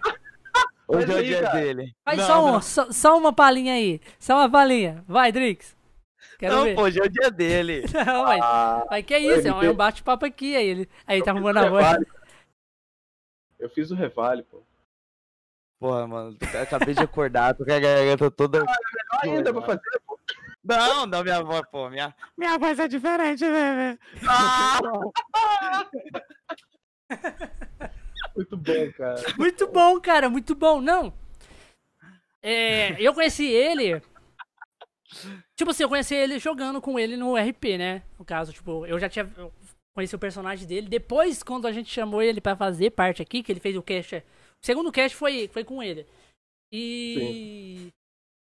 Hoje 0.88 1.11
é 1.11 1.15
o 1.15 1.23
dia 1.23 1.49
dele. 1.51 1.95
Faz 2.03 2.17
Não, 2.19 2.25
só, 2.27 2.45
um, 2.45 2.61
só, 2.61 2.91
só 2.91 3.17
uma 3.17 3.33
palhinha 3.33 3.73
aí. 3.73 3.99
Só 4.19 4.38
uma 4.38 4.49
palhinha. 4.49 5.03
Vai, 5.07 5.31
Drix. 5.31 5.75
Quero 6.38 6.55
Não, 6.55 6.63
ver. 6.63 6.75
pô, 6.75 6.83
hoje 6.83 6.99
é 6.99 7.03
o 7.03 7.09
dia 7.09 7.31
dele. 7.31 7.86
Não, 8.05 8.23
mas, 8.23 8.41
Ah, 8.43 8.86
mas 8.89 9.05
que 9.05 9.13
é 9.13 9.19
isso? 9.19 9.47
É 9.47 9.53
um, 9.53 9.63
é 9.63 9.73
bate-papo 9.73 10.25
aqui. 10.25 10.55
Aí 10.55 10.67
ele 10.67 10.89
aí 11.07 11.23
tá 11.23 11.31
arrumando 11.31 11.57
a 11.57 11.69
voz. 11.69 11.97
Eu 13.57 13.69
fiz 13.69 13.89
o 13.89 13.95
revale, 13.95 14.43
pô. 14.43 14.61
Porra, 15.79 16.07
mano, 16.07 16.38
eu 16.53 16.61
acabei 16.61 16.93
de 16.93 17.01
acordar, 17.01 17.53
tô 17.53 17.65
com 17.65 17.71
a 17.71 17.79
garganta 17.79 18.31
toda. 18.31 18.63
Ainda 19.21 19.53
pra 19.53 19.61
fazer, 19.61 20.01
pô. 20.05 20.19
Não, 20.63 21.05
não, 21.05 21.23
minha 21.23 21.43
voz, 21.43 21.61
pô, 21.71 21.89
minha, 21.89 22.15
minha 22.38 22.57
voz 22.57 22.79
é 22.79 22.88
diferente, 22.88 23.45
né, 23.45 23.75
velho? 23.75 23.99
Ah! 24.27 24.79
Muito 28.36 28.57
bom, 28.57 28.91
cara. 28.91 29.23
Muito 29.38 29.67
bom, 29.67 30.01
cara, 30.01 30.29
muito 30.29 30.55
bom. 30.55 30.81
Não. 30.81 31.13
É, 32.41 33.01
eu 33.01 33.13
conheci 33.13 33.45
ele. 33.45 34.01
Tipo 35.55 35.71
assim, 35.71 35.83
eu 35.83 35.89
conheci 35.89 36.13
ele 36.13 36.38
jogando 36.38 36.81
com 36.81 36.99
ele 36.99 37.15
no 37.15 37.36
RP, 37.36 37.77
né? 37.77 38.03
No 38.19 38.25
caso, 38.25 38.51
tipo, 38.51 38.86
eu 38.86 38.99
já 38.99 39.07
tinha. 39.07 39.31
eu 39.38 39.51
conheci 39.95 40.15
o 40.15 40.19
personagem 40.19 40.67
dele. 40.67 40.88
Depois, 40.88 41.41
quando 41.41 41.65
a 41.65 41.71
gente 41.71 41.89
chamou 41.89 42.21
ele 42.21 42.41
pra 42.41 42.55
fazer 42.55 42.91
parte 42.91 43.21
aqui, 43.21 43.41
que 43.41 43.51
ele 43.51 43.59
fez 43.61 43.75
o 43.77 43.81
cast. 43.81 44.17
O 44.17 44.65
segundo 44.65 44.91
cast 44.91 45.15
foi, 45.15 45.47
foi 45.47 45.63
com 45.63 45.81
ele. 45.81 46.05
E. 46.71 47.88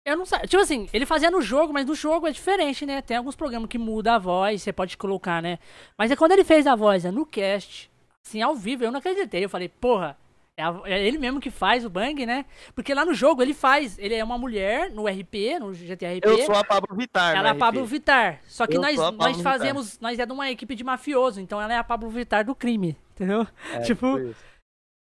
Eu 0.06 0.18
não 0.18 0.26
sei. 0.26 0.40
Tipo 0.40 0.64
assim, 0.64 0.90
ele 0.94 1.06
fazia 1.06 1.30
no 1.30 1.42
jogo, 1.42 1.74
mas 1.74 1.86
no 1.86 1.94
jogo 1.94 2.28
é 2.28 2.32
diferente, 2.32 2.86
né? 2.86 3.02
Tem 3.02 3.18
alguns 3.18 3.36
programas 3.36 3.70
que 3.70 3.78
muda 3.78 4.16
a 4.16 4.18
voz, 4.18 4.64
você 4.64 4.72
pode 4.72 4.98
colocar, 4.98 5.42
né? 5.42 5.60
Mas 5.98 6.10
é 6.10 6.16
quando 6.16 6.32
ele 6.32 6.44
fez 6.44 6.66
a 6.66 6.76
voz, 6.76 7.06
é 7.06 7.12
no 7.12 7.26
cast, 7.26 7.91
assim, 8.26 8.42
ao 8.42 8.56
vivo, 8.56 8.84
eu 8.84 8.92
não 8.92 9.00
acreditei. 9.00 9.44
Eu 9.44 9.50
falei, 9.50 9.68
porra, 9.70 10.18
é, 10.58 10.64
a- 10.64 10.82
é 10.86 11.08
ele 11.08 11.18
mesmo 11.18 11.40
que 11.40 11.50
faz 11.50 11.86
o 11.86 11.90
Bang, 11.90 12.26
né? 12.26 12.46
Porque 12.76 12.94
lá 12.94 13.04
no 13.06 13.14
jogo 13.14 13.42
ele 13.42 13.54
faz, 13.54 13.98
ele 13.98 14.14
é 14.16 14.24
uma 14.24 14.38
mulher 14.38 14.92
no 14.92 15.08
RP, 15.08 15.60
no 15.60 15.74
GTA 15.74 16.14
RP. 16.18 16.26
Eu 16.26 16.46
sou 16.46 16.56
a 16.56 16.64
Pablo 16.64 16.96
Vittar, 16.96 17.36
Ela 17.36 17.50
é 17.50 17.52
a 17.52 17.56
Pablo. 17.56 17.86
Vittar. 17.86 18.40
Só 18.48 18.68
que 18.68 18.78
Eu 18.78 18.82
nós, 18.82 18.96
nós 18.98 19.38
Vittar. 19.38 19.54
fazemos. 19.54 20.00
Nós 20.00 20.20
é 20.20 20.26
de 20.26 20.32
uma 20.34 20.50
equipe 20.52 20.76
de 20.76 20.84
mafioso, 20.84 21.40
então 21.42 21.62
ela 21.62 21.74
é 21.74 21.78
a 21.78 21.84
Pablo 21.84 22.10
Vittar 22.10 22.46
do 22.46 22.54
crime. 22.56 22.98
Entendeu? 23.16 23.48
É, 23.74 23.80
tipo, 23.82 24.18
isso. 24.20 24.52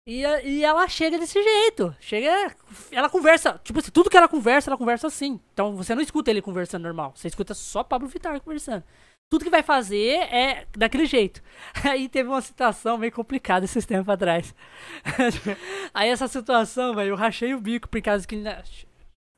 E, 0.08 0.22
e 0.44 0.64
ela 0.66 0.88
chega 0.88 1.20
desse 1.20 1.42
jeito. 1.42 1.96
Chega. 2.00 2.56
Ela 2.92 3.10
conversa. 3.10 3.60
Tipo 3.64 3.80
assim, 3.80 3.92
tudo 3.92 4.10
que 4.10 4.18
ela 4.18 4.28
conversa, 4.28 4.70
ela 4.70 4.78
conversa 4.78 5.06
assim. 5.08 5.40
Então 5.54 5.76
você 5.76 5.94
não 5.94 6.02
escuta 6.02 6.32
ele 6.32 6.42
conversando 6.42 6.84
normal. 6.84 7.12
Você 7.16 7.28
escuta 7.28 7.54
só 7.54 7.84
Pablo 7.84 8.08
Vittar 8.08 8.40
conversando. 8.42 8.84
Tudo 9.32 9.44
que 9.44 9.50
vai 9.52 9.62
fazer 9.62 10.18
é 10.34 10.66
daquele 10.76 11.06
jeito. 11.06 11.42
Aí 11.88 12.10
teve 12.10 12.28
uma 12.30 12.42
situação 12.42 12.98
meio 12.98 13.12
complicada 13.12 13.66
esses 13.66 13.86
tempos 13.86 14.10
atrás. 14.10 14.56
Aí 15.94 16.10
essa 16.10 16.28
situação, 16.28 16.96
velho, 16.96 17.10
eu 17.12 17.16
rachei 17.16 17.54
o 17.54 17.62
bico 17.62 17.88
por 17.88 18.02
causa 18.02 18.28
que. 18.28 18.36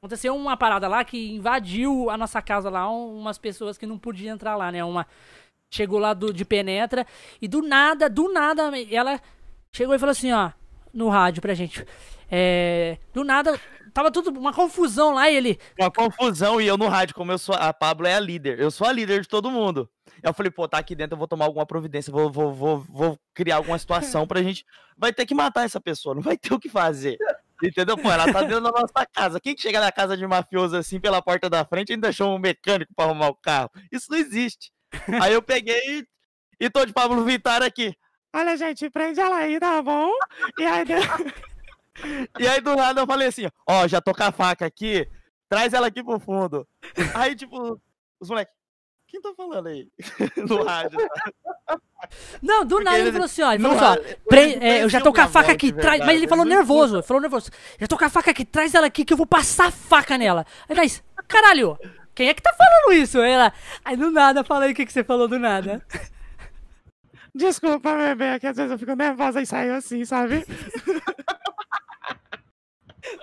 Aconteceu 0.04 0.36
uma 0.36 0.58
parada 0.58 0.88
lá 0.88 1.04
que 1.04 1.32
invadiu 1.32 2.10
a 2.10 2.18
nossa 2.18 2.42
casa 2.42 2.70
lá, 2.70 2.90
um- 2.90 3.20
umas 3.20 3.38
pessoas 3.38 3.78
que 3.78 3.86
não 3.86 4.00
podiam 4.00 4.34
entrar 4.34 4.56
lá, 4.56 4.72
né? 4.72 4.84
Uma. 4.84 5.06
Chegou 5.74 6.00
lá 6.00 6.14
do, 6.14 6.34
de 6.34 6.44
penetra 6.44 7.06
e 7.42 7.48
do 7.48 7.62
nada, 7.62 8.10
do 8.10 8.32
nada, 8.34 8.72
ela 8.90 9.22
chegou 9.74 9.94
e 9.96 10.00
falou 10.00 10.12
assim, 10.12 10.32
ó, 10.32 10.52
no 10.94 11.08
rádio 11.08 11.42
pra 11.42 11.54
gente. 11.54 11.86
É, 12.30 12.98
do 13.14 13.24
nada, 13.24 13.60
tava 13.94 14.12
tudo 14.12 14.38
uma 14.40 14.54
confusão 14.54 15.14
lá 15.14 15.30
e 15.30 15.36
ele. 15.36 15.60
Uma 15.80 15.92
confusão 15.92 16.60
e 16.60 16.68
eu 16.68 16.78
no 16.78 16.88
rádio, 16.88 17.16
como 17.16 17.32
eu 17.32 17.38
sou. 17.38 17.56
A 17.56 17.74
Pablo 17.74 18.08
é 18.08 18.16
a 18.16 18.20
líder. 18.20 18.60
Eu 18.60 18.72
sou 18.72 18.88
a 18.88 18.92
líder 18.92 19.22
de 19.22 19.28
todo 19.28 19.52
mundo. 19.52 19.90
Eu 20.22 20.34
falei, 20.34 20.52
pô, 20.52 20.68
tá 20.68 20.78
aqui 20.78 20.96
dentro, 20.96 21.16
eu 21.16 21.18
vou 21.18 21.28
tomar 21.28 21.46
alguma 21.46 21.66
providência, 21.66 22.12
vou, 22.12 22.32
vou, 22.32 22.54
vou, 22.54 22.80
vou 22.90 23.20
criar 23.34 23.56
alguma 23.58 23.78
situação 23.78 24.28
pra 24.28 24.42
gente. 24.44 24.66
Vai 24.98 25.12
ter 25.12 25.26
que 25.26 25.34
matar 25.34 25.66
essa 25.66 25.80
pessoa, 25.80 26.14
não 26.14 26.22
vai 26.22 26.38
ter 26.38 26.54
o 26.54 26.60
que 26.60 26.70
fazer. 26.70 27.18
Entendeu? 27.64 27.98
Pô, 27.98 28.12
ela 28.12 28.32
tá 28.32 28.42
dentro 28.42 28.62
da 28.62 28.72
nossa 28.72 29.06
casa. 29.14 29.40
Quem 29.40 29.56
que 29.56 29.62
chega 29.62 29.80
na 29.80 29.92
casa 29.92 30.18
de 30.18 30.26
mafioso 30.26 30.76
assim 30.76 31.00
pela 31.00 31.22
porta 31.22 31.50
da 31.50 31.64
frente 31.64 31.94
ainda 31.94 32.12
chama 32.12 32.34
um 32.34 32.40
mecânico 32.40 32.94
pra 32.96 33.06
arrumar 33.06 33.30
o 33.30 33.36
carro? 33.36 33.70
Isso 33.92 34.08
não 34.10 34.18
existe. 34.18 34.72
Aí 35.22 35.34
eu 35.34 35.42
peguei 35.42 35.80
e, 35.88 36.08
e 36.60 36.70
tô 36.70 36.86
de 36.86 36.94
Pablo 36.94 37.24
Vittar 37.24 37.62
aqui. 37.62 37.96
Olha, 38.34 38.56
gente, 38.56 38.90
prende 38.90 39.20
ela 39.20 39.38
aí, 39.38 39.60
tá 39.60 39.82
bom? 39.82 40.12
E 40.58 40.64
aí, 40.64 40.86
e 42.40 42.48
aí 42.48 42.62
do 42.62 42.76
nada 42.76 43.02
eu 43.02 43.08
falei 43.08 43.28
assim, 43.28 43.48
ó, 43.68 43.88
já 43.88 44.00
tô 44.02 44.14
com 44.14 44.24
a 44.24 44.32
faca 44.32 44.66
aqui, 44.66 45.08
traz 45.50 45.74
ela 45.74 45.88
aqui 45.88 46.04
pro 46.04 46.20
fundo. 46.20 46.68
Aí, 47.14 47.36
tipo, 47.36 47.80
os 48.20 48.30
moleques, 48.30 48.54
quem 49.08 49.22
tá 49.22 49.34
falando 49.36 49.68
aí? 49.68 49.90
no 50.48 50.64
rádio. 50.64 50.98
Não, 52.42 52.64
do 52.64 52.76
Porque 52.76 52.84
nada 52.86 53.00
ele 53.00 53.12
falou 53.12 53.26
assim, 53.26 53.42
ó. 53.42 53.52
Ele 53.54 53.62
falou 53.64 53.78
assim, 53.78 54.00
ó. 54.00 54.16
"Pre- 54.30 54.58
é, 54.62 54.84
eu 54.84 54.90
já 54.90 55.02
tô 55.02 55.12
com 55.12 55.22
a 55.22 55.28
faca 55.28 55.52
aqui, 55.52 55.72
traz. 55.74 56.00
Mas 56.00 56.16
ele 56.18 56.28
falou 56.28 56.46
nervoso, 56.46 56.96
ele 56.98 57.04
falou 57.04 57.22
nervoso. 57.22 57.52
Já 57.80 57.88
tô 57.88 57.98
com 57.98 58.06
a 58.06 58.10
faca 58.10 58.32
aqui, 58.32 58.46
traz 58.46 58.74
ela 58.74 58.88
aqui 58.88 59.04
que 59.04 59.12
eu 59.12 59.18
vou 59.18 59.26
passar 59.28 59.68
a 59.68 59.72
faca 59.72 60.18
nela. 60.18 60.46
Aí 60.70 60.76
nós, 60.76 61.04
caralho, 61.28 61.78
quem 62.16 62.30
é 62.30 62.34
que 62.34 62.42
tá 62.42 62.54
falando 62.54 62.94
isso? 62.98 63.20
Aí 63.20 63.32
ela, 63.32 63.54
aí 63.84 63.98
do 63.98 64.10
nada, 64.12 64.44
fala 64.46 64.66
aí 64.66 64.72
o 64.72 64.76
que, 64.76 64.86
que 64.86 64.94
você 64.94 65.04
falou 65.04 65.28
do 65.28 65.38
nada. 65.38 65.86
Desculpa, 67.34 67.96
bebê, 67.96 68.40
que 68.40 68.48
às 68.48 68.58
vezes 68.58 68.72
eu 68.72 68.78
fico 68.80 68.94
nervosa 68.94 69.42
e 69.42 69.46
saio 69.46 69.74
assim, 69.76 70.04
sabe? 70.04 70.46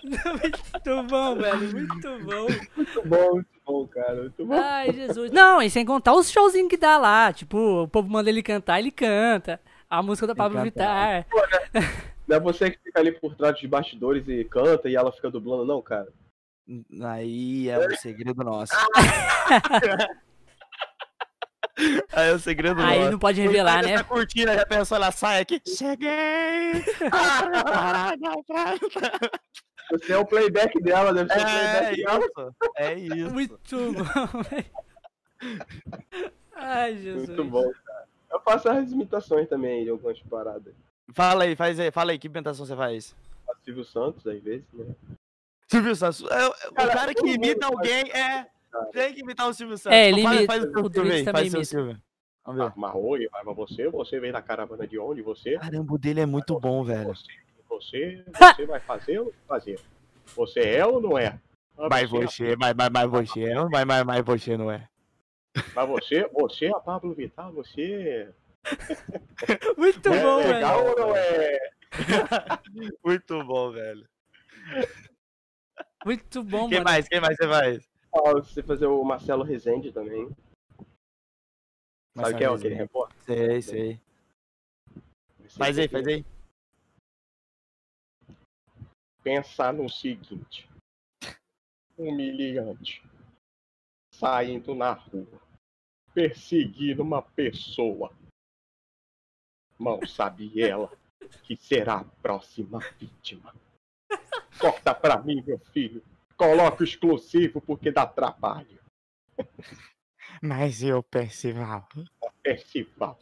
muito 0.04 1.02
bom, 1.08 1.36
velho, 1.36 1.72
muito 1.72 2.18
bom. 2.24 2.46
Muito 2.76 3.02
bom, 3.06 3.32
muito 3.34 3.60
bom, 3.66 3.86
cara. 3.86 4.14
Muito 4.14 4.46
bom. 4.46 4.54
Ai, 4.54 4.92
Jesus. 4.92 5.30
Não, 5.30 5.62
e 5.62 5.70
sem 5.70 5.84
contar 5.84 6.14
os 6.14 6.30
showzinhos 6.30 6.68
que 6.68 6.76
dá 6.76 6.98
lá. 6.98 7.32
Tipo, 7.32 7.84
o 7.84 7.88
povo 7.88 8.08
manda 8.08 8.28
ele 8.28 8.42
cantar, 8.42 8.78
ele 8.78 8.90
canta. 8.90 9.60
A 9.88 10.02
música 10.02 10.26
da 10.26 10.34
Pablo. 10.34 10.62
Vittar. 10.62 11.26
Não 12.26 12.36
é 12.36 12.40
você 12.40 12.70
que 12.70 12.78
fica 12.82 13.00
ali 13.00 13.12
por 13.12 13.34
trás 13.34 13.54
dos 13.54 13.64
bastidores 13.64 14.28
e 14.28 14.44
canta 14.44 14.88
e 14.88 14.94
ela 14.94 15.10
fica 15.10 15.30
dublando, 15.30 15.64
não, 15.64 15.80
cara. 15.80 16.08
Aí 17.02 17.70
é 17.70 17.78
o 17.78 17.96
segredo 17.96 18.44
nosso. 18.44 18.74
Aí 22.12 22.28
é 22.28 22.32
o 22.32 22.38
segredo 22.38 22.78
Aí 22.82 22.98
nosso. 22.98 23.12
não 23.12 23.18
pode 23.18 23.40
revelar, 23.40 23.82
né? 23.82 23.96
Tá 23.96 24.04
curtindo, 24.04 24.52
já 24.52 24.66
pensou, 24.66 24.96
ela 24.96 25.10
sai 25.12 25.40
aqui. 25.40 25.62
Cheguei! 25.66 26.10
Você 29.90 30.12
é 30.12 30.18
o 30.18 30.26
playback 30.26 30.80
dela, 30.82 31.12
deve 31.14 31.32
ser 31.32 31.38
o 31.38 31.42
É 31.42 31.94
playback 31.94 32.04
dela. 32.04 32.54
É 32.76 32.94
isso. 32.94 33.30
Muito 33.30 33.58
bom, 33.92 34.42
velho. 34.42 34.66
Ai, 36.54 36.96
Jesus. 36.96 37.28
Muito 37.28 37.44
bom, 37.44 37.72
cara. 37.84 38.08
Eu 38.30 38.40
faço 38.40 38.68
as 38.68 38.90
imitações 38.90 39.48
também 39.48 39.84
de 39.84 39.90
algumas 39.90 40.18
paradas. 40.22 40.74
Fala 41.14 41.44
aí, 41.44 41.56
faz 41.56 41.80
aí, 41.80 41.90
fala 41.90 42.10
aí, 42.12 42.18
que 42.18 42.26
imitação 42.26 42.66
você 42.66 42.76
faz? 42.76 43.14
Silvio 43.64 43.84
Santos, 43.84 44.26
às 44.26 44.42
vezes, 44.42 44.66
né? 44.74 44.84
Silvio 45.66 45.96
Santos. 45.96 46.22
É, 46.30 46.42
é, 46.42 46.48
o 46.68 46.72
Cara, 46.74 46.92
cara 46.92 47.14
que 47.14 47.26
imita 47.26 47.66
faz. 47.66 47.72
alguém 47.74 48.10
é. 48.12 48.46
Tem 48.92 49.14
que 49.14 49.20
imitar 49.20 49.48
o 49.48 49.54
Silvio 49.54 49.78
Santos. 49.78 49.96
É, 49.96 50.08
ele 50.08 50.22
Faz- 50.22 50.36
imita- 50.38 50.52
Faz 50.52 50.64
o 50.64 50.70
seu 50.72 50.84
o 50.84 50.90
também 50.90 51.24
faz 51.24 51.54
o. 51.54 51.64
Silvio. 51.64 51.98
Vamos 52.44 52.60
ver. 52.62 52.66
Ah, 52.68 52.72
mas 52.76 52.94
oi, 52.94 53.28
mas 53.44 53.56
você, 53.56 53.88
você 53.88 54.20
vem 54.20 54.32
da 54.32 54.40
caravana 54.42 54.86
de 54.86 54.98
onde? 54.98 55.22
Você? 55.22 55.58
Caramba, 55.58 55.94
o 55.94 55.98
dele 55.98 56.20
é 56.20 56.26
muito 56.26 56.58
bom, 56.60 56.82
velho. 56.84 57.08
Você, 57.08 57.24
você, 57.80 58.24
você 58.56 58.66
vai 58.66 58.80
fazer 58.80 59.18
ou 59.20 59.26
não 59.26 59.32
fazer? 59.46 59.80
Você 60.36 60.60
é 60.60 60.86
ou 60.86 61.00
não 61.00 61.16
é? 61.18 61.38
Ah, 61.76 61.88
Mas 61.90 62.10
você, 62.10 62.56
mas, 62.56 62.74
mas, 62.74 62.90
mas 62.90 63.10
você, 63.10 63.54
mas, 63.70 63.84
mas, 63.84 64.04
mas 64.04 64.24
você 64.24 64.56
não 64.56 64.70
é. 64.70 64.88
Mas 65.74 65.88
você, 65.88 66.28
você 66.32 66.66
é 66.66 66.70
a 66.70 66.80
Pablo 66.80 67.14
Vittar, 67.14 67.50
você 67.52 68.32
Muito 69.78 70.08
é 70.12 70.22
bom, 70.22 70.36
legal 70.38 70.78
velho. 70.84 70.90
ou 70.90 70.98
não 70.98 71.16
é? 71.16 71.58
Muito 73.04 73.44
bom, 73.44 73.70
velho. 73.72 74.06
Muito 76.04 76.42
bom, 76.44 76.68
Quem 76.68 76.78
mano. 76.78 76.90
mais? 76.90 77.08
Quem 77.08 77.20
mais 77.20 77.36
você 77.36 77.48
faz? 77.48 77.88
Ah, 78.14 78.32
você 78.32 78.62
fazer 78.62 78.86
o 78.86 79.02
Marcelo 79.04 79.42
Rezende 79.44 79.92
também. 79.92 80.28
Sabe 82.16 82.36
quem 82.36 82.46
é 82.46 82.50
aquele 82.50 82.74
repórter? 82.74 83.16
Sei, 83.22 83.62
sei. 83.62 84.00
Faz 85.56 85.78
aí, 85.78 85.88
faz 85.88 86.06
aí. 86.06 86.24
Pensar 89.28 89.74
no 89.74 89.90
seguinte. 89.90 90.66
Humilhante. 91.98 93.06
Saindo 94.10 94.74
na 94.74 94.92
rua. 94.92 95.42
Perseguindo 96.14 97.02
uma 97.02 97.20
pessoa. 97.20 98.10
Mal 99.78 100.00
sabe 100.06 100.58
ela 100.58 100.90
que 101.42 101.58
será 101.58 101.98
a 101.98 102.04
próxima 102.04 102.78
vítima. 102.98 103.54
Corta 104.58 104.94
pra 104.94 105.20
mim, 105.20 105.42
meu 105.42 105.58
filho. 105.58 106.02
Coloca 106.34 106.82
o 106.82 106.86
exclusivo 106.86 107.60
porque 107.60 107.92
dá 107.92 108.06
trabalho. 108.06 108.80
Mas 110.42 110.82
eu, 110.82 111.02
Percival. 111.02 111.86
Percival. 112.42 113.18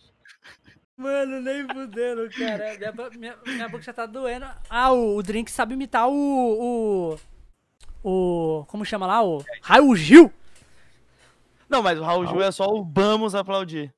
Mano, 0.97 1.43
nem 1.43 1.67
fudendo, 1.69 2.29
cara. 2.31 2.75
Minha, 2.79 3.11
minha, 3.11 3.37
minha 3.45 3.69
boca 3.69 3.83
já 3.83 3.93
tá 3.93 4.07
doendo. 4.07 4.47
Ah, 4.71 4.93
o, 4.93 5.17
o 5.17 5.23
Drink 5.23 5.51
sabe 5.51 5.75
imitar 5.75 6.09
o. 6.09 6.13
O. 7.13 7.19
O. 8.03 8.65
Como 8.67 8.85
chama 8.85 9.07
lá? 9.07 9.23
O. 9.23 9.45
Raul 9.61 9.95
Gil. 9.95 10.33
Não, 11.69 11.83
mas 11.83 11.99
o 11.99 12.03
Raul 12.03 12.27
Gil 12.27 12.43
é 12.43 12.51
só 12.51 12.67
o 12.67 12.83
vamos 12.83 13.35
aplaudir. 13.35 13.93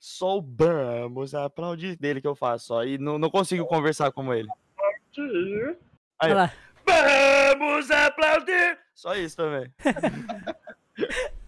Só 0.00 0.38
o 0.38 0.42
vamos 0.42 1.34
aplaudir 1.34 1.96
dele 1.96 2.20
que 2.20 2.26
eu 2.26 2.34
faço, 2.34 2.66
só. 2.66 2.84
E 2.84 2.98
não, 2.98 3.18
não 3.18 3.30
consigo 3.30 3.64
conversar 3.66 4.10
como 4.10 4.34
ele. 4.34 4.48
Aí, 6.18 6.32
Olha 6.32 6.34
lá. 6.34 6.52
Vamos 6.84 7.90
aplaudir! 7.90 8.78
Só 8.92 9.14
isso 9.14 9.36
também. 9.36 9.72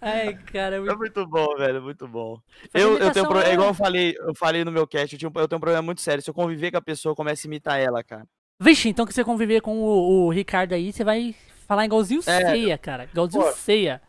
Ai, 0.00 0.34
cara. 0.52 0.76
É 0.76 0.80
Muito... 0.80 0.98
muito 0.98 1.26
bom, 1.26 1.56
velho, 1.56 1.82
muito 1.82 2.06
bom. 2.06 2.38
Eu, 2.74 2.80
eu 2.80 2.96
tenho 2.98 3.04
imitação 3.04 3.28
pro... 3.28 3.38
é 3.40 3.50
é- 3.50 3.54
igual 3.54 3.68
eu 3.68 3.74
falei, 3.74 4.14
eu 4.18 4.34
falei 4.34 4.64
no 4.64 4.70
meu 4.70 4.86
cast, 4.86 5.14
eu, 5.14 5.18
tinha 5.18 5.28
um- 5.28 5.40
eu 5.40 5.48
tenho 5.48 5.56
um 5.56 5.60
problema 5.60 5.82
muito 5.82 6.00
sério. 6.00 6.22
Se 6.22 6.28
eu 6.30 6.34
conviver 6.34 6.70
com 6.70 6.76
a 6.78 6.82
pessoa, 6.82 7.12
eu 7.12 7.16
começo 7.16 7.46
a 7.46 7.48
imitar 7.48 7.80
ela, 7.80 8.04
cara. 8.04 8.26
Vixe, 8.60 8.88
então 8.88 9.06
que 9.06 9.12
você 9.14 9.24
conviver 9.24 9.60
com 9.60 9.78
o, 9.78 10.26
o 10.26 10.30
Ricardo 10.30 10.74
aí, 10.74 10.92
você 10.92 11.02
vai 11.04 11.34
falar 11.66 11.84
igualzinho 11.84 12.20
É. 12.20 12.22
ceia, 12.50 12.78
cara. 12.78 13.04
Igualzinho 13.04 13.42
Pô. 13.44 13.52
ceia. 13.52 14.00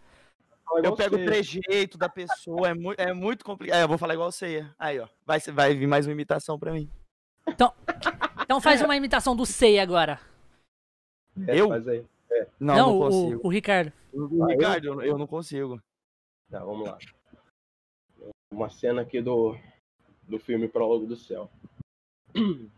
Eu 0.84 0.96
pego 0.96 1.16
o 1.16 1.26
trejeito 1.26 1.98
da 1.98 2.10
pessoa, 2.10 2.68
é 2.68 2.74
muito, 2.74 3.00
é 3.00 3.14
muito 3.14 3.46
complicado. 3.46 3.78
É, 3.80 3.84
eu 3.84 3.88
vou 3.88 3.98
falar 3.98 4.14
igual 4.14 4.30
você. 4.32 4.66
Aí, 4.78 5.00
ó. 5.00 5.08
Vai, 5.26 5.40
vai 5.40 5.74
vir 5.74 5.88
mais 5.88 6.06
uma 6.06 6.12
imitação 6.12 6.60
pra 6.60 6.74
mim. 6.74 6.90
Então 7.48 8.60
faz 8.62 8.82
uma 8.82 8.96
imitação 8.96 9.36
do 9.36 9.46
ceia 9.46 9.82
agora. 9.82 10.20
Eu? 11.48 11.70
Faz 11.70 11.88
aí. 11.88 12.04
Não, 12.60 12.76
não, 12.76 12.98
o, 12.98 13.00
consigo. 13.00 13.42
o 13.44 13.50
Ricardo. 13.50 13.94
O 14.18 14.46
Ricardo, 14.48 14.88
eu, 14.88 15.02
eu 15.02 15.18
não 15.18 15.28
consigo. 15.28 15.80
Tá, 16.50 16.64
vamos 16.64 16.88
lá. 16.88 16.98
Uma 18.52 18.68
cena 18.70 19.02
aqui 19.02 19.22
do, 19.22 19.56
do 20.24 20.40
filme 20.40 20.68
Prólogo 20.68 21.06
do 21.06 21.16
Céu. 21.16 21.48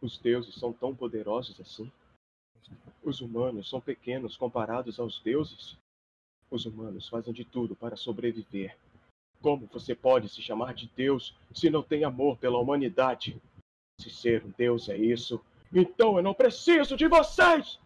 Os 0.00 0.18
deuses 0.18 0.56
são 0.56 0.72
tão 0.72 0.96
poderosos 0.96 1.60
assim? 1.60 1.92
Os 3.02 3.20
humanos 3.20 3.68
são 3.68 3.80
pequenos 3.80 4.36
comparados 4.36 4.98
aos 4.98 5.20
deuses? 5.20 5.78
Os 6.50 6.66
humanos 6.66 7.08
fazem 7.08 7.32
de 7.32 7.44
tudo 7.44 7.76
para 7.76 7.96
sobreviver. 7.96 8.76
Como 9.40 9.66
você 9.66 9.94
pode 9.94 10.28
se 10.28 10.42
chamar 10.42 10.74
de 10.74 10.88
Deus 10.96 11.38
se 11.54 11.70
não 11.70 11.82
tem 11.82 12.02
amor 12.02 12.38
pela 12.38 12.58
humanidade? 12.58 13.40
Se 14.00 14.10
ser 14.10 14.44
um 14.44 14.50
Deus 14.50 14.88
é 14.88 14.96
isso, 14.96 15.40
então 15.72 16.16
eu 16.16 16.22
não 16.22 16.34
preciso 16.34 16.96
de 16.96 17.06
vocês! 17.06 17.78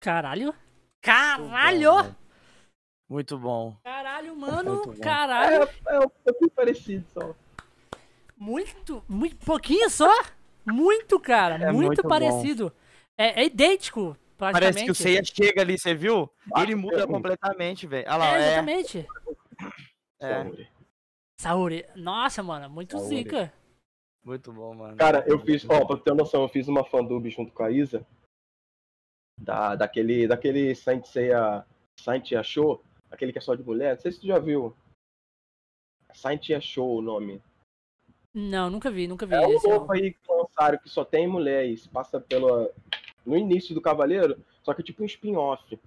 Caralho. 0.00 0.54
Caralho! 1.02 2.14
Muito 3.08 3.36
bom. 3.36 3.76
Caralho, 3.84 4.34
mano. 4.36 4.74
Muito 4.76 4.92
bom. 4.92 5.00
Caralho. 5.00 5.68
É, 5.86 5.94
é 5.96 5.98
um 6.00 6.08
pouquinho 6.08 6.50
parecido 6.52 7.04
só. 7.12 7.34
Muito, 8.38 9.04
muito 9.08 9.36
pouquinho 9.44 9.90
só? 9.90 10.10
Muito, 10.64 11.20
cara. 11.20 11.56
É 11.56 11.72
muito, 11.72 11.86
muito 11.88 12.02
parecido. 12.08 12.72
É, 13.18 13.42
é 13.42 13.46
idêntico, 13.46 14.16
praticamente. 14.38 14.72
Parece 14.72 14.84
que 14.84 14.90
o 14.90 14.94
Seiya 14.94 15.22
chega 15.24 15.60
ali, 15.60 15.76
você 15.78 15.92
viu? 15.94 16.30
Ele 16.56 16.74
muda 16.74 17.02
é. 17.02 17.06
completamente, 17.06 17.86
velho. 17.86 18.06
Olha 18.08 18.14
É, 18.14 18.18
lá, 18.18 18.38
é. 18.38 18.46
exatamente. 18.52 19.06
é. 20.20 20.66
Saúde. 21.38 21.84
Nossa, 21.96 22.42
mano, 22.42 22.70
muito 22.70 22.96
Saúde. 22.96 23.08
zica. 23.16 23.52
Muito 24.24 24.52
bom, 24.52 24.72
mano. 24.74 24.96
Cara, 24.96 25.24
eu 25.26 25.38
fiz, 25.40 25.66
ó, 25.68 25.84
pra 25.84 25.96
ter 25.96 26.14
noção, 26.14 26.42
eu 26.42 26.48
fiz 26.48 26.68
uma 26.68 26.84
fandub 26.84 27.28
junto 27.28 27.52
com 27.52 27.64
a 27.64 27.70
Isa. 27.70 28.06
Da, 29.42 29.74
daquele, 29.74 30.28
daquele 30.28 30.74
Saint 30.74 31.04
Seiya, 31.04 31.66
Saint 31.96 32.24
Seiya 32.26 32.42
Show, 32.44 32.82
aquele 33.10 33.32
que 33.32 33.38
é 33.38 33.40
só 33.40 33.54
de 33.54 33.62
mulher. 33.62 33.94
Não 33.94 34.00
sei 34.00 34.12
se 34.12 34.20
tu 34.20 34.26
já 34.26 34.38
viu. 34.38 34.74
Saint 36.14 36.44
Seiya 36.44 36.60
Show 36.60 36.98
o 36.98 37.02
nome. 37.02 37.42
Não, 38.32 38.70
nunca 38.70 38.90
vi, 38.90 39.06
nunca 39.06 39.26
vi 39.26 39.34
É 39.34 39.46
um 39.46 39.60
novo 39.60 39.92
aí 39.92 40.12
que 40.12 40.32
lançaram 40.32 40.78
que 40.78 40.88
só 40.88 41.04
tem 41.04 41.26
mulher 41.26 41.76
se 41.76 41.88
passa 41.88 42.18
pela, 42.20 42.70
no 43.26 43.36
início 43.36 43.74
do 43.74 43.80
Cavaleiro, 43.80 44.42
só 44.62 44.72
que 44.72 44.80
é 44.80 44.84
tipo 44.84 45.02
um 45.02 45.06
spin-off. 45.06 45.78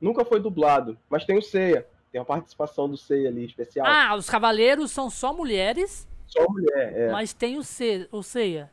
Nunca 0.00 0.24
foi 0.24 0.40
dublado, 0.40 0.96
mas 1.10 1.24
tem 1.24 1.36
o 1.36 1.42
Seiya. 1.42 1.86
Tem 2.10 2.20
a 2.20 2.24
participação 2.24 2.88
do 2.88 2.96
Seiya 2.96 3.28
ali, 3.28 3.44
especial. 3.44 3.86
Ah, 3.86 4.14
os 4.16 4.30
cavaleiros 4.30 4.90
são 4.90 5.10
só 5.10 5.32
mulheres, 5.32 6.08
Só 6.26 6.48
mulher, 6.48 6.96
é. 6.96 7.12
mas 7.12 7.32
tem 7.32 7.58
o, 7.58 7.62
Ce... 7.62 8.08
o 8.10 8.22
Ceia. 8.22 8.70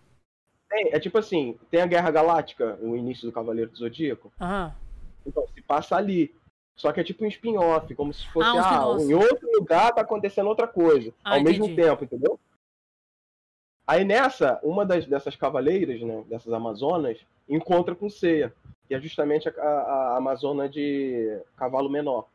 Tem, 0.70 0.94
é 0.94 1.00
tipo 1.00 1.18
assim, 1.18 1.58
tem 1.72 1.82
a 1.82 1.86
Guerra 1.86 2.12
Galáctica, 2.12 2.78
o 2.82 2.96
início 2.96 3.26
do 3.26 3.32
Cavaleiro 3.32 3.72
do 3.72 3.78
Zodíaco. 3.78 4.32
Aham. 4.40 4.76
Então, 5.26 5.46
se 5.48 5.62
passa 5.62 5.96
ali. 5.96 6.34
Só 6.76 6.92
que 6.92 7.00
é 7.00 7.04
tipo 7.04 7.26
um 7.26 7.28
spin-off, 7.28 7.94
como 7.96 8.14
se 8.14 8.26
fosse, 8.28 8.50
Ah, 8.50 8.84
ah, 8.84 9.02
em 9.02 9.14
outro 9.14 9.50
lugar 9.58 9.94
tá 9.94 10.02
acontecendo 10.02 10.48
outra 10.48 10.68
coisa, 10.68 11.12
Ah, 11.24 11.36
ao 11.36 11.42
mesmo 11.44 11.66
entendi. 11.66 11.82
tempo, 11.82 12.04
entendeu? 12.04 12.40
Aí 13.88 14.04
nessa, 14.04 14.60
uma 14.62 14.86
das, 14.86 15.06
dessas 15.08 15.36
cavaleiras, 15.36 16.00
né, 16.02 16.24
dessas 16.28 16.54
amazonas, 16.54 17.18
encontra 17.50 17.96
com 17.96 18.10
Ceia, 18.10 18.54
que 18.88 18.94
é 18.94 19.00
justamente 19.00 19.50
a, 19.50 19.54
a, 19.54 20.14
a 20.14 20.18
amazona 20.18 20.70
de 20.70 21.42
cavalo 21.56 21.90
menor, 21.90 22.28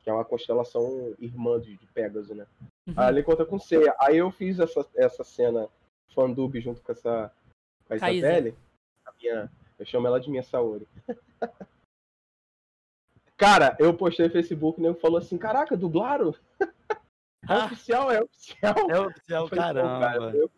que 0.00 0.10
é 0.10 0.12
uma 0.12 0.24
constelação 0.24 1.14
irmã 1.18 1.58
de, 1.60 1.76
de 1.76 1.86
Pégaso, 1.86 2.34
né? 2.34 2.46
Uhum. 2.86 2.94
Aí 2.96 3.08
ela 3.08 3.20
encontra 3.20 3.44
com 3.44 3.58
Ceia. 3.58 3.94
Aí 3.98 4.18
eu 4.18 4.30
fiz 4.30 4.60
essa, 4.60 4.86
essa 4.94 5.24
cena 5.24 5.68
fandub 6.14 6.60
junto 6.60 6.80
com 6.82 6.92
essa 6.92 7.32
com 7.88 7.94
a 7.94 7.98
Com 7.98 8.04
a. 8.04 8.12
Isabelle, 8.12 8.54
a 9.06 9.12
minha, 9.20 9.50
eu 9.78 9.86
chamo 9.86 10.06
ela 10.06 10.20
de 10.20 10.30
minha 10.30 10.42
Saori. 10.42 10.86
Cara, 13.36 13.76
eu 13.78 13.92
postei 13.94 14.26
no 14.26 14.32
Facebook 14.32 14.78
e 14.78 14.82
o 14.82 14.86
nego 14.86 14.98
falou 15.00 15.18
assim: 15.18 15.36
Caraca, 15.38 15.76
dublaram? 15.76 16.34
É 17.48 17.52
Ah. 17.52 17.66
oficial, 17.66 18.10
é 18.10 18.20
oficial. 18.20 18.74
É 18.90 18.98
oficial, 19.00 19.46
falei, 19.46 19.48
"Pô, 19.48 19.56
caramba. 19.56 20.00
cara, 20.00 20.36
eu 20.36 20.50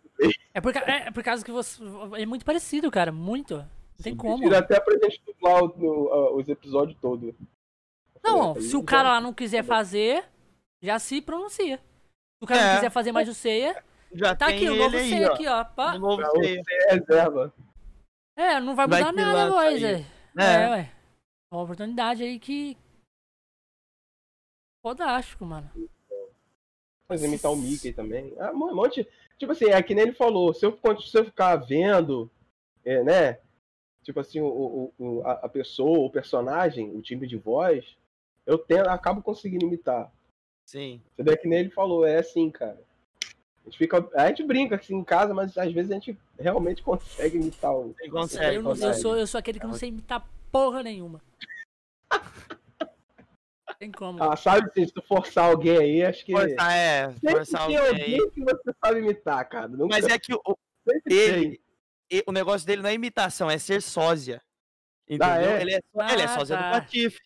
É, 0.55 0.59
por, 0.61 0.73
ca- 0.73 0.85
é 0.87 1.11
por 1.11 1.23
causa 1.23 1.45
que 1.45 1.53
você. 1.53 1.83
É 2.17 2.25
muito 2.25 2.47
parecido, 2.47 2.91
cara. 2.91 3.13
Muito. 3.13 3.57
Não 3.57 3.67
tem 4.03 4.17
como. 4.17 4.43
pedi 4.43 4.55
até 4.55 4.81
pra 4.81 4.95
gente 4.95 5.21
dublar 5.27 5.65
o- 5.65 5.75
no- 5.77 6.09
ah, 6.11 6.33
os 6.35 6.49
episódios 6.49 6.99
todos. 6.99 7.35
Não, 8.25 8.55
Falei, 8.55 8.63
se 8.71 8.75
o 8.75 8.83
cara 8.83 9.11
lá 9.11 9.21
não 9.21 9.35
quiser 9.35 9.63
fazer, 9.65 10.25
já 10.83 10.99
se 10.99 11.21
pronuncia. 11.21 11.77
Se 11.77 12.45
o 12.45 12.47
cara 12.47 12.59
É. 12.61 12.67
não 12.69 12.75
quiser 12.77 12.91
fazer 12.91 13.13
mais 13.13 13.29
o 13.29 13.35
ceia, 13.35 13.85
Já 14.13 14.35
Tá 14.35 14.47
tem 14.47 14.57
aqui, 14.57 14.69
o 14.71 14.75
novo 14.77 14.97
aí, 14.97 15.09
C 15.11 15.25
ó. 15.29 15.33
aqui, 15.35 15.47
ó. 15.49 15.65
pá. 15.65 15.95
O 15.95 15.99
novo 15.99 16.23
você 16.23 16.55
C. 16.55 16.63
é 16.89 16.95
reserva. 16.95 17.55
É, 18.37 18.61
não 18.61 18.75
vai 18.75 18.87
Vai 18.89 19.01
mudar 19.01 19.13
que 19.13 19.17
nada 19.21 19.31
a 19.31 19.45
lança 19.45 19.57
voz, 19.57 19.85
aí. 19.85 19.95
é. 19.95 20.07
É. 20.39 20.65
É, 20.65 20.71
ué. 20.71 20.93
Uma 21.51 21.63
oportunidade 21.63 22.23
aí 22.23 22.39
que. 22.39 22.77
Fodástico, 24.83 25.45
mano. 25.45 25.71
Mas 27.09 27.23
imitar 27.23 27.51
o 27.53 27.57
Mickey 27.57 27.93
também. 27.93 28.35
Ah, 28.39 28.53
um 28.53 28.75
monte. 28.75 29.07
Tipo 29.39 29.53
assim, 29.53 29.67
é 29.67 29.83
que 29.83 29.95
nem 29.95 30.05
ele 30.05 30.13
falou, 30.15 30.53
se 30.53 30.65
eu, 30.67 30.79
se 31.01 31.19
eu 31.19 31.25
ficar 31.25 31.57
vendo, 31.57 32.31
é, 32.85 33.03
né? 33.03 33.39
Tipo 34.03 34.21
assim, 34.21 34.41
o, 34.41 34.47
o- 34.47 34.95
o- 34.99 35.23
a, 35.27 35.49
pessoa, 35.49 35.99
o 36.07 36.11
personagem, 36.11 36.91
o 36.97 37.01
time 37.03 37.27
de 37.27 37.37
voz, 37.37 37.97
eu 38.47 38.59
tento, 38.59 38.89
acabo 38.89 39.23
conseguindo 39.23 39.65
imitar. 39.67 40.11
Sim. 40.67 41.03
Entendeu? 41.15 41.35
É 41.35 41.37
que 41.37 41.49
nem 41.49 41.61
ele 41.61 41.71
falou, 41.71 42.07
é 42.07 42.19
assim, 42.19 42.51
cara. 42.51 42.79
A 43.69 43.71
gente, 43.71 43.79
fica, 43.79 44.09
a 44.15 44.29
gente 44.29 44.43
brinca 44.45 44.77
assim 44.77 44.95
em 44.97 45.05
casa, 45.05 45.35
mas 45.35 45.57
às 45.59 45.71
vezes 45.71 45.91
a 45.91 45.95
gente 45.95 46.19
realmente 46.41 46.83
consegue 46.83 47.37
imitar 47.37 47.71
o. 47.71 47.95
Consegue, 48.11 48.57
eu, 48.57 48.63
não- 48.63 48.75
eu 48.75 48.95
sou, 48.95 49.15
eu 49.15 49.27
sou 49.27 49.39
aquele 49.39 49.61
que 49.61 49.67
não 49.67 49.75
sei 49.75 49.91
imitar 49.91 50.27
porra 50.51 50.83
nenhuma. 50.83 51.21
Tem 53.79 53.93
como. 53.93 54.23
Ah, 54.23 54.35
sabe, 54.37 54.69
assim, 54.71 54.87
se 54.87 54.93
tu 54.93 55.03
forçar 55.03 55.51
alguém 55.51 55.77
aí, 55.77 56.03
acho 56.03 56.25
que. 56.25 56.33
Forçar, 56.33 56.73
é, 56.73 57.13
forçar 57.13 57.67
tem 57.67 57.77
alguém 57.77 58.03
aí. 58.03 58.15
alguém 58.15 58.31
que 58.31 58.41
você 58.41 58.75
sabe 58.83 58.99
imitar, 59.01 59.49
cara. 59.49 59.69
Nunca, 59.69 59.87
Mas 59.95 60.07
é 60.07 60.19
que 60.19 60.35
o, 60.35 60.41
ele, 61.07 61.61
e- 62.11 62.25
o 62.27 62.33
negócio 62.33 62.67
dele 62.67 62.83
não 62.83 62.89
é 62.91 62.95
imitação, 62.95 63.51
é 63.51 63.59
ser 63.59 63.83
sósia. 63.83 64.41
Entendeu? 65.09 65.51
é? 65.53 65.61
Ele, 65.61 65.75
é, 65.75 65.81
só- 65.93 66.09
ele 66.11 66.23
é 66.23 66.25
Ah, 66.25 66.29
sósia 66.29 66.57
tá. 66.57 66.63
do 66.71 66.81
Patife. 66.81 67.21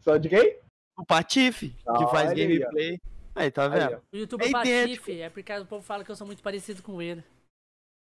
Só 0.00 0.16
de 0.16 0.28
quem? 0.28 0.58
O 0.98 1.04
Patife, 1.06 1.68
que 1.70 1.78
Ah, 1.86 2.08
faz 2.08 2.30
olha 2.32 2.46
aí, 2.46 2.58
gameplay. 2.58 3.00
Aí, 3.34 3.50
tá 3.50 3.64
Aí, 3.64 3.70
vendo? 3.80 3.96
ó. 3.96 4.00
O 4.12 4.16
YouTube 4.16 4.42
é 4.42 4.48
É. 4.48 4.52
Patife, 4.52 5.20
é 5.20 5.30
porque 5.30 5.52
o 5.52 5.66
povo 5.66 5.82
fala 5.84 6.04
que 6.04 6.10
eu 6.10 6.16
sou 6.16 6.26
muito 6.26 6.42
parecido 6.42 6.82
com 6.82 7.00
ele. 7.00 7.22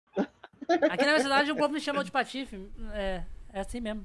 Aqui 0.90 1.05
na 1.05 1.12
minha 1.12 1.20
cidade 1.20 1.51
o 1.53 1.57
povo 1.57 1.73
me 1.73 1.81
chamou 1.81 2.03
de 2.03 2.11
Patife. 2.11 2.70
É, 2.93 3.24
é 3.53 3.61
assim 3.61 3.81
mesmo. 3.81 4.05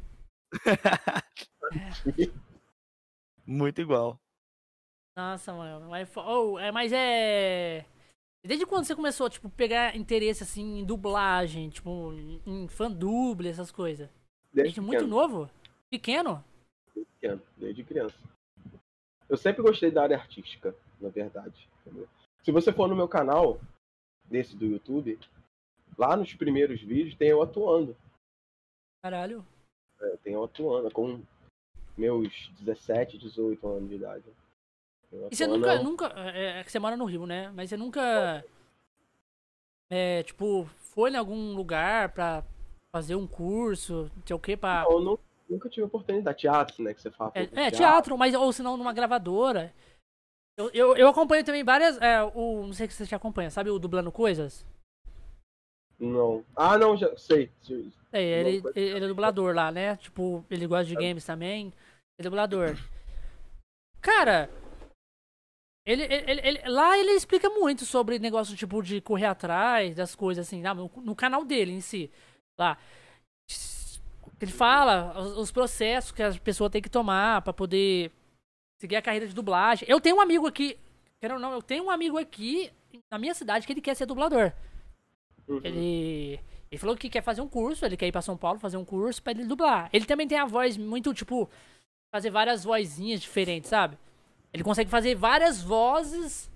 Muito 3.46 3.82
igual. 3.82 4.20
Nossa, 5.16 5.54
mano. 5.54 5.90
Mas, 5.90 6.10
oh, 6.16 6.58
é, 6.60 6.72
mas 6.72 6.92
é. 6.94 7.86
Desde 8.44 8.66
quando 8.66 8.86
você 8.86 8.96
começou, 8.96 9.30
tipo, 9.30 9.50
pegar 9.50 9.96
interesse 9.96 10.44
assim 10.44 10.80
em 10.80 10.86
dublagem, 10.86 11.70
tipo, 11.70 12.12
em- 12.46 12.68
fanduble, 12.68 13.48
essas 13.50 13.72
coisas? 13.72 14.10
Desde 14.54 14.82
muito 14.82 15.00
pequeno, 15.00 15.16
novo? 15.16 15.50
Pequeno? 15.90 16.44
pequeno, 16.94 17.42
desde 17.58 17.84
criança. 17.84 18.16
Eu 19.30 19.38
sempre 19.38 19.62
gostei 19.62 19.92
da 19.92 20.04
área 20.04 20.18
artística, 20.18 20.76
na 21.02 21.10
verdade. 21.10 21.68
entendeu? 21.82 22.08
Se 22.44 22.52
você 22.52 22.72
for 22.72 22.88
no 22.88 22.96
meu 22.96 23.08
canal, 23.08 23.60
desse 24.26 24.56
do 24.56 24.66
YouTube, 24.66 25.20
lá 25.98 26.16
nos 26.16 26.34
primeiros 26.34 26.82
vídeos 26.82 27.16
tem 27.16 27.30
eu 27.30 27.42
atuando. 27.42 27.96
Caralho. 29.04 29.46
É, 30.00 30.18
tem 30.24 30.34
eu 30.34 30.44
atuando, 30.44 30.90
com 30.92 31.22
meus 31.98 32.50
17, 32.60 33.18
18 33.18 33.68
anos 33.68 33.90
de 33.90 33.96
idade. 33.96 34.24
Eu 35.12 35.28
E 35.32 35.36
você 35.36 35.46
nunca, 35.46 35.76
eu- 35.76 35.84
nunca. 35.84 36.06
É 36.34 36.60
é 36.60 36.64
que 36.64 36.72
você 36.72 36.80
mora 36.80 36.96
no 36.96 37.06
Rio, 37.06 37.26
né? 37.26 37.50
Mas 37.52 37.70
você 37.70 37.78
nunca. 37.78 38.44
É, 39.92 40.24
tipo, 40.24 40.66
foi 40.94 41.12
em 41.12 41.18
algum 41.18 41.54
lugar 41.54 42.10
pra 42.14 42.44
fazer 42.96 43.16
um 43.16 43.28
curso, 43.28 44.10
não 44.16 44.24
sei 44.26 44.36
o 44.36 44.40
que, 44.40 44.56
pra. 44.56 44.84
Não, 44.84 44.92
eu 44.94 45.00
nu- 45.02 45.20
nunca 45.50 45.70
tive 45.70 45.86
oportunidade. 45.86 46.40
Teatro, 46.40 46.82
né? 46.84 46.94
Que 46.94 47.02
você 47.02 47.12
fala. 47.12 47.32
É, 47.36 47.44
é, 47.68 47.72
teatro, 47.72 48.18
mas 48.18 48.34
ou 48.34 48.52
senão 48.54 48.78
numa 48.78 48.94
gravadora. 48.94 49.74
Eu, 50.62 50.70
eu, 50.74 50.98
eu 50.98 51.08
acompanho 51.08 51.44
também 51.44 51.64
várias. 51.64 51.98
É, 52.02 52.22
o, 52.24 52.68
não 52.68 52.74
sei 52.74 52.88
se 52.90 52.96
você 52.98 53.06
já 53.06 53.18
acompanha, 53.18 53.50
sabe 53.50 53.70
o 53.70 53.80
Dublando 53.80 54.12
Coisas? 54.12 54.66
Não. 56.00 56.44
Ah, 56.56 56.78
não, 56.78 56.98
já 56.98 57.16
sei. 57.18 57.52
É, 58.12 58.22
ele, 58.22 58.58
Dublando 58.58 58.80
ele 58.80 59.06
é 59.06 59.08
dublador 59.08 59.56
lá, 59.56 59.72
né? 59.72 59.96
Tipo, 59.98 60.46
ele 60.50 60.68
gosta 60.68 60.86
de 60.86 60.96
games 60.96 61.26
também. 61.26 61.68
Ele 61.68 61.74
é 62.20 62.24
dublador. 62.24 62.76
Cara, 64.02 64.50
ele, 65.86 66.04
ele, 66.04 66.42
ele- 66.44 66.70
lá 66.70 66.98
ele 66.98 67.12
explica 67.12 67.50
muito 67.50 67.86
sobre 67.86 68.20
negócio 68.20 68.56
tipo 68.56 68.82
de 68.82 69.02
correr 69.02 69.26
atrás 69.26 69.96
das 69.96 70.16
coisas 70.16 70.48
assim, 70.48 70.62
no, 70.62 70.92
no 70.98 71.16
canal 71.16 71.44
dele 71.46 71.72
em 71.72 71.82
si. 71.82 72.12
Lá. 72.60 72.78
Ele 74.40 74.52
fala 74.52 75.20
os, 75.20 75.38
os 75.38 75.52
processos 75.52 76.12
que 76.12 76.24
a 76.24 76.34
pessoa 76.34 76.70
tem 76.70 76.82
que 76.82 76.90
tomar 76.90 77.42
pra 77.44 77.54
poder 77.54 78.12
seguir 78.82 78.96
a 78.96 79.02
carreira 79.02 79.28
de 79.28 79.34
dublagem. 79.34 79.88
Eu 79.88 80.02
tenho 80.02 80.18
um 80.18 80.22
amigo 80.22 80.48
aqui, 80.48 80.78
quero 81.20 81.40
não, 81.40 81.54
eu 81.54 81.62
tenho 81.62 81.86
um 81.86 81.92
amigo 81.92 82.18
aqui 82.18 82.72
na 83.12 83.20
minha 83.20 83.34
cidade 83.34 83.66
que 83.66 83.72
ele 83.72 83.82
quer 83.82 83.96
ser 83.96 84.08
dublador. 84.08 84.52
Uhum. 85.48 85.62
Ele, 85.64 86.40
ele 86.72 86.80
falou 86.80 86.98
que 86.98 87.10
quer 87.10 87.22
fazer 87.22 87.42
um 87.42 87.48
curso, 87.48 87.86
ele 87.86 87.96
quer 87.96 88.08
ir 88.08 88.12
pra 88.12 88.24
São 88.24 88.36
Paulo 88.36 88.60
fazer 88.60 88.78
um 88.78 88.86
curso 88.86 89.22
pra 89.22 89.32
ele 89.32 89.46
dublar. 89.46 89.88
Ele 89.94 90.06
também 90.06 90.28
tem 90.28 90.40
a 90.40 90.46
voz 90.46 90.78
muito, 90.78 91.14
tipo, 91.14 91.48
fazer 92.12 92.32
várias 92.32 92.64
vozinhas 92.64 93.22
diferentes, 93.22 93.70
sabe? 93.70 93.98
Ele 94.52 94.64
consegue 94.64 94.90
fazer 94.90 95.14
várias 95.16 95.62
vozes. 95.62 96.50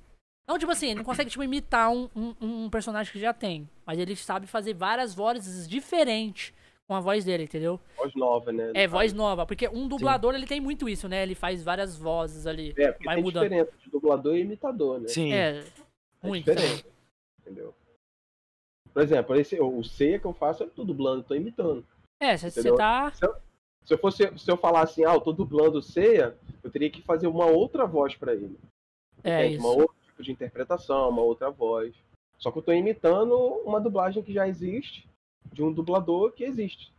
Não, 0.47 0.57
tipo 0.57 0.71
assim, 0.71 0.87
ele 0.87 0.95
não 0.95 1.03
consegue, 1.03 1.29
tipo, 1.29 1.43
imitar 1.43 1.91
um, 1.91 2.09
um, 2.15 2.35
um 2.41 2.69
personagem 2.69 3.11
que 3.13 3.19
já 3.19 3.33
tem. 3.33 3.69
Mas 3.85 3.99
ele 3.99 4.15
sabe 4.15 4.47
fazer 4.47 4.73
várias 4.73 5.13
vozes 5.13 5.67
diferentes 5.67 6.53
com 6.87 6.93
a 6.95 6.99
voz 6.99 7.25
dele, 7.25 7.43
entendeu? 7.43 7.79
Voz 7.97 8.13
nova, 8.15 8.51
né? 8.51 8.71
É, 8.73 8.87
voz 8.87 9.11
nova. 9.13 9.45
Porque 9.45 9.67
um 9.67 9.87
dublador, 9.87 10.35
ele 10.35 10.45
tem 10.45 10.61
muito 10.61 10.87
isso, 10.87 11.07
né? 11.07 11.23
Ele 11.23 11.35
faz 11.35 11.63
várias 11.63 11.97
vozes 11.97 12.45
ali. 12.45 12.73
É, 12.77 12.91
porque 12.91 13.05
vai 13.05 13.15
tem 13.15 13.23
mudando. 13.23 13.43
diferença 13.43 13.71
de 13.83 13.89
dublador 13.89 14.35
e 14.35 14.41
imitador, 14.41 14.99
né? 14.99 15.07
Sim. 15.07 15.33
É, 15.33 15.63
É 16.23 16.27
muito. 16.27 16.45
diferente. 16.45 16.85
Entendeu? 17.41 17.73
Por 18.93 19.01
exemplo, 19.01 19.35
esse, 19.35 19.59
o 19.59 19.83
C 19.83 20.19
que 20.19 20.25
eu 20.25 20.33
faço, 20.33 20.63
eu 20.63 20.69
tô 20.69 20.83
dublando, 20.83 21.23
tô 21.23 21.35
imitando. 21.35 21.85
É, 22.19 22.37
você 22.37 22.73
tá... 22.75 23.11
Se 23.83 23.93
eu 23.93 23.99
fosse, 23.99 24.35
se 24.35 24.49
eu 24.49 24.57
falar 24.57 24.81
assim, 24.81 25.05
ah, 25.05 25.13
eu 25.13 25.21
tô 25.21 25.31
dublando 25.31 25.77
o 25.77 25.81
Ceia, 25.81 26.35
eu 26.63 26.71
teria 26.71 26.89
que 26.89 27.03
fazer 27.03 27.27
uma 27.27 27.45
outra 27.45 27.85
voz 27.85 28.15
pra 28.15 28.33
ele. 28.33 28.57
É 29.23 29.45
Entende? 29.45 29.59
Uma 29.59 29.69
isso. 29.69 29.79
outra 29.81 29.95
tipo 30.07 30.23
de 30.23 30.31
interpretação, 30.31 31.09
uma 31.09 31.21
outra 31.21 31.51
voz. 31.51 31.93
Só 32.39 32.51
que 32.51 32.57
eu 32.57 32.63
tô 32.63 32.71
imitando 32.73 33.35
uma 33.63 33.79
dublagem 33.79 34.23
que 34.23 34.33
já 34.33 34.47
existe, 34.47 35.07
de 35.51 35.63
um 35.63 35.71
dublador 35.71 36.31
que 36.31 36.43
existe. 36.43 36.93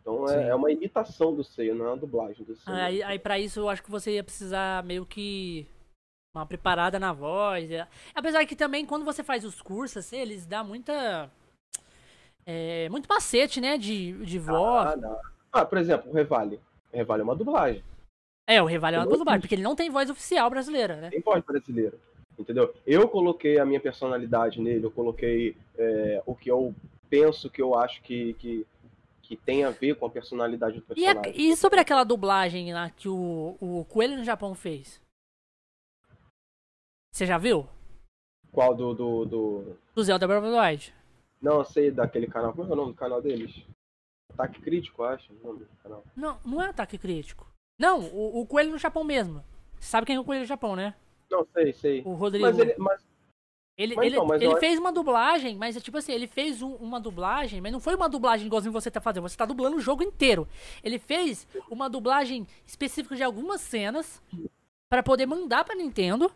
Então 0.00 0.28
é, 0.28 0.48
é 0.48 0.54
uma 0.54 0.72
imitação 0.72 1.34
do 1.34 1.44
Ceia, 1.44 1.74
não 1.74 1.84
é 1.84 1.88
uma 1.88 1.96
dublagem 1.96 2.44
do 2.44 2.56
Ceia. 2.56 2.76
Aí, 2.76 3.02
aí 3.02 3.18
pra 3.18 3.38
isso 3.38 3.60
eu 3.60 3.68
acho 3.68 3.82
que 3.82 3.90
você 3.90 4.12
ia 4.12 4.24
precisar 4.24 4.82
meio 4.84 5.04
que 5.04 5.66
uma 6.34 6.46
preparada 6.46 6.98
na 6.98 7.12
voz. 7.12 7.70
é. 7.70 7.86
Apesar 8.14 8.44
que 8.46 8.56
também 8.56 8.86
quando 8.86 9.04
você 9.04 9.22
faz 9.22 9.44
os 9.44 9.60
cursos, 9.60 9.98
assim, 9.98 10.18
eles 10.18 10.46
dão 10.46 10.64
muita. 10.64 11.30
É, 12.46 12.88
muito 12.88 13.06
macete, 13.06 13.60
né? 13.60 13.76
De, 13.76 14.12
de 14.24 14.38
voz. 14.38 15.04
Ah. 15.04 15.20
Ah, 15.52 15.64
por 15.64 15.78
exemplo, 15.78 16.10
o 16.10 16.14
Revale. 16.14 16.60
O 16.92 16.96
Revale 16.96 17.20
é 17.20 17.24
uma 17.24 17.36
dublagem. 17.36 17.82
É, 18.46 18.62
o 18.62 18.66
Revale 18.66 18.96
é 18.96 18.98
uma 18.98 19.06
dublagem, 19.06 19.40
fiz. 19.40 19.42
porque 19.42 19.54
ele 19.54 19.62
não 19.62 19.76
tem 19.76 19.90
voz 19.90 20.08
oficial 20.08 20.48
brasileira, 20.48 20.96
né? 20.96 21.10
Tem 21.10 21.20
voz 21.20 21.42
brasileira. 21.44 21.98
Entendeu? 22.38 22.72
Eu 22.86 23.08
coloquei 23.08 23.58
a 23.58 23.64
minha 23.64 23.80
personalidade 23.80 24.60
nele, 24.60 24.86
eu 24.86 24.90
coloquei 24.90 25.56
é, 25.76 26.22
o 26.24 26.34
que 26.34 26.50
eu 26.50 26.74
penso 27.08 27.48
que 27.50 27.60
eu 27.62 27.74
acho 27.74 28.02
que, 28.02 28.34
que, 28.34 28.66
que 29.22 29.36
tem 29.36 29.64
a 29.64 29.70
ver 29.70 29.96
com 29.96 30.06
a 30.06 30.10
personalidade 30.10 30.80
do 30.80 30.94
E, 30.96 31.06
a- 31.06 31.14
personagem. 31.14 31.50
e 31.52 31.56
sobre 31.56 31.80
aquela 31.80 32.04
dublagem 32.04 32.72
lá 32.72 32.90
que 32.90 33.08
o, 33.08 33.56
o 33.60 33.84
Coelho 33.86 34.16
no 34.16 34.24
Japão 34.24 34.54
fez? 34.54 35.00
Você 37.12 37.26
já 37.26 37.38
viu? 37.38 37.66
Qual 38.52 38.74
do, 38.74 38.94
do, 38.94 39.24
do. 39.24 39.76
Do 39.94 40.02
Zelda 40.04 40.26
Breath 40.26 40.42
of 40.44 40.52
the 40.52 40.60
Wild. 40.60 40.94
Não, 41.40 41.58
eu 41.58 41.64
sei 41.64 41.90
daquele 41.90 42.26
canal. 42.26 42.52
Como 42.52 42.68
é 42.68 42.72
o 42.72 42.76
nome 42.76 42.92
do 42.92 42.96
canal 42.98 43.20
deles? 43.22 43.54
Ataque 44.32 44.60
Crítico, 44.60 45.02
eu 45.02 45.06
acho. 45.06 45.32
O 45.32 45.46
nome 45.46 45.60
do 45.60 45.66
canal. 45.82 46.04
Não, 46.16 46.38
não 46.44 46.62
é 46.62 46.66
ataque 46.68 46.98
crítico. 46.98 47.46
Não, 47.78 48.00
o, 48.00 48.40
o 48.40 48.46
Coelho 48.46 48.70
no 48.70 48.78
Japão 48.78 49.04
mesmo. 49.04 49.44
Você 49.78 49.88
sabe 49.90 50.06
quem 50.06 50.16
é 50.16 50.20
o 50.20 50.24
Coelho 50.24 50.42
no 50.42 50.46
Japão, 50.48 50.74
né? 50.74 50.94
Não, 51.30 51.46
sei, 51.52 51.72
sei. 51.72 52.02
O 52.04 52.14
Rodrigo. 52.14 52.46
Mas 52.46 52.58
ele. 52.58 52.74
Mas, 52.78 53.06
Ele, 53.78 53.94
Mas 53.94 54.06
ele, 54.06 54.20
mas 54.24 54.42
ele 54.42 54.52
eu- 54.52 54.58
fez 54.58 54.76
uma 54.76 54.90
dublagem, 54.90 55.56
mas 55.56 55.76
é 55.76 55.80
tipo 55.80 55.96
assim, 55.98 56.10
ele 56.12 56.26
fez 56.26 56.60
um- 56.62 56.74
uma 56.76 56.98
dublagem, 57.00 57.60
mas 57.60 57.70
não 57.72 57.78
foi 57.78 57.94
uma 57.94 58.08
dublagem 58.08 58.48
igualzinho 58.48 58.72
você 58.72 58.90
tá 58.90 59.00
fazendo, 59.00 59.22
você 59.22 59.36
tá 59.36 59.44
dublando 59.46 59.76
o 59.76 59.80
jogo 59.80 60.02
inteiro. 60.02 60.48
Ele 60.82 60.98
fez 60.98 61.46
uma 61.70 61.88
dublagem 61.88 62.44
específica 62.66 63.14
de 63.14 63.22
algumas 63.22 63.60
cenas 63.60 64.20
pra 64.90 65.00
poder 65.00 65.26
mandar 65.26 65.64
pra 65.64 65.76
Nintendo, 65.76 66.28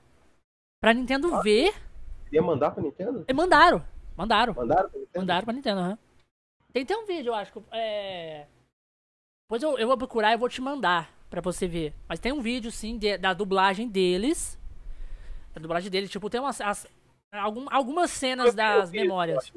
pra 0.81 0.95
Nintendo 0.95 1.35
Ah. 1.35 1.41
ver, 1.43 1.75
ia 2.31 2.41
mandar 2.41 2.71
pra 2.71 2.81
Nintendo? 2.81 3.25
e 3.29 3.33
mandaram, 3.33 3.85
mandaram, 4.17 4.55
Mandaram 4.55 4.89
pra 4.89 5.01
Nintendo? 5.01 5.21
mandaram 5.21 5.45
pra 5.45 5.53
Nintendo, 5.53 5.81
aham. 5.81 5.99
Tem 6.73 6.85
até 6.85 6.97
um 6.97 7.05
vídeo, 7.07 7.31
eu 7.31 7.35
acho, 7.35 7.53
que, 7.53 7.61
é... 7.73 8.47
Depois 9.49 9.63
eu, 9.65 9.77
eu 9.79 9.89
vou 9.89 9.99
procurar 9.99 10.33
e 10.33 10.37
vou 10.37 10.49
te 10.49 10.61
mandar 10.61 11.13
pra 11.29 11.41
você 11.41 11.67
ver. 11.67 11.93
Mas 12.09 12.21
tem 12.21 12.31
um 12.33 12.41
vídeo, 12.41 12.71
sim, 12.71 12.97
de- 12.97 13.19
da 13.19 13.35
dublagem 13.35 13.89
deles, 13.89 14.57
da 15.53 15.61
dublagem 15.61 15.91
deles, 15.91 16.09
tipo, 16.09 16.31
tem 16.31 16.41
umas... 16.41 16.61
as- 16.61 16.87
algum- 17.33 17.67
algumas 17.71 18.11
cenas 18.11 18.49
Eu 18.49 18.55
das 18.55 18.85
eu 18.85 18.87
vi, 18.93 19.01
memórias. 19.01 19.53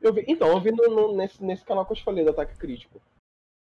Eu 0.00 0.12
vi, 0.12 0.24
então, 0.26 0.48
eu 0.48 0.60
vi 0.60 0.72
no- 0.72 0.88
no- 0.88 1.16
nesse, 1.16 1.42
nesse 1.44 1.64
canal 1.64 1.84
que 1.84 1.92
eu 1.92 1.96
te 1.96 2.02
falei, 2.04 2.24
do 2.24 2.30
Ataque 2.30 2.56
Crítico. 2.56 3.00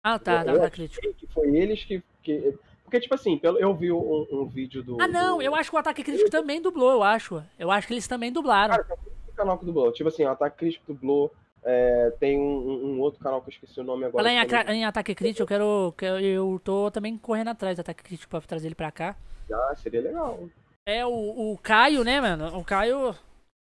Ah, 0.04 0.18
tá, 0.20 0.40
Eu- 0.40 0.44
pra 0.44 0.54
achei 0.68 0.70
crítico. 0.70 1.14
Que 1.16 1.28
foi 1.28 1.56
eles 1.56 1.84
que. 1.84 2.02
que- 2.24 2.58
porque, 2.84 3.00
tipo 3.02 3.14
assim, 3.16 3.40
eu 3.44 3.76
vi 3.76 3.92
um, 3.92 4.28
um 4.32 4.46
vídeo 4.46 4.82
do. 4.82 4.98
Ah, 5.02 5.08
não, 5.08 5.38
do- 5.38 5.42
eu 5.44 5.54
acho 5.56 5.70
que 5.70 5.76
o 5.76 5.80
Ataque 5.80 6.04
Crítico 6.04 6.30
também 6.30 6.62
dublou, 6.62 6.92
eu 6.92 7.04
acho. 7.04 7.44
Eu 7.60 7.70
acho 7.72 7.88
que 7.88 7.94
eles 7.94 8.08
também 8.08 8.32
dublaram. 8.32 8.76
Cara, 8.76 8.98
canal 9.36 9.58
que 9.58 9.66
dublou. 9.66 9.92
Tipo 9.92 10.10
assim, 10.10 10.24
o 10.24 10.30
Ataque 10.30 10.58
Crítico 10.58 10.94
dublou. 10.94 11.32
é, 11.70 12.12
tem 12.18 12.40
um, 12.40 12.94
um- 12.96 13.00
outro 13.02 13.20
canal 13.22 13.42
que 13.42 13.50
eu 13.50 13.52
esqueci 13.52 13.78
o 13.82 13.84
nome 13.84 14.06
agora. 14.06 14.24
Falar 14.24 14.42
em, 14.42 14.48
também 14.48 14.82
em 14.82 14.86
ataque 14.86 15.14
crítico, 15.14 15.44
eu 15.44 15.48
quero, 15.48 15.94
quero- 15.98 16.20
Eu 16.22 16.62
tô 16.64 16.90
também 16.90 17.18
correndo 17.18 17.50
atrás 17.50 17.76
do 17.76 17.82
ataque 17.82 18.04
crítico 18.04 18.30
pra 18.30 18.40
trazer 18.40 18.68
ele 18.70 18.76
pra 18.76 18.90
cá. 18.90 19.18
já 19.50 19.76
seria 19.76 20.00
legal. 20.02 20.40
É 20.86 21.06
o, 21.06 21.10
o 21.52 21.58
Caio, 21.62 22.06
né, 22.06 22.22
mano? 22.22 22.58
O 22.58 22.64
Caio. 22.64 23.14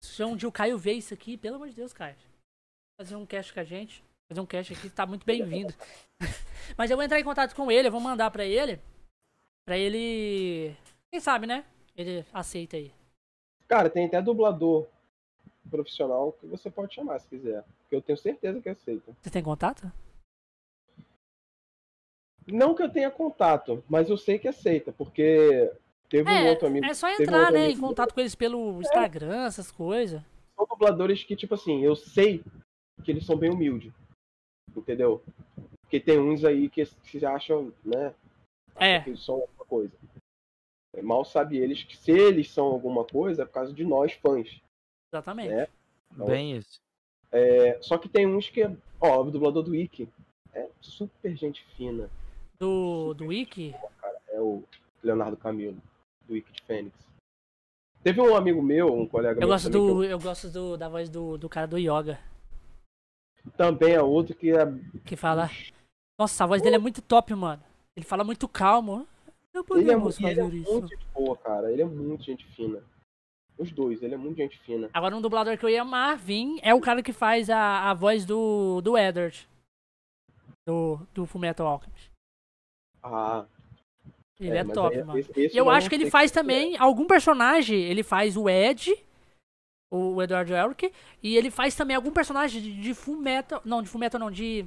Se 0.05 0.23
um 0.23 0.37
dia 0.37 0.49
o 0.49 0.53
Caio 0.53 0.77
ver 0.77 0.93
isso 0.93 1.15
aqui, 1.15 1.37
pelo 1.37 1.57
amor 1.57 1.69
de 1.69 1.75
Deus, 1.75 1.93
Caio. 1.93 2.15
Fazer 3.01 3.17
um 3.17 3.25
cast 3.25 3.53
com 3.53 3.61
a 3.61 3.65
gente. 3.65 4.05
Fazer 4.29 4.41
um 4.41 4.47
cast 4.47 4.73
aqui, 4.73 4.91
tá 4.91 5.07
muito 5.07 5.25
bem-vindo. 5.25 5.75
Mas 6.77 6.91
eu 6.91 6.97
vou 6.97 7.05
entrar 7.05 7.19
em 7.19 7.25
contato 7.25 7.55
com 7.55 7.71
ele, 7.71 7.89
eu 7.89 7.93
vou 7.93 8.01
mandar 8.01 8.31
pra 8.31 8.45
ele. 8.45 8.79
Pra 9.65 9.79
ele. 9.79 10.77
Quem 11.11 11.21
sabe, 11.21 11.47
né? 11.47 11.65
Ele 11.97 12.25
aceita 12.33 12.77
aí. 12.77 12.93
Cara, 13.67 13.89
tem 13.89 14.07
até 14.07 14.21
dublador 14.21 14.87
profissional 15.71 16.33
que 16.33 16.47
você 16.47 16.71
pode 16.71 16.95
chamar 16.95 17.19
se 17.19 17.29
quiser. 17.29 17.65
Que 17.89 17.97
eu 17.97 18.03
tenho 18.03 18.19
certeza 18.19 18.61
que 18.61 18.69
aceita. 18.69 19.11
Você 19.23 19.31
tem 19.31 19.43
contato? 19.43 19.91
Não 22.47 22.75
que 22.75 22.83
eu 22.83 22.93
tenha 22.93 23.11
contato, 23.11 23.83
mas 23.89 24.11
eu 24.11 24.19
sei 24.19 24.39
que 24.39 24.47
aceita, 24.47 24.93
porque 24.93 25.73
teve 26.09 26.31
um 26.31 26.47
outro 26.47 26.67
amigo. 26.67 26.87
É, 26.87 26.91
é 26.91 26.95
só 26.95 27.07
um 27.07 27.11
entrar, 27.11 27.39
outro 27.39 27.55
né? 27.55 27.71
Em 27.71 27.79
contato 27.79 28.15
com 28.15 28.21
eles 28.21 28.35
pelo 28.35 28.81
Instagram, 28.81 29.45
essas 29.47 29.71
coisas. 29.71 30.23
São 30.57 30.67
dubladores 30.67 31.25
que, 31.25 31.37
tipo 31.37 31.55
assim, 31.55 31.83
eu 31.83 31.97
sei 31.97 32.43
que 33.03 33.11
eles 33.11 33.27
são 33.27 33.37
bem 33.37 33.51
humildes. 33.51 33.93
Entendeu? 34.77 35.23
Porque 35.81 36.01
tem 36.01 36.19
uns 36.19 36.45
aí 36.45 36.69
que 36.69 36.85
se 36.85 37.25
acham, 37.25 37.73
né? 37.85 38.15
É. 38.77 39.01
Que 39.01 39.11
eles 39.11 39.25
são 39.25 39.37
alguma 39.37 39.65
coisa. 39.67 39.93
Mal 41.03 41.25
sabe 41.25 41.59
eles 41.59 41.83
que 41.83 41.97
se 41.97 42.13
eles 42.13 42.51
são 42.51 42.67
alguma 42.67 43.05
coisa 43.05 43.43
é 43.43 43.47
por 43.47 43.53
causa 43.53 43.73
de 43.73 43.85
nós, 43.85 44.13
fãs. 44.13 44.61
Exatamente. 45.13 45.53
É. 45.53 45.69
Então, 46.13 46.27
Bem 46.27 46.57
isso. 46.57 46.81
É, 47.33 47.81
só 47.83 47.99
que 47.99 48.09
tem 48.09 48.27
uns 48.27 48.49
que, 48.49 48.63
ó, 49.01 49.23
o 49.23 49.31
dublador 49.31 49.63
do 49.63 49.73
Wiki 49.73 50.09
é 50.53 50.69
super 50.81 51.37
gente 51.37 51.65
fina. 51.77 52.09
Do, 52.59 53.13
do 53.15 53.27
Wiki. 53.27 53.75
É 54.29 54.41
o 54.41 54.63
Leonardo 55.03 55.37
Camilo, 55.37 55.81
do 56.27 56.35
Wiki 56.35 56.53
de 56.53 56.63
Fênix. 56.63 56.97
Teve 58.03 58.21
um 58.21 58.37
amigo 58.37 58.63
meu, 58.63 58.93
um 58.95 59.07
colega 59.07 59.37
Eu 59.37 59.41
meu 59.41 59.49
gosto 59.49 59.71
também, 59.71 59.81
que 59.81 59.95
do. 59.95 60.05
Eu 60.05 60.19
gosto 60.19 60.49
do, 60.51 60.77
da 60.77 60.89
voz 60.89 61.09
do, 61.09 61.39
do 61.39 61.49
cara 61.49 61.67
do 61.67 61.79
Yoga. 61.79 62.19
também 63.57 63.95
é 63.95 64.03
outro 64.03 64.35
que 64.35 64.51
é 64.51 64.65
Que 65.05 65.17
fala. 65.17 65.49
Nossa, 66.19 66.45
a 66.45 66.47
voz 66.47 66.61
dele 66.63 66.77
é 66.77 66.79
muito 66.79 67.01
top, 67.01 67.35
mano. 67.35 67.63
Ele 67.97 68.05
fala 68.05 68.23
muito 68.23 68.47
calmo. 68.47 69.07
Não 69.55 69.63
Ele 69.63 69.91
é, 69.91 69.97
podemos 69.97 70.19
ele 70.21 70.27
é 70.27 70.35
fazer 70.35 70.55
isso. 70.55 70.73
muito 70.73 70.89
gente 70.89 71.07
boa, 71.15 71.37
cara. 71.37 71.73
Ele 71.73 71.83
é 71.83 71.87
muito 71.87 72.25
gente 72.25 72.45
fina. 72.55 72.83
Os 73.57 73.71
dois, 73.71 74.03
ele 74.03 74.15
é 74.15 74.17
muito 74.17 74.37
gente 74.37 74.59
fina. 74.61 74.91
Agora, 74.93 75.17
um 75.17 75.23
dublador 75.23 75.57
que 75.57 75.65
eu 75.65 75.71
ia 75.71 75.83
amar 75.83 76.17
vir 76.17 76.59
é 76.61 76.75
o 76.75 76.81
cara 76.81 77.03
que 77.03 77.13
faz 77.13 77.49
a, 77.49 77.89
a 77.89 77.95
voz 77.95 78.25
do, 78.27 78.81
do 78.81 78.99
Edward. 78.99 79.49
Do, 80.67 80.99
do 81.15 81.25
Fullmetal 81.25 81.67
Alchemist. 81.67 82.11
Ah, 83.03 83.47
Ele 84.41 84.57
é, 84.57 84.65
mas 84.65 84.75
top, 84.75 84.97
aí, 84.97 85.05
mano. 85.05 85.21
E 85.37 85.57
eu 85.57 85.71
acho 85.71 85.89
que 85.89 85.95
ele 85.95 86.11
faz 86.11 86.31
quem 86.31 86.41
é. 86.41 86.43
também 86.43 86.77
algum 86.79 87.07
personagem. 87.07 87.81
Ele 87.81 88.03
faz 88.03 88.37
o 88.37 88.49
Ed, 88.49 88.93
o 89.91 90.21
Edward 90.21 90.53
Elric, 90.53 90.93
e 91.23 91.37
ele 91.37 91.51
faz 91.51 91.75
também 91.75 91.95
algum 91.95 92.11
personagem 92.11 92.61
de, 92.61 92.81
de 92.81 92.95
Full 92.95 93.17
Metal. 93.17 93.63
Não, 93.65 93.83
de 93.83 93.89
Full 93.89 94.01
Metal 94.01 94.19
não, 94.19 94.31
de. 94.31 94.67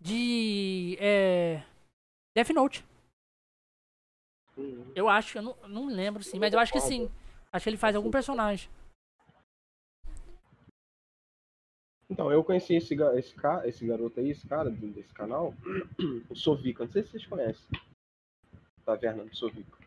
De. 0.00 0.96
É. 1.00 1.62
Death 2.36 2.50
Note. 2.50 2.84
Hum, 4.56 4.92
Eu 4.94 5.08
acho, 5.08 5.38
eu 5.38 5.42
não, 5.42 5.56
não 5.66 5.86
lembro 5.86 6.22
sim, 6.22 6.38
mas 6.38 6.52
eu 6.52 6.58
acho 6.58 6.72
que 6.72 6.80
sim. 6.80 7.10
Acho 7.52 7.64
que 7.64 7.70
ele 7.70 7.76
faz 7.76 7.96
algum 7.96 8.10
personagem. 8.10 8.68
Então, 12.08 12.30
eu 12.30 12.42
conheci 12.42 12.74
esse, 12.74 12.94
esse, 12.94 13.34
esse 13.64 13.86
garoto 13.86 14.18
aí, 14.18 14.30
esse 14.30 14.46
cara 14.46 14.68
desse 14.68 15.14
canal, 15.14 15.54
o 16.28 16.34
Sovica. 16.34 16.84
Não 16.84 16.92
sei 16.92 17.02
se 17.04 17.10
vocês 17.10 17.26
conhecem. 17.26 17.68
Taverna 18.90 19.24
do 19.24 19.36
Sovica. 19.36 19.78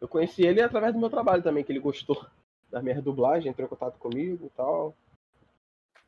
Eu 0.00 0.08
conheci 0.08 0.42
ele 0.42 0.62
através 0.62 0.94
do 0.94 0.98
meu 0.98 1.10
trabalho 1.10 1.42
também, 1.42 1.62
que 1.62 1.70
ele 1.70 1.78
gostou 1.78 2.26
da 2.70 2.80
minha 2.80 3.00
dublagem, 3.02 3.50
entrou 3.50 3.66
em 3.66 3.68
contato 3.68 3.98
comigo 3.98 4.46
e 4.46 4.50
tal. 4.50 4.94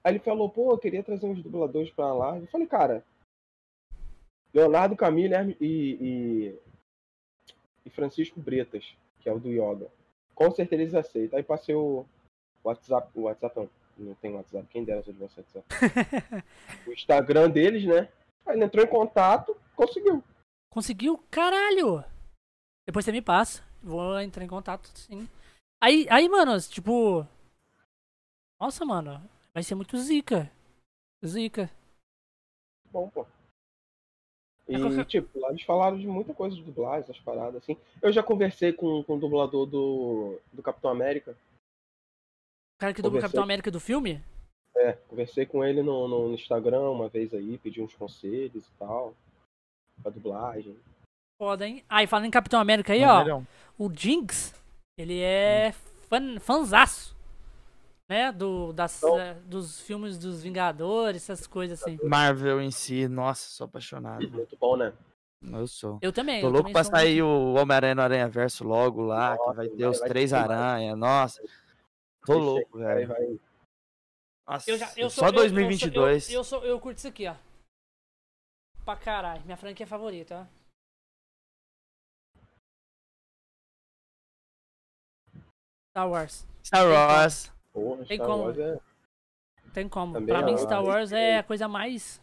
Aí 0.03 0.13
ele 0.13 0.19
falou, 0.19 0.49
pô, 0.49 0.73
eu 0.73 0.79
queria 0.79 1.03
trazer 1.03 1.27
uns 1.27 1.43
dubladores 1.43 1.91
pra 1.91 2.13
lá. 2.13 2.39
Eu 2.39 2.47
falei, 2.47 2.67
cara, 2.67 3.05
Leonardo 4.53 4.97
Camilo 4.97 5.35
e, 5.61 5.99
e, 6.01 6.59
e 7.85 7.91
Francisco 7.91 8.41
Bretas, 8.41 8.97
que 9.21 9.29
é 9.29 9.33
o 9.33 9.39
do 9.39 9.51
Yoga. 9.51 9.89
Com 10.35 10.51
certeza 10.51 10.83
eles 10.83 10.95
aceitam. 10.95 11.37
Aí 11.37 11.43
passei 11.43 11.75
o 11.75 12.07
WhatsApp, 12.65 13.11
o 13.15 13.23
WhatsApp 13.23 13.57
não, 13.57 13.71
não 13.99 14.15
tem 14.15 14.33
WhatsApp, 14.33 14.67
quem 14.71 14.85
dera 14.85 15.03
se 15.03 15.11
eu 15.11 15.15
tivesse 15.15 15.39
WhatsApp. 15.39 15.67
o 16.89 16.93
Instagram 16.93 17.51
deles, 17.51 17.85
né? 17.85 18.09
Aí 18.47 18.57
ele 18.57 18.65
entrou 18.65 18.85
em 18.85 18.89
contato, 18.89 19.55
conseguiu. 19.77 20.25
Conseguiu? 20.73 21.19
Caralho! 21.31 22.03
Depois 22.87 23.05
você 23.05 23.13
me 23.13 23.23
passa. 23.23 23.63
Vou 23.83 24.19
entrar 24.21 24.45
em 24.45 24.49
contato, 24.49 24.87
sim. 24.97 25.29
Aí, 25.83 26.07
aí, 26.11 26.29
mano, 26.29 26.59
tipo. 26.61 27.27
Nossa, 28.61 28.85
mano. 28.85 29.21
Vai 29.53 29.63
ser 29.63 29.75
muito 29.75 29.99
zica. 29.99 30.51
Zica. 31.25 31.71
Bom, 32.91 33.09
pô. 33.11 33.27
E, 34.69 34.77
É 34.77 34.79
qualquer- 34.79 35.05
tipo, 35.05 35.39
lá 35.41 35.51
eles 35.51 35.63
falaram 35.63 35.99
de 35.99 36.07
muita 36.07 36.33
coisa 36.33 36.55
de 36.57 36.63
dublagem, 36.63 37.01
essas 37.03 37.19
paradas, 37.21 37.63
assim. 37.63 37.77
Eu 38.01 38.13
já 38.13 38.23
conversei 38.23 38.73
com, 38.73 39.03
com 39.05 39.17
o 39.17 39.21
dublador 39.21 39.67
do, 39.67 40.41
do 40.53 40.63
Capitão 40.63 40.91
América. 40.91 41.33
O 42.77 42.81
cara 42.81 42.95
que 42.95 43.03
dubla 43.03 43.19
o. 43.19 43.23
Capitão 43.23 43.43
América 43.43 43.71
do 43.71 43.81
filme? 43.81 44.23
É, 44.77 44.93
conversei 44.93 45.45
com 45.45 45.63
ele 45.63 45.83
no, 45.83 46.09
no, 46.09 46.29
no 46.29 46.35
Instagram 46.35 46.89
uma 46.91 47.09
vez 47.09 47.35
aí, 47.35 47.59
pedi 47.59 47.83
uns 47.83 47.95
conselhos 47.95 48.67
e 48.67 48.73
tal. 48.79 49.15
Pra 50.03 50.11
dublagem. 50.11 50.77
Foda, 51.39 51.67
hein? 51.67 51.85
Ah, 51.89 52.03
e 52.03 52.07
falando 52.07 52.27
em 52.27 52.31
Capitão 52.31 52.61
América 52.61 52.93
aí, 52.93 53.03
ó. 53.05 53.15
Maneirão. 53.17 53.47
O 53.79 53.91
Jinx, 53.93 54.55
ele 54.99 55.21
é 55.21 55.73
fan, 56.09 56.39
fanzaço. 56.41 57.17
Né? 58.09 58.31
Do, 58.31 58.73
das, 58.73 58.99
Então- 58.99 59.19
eh, 59.19 59.35
dos 59.47 59.81
filmes 59.81 60.19
dos 60.19 60.43
Vingadores, 60.43 61.23
essas 61.29 61.47
coisas 61.47 61.81
assim. 61.83 61.99
Marvel 62.03 62.61
em 62.61 62.71
si, 62.71 63.09
nossa, 63.09 63.49
sou 63.49 63.65
apaixonado. 63.65 64.29
Muito 64.31 64.57
bom, 64.57 64.77
né? 64.77 64.93
Eu 65.51 65.67
sou. 65.67 65.99
Eu 66.03 66.13
também. 66.13 66.41
Tô 66.41 66.47
eu 66.49 66.51
louco 66.51 66.63
também 66.69 66.73
pra 66.75 66.85
sou 66.85 66.93
sair 66.95 67.23
o 67.23 67.55
Homem-Aranha 67.55 67.95
no 67.95 68.03
Aranha 68.03 68.29
Verso 68.29 68.65
logo 68.65 69.03
lá, 69.03 69.37
que 69.37 69.43
Nossa, 69.45 69.55
vai 69.55 69.69
ter 69.69 69.77
vai- 69.83 69.89
os 69.89 69.99
vai 69.99 70.09
três 70.09 70.31
ter 70.31 70.37
mais. 70.37 70.51
aranha. 70.51 70.95
Nossa, 70.97 71.43
tô 72.27 72.39
louco, 72.39 72.79
velho. 72.79 73.41
Nossa, 74.47 74.71
Eu 74.71 74.79
já, 74.79 74.93
eu 74.97 75.11
sou, 75.11 75.25
só 75.25 75.29
eu- 75.29 75.33
2022. 75.33 76.29
Eu, 76.31 76.35
eu, 76.41 76.45
sou, 76.45 76.61
eu, 76.63 76.69
eu 76.71 76.81
curto 76.81 76.99
isso 76.99 77.09
aqui, 77.09 77.27
ó. 77.27 77.35
Pra 78.85 78.97
caralho. 78.97 79.43
Minha 79.45 79.57
franquia 79.57 79.87
favorita, 79.87 80.49
ó. 80.49 80.63
Star 85.91 86.09
Wars. 86.09 86.47
Star 86.65 86.87
Wars. 86.89 87.53
Porra, 87.73 88.05
Tem 88.07 88.17
Star 88.17 88.27
como. 88.27 88.43
Wars 88.45 88.59
é- 88.59 88.81
Tem 89.75 89.89
como. 89.89 90.13
Também 90.15 90.29
pra 90.35 90.41
é 90.43 90.45
mim, 90.45 90.53
uma- 90.53 90.59
Star 90.59 90.85
Wars 90.85 91.13
é 91.13 91.39
a 91.39 91.43
coisa 91.43 91.69
mais. 91.69 92.21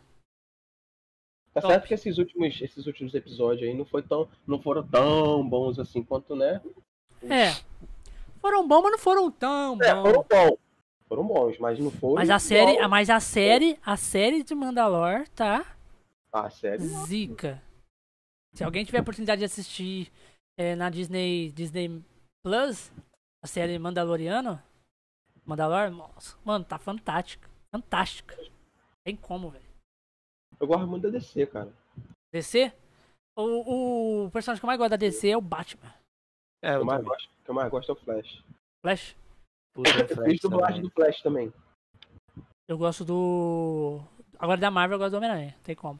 Tá 1.53 1.61
Top. 1.61 1.73
certo 1.73 1.88
que 1.88 1.94
esses 1.95 2.18
últimos, 2.18 2.61
esses 2.61 2.86
últimos 2.86 3.14
episódios 3.15 3.68
aí 3.68 3.76
não, 3.76 3.86
foi 3.86 4.03
tão, 4.03 4.30
não 4.45 4.61
foram 4.61 4.88
tão 4.88 5.48
bons 5.48 5.80
assim 5.80 6.03
quanto, 6.03 6.36
né? 6.36 6.61
É. 7.23 7.52
Foram 8.40 8.68
bons, 8.68 8.84
mas 8.84 8.91
não 8.91 8.99
foram 8.99 9.31
tão 9.31 9.77
É, 9.81 9.94
bons. 9.95 10.02
foram 10.03 10.23
bons. 10.30 10.57
Foram 11.07 11.27
bons, 11.27 11.57
mas 11.57 11.80
não 11.80 11.90
foram. 11.90 12.15
Mas 12.15 12.30
a 12.30 12.38
série, 12.38 12.73
igual- 12.73 12.90
mas 12.90 13.10
a 13.10 13.19
série, 13.19 13.80
a 13.84 13.98
série 13.98 14.44
de 14.44 14.53
Mandalor 14.53 15.27
tá 15.30 15.65
Ah, 16.31 16.49
sério? 16.49 16.85
zica. 17.06 17.61
Se 18.53 18.64
alguém 18.64 18.84
tiver 18.85 18.99
a 18.99 19.01
oportunidade 19.01 19.39
de 19.39 19.45
assistir 19.45 20.11
é, 20.57 20.76
na 20.76 20.89
Disney, 20.89 21.51
Disney 21.51 22.03
Plus, 22.43 22.91
a 23.43 23.47
série 23.47 23.77
Mandaloriano, 23.80 24.61
Mandalor, 25.45 25.89
nossa, 25.91 26.38
mano, 26.43 26.65
tá 26.65 26.77
fantástico. 26.77 27.47
Fantástico. 27.72 28.34
Tem 29.06 29.15
como, 29.15 29.49
velho. 29.49 29.65
Eu 30.60 30.68
gosto 30.68 30.88
muito 30.88 31.03
da 31.03 31.10
DC, 31.10 31.45
cara. 31.47 31.72
DC? 32.34 32.72
O, 33.38 34.26
o 34.26 34.31
personagem 34.31 34.60
que 34.60 34.65
eu 34.65 34.68
mais 34.68 34.77
gosto 34.80 34.91
da 34.91 34.97
DC 34.97 35.30
é 35.30 35.38
o 35.38 35.41
Batman. 35.41 35.93
É, 36.61 36.72
O 36.72 36.73
eu 36.73 36.77
que 36.77 36.81
eu 36.81 36.85
mais 36.85 37.03
gosto, 37.03 37.26
o 37.30 37.43
que 37.43 37.49
eu 37.49 37.56
mais 37.56 37.72
gosto 37.72 37.89
é 37.89 37.93
o 37.93 37.95
Flash. 37.95 38.43
Flash. 38.81 39.15
Puta, 39.73 39.89
Eu 39.89 40.07
Flash 40.15 40.39
dublagem 40.41 40.76
também. 40.76 40.81
do 40.81 40.91
Flash 40.91 41.22
também. 41.22 41.53
Eu 42.68 42.77
gosto 42.77 43.06
do. 43.06 44.01
Agora 44.38 44.60
da 44.60 44.69
Marvel 44.69 44.95
eu 44.95 44.99
gosto 44.99 45.11
do 45.11 45.18
Homem-Aranha. 45.18 45.56
Tem 45.64 45.76
como. 45.76 45.99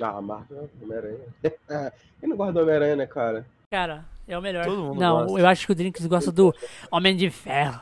Ah, 0.00 0.20
Marvel, 0.20 0.70
Homem-Aranha. 0.80 1.18
Quem 2.20 2.28
não 2.28 2.36
gosta 2.36 2.52
do 2.52 2.60
Homem-Aranha, 2.60 2.96
né, 2.96 3.06
cara? 3.06 3.44
Cara, 3.70 4.04
é 4.26 4.38
o 4.38 4.42
melhor. 4.42 4.64
Todo 4.64 4.82
mundo 4.82 5.00
Não, 5.00 5.26
gosta. 5.26 5.40
eu 5.40 5.46
acho 5.46 5.66
que 5.66 5.72
o 5.72 5.74
Drinks 5.74 6.06
gosta 6.06 6.30
do 6.30 6.54
Homem 6.90 7.16
de 7.16 7.28
Ferro. 7.30 7.80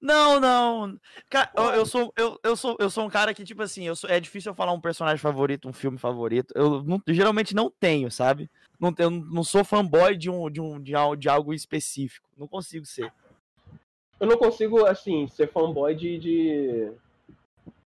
Não, 0.00 0.40
não. 0.40 0.98
Cara, 1.28 1.50
eu, 1.54 1.64
eu 1.64 1.86
sou, 1.86 2.10
eu, 2.16 2.40
eu, 2.42 2.56
sou, 2.56 2.74
eu 2.80 2.88
sou 2.88 3.04
um 3.04 3.10
cara 3.10 3.34
que, 3.34 3.44
tipo 3.44 3.62
assim, 3.62 3.84
eu 3.84 3.94
sou, 3.94 4.08
é 4.08 4.18
difícil 4.18 4.50
eu 4.50 4.54
falar 4.54 4.72
um 4.72 4.80
personagem 4.80 5.18
favorito, 5.18 5.68
um 5.68 5.74
filme 5.74 5.98
favorito. 5.98 6.54
Eu 6.56 6.82
não- 6.82 7.02
geralmente 7.06 7.54
não 7.54 7.70
tenho, 7.70 8.10
sabe? 8.10 8.50
Não, 8.80 8.94
eu 8.98 9.10
não 9.10 9.44
sou 9.44 9.62
fanboy 9.62 10.16
de, 10.16 10.30
um, 10.30 10.50
de, 10.50 10.58
um, 10.58 10.80
de, 10.80 10.92
de 11.18 11.28
algo 11.28 11.52
específico. 11.52 12.26
Não 12.34 12.48
consigo 12.48 12.86
ser. 12.86 13.12
Eu 14.18 14.26
não 14.26 14.38
consigo, 14.38 14.86
assim, 14.86 15.28
ser 15.28 15.48
fanboy 15.52 15.94
de, 15.94 16.18
de, 16.18 16.92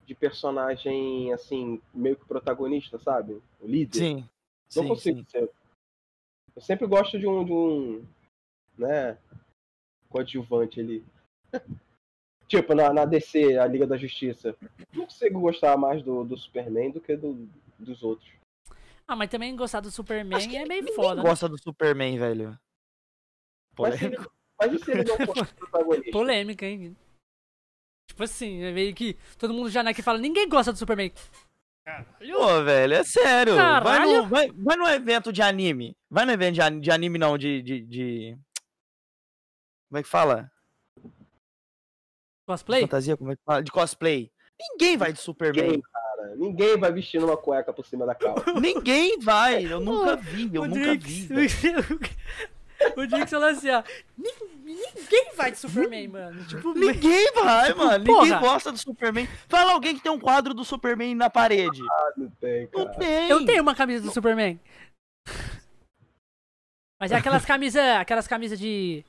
de 0.05 0.13
personagem, 0.13 1.33
assim, 1.33 1.81
meio 1.93 2.15
que 2.15 2.25
protagonista, 2.25 2.99
sabe? 2.99 3.41
O 3.59 3.67
líder. 3.67 3.97
Sim. 3.97 4.29
Não 4.75 4.83
sim, 4.83 4.87
consigo 4.89 5.19
sim. 5.19 5.25
ser. 5.29 5.49
Eu 6.55 6.61
sempre 6.61 6.87
gosto 6.87 7.19
de 7.19 7.27
um, 7.27 7.43
de 7.43 7.51
um 7.51 8.05
né, 8.77 9.17
coadjuvante 10.09 10.79
ali. 10.79 11.03
tipo, 12.47 12.73
na, 12.73 12.93
na 12.93 13.05
DC, 13.05 13.57
a 13.57 13.67
Liga 13.67 13.85
da 13.85 13.97
Justiça. 13.97 14.55
Não 14.93 15.05
consigo 15.05 15.39
gostar 15.39 15.75
mais 15.77 16.03
do, 16.03 16.23
do 16.23 16.37
Superman 16.37 16.91
do 16.91 17.01
que 17.01 17.15
do, 17.15 17.47
dos 17.79 18.03
outros. 18.03 18.29
Ah, 19.07 19.15
mas 19.15 19.29
também 19.29 19.55
gostar 19.55 19.81
do 19.81 19.91
Superman 19.91 20.37
Acho 20.37 20.49
que 20.49 20.57
é 20.57 20.65
meio 20.65 20.91
foda. 20.93 21.21
né? 21.21 21.29
gosta 21.29 21.47
do 21.47 21.61
Superman, 21.61 22.17
velho. 22.17 22.59
Mas 23.77 23.99
se, 23.99 24.05
ele, 24.05 24.15
Polêmico. 24.15 24.35
mas 24.59 24.73
e 24.73 24.79
se 24.83 24.91
ele 24.91 25.03
não 25.03 25.25
fosse 25.27 25.53
protagonista? 25.53 26.11
Polêmica, 26.11 26.65
hein? 26.65 26.95
Tipo 28.15 28.23
assim, 28.23 28.63
é 28.63 28.71
meio 28.71 28.95
que 28.95 29.17
todo 29.37 29.53
mundo 29.53 29.69
já 29.69 29.81
aqui 29.81 30.01
fala, 30.01 30.17
ninguém 30.17 30.47
gosta 30.47 30.71
do 30.71 30.79
Superman. 30.79 31.11
Caralho. 31.83 32.33
Pô, 32.33 32.63
velho, 32.63 32.93
é 32.93 33.03
sério. 33.03 33.55
Vai 33.57 34.05
no, 34.05 34.25
vai, 34.29 34.49
vai 34.53 34.77
no 34.77 34.87
evento 34.87 35.33
de 35.33 35.41
anime. 35.41 35.97
Vai 36.09 36.25
no 36.25 36.31
evento 36.31 36.53
de, 36.55 36.61
ani- 36.61 36.79
de 36.79 36.89
anime, 36.91 37.19
não, 37.19 37.37
de, 37.37 37.61
de, 37.61 37.81
de- 37.81 38.37
Como 39.89 39.99
é 39.99 40.03
que 40.03 40.07
fala? 40.07 40.49
Cosplay? 42.47 42.81
Fantasia, 42.83 43.17
como 43.17 43.33
é 43.33 43.35
que 43.35 43.41
fala? 43.45 43.61
De 43.61 43.69
cosplay. 43.71 44.31
Ninguém 44.57 44.95
vai 44.95 45.11
de 45.11 45.19
Superman. 45.19 45.63
Ninguém, 45.63 45.81
cara. 45.81 46.35
Ninguém 46.37 46.77
vai 46.77 46.93
vestindo 46.93 47.25
uma 47.25 47.35
cueca 47.35 47.73
por 47.73 47.85
cima 47.85 48.05
da 48.05 48.15
calça. 48.15 48.53
Ninguém 48.53 49.19
vai. 49.19 49.65
Eu 49.65 49.81
nunca 49.81 50.15
vi, 50.15 50.49
eu 50.53 50.61
o 50.63 50.67
nunca 50.67 50.95
Drix, 50.95 51.03
vi. 51.05 51.27
O 52.97 53.07
Drix 53.07 53.29
falou 53.29 53.49
assim, 53.49 53.69
ó. 53.69 53.83
"Nin- 54.17 54.55
Ninguém 54.95 55.31
vai 55.35 55.51
de 55.51 55.57
Superman, 55.59 56.07
mano. 56.07 56.45
Tipo, 56.47 56.73
Ninguém 56.73 57.31
vai, 57.33 57.67
Tipo, 57.67 57.79
mano. 57.85 58.03
porra. 58.05 58.23
Ninguém 58.25 58.39
gosta 58.39 58.71
do 58.71 58.77
Superman. 58.79 59.27
Fala 59.47 59.73
alguém 59.73 59.95
que 59.95 60.01
tem 60.01 60.11
um 60.11 60.19
quadro 60.19 60.53
do 60.53 60.65
Superman 60.65 61.13
na 61.15 61.29
parede. 61.29 61.81
Não 62.17 62.29
tem, 62.31 62.67
Não 62.73 62.85
cara. 62.85 62.97
tem. 62.97 63.29
eu 63.29 63.45
tenho 63.45 63.61
uma 63.61 63.75
camisa 63.75 64.03
do 64.03 64.11
Superman. 64.11 64.59
Mas 66.99 67.11
é 67.11 67.15
aquelas 67.15 67.45
camisas, 67.45 67.81
aquelas 67.97 68.27
camisas 68.27 68.57
de 68.59 69.03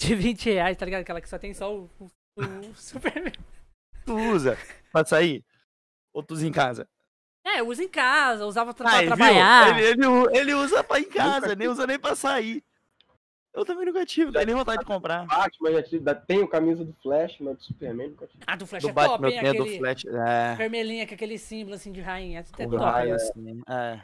de 0.00 0.14
20 0.16 0.50
reais, 0.50 0.76
tá 0.76 0.84
ligado? 0.84 1.02
Aquela 1.02 1.20
que 1.20 1.28
só 1.28 1.38
tem 1.38 1.54
só 1.54 1.72
o, 1.72 1.88
o- 2.00 2.10
o 2.70 2.74
Superman. 2.74 3.32
Tu 4.04 4.14
usa 4.16 4.58
pra 4.90 5.04
sair? 5.04 5.44
Ou 6.12 6.22
tu 6.24 6.34
usa 6.34 6.46
em 6.46 6.52
casa? 6.52 6.88
É, 7.46 7.60
eu 7.60 7.68
uso 7.68 7.82
em 7.82 7.88
casa, 7.88 8.44
usava 8.46 8.74
tra 8.74 8.88
Aí, 8.90 9.06
pra 9.06 9.14
viu? 9.14 9.24
trabalhar. 9.24 9.78
Ele, 9.78 9.86
ele, 10.04 10.36
ele 10.38 10.54
usa 10.54 10.82
pra 10.82 10.98
ir 10.98 11.04
em 11.06 11.10
casa, 11.10 11.54
nem 11.54 11.68
usa 11.68 11.86
nem 11.86 11.98
pra 11.98 12.16
sair. 12.16 12.64
Eu 13.54 13.66
também 13.66 13.84
nunca 13.84 14.04
tive, 14.06 14.26
não 14.26 14.32
tenho 14.32 14.46
nem 14.46 14.54
vontade 14.54 14.78
de 14.80 14.86
comprar. 14.86 15.26
Batman 15.26 15.72
já 15.72 15.82
tive- 15.82 16.14
tenho 16.26 16.48
camisa 16.48 16.84
do 16.84 16.92
Flash, 16.94 17.38
mas 17.38 17.56
do 17.58 17.62
Superman 17.64 18.08
nunca 18.08 18.26
tive. 18.26 18.42
Ah, 18.46 18.56
do 18.56 18.66
Flash 18.66 18.82
Do 18.82 18.88
é 18.88 18.92
top, 18.94 19.08
Batman, 19.08 19.28
eu 19.28 19.32
hein? 19.34 19.40
tenho 19.40 19.54
do 19.56 19.62
Aquele 19.62 19.78
Flash. 19.78 20.04
É. 20.06 20.54
vermelhinha 20.56 21.06
com 21.06 21.14
aquele 21.14 21.36
símbolo 21.38 21.74
assim 21.76 21.92
de 21.92 22.00
rainha. 22.00 22.40
É 22.40 22.66
O 22.66 22.70
top. 22.70 22.76
raio, 22.82 23.14
assim. 23.14 23.62
É. 23.68 24.00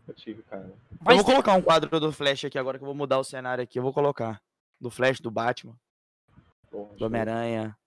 Nunca 0.00 0.14
tive, 0.14 0.42
cara. 0.42 0.64
Eu 0.64 0.76
Mas 1.04 1.14
vou 1.16 1.24
tem- 1.24 1.34
colocar 1.34 1.54
um 1.54 1.62
quadro 1.62 2.00
do 2.00 2.12
Flash 2.12 2.44
aqui 2.44 2.58
agora 2.58 2.78
que 2.78 2.82
eu 2.82 2.86
vou 2.86 2.94
mudar 2.96 3.18
o 3.20 3.24
cenário 3.24 3.62
aqui. 3.62 3.78
Eu 3.78 3.82
vou 3.84 3.92
colocar. 3.92 4.42
Do 4.80 4.90
Flash, 4.90 5.20
do 5.20 5.30
Batman, 5.30 5.76
Porra, 6.68 6.96
do 6.96 7.04
Homem-Aranha. 7.06 7.78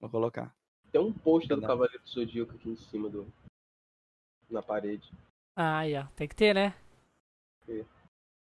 Vou 0.00 0.08
colocar. 0.08 0.54
Tem 0.90 0.98
um 1.00 1.12
pôster 1.12 1.54
do. 1.56 1.60
Cavaleiro 1.66 2.02
do 2.02 2.08
Zodíaco 2.08 2.52
aqui 2.54 2.70
em 2.70 2.76
cima 2.76 3.10
do. 3.10 3.30
Na 4.48 4.62
parede. 4.62 5.12
Ah, 5.54 5.80
aí, 5.80 5.94
ó. 5.94 6.06
Tem 6.16 6.26
que 6.26 6.34
ter, 6.34 6.54
né? 6.54 6.74
Ter. 7.66 7.84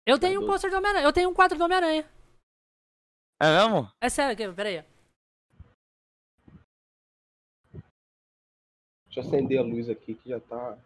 Eu 0.06 0.20
tenho 0.20 0.42
um 0.42 0.46
pôster 0.46 0.70
do 0.70 0.78
Homem-Aranha. 0.78 1.06
Eu 1.06 1.14
tenho 1.14 1.30
um 1.30 1.34
quadro 1.34 1.58
do 1.58 1.64
Homem-Aranha. 1.64 2.08
É 3.42 3.46
mesmo? 3.46 3.92
É 4.00 4.08
sério, 4.08 4.34
aqui, 4.34 4.56
peraí. 4.56 4.86
Deixa 9.06 9.20
eu 9.20 9.24
acender 9.24 9.60
a 9.60 9.64
luz 9.64 9.90
aqui 9.90 10.14
que 10.14 10.30
já 10.30 10.40
tá 10.40 10.78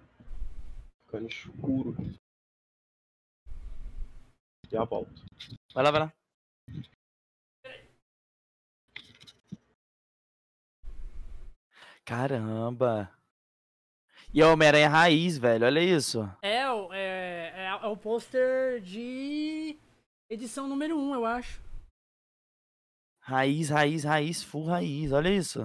ficando 1.05 1.27
escuro. 1.27 1.95
Já 4.71 4.83
volto. 4.85 5.25
Vai 5.73 5.83
lá, 5.83 5.91
vai 5.91 5.99
lá. 6.01 6.13
Caramba. 12.05 13.18
E 14.33 14.41
é 14.41 14.45
o 14.45 14.53
Homem-Aranha 14.53 14.87
raiz, 14.87 15.37
velho. 15.37 15.65
Olha 15.65 15.79
isso. 15.79 16.19
É, 16.41 16.69
o- 16.69 16.93
é, 16.93 17.51
é, 17.55 17.65
é 17.67 17.87
o 17.87 17.97
pôster 17.97 18.79
de 18.81 19.77
edição 20.29 20.67
número 20.67 20.97
1, 20.97 21.15
eu 21.15 21.25
acho. 21.25 21.61
Raiz, 23.21 23.69
raiz, 23.69 24.03
raiz, 24.03 24.43
full 24.43 24.65
raiz. 24.65 25.11
Olha 25.11 25.29
isso. 25.29 25.59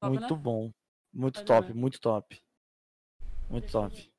Top, 0.00 0.10
muito 0.18 0.36
né? 0.36 0.42
bom. 0.42 0.70
Muito 1.14 1.38
Olha, 1.38 1.46
top, 1.46 1.68
né? 1.68 1.74
muito 1.74 2.00
top. 2.00 2.42
Muito 3.48 3.62
Deixa 3.64 3.78
top. 3.80 4.12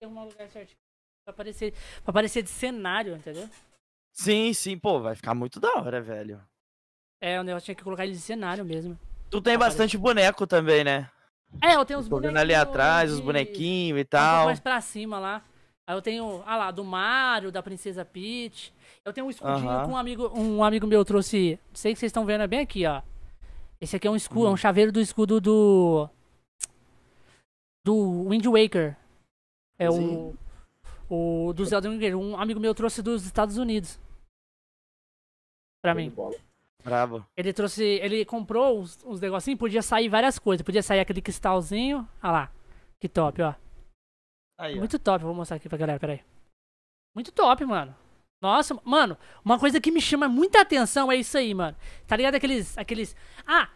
Tem 0.00 0.08
um 0.08 0.24
lugar 0.24 0.48
certinho. 0.48 0.78
Pra 1.24 1.32
aparecer, 1.34 1.72
pra 2.02 2.10
aparecer 2.10 2.42
de 2.42 2.48
cenário, 2.50 3.16
entendeu? 3.16 3.48
Sim, 4.12 4.52
sim, 4.52 4.78
pô, 4.78 5.00
vai 5.00 5.14
ficar 5.14 5.34
muito 5.34 5.60
da 5.60 5.72
hora, 5.74 6.00
velho. 6.00 6.44
É, 7.20 7.38
o 7.38 7.44
negócio 7.44 7.66
tinha 7.66 7.74
que 7.74 7.84
colocar 7.84 8.04
ele 8.04 8.14
de 8.14 8.20
cenário 8.20 8.64
mesmo. 8.64 8.98
Tu 9.30 9.40
tem 9.40 9.54
Aparece. 9.54 9.76
bastante 9.76 9.96
boneco 9.98 10.46
também, 10.46 10.82
né? 10.84 11.08
É, 11.62 11.74
eu 11.74 11.84
tenho 11.84 11.98
os 11.98 12.08
bonequinhos 12.08 12.40
ali 12.40 12.54
atrás, 12.54 13.10
os 13.10 13.18
de- 13.18 13.22
bonequinhos 13.22 13.98
e 13.98 14.02
um 14.02 14.04
pouco 14.04 14.10
tal. 14.10 14.44
mais 14.46 14.60
pra 14.60 14.80
cima 14.80 15.18
lá. 15.18 15.42
Aí 15.86 15.96
eu 15.96 16.02
tenho, 16.02 16.42
ah 16.46 16.56
lá, 16.56 16.70
do 16.70 16.84
Mario, 16.84 17.50
da 17.50 17.62
Princesa 17.62 18.04
Peach. 18.04 18.72
Eu 19.04 19.12
tenho 19.12 19.26
um 19.26 19.30
escudinho 19.30 19.82
que 19.84 19.88
um 19.90 19.96
amigo, 19.96 20.28
um 20.38 20.62
amigo 20.62 20.86
meu 20.86 21.04
trouxe. 21.04 21.58
Sei 21.72 21.92
que 21.92 21.98
vocês 21.98 22.10
estão 22.10 22.24
vendo, 22.24 22.42
é 22.42 22.46
bem 22.46 22.60
aqui, 22.60 22.86
ó. 22.86 23.02
Esse 23.80 23.96
aqui 23.96 24.06
é 24.06 24.10
um 24.10 24.16
escudo, 24.16 24.46
Hum. 24.46 24.50
é 24.50 24.52
um 24.52 24.56
chaveiro 24.56 24.92
do 24.92 25.00
escudo 25.00 25.40
do. 25.40 26.08
Do 27.84 28.28
Wind 28.28 28.44
Waker. 28.46 28.96
É 29.78 29.88
o. 29.88 29.92
Sim. 29.94 30.38
O 31.08 31.52
do 31.54 31.64
Zelda 31.64 31.88
Wind 31.88 32.00
Waker. 32.00 32.16
Um 32.18 32.36
amigo 32.36 32.60
meu 32.60 32.74
trouxe 32.74 33.02
dos 33.02 33.24
Estados 33.24 33.56
Unidos. 33.56 33.98
Pra 35.82 35.94
mim. 35.94 36.12
Bravo. 36.84 37.26
Ele 37.36 37.52
trouxe. 37.52 37.84
Ele 37.84 38.24
comprou 38.24 38.80
uns, 38.80 38.98
uns 39.04 39.20
negocinhos, 39.20 39.58
podia 39.58 39.82
sair 39.82 40.08
várias 40.08 40.38
coisas. 40.38 40.64
Podia 40.64 40.82
sair 40.82 41.00
aquele 41.00 41.20
cristalzinho. 41.20 42.08
Ah 42.20 42.32
lá. 42.32 42.52
Que 42.98 43.08
top, 43.08 43.42
ó. 43.42 43.54
Aí, 44.58 44.74
ó. 44.74 44.78
Muito 44.78 44.98
top, 44.98 45.24
vou 45.24 45.34
mostrar 45.34 45.56
aqui 45.56 45.68
pra 45.68 45.78
galera, 45.78 45.98
peraí. 45.98 46.20
Muito 47.14 47.32
top, 47.32 47.64
mano. 47.64 47.94
Nossa, 48.42 48.78
mano, 48.84 49.18
uma 49.44 49.58
coisa 49.58 49.80
que 49.80 49.90
me 49.90 50.00
chama 50.00 50.28
muita 50.28 50.62
atenção 50.62 51.12
é 51.12 51.16
isso 51.16 51.36
aí, 51.36 51.52
mano. 51.52 51.76
Tá 52.06 52.16
ligado 52.16 52.34
aqueles. 52.36 52.76
aqueles. 52.78 53.16
Ah! 53.46 53.68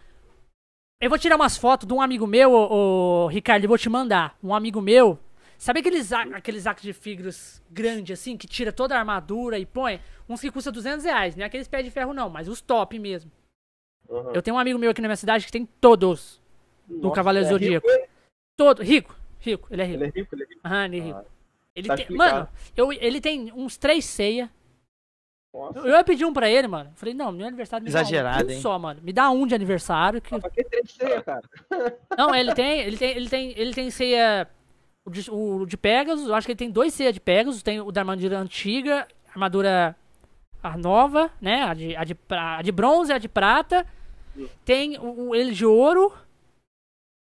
Eu 1.01 1.11
vou 1.11 1.19
tirar 1.19 1.37
umas 1.37 1.57
fotos 1.57 1.87
de 1.87 1.93
um 1.93 2.01
amigo 2.01 2.27
meu, 2.27 2.53
ô, 2.53 3.27
Ricardo, 3.27 3.65
e 3.65 3.67
vou 3.67 3.77
te 3.77 3.91
mandar. 3.91 4.39
Um 4.43 4.55
amigo 4.55 4.81
meu. 4.81 5.19
Sabe 5.65 5.81
aqueles, 5.81 6.13
aqueles 6.13 6.67
actos 6.67 6.85
de 6.85 6.93
figros 6.93 7.63
grandes, 7.71 8.21
assim, 8.21 8.37
que 8.37 8.47
tira 8.47 8.71
toda 8.71 8.95
a 8.95 8.99
armadura 8.99 9.59
e 9.59 9.65
põe? 9.65 9.99
Uns 10.29 10.39
que 10.43 10.51
custa 10.51 10.71
200 10.71 11.07
reais, 11.07 11.35
não 11.35 11.43
é 11.43 11.47
aqueles 11.47 11.67
pés 11.67 11.83
de 11.83 11.91
ferro, 11.91 12.13
não, 12.13 12.29
mas 12.29 12.49
os 12.49 12.61
top 12.61 12.99
mesmo. 12.99 13.33
Aham. 14.11 14.33
Eu 14.35 14.43
tenho 14.43 14.57
um 14.57 14.59
amigo 14.59 14.79
meu 14.79 14.91
aqui 14.91 15.01
na 15.01 15.09
minha 15.09 15.17
cidade 15.17 15.47
que 15.47 15.51
tem 15.51 15.65
todos. 15.65 16.39
Do 16.87 16.99
Nossa, 16.99 17.15
Cavaleiro 17.15 17.47
é 17.49 17.51
Zodíaco. 17.51 17.89
rico? 17.89 18.09
Todo. 18.59 18.83
Rico. 18.83 19.17
Rico, 19.41 19.67
ele 19.71 19.81
é 19.81 19.85
rico. 19.87 20.03
Ele 20.03 20.05
é 20.05 20.21
rico, 20.21 20.35
ele 20.35 20.43
é 20.43 20.47
rico. 20.47 20.61
Aham, 20.67 20.85
ele 20.85 20.99
é 20.99 21.01
rico. 21.01 21.19
Ah, 21.19 21.25
Ele 21.75 21.89
Tá 21.89 21.97
tem, 21.97 22.03
explicado. 22.05 22.35
mano, 22.35 22.49
eu, 22.77 22.93
ele 22.93 23.21
tem 23.23 23.51
uns 23.55 23.79
três 23.79 24.05
ceia. 24.05 24.51
Nossa. 25.55 25.79
Eu, 25.79 25.87
eu 25.87 25.93
ia 25.97 26.05
pedir 26.05 26.27
um 26.27 26.33
pra 26.35 26.51
ele, 26.51 26.69
mano. 26.69 26.93
Falei, 26.95 27.15
não, 27.15 27.33
meu 27.33 27.47
aniversário 27.47 27.83
me 27.83 27.91
dá 27.91 28.01
Exagerado, 28.03 28.45
um, 28.45 28.49
um 28.49 28.51
hein? 28.53 28.61
só, 28.61 28.79
mano. 28.79 29.01
Me 29.03 29.15
dá 29.15 29.31
um 29.31 29.47
de 29.47 29.55
aniversário. 29.55 30.21
Que... 30.21 30.39
Pra 30.39 30.51
que 30.51 30.63
três 30.63 30.91
ceia, 30.91 31.23
cara? 31.23 31.43
Não, 32.19 32.35
ele 32.35 32.55
tem, 32.55 32.81
ele 32.81 32.99
tem, 32.99 33.17
ele 33.17 33.29
tem, 33.31 33.55
ele 33.59 33.73
tem 33.73 33.91
ceia 33.91 34.47
o 35.07 35.11
de, 35.11 35.31
o 35.31 35.67
de 35.67 35.77
Pegasus. 35.77 36.29
Eu 36.29 36.35
acho 36.35 36.47
que 36.47 36.53
ele 36.53 36.59
tem 36.59 36.71
dois 36.71 36.95
ceia 36.95 37.13
de 37.13 37.21
Pegasus. 37.21 37.63
Tem 37.63 37.81
o 37.81 37.93
da 37.93 38.01
armadura 38.01 38.39
antiga, 38.39 39.07
armadura 39.29 39.97
a 40.63 40.77
nova, 40.77 41.31
né? 41.41 41.63
A 41.63 41.75
de, 41.75 41.97
a 41.97 42.05
de, 42.05 42.17
a 42.31 42.63
de 42.63 42.73
bronze, 42.73 43.13
a 43.13 43.19
de 43.19 43.29
prata. 43.29 43.87
Tem 44.65 44.99
o, 44.99 45.29
o 45.29 45.35
ele 45.35 45.53
de 45.53 45.67
ouro. 45.67 46.13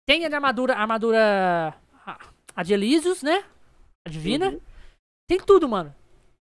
Tem 0.07 0.24
a 0.24 0.28
de 0.28 0.35
armadura, 0.35 0.74
a 0.74 0.81
armadura 0.81 1.74
a, 2.05 2.19
a 2.55 2.62
de 2.62 2.74
Elísios, 2.74 3.23
né? 3.23 3.44
A 4.07 4.11
divina. 4.11 4.51
Uhum. 4.51 4.61
Tem 5.28 5.39
tudo, 5.39 5.69
mano. 5.69 5.94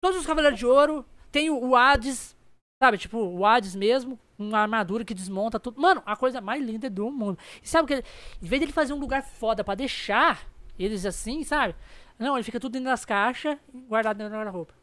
Todos 0.03 0.19
os 0.19 0.25
Cavaleiros 0.25 0.59
de 0.59 0.65
Ouro. 0.65 1.05
Tem 1.31 1.49
o, 1.49 1.57
o 1.57 1.75
Hades. 1.75 2.35
Sabe, 2.81 2.97
tipo, 2.97 3.17
o 3.17 3.45
Hades 3.45 3.75
mesmo. 3.75 4.19
Uma 4.37 4.59
armadura 4.59 5.05
que 5.05 5.13
desmonta 5.13 5.59
tudo. 5.59 5.79
Mano, 5.79 6.03
a 6.05 6.15
coisa 6.15 6.41
mais 6.41 6.61
linda 6.61 6.89
do 6.89 7.09
mundo. 7.09 7.39
E 7.63 7.67
sabe 7.67 7.85
o 7.85 7.87
que? 7.87 8.03
Em 8.41 8.47
vez 8.47 8.59
dele 8.59 8.73
fazer 8.73 8.93
um 8.93 8.99
lugar 8.99 9.23
foda 9.23 9.63
pra 9.63 9.75
deixar 9.75 10.45
eles 10.77 11.05
assim, 11.05 11.43
sabe? 11.43 11.75
Não, 12.17 12.35
ele 12.35 12.43
fica 12.43 12.59
tudo 12.59 12.73
dentro 12.73 12.89
das 12.89 13.05
caixas, 13.05 13.57
guardado 13.87 14.17
dentro 14.17 14.31
da 14.31 14.37
guarda-roupa. 14.37 14.73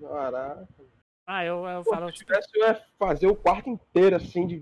Caraca. 0.00 0.68
Ah, 1.26 1.44
eu, 1.44 1.64
eu 1.66 1.84
Pô, 1.84 1.90
falo. 1.90 2.08
se 2.10 2.24
tivesse, 2.24 2.48
eu 2.54 2.66
ia 2.66 2.82
fazer 2.98 3.26
o 3.28 3.36
quarto 3.36 3.68
inteiro 3.70 4.16
assim 4.16 4.46
de. 4.46 4.60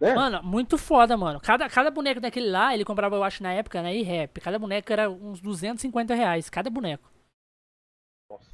Né? 0.00 0.14
Mano, 0.14 0.42
muito 0.42 0.76
foda, 0.76 1.16
mano. 1.16 1.40
Cada, 1.40 1.68
cada 1.68 1.90
boneco 1.90 2.20
daquele 2.20 2.50
lá, 2.50 2.74
ele 2.74 2.84
comprava, 2.84 3.14
eu 3.14 3.22
acho, 3.22 3.42
na 3.42 3.52
época, 3.52 3.80
na 3.80 3.92
E-Rap. 3.92 4.40
Cada 4.40 4.58
boneco 4.58 4.92
era 4.92 5.08
uns 5.08 5.40
250 5.40 6.14
reais. 6.14 6.50
Cada 6.50 6.68
boneco. 6.68 7.08
Nossa. 8.28 8.50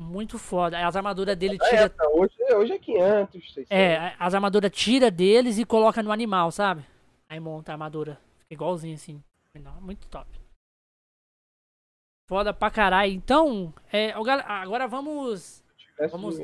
Muito 0.00 0.38
foda. 0.38 0.84
As 0.86 0.96
armaduras 0.96 1.36
dele 1.36 1.58
É, 1.60 1.68
tira. 1.68 1.90
tá, 1.90 2.08
hoje, 2.08 2.34
hoje 2.54 2.72
é 2.72 2.78
500, 2.78 3.54
600. 3.54 3.70
É, 3.70 4.14
as 4.18 4.34
armaduras 4.34 4.70
tira 4.70 5.10
deles 5.10 5.58
e 5.58 5.64
coloca 5.64 6.02
no 6.02 6.10
animal, 6.10 6.50
sabe? 6.50 6.84
Aí 7.28 7.38
monta 7.38 7.72
a 7.72 7.74
armadura. 7.74 8.18
Fica 8.40 8.54
igualzinho 8.54 8.94
assim. 8.94 9.22
Não, 9.58 9.80
Muito 9.80 10.06
top. 10.08 10.28
Foda 12.28 12.52
pra 12.52 12.70
caralho. 12.70 13.12
Então, 13.12 13.72
é, 13.92 14.12
agora 14.12 14.88
vamos. 14.88 15.62
Vamos-. 16.10 16.38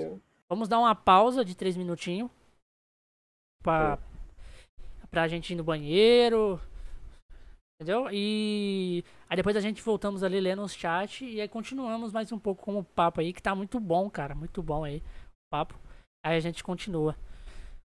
Vamos 0.48 0.68
dar 0.68 0.78
uma 0.78 0.94
pausa 0.94 1.44
de 1.44 1.56
três 1.56 1.76
minutinhos. 1.76 2.30
Pra, 3.62 3.98
pra 5.10 5.28
gente 5.28 5.52
ir 5.52 5.56
no 5.56 5.64
banheiro. 5.64 6.60
Entendeu? 7.80 8.09
E 8.12 9.05
aí 9.28 9.36
depois 9.36 9.56
a 9.56 9.60
gente 9.60 9.82
voltamos 9.82 10.22
ali 10.22 10.39
lendo 10.39 10.62
os 10.62 10.72
chat 10.72 11.24
e 11.24 11.40
aí 11.40 11.48
continuamos 11.48 12.12
mais 12.12 12.30
um 12.30 12.39
pouco 12.39 12.62
com 12.62 12.78
o 12.78 12.84
papo 12.84 13.20
aí, 13.20 13.32
que 13.32 13.43
tá 13.43 13.56
muito 13.56 13.80
bom, 13.80 14.09
cara. 14.09 14.36
Muito 14.36 14.62
bom 14.62 14.84
aí 14.84 14.98
o 14.98 15.51
papo. 15.51 15.76
Aí 16.24 16.36
a 16.36 16.40
gente 16.40 16.62
continua. 16.62 17.16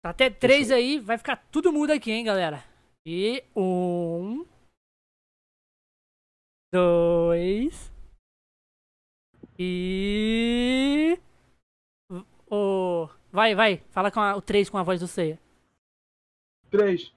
Tá 0.03 0.11
até 0.11 0.31
três 0.31 0.71
aí, 0.71 0.99
vai 0.99 1.19
ficar 1.19 1.37
tudo 1.51 1.71
mudo 1.71 1.91
aqui, 1.91 2.11
hein, 2.11 2.25
galera. 2.25 2.65
E 3.07 3.45
um. 3.55 4.47
Dois. 6.75 7.93
E. 9.57 11.17
O. 12.51 13.09
Vai, 13.31 13.55
vai. 13.55 13.81
Fala 13.91 14.11
com 14.11 14.19
a- 14.19 14.35
o 14.35 14.43
3 14.43 14.69
com 14.69 14.77
a 14.77 14.83
voz 14.83 14.99
do 14.99 15.07
Ceia. 15.07 15.39
3. 16.73 17.13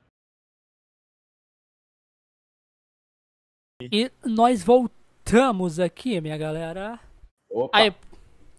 E 3.91 4.11
nós 4.23 4.63
voltamos 4.63 5.79
aqui, 5.79 6.21
minha 6.21 6.37
galera. 6.37 6.99
Opa, 7.49 7.75
Aí, 7.79 7.91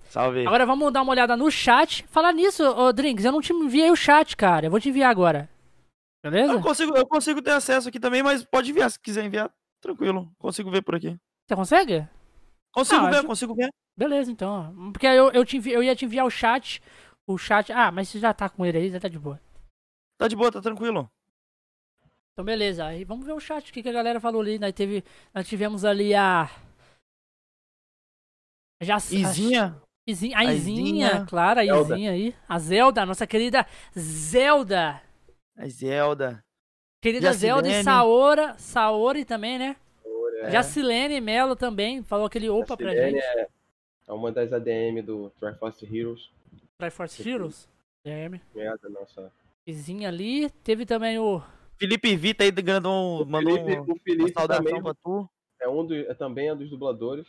Salve. 0.09 0.45
agora 0.45 0.66
vamos 0.66 0.93
dar 0.93 1.03
uma 1.03 1.12
olhada 1.12 1.37
no 1.37 1.49
chat. 1.49 2.05
Falar 2.09 2.33
nisso, 2.33 2.65
ô 2.65 2.93
Drinks, 2.93 3.25
eu 3.25 3.31
não 3.31 3.41
te 3.41 3.53
enviei 3.53 3.89
o 3.93 3.97
chat, 3.97 4.37
cara. 4.37 4.66
Eu 4.66 4.70
vou 4.73 4.81
te 4.81 4.89
enviar 4.89 5.12
agora. 5.12 5.49
Beleza? 6.25 6.55
Eu 6.55 6.61
consigo, 6.61 6.97
eu 6.97 7.07
consigo 7.07 7.41
ter 7.41 7.53
acesso 7.53 7.89
aqui 7.89 8.01
também, 8.01 8.20
mas 8.20 8.45
pode 8.45 8.73
enviar 8.73 8.91
se 8.91 8.99
quiser 8.99 9.25
enviar. 9.25 9.49
Tranquilo. 9.81 10.31
Consigo 10.39 10.71
ver 10.71 10.83
por 10.83 10.95
aqui. 10.97 11.17
Você 11.47 11.55
consegue? 11.57 12.09
Consigo 12.73 13.07
Ah, 13.07 13.11
ver, 13.11 13.17
acho- 13.19 13.27
consigo 13.27 13.55
ver. 13.55 13.71
Beleza, 13.97 14.31
então. 14.31 14.93
Porque 14.93 15.07
eu, 15.07 15.31
eu, 15.33 15.45
te 15.45 15.57
envi- 15.57 15.73
eu 15.73 15.83
ia 15.83 15.95
te 15.97 16.05
enviar 16.05 16.27
o 16.27 16.31
chat. 16.31 16.83
O 17.27 17.37
chat. 17.39 17.73
Ah, 17.73 17.91
mas 17.91 18.09
você 18.09 18.19
já 18.19 18.33
tá 18.35 18.49
com 18.49 18.65
ele 18.65 18.79
aí, 18.79 18.91
já 18.91 19.01
tá 19.01 19.09
de 19.09 19.19
boa. 19.19 19.41
Tá 20.19 20.29
de 20.29 20.37
boa, 20.37 20.51
tá 20.53 20.61
tranquilo. 20.61 21.11
Então, 22.33 22.45
beleza. 22.45 22.85
Aí 22.87 23.05
vamos 23.05 23.27
ver 23.27 23.33
o 23.33 23.41
chat, 23.41 23.71
o 23.71 23.73
que, 23.73 23.83
que 23.83 23.89
a 23.89 23.93
galera 23.93 24.21
falou 24.21 24.41
ali. 24.41 24.59
Nós, 24.59 24.73
teve, 24.73 25.05
nós 25.35 25.49
tivemos 25.49 25.85
ali 25.85 26.15
a. 26.15 26.49
Já, 28.81 28.97
Izinha. 28.97 29.77
A, 29.77 30.11
Izinha, 30.11 30.39
a 30.39 30.45
Izinha, 30.45 30.81
Izinha. 30.81 31.27
claro, 31.27 31.61
a 31.61 31.65
Zelda. 31.65 31.95
Izinha 31.95 32.13
aí. 32.13 32.35
A 32.49 32.59
Zelda, 32.59 33.03
a 33.03 33.07
nossa 33.07 33.27
querida 33.27 33.67
Zelda. 33.99 35.03
A 35.57 35.69
Zelda. 35.69 36.45
Querida 37.01 37.33
Zelda 37.33 37.69
e. 37.69 37.83
Saora. 37.85 38.55
Saori 38.59 39.25
também, 39.25 39.59
né? 39.59 39.77
é, 40.43 40.51
Jacilene 40.51 41.20
Melo 41.20 41.55
também. 41.57 42.03
Falou 42.03 42.27
aquele 42.27 42.49
opa 42.49 42.77
pra 42.77 42.87
Jacilene 42.95 43.20
gente. 43.20 43.25
É, 43.25 43.49
é 44.09 44.12
uma 44.12 44.33
das 44.33 44.53
ADM 44.53 45.03
do 45.05 45.31
Triforce 45.41 45.85
Heroes. 45.85 46.31
Triforce 46.79 47.29
Heroes. 47.29 47.69
DM. 48.05 48.41
É 48.57 48.77
da 48.79 48.89
nossa. 48.89 49.33
Izinha 49.66 50.09
ali. 50.09 50.51
Teve 50.65 50.87
também 50.87 51.19
o. 51.19 51.43
Felipe 51.79 52.16
Vita 52.16 52.43
aí, 52.43 52.51
grandão, 52.51 53.19
O 53.23 53.27
mandou 53.27 53.55
Felipe, 53.55 53.79
um- 53.79 53.83
o 53.83 53.85
uma 53.85 53.99
Felipe 54.03 54.33
saudação 54.33 54.65
também 54.65 54.83
pra 54.83 54.95
tu. 54.95 55.29
é 55.61 55.69
um 55.69 55.87
do, 55.87 55.95
é 55.95 56.15
também 56.15 56.49
é 56.49 56.55
dos 56.55 56.69
dubladores. 56.70 57.27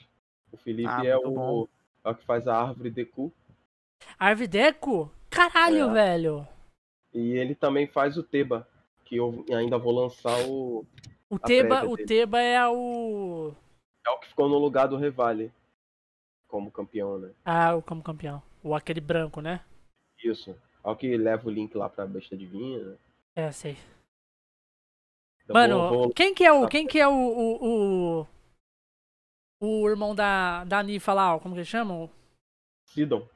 O 0.51 0.57
Felipe 0.57 0.89
Ah, 0.89 1.05
é, 1.05 1.15
o, 1.17 1.67
é 2.03 2.09
o 2.09 2.15
que 2.15 2.25
faz 2.25 2.47
a 2.47 2.55
árvore 2.59 2.89
Deku. 2.89 3.31
Arvideco? 4.17 5.11
Caralho, 5.29 5.89
É. 5.89 5.93
velho. 5.93 6.47
E 7.13 7.33
ele 7.33 7.53
também 7.53 7.85
faz 7.87 8.17
o 8.17 8.23
Teba. 8.23 8.67
Que 9.09 9.15
eu 9.15 9.43
ainda 9.51 9.75
vou 9.79 9.91
lançar 9.91 10.37
o. 10.47 10.85
O 11.27 11.39
Teba, 11.39 11.83
o. 11.83 11.97
Teba 11.97 12.39
é 12.39 12.67
o. 12.67 13.51
É 14.05 14.09
o 14.11 14.19
que 14.19 14.27
ficou 14.27 14.47
no 14.47 14.59
lugar 14.59 14.87
do 14.87 14.97
Revale. 14.97 15.51
Como 16.47 16.69
campeão, 16.71 17.17
né? 17.17 17.31
Ah, 17.43 17.75
o 17.75 17.81
como 17.81 18.03
campeão. 18.03 18.41
O 18.63 18.75
aquele 18.75 19.01
branco, 19.01 19.41
né? 19.41 19.65
Isso. 20.23 20.51
É 20.51 20.89
o 20.89 20.95
que 20.95 21.17
leva 21.17 21.47
o 21.47 21.51
link 21.51 21.75
lá 21.75 21.89
pra 21.89 22.05
besta 22.05 22.37
divina. 22.37 22.97
É, 23.35 23.51
sei. 23.51 23.77
Eu 25.47 25.55
Mano, 25.55 25.79
vou- 25.79 25.89
vou- 26.03 26.13
quem 26.13 26.31
que 26.35 26.45
é 26.45 26.51
o. 26.53 26.67
Quem 26.67 26.85
que 26.85 26.99
é 26.99 27.07
o. 27.07 27.11
O, 27.11 28.21
o, 28.21 28.27
o 29.83 29.89
irmão 29.89 30.13
da, 30.13 30.63
da 30.65 30.83
Nifa 30.83 31.13
lá, 31.13 31.35
ó, 31.35 31.39
como 31.39 31.55
que 31.55 31.61
eles 31.61 31.67
chamam? 31.67 32.07
Sidon. 32.85 33.27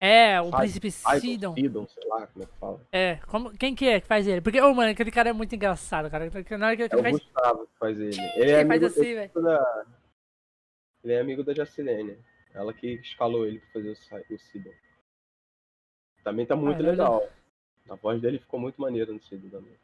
É, 0.00 0.40
o 0.40 0.50
príncipe 0.50 0.90
Sidon, 0.90 1.54
Sidon. 1.54 1.86
Sei 1.86 2.02
lá 2.08 2.26
como 2.26 2.42
é 2.42 2.46
que 2.46 2.58
fala. 2.58 2.80
É, 2.90 3.16
como, 3.26 3.50
quem 3.58 3.74
que 3.74 3.86
é 3.86 4.00
que 4.00 4.06
faz 4.06 4.26
ele? 4.26 4.40
Porque, 4.40 4.58
ô, 4.60 4.72
mano, 4.74 4.90
aquele 4.92 5.10
cara 5.10 5.28
é 5.28 5.32
muito 5.32 5.54
engraçado, 5.54 6.10
cara. 6.10 6.30
Na 6.58 6.66
hora 6.68 6.76
que 6.76 6.82
É 6.82 6.86
ele 6.86 6.96
o 6.96 7.02
faz, 7.02 7.18
Gustavo 7.18 7.66
que 7.66 7.78
faz 7.78 7.98
ele. 8.00 8.16
Ele 8.36 8.50
é 8.50 8.60
ele 8.60 8.68
faz 8.68 8.82
amigo, 8.82 8.86
assim, 8.86 9.14
velho. 9.14 9.30
da... 9.42 9.84
Ele 11.04 11.12
é 11.12 11.20
amigo 11.20 11.44
da 11.44 11.52
Jacilene. 11.54 12.16
Ela 12.54 12.72
que 12.72 12.94
escalou 12.94 13.46
ele 13.46 13.58
pra 13.60 13.68
fazer 13.74 13.90
o, 13.90 13.96
Si- 13.96 14.34
o 14.34 14.38
Sidon. 14.38 14.70
Também 16.24 16.46
tá 16.46 16.56
muito 16.56 16.78
Caralho. 16.78 16.90
legal. 16.90 17.28
A 17.88 17.94
voz 17.96 18.20
dele 18.22 18.38
ficou 18.38 18.58
muito 18.58 18.80
maneira 18.80 19.12
no 19.12 19.20
Sidon 19.20 19.48
também. 19.50 19.74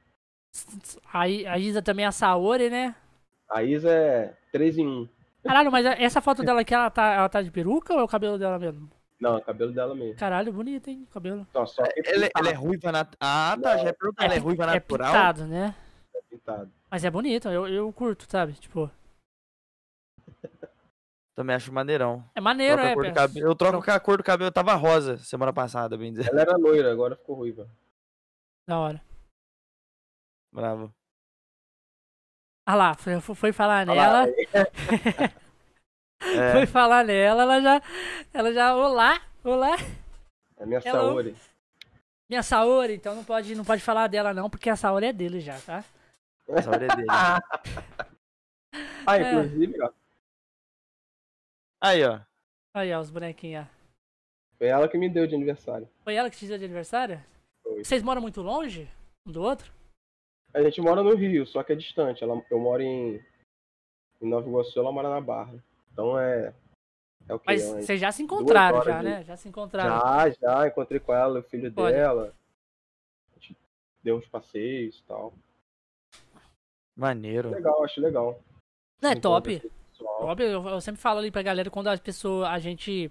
Aí 1.12 1.47
a 1.47 1.59
Isa 1.59 1.82
também 1.82 2.05
é 2.06 2.09
a 2.09 2.12
Saori, 2.12 2.70
né? 2.70 2.94
A 3.51 3.62
Isa 3.62 3.90
é 3.93 4.34
3 4.51 4.78
em 4.78 4.86
1. 4.86 5.09
Caralho, 5.44 5.70
mas 5.70 5.84
essa 5.86 6.20
foto 6.20 6.43
dela 6.43 6.62
aqui, 6.62 6.74
ela 6.74 6.90
tá, 6.90 7.12
ela 7.14 7.28
tá 7.28 7.40
de 7.43 7.51
peruca 7.51 7.93
ou 7.94 8.01
é 8.01 8.02
o 8.02 8.09
cabelo 8.09 8.38
dela 8.38 8.59
mesmo? 8.59 8.90
Não, 9.18 9.34
é 9.34 9.38
o 9.38 9.43
cabelo 9.43 9.72
dela 9.72 9.94
mesmo. 9.94 10.18
Caralho, 10.18 10.52
bonito, 10.52 10.88
hein? 10.88 11.06
o 11.09 11.12
Cabelo. 11.12 11.47
Só, 11.52 11.64
só 11.64 11.82
que 11.84 12.02
Ela, 12.05 12.28
ela 12.36 12.48
é 12.51 12.52
ruiva 12.52 12.93
nat... 12.93 13.14
Ah, 13.18 13.56
tá. 13.60 13.76
Não. 13.76 13.84
Já 13.84 13.93
perguntou. 13.94 14.24
Ela 14.24 14.34
é 14.34 14.38
ruiva 14.38 14.62
é 14.64 14.66
natural? 14.66 15.12
pintado, 15.12 15.47
né? 15.47 15.74
pintado. 16.28 16.70
Mas 16.90 17.05
é 17.05 17.10
bonito, 17.10 17.48
eu, 17.48 17.66
eu 17.66 17.90
curto, 17.93 18.26
sabe? 18.30 18.52
Tipo, 18.55 18.90
Também 21.34 21.56
acho 21.56 21.72
maneirão. 21.72 22.24
é 22.34 22.40
maneiro, 22.40 22.76
Troca 22.76 22.88
a 22.88 22.90
é. 22.90 22.94
cor 22.94 23.05
do 23.05 23.09
pe- 23.09 23.14
cabelo. 23.14 23.47
Eu 23.47 23.55
troco 23.55 23.90
a 23.90 24.01
cor 24.01 24.16
do 24.18 24.24
cabelo. 24.24 24.51
Tava 24.52 24.74
rosa 24.74 25.16
semana 25.18 25.52
passada, 25.52 25.97
bem 25.97 26.12
dizer. 26.12 26.28
Ela 26.30 26.43
era 26.43 26.56
loira, 26.56 26.93
agora 26.93 27.16
ficou 27.16 27.36
ruiva. 27.36 27.68
Da 28.66 28.78
hora. 28.78 29.02
Bravo. 30.52 30.93
Ah 32.66 32.74
lá, 32.74 32.94
foi, 32.94 33.20
foi 33.20 33.52
falar 33.52 33.86
nela. 33.86 34.26
É, 36.34 36.52
Foi 36.52 36.66
falar 36.66 37.04
nela, 37.04 37.42
ela 37.42 37.60
já. 37.60 37.82
Ela 38.32 38.52
já. 38.52 38.74
Olá, 38.74 39.20
olá. 39.44 39.76
É 40.58 40.62
a 40.62 40.66
minha 40.66 40.80
Hello. 40.84 40.92
Saori. 41.10 41.36
Minha 42.28 42.42
Saori, 42.42 42.94
então 42.94 43.14
não 43.14 43.24
pode, 43.24 43.54
não 43.54 43.64
pode 43.64 43.82
falar 43.82 44.08
dela 44.08 44.34
não, 44.34 44.50
porque 44.50 44.68
a 44.68 44.74
Saori 44.76 45.06
é 45.06 45.12
dele 45.12 45.38
já, 45.40 45.58
tá? 45.60 45.84
essa 46.48 46.70
orelha 46.70 46.94
dele. 46.96 47.08
Ah, 49.06 49.16
É. 49.16 49.22
inclusive, 49.32 49.80
ó. 49.82 49.90
Aí, 51.80 52.04
ó. 52.04 52.20
Aí, 52.74 52.92
ó, 52.92 53.00
os 53.00 53.10
bonequinhos. 53.10 53.64
ó. 53.64 53.68
Foi 54.58 54.66
ela 54.66 54.88
que 54.88 54.98
me 54.98 55.08
deu 55.08 55.26
de 55.26 55.34
aniversário. 55.34 55.88
Foi 56.02 56.14
ela 56.14 56.28
que 56.28 56.36
te 56.36 56.46
deu 56.46 56.58
de 56.58 56.64
aniversário? 56.64 57.22
Foi. 57.62 57.84
Vocês 57.84 58.02
moram 58.02 58.20
muito 58.20 58.42
longe 58.42 58.88
um 59.24 59.30
do 59.32 59.40
outro? 59.42 59.72
A 60.52 60.60
gente 60.62 60.80
mora 60.80 61.02
no 61.02 61.14
Rio, 61.14 61.46
só 61.46 61.62
que 61.62 61.72
é 61.72 61.76
distante. 61.76 62.22
Ela, 62.24 62.42
eu 62.50 62.58
moro 62.58 62.82
em, 62.82 63.22
em 64.20 64.28
Nova 64.28 64.46
Iguaçu, 64.48 64.78
ela 64.78 64.90
mora 64.92 65.08
na 65.08 65.20
Barra. 65.20 65.54
Então 65.97 66.18
é. 66.18 66.52
É 67.27 67.35
o 67.35 67.39
que? 67.39 67.47
Mas 67.47 67.62
vocês 67.62 67.98
já 67.98 68.12
se 68.12 68.23
encontraram, 68.23 68.82
já, 68.82 68.98
de- 68.98 69.05
né? 69.05 69.24
Já 69.24 69.35
se 69.35 69.48
encontraram. 69.48 69.98
Já, 69.98 70.31
já, 70.31 70.68
encontrei 70.68 71.01
com 71.01 71.14
ela, 71.14 71.40
o 71.40 71.43
filho 71.43 71.73
Olha. 71.74 71.97
dela. 71.97 72.35
A 73.35 73.40
gente 73.40 73.56
deu 74.02 74.18
uns 74.18 74.28
passeios 74.28 74.98
e 74.98 75.02
tal. 75.05 75.32
Maneiro. 76.94 77.51
Legal, 77.51 77.82
acho 77.82 78.01
legal. 78.01 78.39
Não 79.01 79.10
é 79.10 79.12
Encontro 79.14 79.59
top? 79.59 79.73
Óbvio, 80.20 80.47
eu, 80.47 80.68
eu 80.68 80.81
sempre 80.82 81.01
falo 81.01 81.18
ali 81.18 81.31
pra 81.31 81.43
galera 81.43 81.70
quando 81.70 81.89
as 81.89 81.98
pessoas, 81.98 82.47
a 82.48 82.59
gente 82.59 83.10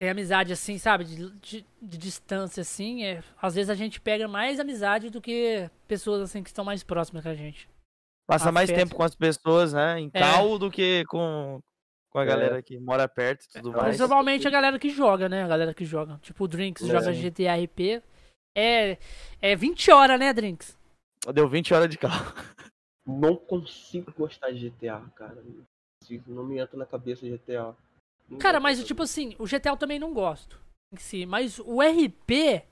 tem 0.00 0.08
amizade 0.08 0.50
assim, 0.50 0.78
sabe, 0.78 1.04
de, 1.04 1.30
de, 1.40 1.66
de 1.82 1.98
distância 1.98 2.62
assim, 2.62 3.04
é, 3.04 3.22
às 3.40 3.54
vezes 3.54 3.68
a 3.68 3.74
gente 3.74 4.00
pega 4.00 4.26
mais 4.26 4.58
amizade 4.58 5.10
do 5.10 5.20
que 5.20 5.70
pessoas 5.86 6.22
assim 6.22 6.42
que 6.42 6.48
estão 6.48 6.64
mais 6.64 6.82
próximas 6.82 7.22
que 7.22 7.28
a 7.28 7.34
gente. 7.34 7.68
Passa 8.30 8.52
mais 8.52 8.70
tempo 8.70 8.94
com 8.94 9.02
as 9.02 9.14
pessoas, 9.14 9.72
né? 9.72 10.00
Em 10.00 10.10
É. 10.12 10.20
cal 10.20 10.58
do 10.58 10.70
que 10.70 11.04
com, 11.06 11.60
com 12.10 12.18
a 12.18 12.22
É. 12.22 12.26
galera 12.26 12.62
que 12.62 12.78
mora 12.78 13.08
perto 13.08 13.44
e 13.44 13.48
tudo 13.52 13.72
mais. 13.72 13.96
Principalmente 13.96 14.46
a 14.46 14.50
galera 14.50 14.78
que 14.78 14.88
joga, 14.90 15.28
né? 15.28 15.42
A 15.44 15.48
galera 15.48 15.74
que 15.74 15.84
joga. 15.84 16.18
Tipo, 16.22 16.44
o 16.44 16.48
Drinks 16.48 16.82
É. 16.84 16.86
joga 16.86 17.12
GTA 17.12 17.54
RP. 17.56 18.02
É, 18.56 18.98
é 19.40 19.54
20 19.56 19.90
horas, 19.90 20.18
né, 20.18 20.32
Drinks? 20.32 20.76
Deu 21.32 21.48
20 21.48 21.72
horas 21.74 21.88
de 21.88 21.98
carro. 21.98 22.34
Não 23.06 23.36
consigo 23.36 24.12
gostar 24.16 24.50
de 24.50 24.68
GTA, 24.70 25.00
cara. 25.14 25.36
Não 25.36 25.64
consigo, 26.02 26.32
Não 26.32 26.44
me 26.44 26.58
entra 26.58 26.76
na 26.76 26.86
cabeça 26.86 27.26
GTA. 27.26 27.74
Não 28.28 28.38
Cara, 28.38 28.60
mas 28.60 28.82
tipo 28.84 29.02
assim, 29.02 29.34
o 29.38 29.44
GTA 29.46 29.70
eu 29.70 29.76
também 29.76 29.98
não 29.98 30.12
gosto. 30.14 30.58
Em 30.92 30.96
si, 30.96 31.26
mas 31.26 31.58
o 31.58 31.80
RP 31.80 32.62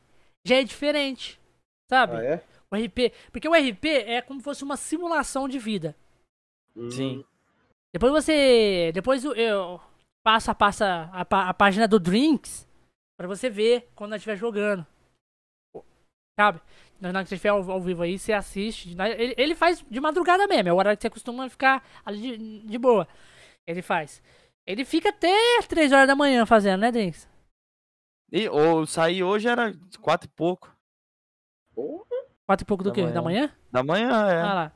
já 0.47 0.57
é 0.57 0.65
diferente. 0.65 1.41
Sabe? 1.91 2.17
Ah, 2.17 2.23
é? 2.25 2.45
O 2.71 2.77
RP. 2.77 3.13
Porque 3.33 3.49
o 3.49 3.55
RP 3.55 3.85
é 3.87 4.21
como 4.23 4.41
se 4.41 4.45
fosse 4.45 4.65
uma 4.65 4.77
simulação 4.77 5.49
de 5.49 5.59
vida. 5.59 5.97
Hum, 6.77 6.91
Sim. 6.91 7.25
Depois 7.93 8.13
você. 8.13 8.91
Depois 8.93 9.25
eu. 9.25 9.81
passo 10.23 10.51
a 10.51 10.55
passo 10.55 10.85
a, 10.85 11.21
a 11.21 11.55
página 11.55 11.89
do 11.89 11.99
Drinks 11.99 12.69
pra 13.19 13.27
você 13.27 13.49
ver 13.49 13.89
quando 13.95 14.11
nós 14.11 14.21
estiver 14.21 14.37
jogando. 14.37 14.87
Sabe? 16.39 16.61
Na 17.01 17.09
hora 17.09 17.23
que 17.23 17.29
você 17.29 17.35
estiver 17.37 17.51
ao, 17.51 17.69
ao 17.71 17.81
vivo 17.81 18.03
aí, 18.03 18.19
você 18.19 18.33
assiste. 18.33 18.95
Ele, 19.17 19.35
ele 19.37 19.55
faz 19.55 19.85
de 19.89 20.01
madrugada 20.01 20.47
mesmo, 20.47 20.69
é 20.69 20.73
o 20.73 20.77
horário 20.77 20.97
que 20.97 21.03
você 21.03 21.11
costuma 21.11 21.49
ficar 21.49 21.85
ali 22.05 22.37
de, 22.37 22.67
de 22.67 22.79
boa. 22.79 23.09
Ele 23.67 23.83
faz. 23.83 24.23
Ele 24.67 24.85
fica 24.85 25.09
até 25.09 25.33
3 25.67 25.93
horas 25.93 26.07
da 26.07 26.15
manhã 26.15 26.45
fazendo, 26.45 26.81
né, 26.81 26.93
Drinks? 26.93 27.29
E, 28.31 28.49
ou 28.49 28.87
sair 28.87 29.23
hoje 29.23 29.49
era 29.49 29.73
quatro 30.01 30.29
e 30.29 30.33
pouco. 30.37 30.77
Pô, 31.75 32.05
4 32.49 32.65
e 32.65 32.67
pouco 32.67 32.83
do 32.83 32.89
Da 32.91 32.95
quê? 32.95 33.03
manhã. 33.03 33.13
Da 33.13 33.23
manhã? 33.23 33.51
Da 33.71 33.83
manhã, 33.83 34.09
é. 34.31 34.41
Ah 34.41 34.55
lá. 34.55 34.73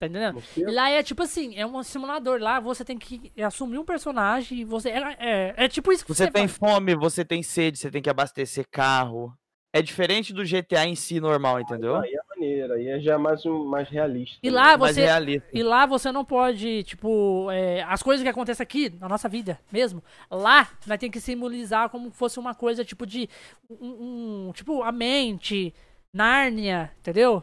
Tá 0.00 0.06
entendendo? 0.06 0.42
Lá 0.72 0.88
é 0.90 1.02
tipo 1.02 1.22
assim, 1.22 1.54
é 1.56 1.66
um 1.66 1.82
simulador. 1.82 2.40
Lá 2.40 2.58
você 2.58 2.84
tem 2.86 2.98
que 2.98 3.30
assumir 3.40 3.76
um 3.78 3.84
personagem 3.84 4.60
e 4.60 4.64
você. 4.64 4.88
É, 4.88 5.16
é, 5.18 5.54
é 5.58 5.68
tipo 5.68 5.92
isso 5.92 6.04
que 6.06 6.12
Você 6.14 6.24
você, 6.24 6.30
tem 6.30 6.48
faz. 6.48 6.56
fome, 6.58 6.94
você 6.96 7.22
tem 7.22 7.42
sede, 7.42 7.78
você 7.78 7.90
tem 7.90 8.00
que 8.00 8.08
abastecer 8.10 8.64
carro. 8.70 9.30
É 9.74 9.80
diferente 9.82 10.32
do 10.34 10.42
GTA 10.44 10.86
em 10.86 10.94
si 10.94 11.20
normal, 11.20 11.60
entendeu? 11.60 11.96
Aí 11.96 12.12
é 12.14 12.20
maneiro, 12.34 12.72
aí 12.74 12.88
é 12.88 13.00
já 13.00 13.18
mais, 13.18 13.44
um, 13.46 13.64
mais 13.64 13.88
realista. 13.88 14.38
E 14.42 14.50
né? 14.50 14.56
lá 14.56 14.76
Mais 14.76 14.94
você. 14.96 15.02
realista. 15.02 15.48
E 15.52 15.62
lá 15.62 15.86
você 15.86 16.10
não 16.12 16.24
pode, 16.26 16.82
tipo, 16.82 17.50
é, 17.50 17.82
as 17.84 18.02
coisas 18.02 18.22
que 18.22 18.28
acontecem 18.28 18.62
aqui, 18.64 18.90
na 19.00 19.08
nossa 19.08 19.28
vida 19.28 19.58
mesmo, 19.70 20.02
lá 20.30 20.68
nós 20.86 20.98
tem 20.98 21.10
que 21.10 21.20
simbolizar 21.20 21.88
como 21.90 22.10
fosse 22.10 22.38
uma 22.38 22.54
coisa, 22.54 22.84
tipo, 22.84 23.06
de. 23.06 23.28
Um, 23.70 24.48
um- 24.48 24.52
tipo, 24.52 24.82
a 24.82 24.92
mente, 24.92 25.72
Nárnia, 26.12 26.92
entendeu? 26.98 27.42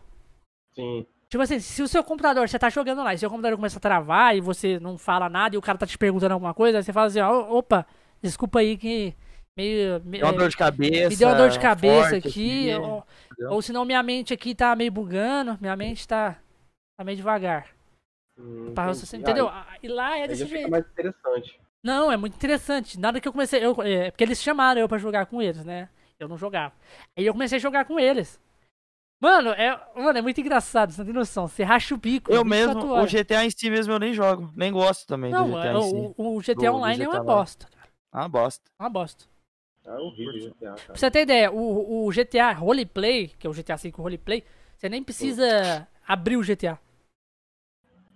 Sim. 0.74 1.06
Tipo 1.30 1.44
assim, 1.44 1.60
se 1.60 1.82
o 1.82 1.88
seu 1.88 2.04
computador, 2.04 2.48
você 2.50 2.58
tá 2.58 2.70
jogando 2.70 3.04
lá, 3.04 3.14
e 3.14 3.18
seu 3.18 3.30
computador 3.30 3.56
começa 3.58 3.78
a 3.78 3.82
travar 3.82 4.36
e 4.36 4.42
você 4.42 4.80
não 4.80 4.98
fala 4.98 5.30
nada 5.30 5.56
e 5.56 5.58
o 5.58 5.62
cara 5.62 5.78
tá 5.78 5.86
te 5.86 5.98
perguntando 5.98 6.34
alguma 6.34 6.54
coisa, 6.54 6.78
aí 6.80 6.84
você 6.84 6.92
fala 6.94 7.08
assim, 7.08 7.20
ó, 7.20 7.52
opa, 7.56 7.86
desculpa 8.22 8.60
aí 8.60 8.78
que 8.78 9.14
meio. 9.56 10.02
me- 10.04 10.18
Deu 10.20 10.28
uma 10.28 10.34
dor 10.38 10.50
de 10.50 10.58
cabeça. 10.58 11.10
me 11.10 11.16
deu 11.16 11.28
uma 11.28 11.36
dor 11.38 11.50
de 11.50 11.60
cabeça 11.60 12.18
aqui, 12.18 12.70
ou, 12.76 13.06
ou 13.50 13.62
senão 13.62 13.86
minha 13.86 14.02
mente 14.02 14.34
aqui 14.34 14.56
tá 14.56 14.76
meio 14.76 14.92
bugando, 14.92 15.58
minha 15.62 15.76
mente 15.76 16.08
tá, 16.08 16.40
tá 16.98 17.04
meio 17.04 17.18
devagar. 17.18 17.68
Hum, 18.38 18.70
entendi. 18.72 18.82
raciocinar, 18.82 19.22
entendeu? 19.22 19.50
Ah, 19.50 19.68
E 19.84 19.88
lá 19.88 20.18
é 20.18 20.28
desse 20.28 20.46
jeito. 20.48 20.70
mais 20.72 20.86
interessante. 20.88 21.60
Não, 21.84 22.12
é 22.12 22.18
muito 22.18 22.36
interessante. 22.36 23.00
Nada 23.00 23.20
que 23.22 23.28
eu 23.28 23.32
comecei. 23.32 23.64
Eu, 23.64 23.76
é, 23.84 24.10
porque 24.12 24.24
eles 24.24 24.42
chamaram 24.42 24.82
eu 24.82 24.88
pra 24.90 24.98
jogar 24.98 25.26
com 25.28 25.42
eles, 25.42 25.64
né? 25.64 25.90
Eu 26.20 26.28
não 26.28 26.38
jogava. 26.38 26.74
Aí 27.18 27.26
eu 27.26 27.34
comecei 27.34 27.58
a 27.58 27.62
jogar 27.62 27.86
com 27.86 28.00
eles. 28.00 28.40
Mano, 29.20 29.50
é, 29.50 29.78
mano, 29.96 30.18
é 30.18 30.22
muito 30.22 30.40
engraçado, 30.40 30.92
você 30.94 31.00
não 31.02 31.06
tem 31.06 31.14
noção. 31.14 31.48
Você 31.48 31.64
racha 31.64 31.94
o 31.94 31.98
bico. 31.98 32.32
Eu 32.32 32.44
24 32.44 32.88
mesmo, 32.88 32.94
o. 32.96 33.06
GTA 33.06 33.44
em 33.46 33.50
si 33.50 33.70
mesmo 33.70 33.94
eu 33.94 34.00
nem 34.00 34.14
jogo. 34.14 34.50
Nem 34.56 34.72
gosto 34.72 35.06
também 35.06 35.30
Não, 35.32 35.50
do 35.50 35.58
GTA 35.58 35.68
é, 35.68 35.74
em 35.74 35.82
si. 35.82 35.96
o, 36.18 36.38
o 36.38 36.40
GTA 36.40 36.54
Do- 36.56 36.62
do 36.62 36.74
Online 36.76 37.04
é 37.04 37.06
GTA 37.06 37.10
uma 37.10 37.22
Online. 37.22 37.40
bosta. 37.40 37.68
cara. 37.68 37.90
É 38.14 38.18
uma 38.18 38.30
bosta. 38.30 38.72
É 38.80 38.84
uma 38.84 38.90
bosta. 38.90 39.26
Ah, 39.86 39.92
é 39.92 39.98
horrível 39.98 40.34
GTA, 40.34 40.70
cara. 40.72 40.76
Pra 40.86 40.96
você 40.96 41.12
ter 41.12 41.22
ideia, 41.24 41.52
o, 41.52 42.06
o 42.08 42.12
GTA 42.12 42.52
Roleplay, 42.54 43.28
que 43.40 43.46
é 43.46 43.50
o 43.50 43.54
GTA 43.54 43.76
V 43.76 43.90
Roleplay, 43.90 44.44
você 44.78 44.88
nem 44.88 45.04
precisa 45.04 45.88
abrir 46.08 46.38
o 46.38 46.42
GTA. 46.44 46.80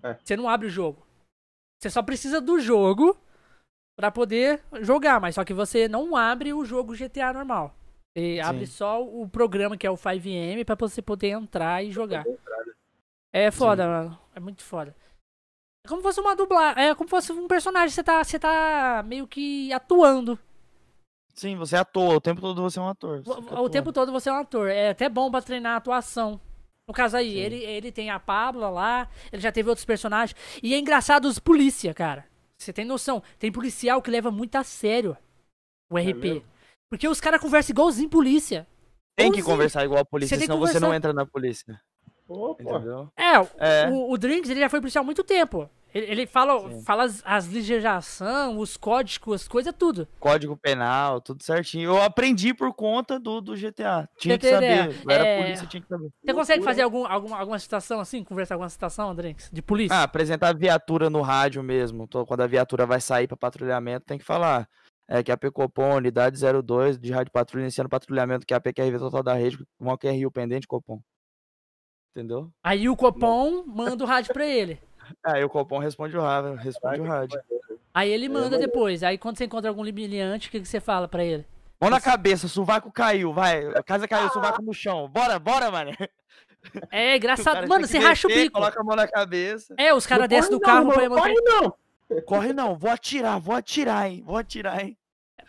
É. 0.03 0.17
Você 0.23 0.35
não 0.37 0.47
abre 0.47 0.67
o 0.67 0.69
jogo. 0.69 1.05
Você 1.81 1.89
só 1.89 2.01
precisa 2.01 2.39
do 2.39 2.59
jogo 2.59 3.17
pra 3.97 4.09
poder 4.11 4.61
jogar, 4.81 5.19
mas 5.19 5.35
só 5.35 5.43
que 5.43 5.53
você 5.53 5.87
não 5.87 6.15
abre 6.15 6.53
o 6.53 6.63
jogo 6.63 6.95
GTA 6.95 7.33
normal. 7.33 7.75
Você 8.15 8.39
abre 8.43 8.67
só 8.67 9.03
o 9.03 9.27
programa 9.27 9.75
que 9.75 9.87
é 9.87 9.89
o 9.89 9.97
5M 9.97 10.63
pra 10.65 10.75
você 10.75 11.01
poder 11.01 11.29
entrar 11.29 11.83
e 11.83 11.91
jogar. 11.91 12.23
É 13.31 13.49
foda, 13.49 13.87
mano. 13.87 14.19
É 14.35 14.39
muito 14.39 14.61
foda. 14.61 14.95
É 15.85 15.89
como 15.89 16.01
se 16.01 16.07
fosse 16.07 16.21
uma 16.21 16.35
dublagem. 16.35 16.83
É 16.83 16.95
como 16.95 17.07
se 17.07 17.11
fosse 17.11 17.31
um 17.31 17.47
personagem. 17.47 17.89
Você 17.89 18.03
tá, 18.03 18.23
você 18.23 18.37
tá 18.37 19.03
meio 19.05 19.27
que 19.27 19.73
atuando. 19.73 20.37
Sim, 21.33 21.55
você 21.55 21.75
é 21.75 21.79
ator. 21.79 22.15
O 22.15 22.21
tempo 22.21 22.39
todo 22.39 22.61
você 22.61 22.77
é 22.77 22.81
um 22.81 22.87
ator. 22.87 23.23
O, 23.25 23.63
o 23.63 23.69
tempo 23.69 23.91
todo 23.91 24.11
você 24.11 24.29
é 24.29 24.33
um 24.33 24.37
ator. 24.37 24.69
É 24.69 24.91
até 24.91 25.09
bom 25.09 25.31
pra 25.31 25.41
treinar 25.41 25.73
a 25.73 25.77
atuação. 25.77 26.39
No 26.87 26.93
caso 26.93 27.17
aí, 27.17 27.37
ele, 27.39 27.63
ele 27.63 27.91
tem 27.91 28.09
a 28.09 28.19
Pablo 28.19 28.69
lá, 28.69 29.09
ele 29.31 29.41
já 29.41 29.51
teve 29.51 29.69
outros 29.69 29.85
personagens. 29.85 30.37
E 30.61 30.73
é 30.73 30.77
engraçado 30.77 31.25
os 31.25 31.39
polícia, 31.39 31.93
cara. 31.93 32.25
Você 32.57 32.73
tem 32.73 32.85
noção? 32.85 33.23
Tem 33.39 33.51
policial 33.51 34.01
que 34.01 34.11
leva 34.11 34.29
muito 34.29 34.55
a 34.55 34.63
sério 34.63 35.17
o 35.89 35.97
RP. 35.97 36.15
mesmo? 36.15 36.52
Porque 36.93 37.07
os 37.07 37.19
caras 37.19 37.41
conversam 37.41 37.73
igualzinho 37.73 38.07
polícia. 38.07 38.67
Tem 39.15 39.31
que 39.31 39.39
Igualzinho. 39.39 39.45
conversar 39.55 39.83
igual 39.83 40.01
a 40.01 40.05
polícia, 40.05 40.37
Você 40.37 40.41
que 40.41 40.45
senão 40.45 40.59
você 40.59 40.79
não 40.79 40.93
entra 40.93 41.11
na 41.11 41.25
polícia. 41.25 41.81
Entendeu? 42.29 43.09
É, 43.17 43.39
o- 43.39 43.47
É. 43.57 43.89
O, 43.89 44.11
o 44.11 44.17
Drinks 44.17 44.47
ele 44.47 44.59
já 44.59 44.69
foi 44.69 44.79
policial 44.79 45.01
há 45.01 45.05
muito 45.05 45.23
tempo. 45.23 45.67
Ele, 45.91 46.05
ele 46.05 46.27
fala, 46.27 46.59
Sim. 46.69 46.83
fala 46.83 47.03
as, 47.05 47.23
as 47.25 47.47
legislação, 47.47 48.59
os 48.59 48.77
códigos, 48.77 49.41
as 49.41 49.47
coisas, 49.47 49.73
tudo. 49.77 50.07
Código 50.19 50.55
penal, 50.55 51.19
tudo 51.19 51.41
certinho. 51.43 51.89
Eu 51.91 52.01
aprendi 52.03 52.53
por 52.53 52.71
conta 52.75 53.19
do, 53.19 53.41
do 53.41 53.55
GTA. 53.55 54.07
Tinha 54.19 54.37
que 54.37 54.47
tem 54.47 54.55
ideia? 54.55 54.83
saber. 54.83 55.01
Eu 55.03 55.11
era 55.11 55.25
É. 55.27 55.41
polícia, 55.43 55.65
tinha 55.67 55.81
que 55.81 55.87
saber. 55.89 56.09
Você 56.23 56.33
consegue 56.33 56.59
Loucura. 56.59 56.71
fazer 56.71 56.81
algum, 56.83 57.05
alguma, 57.07 57.37
alguma 57.39 57.57
situação 57.57 57.99
assim? 57.99 58.23
Conversar 58.23 58.53
alguma 58.53 58.69
situação, 58.69 59.15
Drinks? 59.15 59.49
De 59.51 59.63
polícia? 59.63 59.97
Ah, 59.97 60.03
apresentar 60.03 60.49
a 60.49 60.53
viatura 60.53 61.09
no 61.09 61.21
rádio 61.21 61.63
mesmo. 61.63 62.07
Quando 62.27 62.41
a 62.41 62.47
viatura 62.47 62.85
vai 62.85 63.01
sair 63.01 63.27
pra 63.27 63.35
patrulhamento, 63.35 64.05
tem 64.05 64.19
que 64.19 64.25
falar. 64.25 64.67
É 65.07 65.21
que 65.21 65.31
a 65.31 65.37
PCOPOM, 65.37 65.95
unidade 65.95 66.39
02 66.39 66.97
de 66.97 67.11
rádio 67.11 67.31
patrulha, 67.31 67.63
iniciando 67.63 67.89
patrulhamento, 67.89 68.45
que 68.45 68.53
é 68.53 68.57
a 68.57 68.61
PQRV 68.61 68.99
total 68.99 69.23
da 69.23 69.33
rede, 69.33 69.57
com 69.57 69.65
uma 69.79 69.97
QRU 69.97 70.31
pendente, 70.31 70.67
Copom. 70.67 71.01
Entendeu? 72.15 72.49
Aí 72.63 72.87
o 72.87 72.95
Copom 72.95 73.63
manda 73.65 74.03
o 74.03 74.07
rádio 74.07 74.33
pra 74.33 74.45
ele. 74.45 74.79
Aí 75.23 75.43
o 75.43 75.49
Copom 75.49 75.79
responde 75.79 76.15
o 76.15 76.21
rádio, 76.21 76.55
responde 76.55 77.01
o 77.01 77.03
rádio. 77.03 77.41
Aí 77.93 78.09
ele 78.09 78.29
manda 78.29 78.57
depois. 78.57 79.03
Aí 79.03 79.17
quando 79.17 79.37
você 79.37 79.45
encontra 79.45 79.69
algum 79.69 79.83
libiliante, 79.83 80.47
o 80.47 80.51
que, 80.51 80.61
que 80.61 80.67
você 80.67 80.79
fala 80.79 81.07
pra 81.07 81.23
ele? 81.23 81.45
Mão 81.81 81.89
na 81.89 81.99
cabeça, 81.99 82.47
sovaco 82.47 82.91
caiu, 82.91 83.33
vai. 83.33 83.65
A 83.75 83.83
casa 83.83 84.07
caiu, 84.07 84.29
sovaco 84.29 84.61
no 84.61 84.73
chão. 84.73 85.09
Bora, 85.09 85.37
bora, 85.37 85.69
mano. 85.69 85.91
É 86.89 87.11
O 87.13 87.17
engraçado. 87.17 87.67
Mano, 87.67 87.85
você 87.85 87.99
racha 87.99 88.25
o 88.25 88.31
bico. 88.31 88.53
Coloca 88.53 88.79
a 88.79 88.83
mão 88.83 88.95
na 88.95 89.07
cabeça. 89.07 89.75
É, 89.77 89.93
os 89.93 90.07
caras 90.07 90.23
Não 90.23 90.27
descem 90.29 90.51
do 90.51 90.61
corre 90.61 90.71
carro, 90.71 90.85
não, 90.85 90.93
põe 90.93 91.05
a 91.05 91.09
mão 91.09 91.17
corre 91.17 91.41
não. 91.41 91.75
Corre 92.21 92.53
não, 92.53 92.75
vou 92.77 92.89
atirar, 92.91 93.39
vou 93.39 93.55
atirar, 93.55 94.09
hein. 94.09 94.23
Vou 94.25 94.37
atirar, 94.37 94.81
hein. 94.83 94.97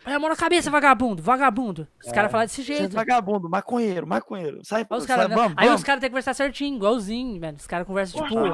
Põe 0.02 0.12
a 0.12 0.18
mão 0.18 0.28
na 0.28 0.36
cabeça, 0.36 0.70
vagabundo, 0.70 1.22
vagabundo. 1.22 1.88
Os 2.04 2.12
caras 2.12 2.30
falam 2.30 2.46
desse 2.46 2.60
é 2.60 2.64
jeito. 2.64 2.94
vagabundo, 2.94 3.48
maconheiro, 3.48 4.06
maconheiro. 4.06 4.60
Sai, 4.64 4.82
Aí 4.82 4.86
os 4.98 5.04
sai, 5.04 5.16
caras, 5.16 5.32
vamos, 5.34 5.54
aí 5.56 5.66
vamos. 5.66 5.80
os 5.80 5.84
caras 5.86 6.00
têm 6.00 6.08
que 6.10 6.12
conversar 6.12 6.34
certinho, 6.34 6.76
igualzinho, 6.76 7.40
velho. 7.40 7.56
Os 7.56 7.66
caras 7.66 7.86
conversam 7.86 8.22
tipo. 8.26 8.44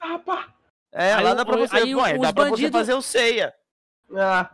Rapaz. 0.00 0.46
É, 0.92 1.12
Aí 1.14 1.22
lá 1.24 1.34
dá 1.34 1.44
pra 1.44 1.56
você, 1.56 1.76
aí 1.76 1.94
dá 2.18 2.32
pra 2.32 2.44
você 2.46 2.50
bandido- 2.50 2.72
fazer 2.78 2.94
o 2.94 3.02
ceia. 3.02 3.54
Ah, 4.16 4.50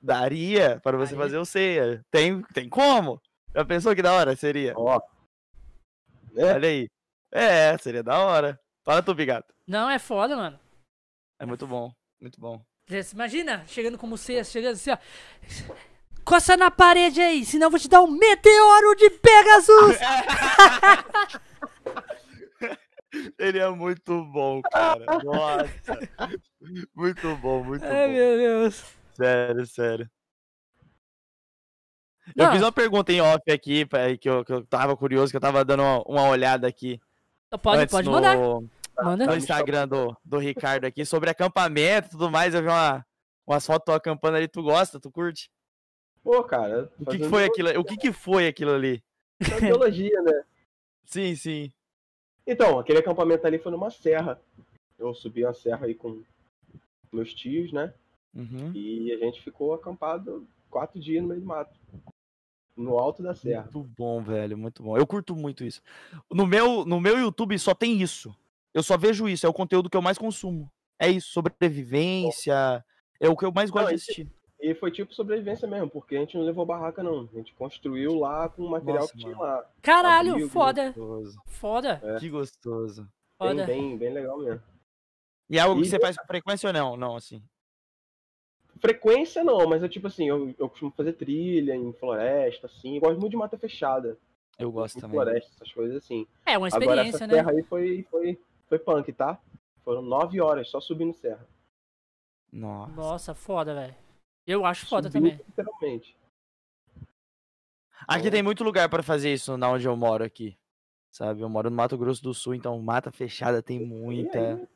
Daria 0.00 0.80
para 0.82 0.96
você 0.96 1.14
Aí- 1.14 1.20
fazer 1.20 1.38
o 1.38 1.44
ceia. 1.44 2.04
Tem, 2.10 2.42
tem 2.54 2.68
como? 2.68 3.20
Já 3.54 3.64
pensou 3.64 3.94
que 3.94 4.02
da 4.02 4.12
hora 4.12 4.34
seria? 4.36 4.72
ó. 4.76 5.00
É, 6.36 6.54
Olha 6.54 6.68
aí. 6.68 6.88
É, 7.32 7.76
seria 7.78 8.02
da 8.02 8.18
hora. 8.18 8.58
Fala 8.84 9.02
tu, 9.02 9.14
Bigato. 9.14 9.52
Não, 9.66 9.88
é 9.90 9.98
foda, 9.98 10.36
mano. 10.36 10.58
É 11.38 11.46
muito 11.46 11.66
bom, 11.66 11.92
muito 12.20 12.40
bom. 12.40 12.62
Imagina, 13.12 13.64
chegando 13.66 13.98
como 13.98 14.16
você, 14.16 14.42
chegando 14.42 14.72
assim, 14.72 14.90
ó. 14.90 14.98
Coça 16.24 16.56
na 16.56 16.70
parede 16.70 17.20
aí, 17.20 17.44
senão 17.44 17.66
eu 17.66 17.70
vou 17.70 17.80
te 17.80 17.88
dar 17.88 18.02
um 18.02 18.10
meteoro 18.10 18.94
de 18.96 19.10
Pegasus! 19.10 19.98
Ele 23.38 23.58
é 23.58 23.68
muito 23.70 24.24
bom, 24.26 24.60
cara. 24.62 25.04
Nossa. 25.24 25.98
Muito 26.94 27.36
bom, 27.36 27.64
muito 27.64 27.84
Ai, 27.84 28.08
bom. 28.08 28.12
meu 28.12 28.36
Deus. 28.36 28.84
Sério, 29.14 29.66
sério. 29.66 30.10
Eu 32.36 32.44
Não. 32.44 32.52
fiz 32.52 32.62
uma 32.62 32.72
pergunta 32.72 33.12
em 33.12 33.20
off 33.20 33.50
aqui, 33.50 33.86
que 34.20 34.28
eu, 34.28 34.44
que 34.44 34.52
eu 34.52 34.66
tava 34.66 34.96
curioso, 34.96 35.30
que 35.30 35.36
eu 35.36 35.40
tava 35.40 35.64
dando 35.64 35.82
uma, 35.82 36.02
uma 36.02 36.28
olhada 36.28 36.66
aqui. 36.66 37.00
Pode, 37.62 37.90
pode 37.90 38.06
no, 38.06 38.12
mandar. 38.12 38.36
No 38.98 39.04
Manda. 39.04 39.36
Instagram 39.36 39.88
do, 39.88 40.16
do 40.24 40.38
Ricardo 40.38 40.84
aqui 40.84 41.04
sobre 41.04 41.30
acampamento 41.30 42.08
e 42.08 42.10
tudo 42.10 42.30
mais. 42.30 42.54
Eu 42.54 42.62
vi 42.62 42.68
uma, 42.68 43.04
umas 43.46 43.66
fotos 43.66 43.84
tu 43.86 43.92
acampando 43.92 44.36
ali. 44.36 44.48
Tu 44.48 44.62
gosta? 44.62 44.98
Tu 45.00 45.10
curte? 45.10 45.50
pô, 46.28 46.44
cara. 46.44 46.92
O 47.00 47.06
que, 47.06 47.18
que 47.18 47.24
foi 47.24 47.44
aquilo? 47.44 47.80
O 47.80 47.84
que, 47.84 47.96
que 47.96 48.12
foi 48.12 48.46
aquilo 48.46 48.72
ali? 48.72 49.02
Fazendo 49.42 49.60
biologia, 49.60 50.20
né? 50.22 50.44
Sim, 51.06 51.34
sim. 51.34 51.72
Então, 52.46 52.78
aquele 52.78 52.98
acampamento 52.98 53.46
ali 53.46 53.58
foi 53.58 53.72
numa 53.72 53.90
serra. 53.90 54.38
Eu 54.98 55.14
subi 55.14 55.42
uma 55.42 55.54
serra 55.54 55.86
aí 55.86 55.94
com 55.94 56.22
meus 57.10 57.32
tios, 57.32 57.72
né? 57.72 57.94
Uhum. 58.34 58.72
E 58.74 59.10
a 59.14 59.16
gente 59.16 59.42
ficou 59.42 59.72
acampado 59.72 60.46
quatro 60.68 61.00
dias 61.00 61.22
no 61.22 61.30
meio 61.30 61.40
do 61.40 61.46
mato. 61.46 61.74
No 62.76 62.98
alto 62.98 63.22
da 63.22 63.34
serra. 63.34 63.70
Muito 63.72 63.88
bom, 63.96 64.20
velho, 64.20 64.58
muito 64.58 64.82
bom. 64.82 64.98
Eu 64.98 65.06
curto 65.06 65.34
muito 65.34 65.64
isso. 65.64 65.80
No 66.30 66.46
meu, 66.46 66.84
no 66.84 67.00
meu 67.00 67.18
YouTube 67.18 67.58
só 67.58 67.74
tem 67.74 68.02
isso. 68.02 68.36
Eu 68.74 68.82
só 68.82 68.96
vejo 68.96 69.28
isso, 69.28 69.46
é 69.46 69.48
o 69.48 69.52
conteúdo 69.54 69.88
que 69.90 69.96
eu 69.96 70.02
mais 70.02 70.18
consumo. 70.18 70.70
É 70.98 71.08
isso, 71.08 71.28
sobrevivência. 71.30 72.84
É 73.20 73.28
o 73.28 73.36
que 73.36 73.44
eu 73.44 73.52
mais 73.52 73.70
gosto 73.70 73.84
Não, 73.86 73.90
de 73.90 73.96
assistir. 73.96 74.28
E 74.60 74.74
foi 74.74 74.90
tipo 74.90 75.14
sobrevivência 75.14 75.68
mesmo, 75.68 75.88
porque 75.88 76.16
a 76.16 76.20
gente 76.20 76.36
não 76.36 76.44
levou 76.44 76.66
barraca, 76.66 77.02
não. 77.02 77.28
A 77.32 77.36
gente 77.36 77.54
construiu 77.54 78.18
lá 78.18 78.48
com 78.48 78.62
o 78.64 78.70
material 78.70 79.02
Nossa, 79.02 79.12
que 79.12 79.18
tinha 79.18 79.36
mano. 79.36 79.42
lá. 79.52 79.64
Caralho, 79.80 80.30
Abrigo, 80.32 80.48
foda. 80.50 80.86
Gostoso. 80.92 81.42
Foda. 81.46 82.00
É. 82.02 82.18
Que 82.18 82.28
gostoso. 82.28 83.02
Bem, 83.02 83.10
Foda. 83.50 83.66
bem, 83.66 83.96
bem 83.96 84.12
legal 84.12 84.36
mesmo. 84.38 84.60
E 85.48 85.56
é 85.58 85.60
algo 85.60 85.80
que 85.80 85.86
E- 85.86 85.90
você 85.90 86.00
faz 86.00 86.16
com 86.16 86.26
frequência 86.26 86.66
ou 86.66 86.72
não? 86.72 86.96
Não, 86.96 87.14
assim. 87.16 87.40
Frequência 88.80 89.42
não, 89.42 89.66
mas 89.68 89.82
é 89.82 89.88
tipo 89.88 90.06
assim, 90.06 90.28
eu, 90.28 90.54
eu 90.58 90.68
costumo 90.68 90.92
fazer 90.96 91.12
trilha 91.14 91.74
em 91.74 91.92
floresta, 91.94 92.66
assim. 92.66 92.94
Eu 92.96 93.00
gosto 93.00 93.18
muito 93.20 93.30
de 93.32 93.36
mata 93.36 93.56
fechada. 93.58 94.16
Eu 94.58 94.70
gosto 94.72 94.98
Em 94.98 95.00
também. 95.00 95.14
floresta, 95.16 95.50
essas 95.54 95.72
coisas 95.72 95.96
assim. 95.96 96.26
É 96.44 96.58
uma 96.58 96.66
Agora 96.68 96.84
experiência, 96.84 97.16
essa 97.16 97.26
né? 97.26 97.34
serra 97.34 97.50
aí 97.52 97.62
foi, 97.64 98.06
foi, 98.10 98.38
foi 98.68 98.78
punk, 98.78 99.12
tá? 99.12 99.38
Foram 99.84 100.02
nove 100.02 100.40
horas 100.40 100.68
só 100.68 100.80
subindo 100.80 101.14
serra. 101.14 101.46
Nossa. 102.52 102.92
Nossa, 102.92 103.34
foda, 103.34 103.74
velho. 103.74 103.94
Eu 104.46 104.64
acho 104.64 104.86
foda 104.86 105.10
Subindo 105.10 105.30
também. 105.30 105.46
Literalmente. 105.46 106.16
Aqui 108.06 108.30
tem 108.30 108.42
muito 108.42 108.64
lugar 108.64 108.88
pra 108.88 109.02
fazer 109.02 109.32
isso 109.32 109.56
na 109.56 109.70
onde 109.70 109.86
eu 109.86 109.96
moro 109.96 110.24
aqui. 110.24 110.56
Sabe? 111.10 111.40
Eu 111.40 111.48
moro 111.48 111.68
no 111.68 111.76
Mato 111.76 111.96
Grosso 111.96 112.22
do 112.22 112.32
Sul, 112.32 112.54
então 112.54 112.78
mata 112.80 113.10
fechada 113.10 113.62
tem 113.62 113.84
muita. 113.84 114.68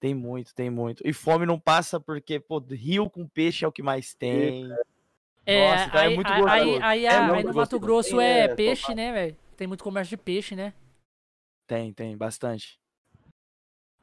Tem 0.00 0.14
muito, 0.14 0.54
tem 0.54 0.70
muito. 0.70 1.06
E 1.06 1.12
fome 1.12 1.46
não 1.46 1.58
passa 1.58 1.98
porque, 1.98 2.38
pô, 2.38 2.58
rio 2.58 3.08
com 3.08 3.26
peixe 3.26 3.64
é 3.64 3.68
o 3.68 3.72
que 3.72 3.82
mais 3.82 4.14
tem. 4.14 4.70
É, 5.46 5.70
Nossa, 5.70 5.86
então 5.86 6.00
é 6.00 6.06
aí, 6.06 6.14
muito 6.14 6.32
aí, 6.32 6.40
gostoso. 6.40 6.62
aí, 6.62 6.82
aí, 6.82 7.06
É 7.06 7.18
aí 7.18 7.32
muito 7.32 7.48
no 7.48 7.54
Mato. 7.54 7.80
Grosso 7.80 8.20
é 8.20 8.40
é, 8.40 8.54
peixe, 8.54 8.94
né, 8.94 9.12
velho? 9.12 9.36
Tem 9.56 9.66
muito 9.66 9.84
comércio 9.84 10.16
de 10.16 10.22
peixe, 10.22 10.56
né? 10.56 10.72
Tem, 11.66 11.92
tem, 11.92 12.16
bastante. 12.16 12.78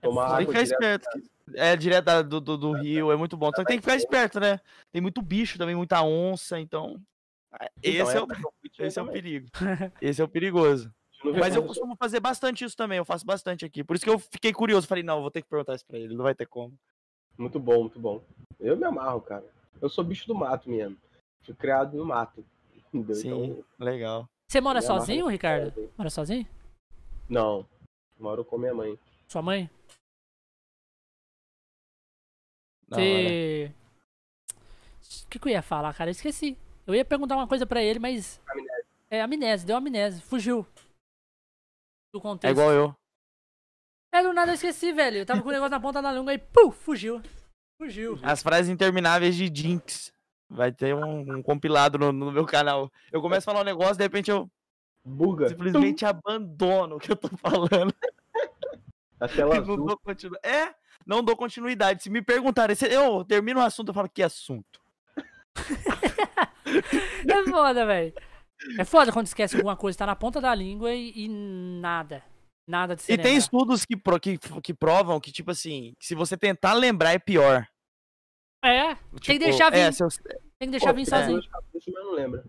É 0.01 0.07
Tomar. 0.07 0.37
Tem 0.37 0.45
que 0.47 0.51
ficar 0.51 0.63
esperto. 0.63 1.07
É 1.53 1.75
direto 1.75 2.05
da- 2.05 2.21
do, 2.21 2.39
do, 2.39 2.57
do 2.57 2.71
rio, 2.73 3.11
é 3.11 3.15
muito 3.15 3.35
bom. 3.35 3.47
Só 3.47 3.61
que 3.61 3.65
tem 3.65 3.77
que 3.77 3.81
ficar 3.83 3.95
esperto, 3.97 4.39
né? 4.39 4.59
Tem 4.91 5.01
muito 5.01 5.21
bicho 5.21 5.57
também, 5.57 5.75
muita 5.75 6.01
onça, 6.01 6.59
então. 6.59 7.01
Então, 7.53 7.67
Esse 7.83 8.17
é 8.17 8.21
o, 8.21 8.27
que 8.27 8.33
eu 8.33 8.53
fui, 8.61 8.69
tinha 8.69 8.87
esse 8.87 8.97
é 8.99 9.01
o 9.01 9.11
perigo. 9.11 9.47
Esse 10.01 10.21
é 10.21 10.23
o 10.23 10.27
perigoso. 10.27 10.93
Mas 11.37 11.55
eu 11.55 11.63
costumo 11.63 11.95
fazer 11.97 12.19
bastante 12.19 12.63
isso 12.63 12.75
também, 12.75 12.97
eu 12.97 13.05
faço 13.05 13.25
bastante 13.25 13.63
aqui. 13.65 13.83
Por 13.83 13.95
isso 13.95 14.05
que 14.05 14.09
eu 14.09 14.17
fiquei 14.17 14.51
curioso, 14.53 14.87
falei, 14.87 15.03
não, 15.03 15.21
vou 15.21 15.29
ter 15.29 15.41
que 15.43 15.49
perguntar 15.49 15.75
isso 15.75 15.85
pra 15.85 15.99
ele, 15.99 16.15
não 16.15 16.23
vai 16.23 16.33
ter 16.33 16.47
como. 16.47 16.73
Muito 17.37 17.59
bom, 17.59 17.81
muito 17.81 17.99
bom. 17.99 18.23
Eu 18.59 18.75
me 18.77 18.85
amarro, 18.85 19.21
cara. 19.21 19.43
Eu 19.81 19.89
sou 19.89 20.03
bicho 20.03 20.25
do 20.27 20.33
mato 20.33 20.69
mesmo. 20.69 20.97
Fui 21.43 21.53
criado 21.53 21.95
no 21.97 22.05
mato. 22.05 22.43
Entendeu? 22.93 23.15
Sim, 23.15 23.43
Então, 23.43 23.63
legal. 23.79 24.29
Você 24.47 24.61
mora 24.61 24.81
sozinho, 24.81 25.27
Ricardo? 25.27 25.73
Mora 25.97 26.09
sozinho? 26.09 26.47
Não. 27.29 27.65
Moro 28.19 28.43
com 28.45 28.57
minha 28.57 28.73
mãe. 28.73 28.97
Sua 29.27 29.41
mãe? 29.41 29.69
O 32.97 35.29
que, 35.29 35.39
que 35.39 35.47
eu 35.47 35.51
ia 35.51 35.61
falar, 35.61 35.93
cara? 35.93 36.09
Eu 36.09 36.13
esqueci. 36.13 36.57
Eu 36.85 36.95
ia 36.95 37.05
perguntar 37.05 37.35
uma 37.35 37.47
coisa 37.47 37.65
pra 37.65 37.81
ele, 37.81 37.99
mas. 37.99 38.41
Amnésia. 38.47 38.85
É, 39.09 39.21
amnésia, 39.21 39.67
deu 39.67 39.77
amnésia. 39.77 40.21
Fugiu. 40.21 40.65
Do 42.13 42.19
contexto. 42.19 42.49
É 42.49 42.51
igual 42.51 42.71
eu. 42.71 42.95
É, 44.13 44.21
do 44.21 44.33
nada 44.33 44.51
eu 44.51 44.55
esqueci, 44.55 44.91
velho. 44.91 45.17
Eu 45.17 45.25
tava 45.25 45.41
com 45.41 45.49
o 45.49 45.51
negócio 45.51 45.71
na 45.71 45.79
ponta 45.79 46.01
da 46.01 46.11
língua 46.11 46.33
e 46.33 46.37
pum, 46.37 46.71
fugiu. 46.71 47.21
Fugiu. 47.81 48.19
As 48.21 48.43
frases 48.43 48.69
intermináveis 48.69 49.35
de 49.35 49.49
Jinx. 49.53 50.13
Vai 50.49 50.71
ter 50.71 50.93
um, 50.93 51.37
um 51.37 51.41
compilado 51.41 51.97
no, 51.97 52.11
no 52.11 52.29
meu 52.29 52.45
canal. 52.45 52.91
Eu 53.09 53.21
começo 53.21 53.49
a 53.49 53.53
falar 53.53 53.61
um 53.61 53.65
negócio, 53.65 53.95
de 53.95 54.03
repente 54.03 54.29
eu 54.29 54.51
Buga. 55.03 55.47
simplesmente 55.47 56.05
abandono 56.05 56.97
o 56.97 56.99
que 56.99 57.13
eu 57.13 57.15
tô 57.15 57.29
falando. 57.37 57.93
A 59.17 59.27
tela 59.29 59.55
azul. 59.57 59.87
É, 60.43 60.75
não 61.05 61.23
dou 61.23 61.35
continuidade. 61.35 62.03
Se 62.03 62.09
me 62.09 62.21
perguntarem, 62.21 62.75
se 62.75 62.85
eu 62.87 63.23
termino 63.25 63.59
o 63.59 63.63
assunto, 63.63 63.89
eu 63.89 63.93
falo 63.93 64.09
que 64.09 64.23
assunto. 64.23 64.79
É 67.27 67.43
foda, 67.49 67.85
velho. 67.85 68.13
É 68.79 68.85
foda 68.85 69.11
quando 69.11 69.25
esquece 69.27 69.55
alguma 69.55 69.75
coisa, 69.75 69.97
tá 69.97 70.05
na 70.05 70.15
ponta 70.15 70.39
da 70.39 70.53
língua 70.53 70.93
e, 70.93 71.11
e 71.15 71.27
nada. 71.27 72.23
Nada 72.67 72.95
de 72.95 73.01
se 73.01 73.11
E 73.11 73.17
tem 73.17 73.25
lembrar. 73.25 73.39
estudos 73.39 73.85
que, 73.85 73.97
pro- 73.97 74.19
que, 74.19 74.37
que 74.37 74.73
provam 74.73 75.19
que, 75.19 75.31
tipo 75.31 75.51
assim, 75.51 75.93
que 75.99 76.05
se 76.05 76.15
você 76.15 76.37
tentar 76.37 76.73
lembrar 76.73 77.11
é 77.13 77.19
pior. 77.19 77.67
É, 78.63 78.95
Tipo, 79.19 79.39
deixar 79.39 79.73
É, 79.73 79.87
vir. 79.89 79.93
se 79.93 80.03
eu- 80.03 80.09
tem 80.59 80.67
que 80.67 80.71
deixar 80.71 80.93
vir 80.93 81.05
Pô, 81.05 81.11
tem 81.11 81.19
sozinho. 81.19 81.41
mas 81.73 81.85
não 82.05 82.13
lembra. 82.13 82.45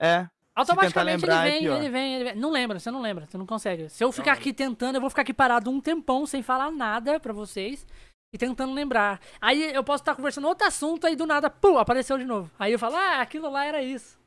é. 0.00 0.26
Automaticamente 0.54 1.24
ele 1.24 1.32
lembrar, 1.32 1.46
é 1.46 1.50
vem, 1.50 1.60
pior. 1.60 1.76
ele 1.78 1.88
vem, 1.88 2.14
ele 2.14 2.24
vem. 2.24 2.34
Não 2.36 2.50
lembra, 2.50 2.78
você 2.78 2.90
não 2.90 3.00
lembra, 3.00 3.26
você 3.26 3.38
não 3.38 3.46
consegue. 3.46 3.88
Se 3.88 4.04
eu 4.04 4.12
ficar 4.12 4.32
aqui 4.32 4.52
tentando, 4.52 4.96
eu 4.96 5.00
vou 5.00 5.08
ficar 5.08 5.22
aqui 5.22 5.32
parado 5.32 5.70
um 5.70 5.80
tempão 5.80 6.26
sem 6.26 6.42
falar 6.42 6.70
nada 6.70 7.18
pra 7.18 7.32
vocês 7.32 7.86
e 8.34 8.38
tentando 8.38 8.74
lembrar. 8.74 9.18
Aí 9.40 9.72
eu 9.74 9.82
posso 9.82 10.02
estar 10.02 10.14
conversando 10.14 10.46
outro 10.46 10.66
assunto, 10.66 11.06
aí 11.06 11.16
do 11.16 11.26
nada, 11.26 11.48
pum, 11.48 11.78
apareceu 11.78 12.18
de 12.18 12.24
novo. 12.24 12.50
Aí 12.58 12.70
eu 12.72 12.78
falo, 12.78 12.96
ah, 12.96 13.20
aquilo 13.22 13.48
lá 13.50 13.64
era 13.64 13.82
isso. 13.82 14.18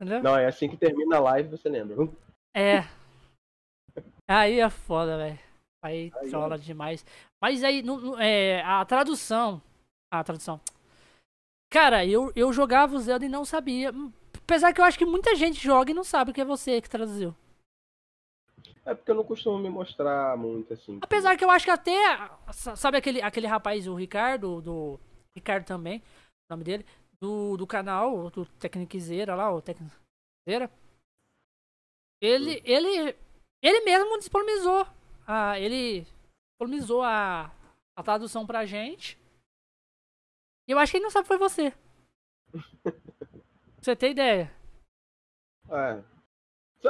Entendeu? 0.00 0.22
Não, 0.22 0.36
é 0.36 0.46
assim 0.46 0.68
que 0.68 0.76
termina 0.76 1.16
a 1.16 1.20
live, 1.20 1.48
você 1.50 1.68
lembra. 1.68 2.08
É. 2.56 2.84
Aí 4.28 4.60
é 4.60 4.70
foda, 4.70 5.16
velho. 5.16 5.38
Aí 5.84 6.12
Aí, 6.14 6.30
trola 6.30 6.56
demais. 6.58 7.04
Mas 7.42 7.64
aí, 7.64 7.82
no- 7.82 8.00
no- 8.00 8.20
é, 8.20 8.62
a 8.62 8.84
tradução. 8.84 9.60
A 10.12 10.22
tradução. 10.22 10.60
Cara, 11.72 12.04
eu, 12.06 12.32
eu 12.36 12.52
jogava 12.52 12.94
o 12.94 13.00
Zelda 13.00 13.24
e 13.24 13.28
não 13.28 13.44
sabia. 13.44 13.92
Hum, 14.50 14.54
Apesar 14.54 14.72
que 14.72 14.80
eu 14.80 14.84
acho 14.84 14.98
que 14.98 15.06
muita 15.06 15.34
gente 15.36 15.60
joga 15.62 15.90
e 15.92 15.94
não 15.94 16.02
sabe 16.02 16.32
que 16.32 16.40
é 16.40 16.44
você 16.44 16.80
que 16.80 16.88
traduziu. 16.90 17.34
É 18.84 18.94
porque 18.94 19.10
eu 19.10 19.14
não 19.14 19.24
costumo 19.24 19.58
me 19.58 19.70
mostrar 19.70 20.36
muito 20.36 20.72
assim. 20.74 20.98
Apesar 21.00 21.36
que 21.36 21.44
eu 21.44 21.50
acho 21.50 21.64
que 21.64 21.70
até. 21.70 21.92
sa- 22.52 22.74
Sabe 22.74 22.96
aquele, 22.98 23.22
aquele 23.22 23.46
rapaz, 23.46 23.86
o 23.86 23.94
Ricardo, 23.94 24.60
do. 24.60 24.98
Ricardo 25.36 25.64
também, 25.64 25.98
o 26.00 26.52
nome 26.54 26.64
dele, 26.64 26.84
do, 27.20 27.56
do 27.56 27.64
canal, 27.66 28.28
do 28.30 28.44
Tecniquizeira 28.44 29.36
lá, 29.36 29.54
o 29.54 29.62
Tecniquizeira. 29.62 30.68
Ele, 32.20 32.60
ele, 32.64 33.16
ele 33.62 33.80
mesmo 33.84 34.18
disponibilizou. 34.18 34.84
A, 35.26 35.58
ele 35.60 36.04
disponibilizou 36.58 37.02
a, 37.02 37.52
a 37.96 38.02
tradução 38.02 38.44
pra 38.44 38.66
gente. 38.66 39.16
E 40.68 40.72
eu 40.72 40.78
acho 40.80 40.90
que 40.90 40.96
ele 40.98 41.04
não 41.04 41.10
sabe 41.10 41.28
que 41.28 41.28
foi 41.28 41.38
você. 41.38 41.72
Pra 43.80 43.84
você 43.84 43.96
ter 43.96 44.10
ideia. 44.10 44.52
É. 45.70 46.02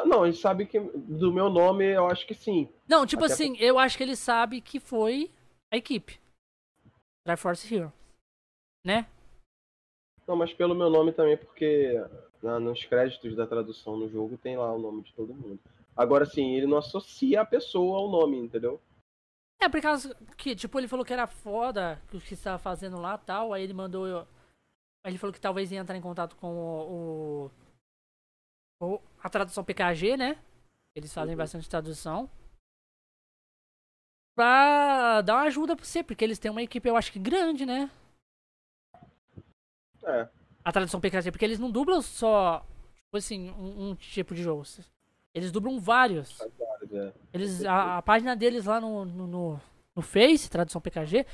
Não, 0.06 0.24
ele 0.24 0.34
sabe 0.36 0.66
que 0.66 0.78
do 0.80 1.32
meu 1.32 1.48
nome 1.48 1.84
eu 1.84 2.06
acho 2.08 2.26
que 2.26 2.34
sim. 2.34 2.68
Não, 2.88 3.06
tipo 3.06 3.24
Até 3.24 3.32
assim, 3.34 3.56
eu 3.58 3.78
acho 3.78 3.96
que 3.96 4.02
ele 4.02 4.16
sabe 4.16 4.60
que 4.60 4.78
foi 4.80 5.30
a 5.72 5.76
equipe. 5.76 6.20
Triforce 7.24 7.72
Hero. 7.72 7.92
Né? 8.84 9.06
Não, 10.26 10.36
mas 10.36 10.52
pelo 10.52 10.74
meu 10.74 10.88
nome 10.90 11.12
também, 11.12 11.36
porque 11.36 11.92
na- 12.42 12.58
nos 12.60 12.84
créditos 12.84 13.36
da 13.36 13.46
tradução 13.46 13.96
no 13.96 14.08
jogo 14.08 14.38
tem 14.38 14.56
lá 14.56 14.72
o 14.72 14.78
nome 14.78 15.02
de 15.02 15.12
todo 15.12 15.34
mundo. 15.34 15.58
Agora 15.96 16.24
sim, 16.24 16.54
ele 16.54 16.66
não 16.66 16.78
associa 16.78 17.40
a 17.42 17.46
pessoa 17.46 17.98
ao 17.98 18.08
nome, 18.08 18.38
entendeu? 18.38 18.80
É, 19.60 19.68
por 19.68 19.80
causa 19.82 20.14
que, 20.38 20.56
tipo, 20.56 20.78
ele 20.78 20.88
falou 20.88 21.04
que 21.04 21.12
era 21.12 21.26
foda 21.26 22.00
o 22.14 22.20
que 22.20 22.32
estava 22.34 22.58
fazendo 22.58 22.98
lá 23.00 23.18
tal, 23.18 23.52
aí 23.52 23.62
ele 23.62 23.74
mandou. 23.74 24.06
eu- 24.06 24.26
ele 25.04 25.18
falou 25.18 25.32
que 25.32 25.40
talvez 25.40 25.70
ia 25.72 25.78
entrar 25.80 25.96
em 25.96 26.00
contato 26.02 26.36
com 26.36 26.48
o. 26.54 27.46
o- 27.46 27.50
o- 28.96 29.00
a 29.22 29.28
tradução 29.28 29.64
PKG, 29.64 30.16
né? 30.16 30.42
Eles 30.96 31.12
fazem 31.12 31.34
Uhum. 31.34 31.38
bastante 31.38 31.68
tradução. 31.68 32.28
Pra 34.34 35.20
dar 35.22 35.34
uma 35.36 35.42
ajuda 35.42 35.76
pra 35.76 35.84
você, 35.84 36.02
porque 36.02 36.24
eles 36.24 36.38
têm 36.38 36.50
uma 36.50 36.62
equipe, 36.62 36.88
eu 36.88 36.96
acho 36.96 37.12
que 37.12 37.18
grande, 37.18 37.66
né? 37.66 37.90
É. 40.04 40.28
A 40.64 40.72
tradução 40.72 41.00
PKG, 41.00 41.30
porque 41.30 41.44
eles 41.44 41.58
não 41.58 41.70
dublam 41.70 42.00
só, 42.00 42.60
tipo 42.96 43.16
assim, 43.16 43.50
um, 43.50 43.90
um 43.90 43.94
tipo 43.94 44.34
de 44.34 44.42
jogo. 44.42 44.62
Eles 45.34 45.52
dublam 45.52 45.78
vários. 45.78 46.40
É. 46.40 47.12
Eles, 47.32 47.64
a, 47.64 47.98
a 47.98 48.02
página 48.02 48.34
deles 48.34 48.64
lá 48.64 48.80
no, 48.80 49.04
no, 49.04 49.26
no, 49.26 49.60
no 49.94 50.02
Face, 50.02 50.50
tradução 50.50 50.80
PKG, 50.80 51.26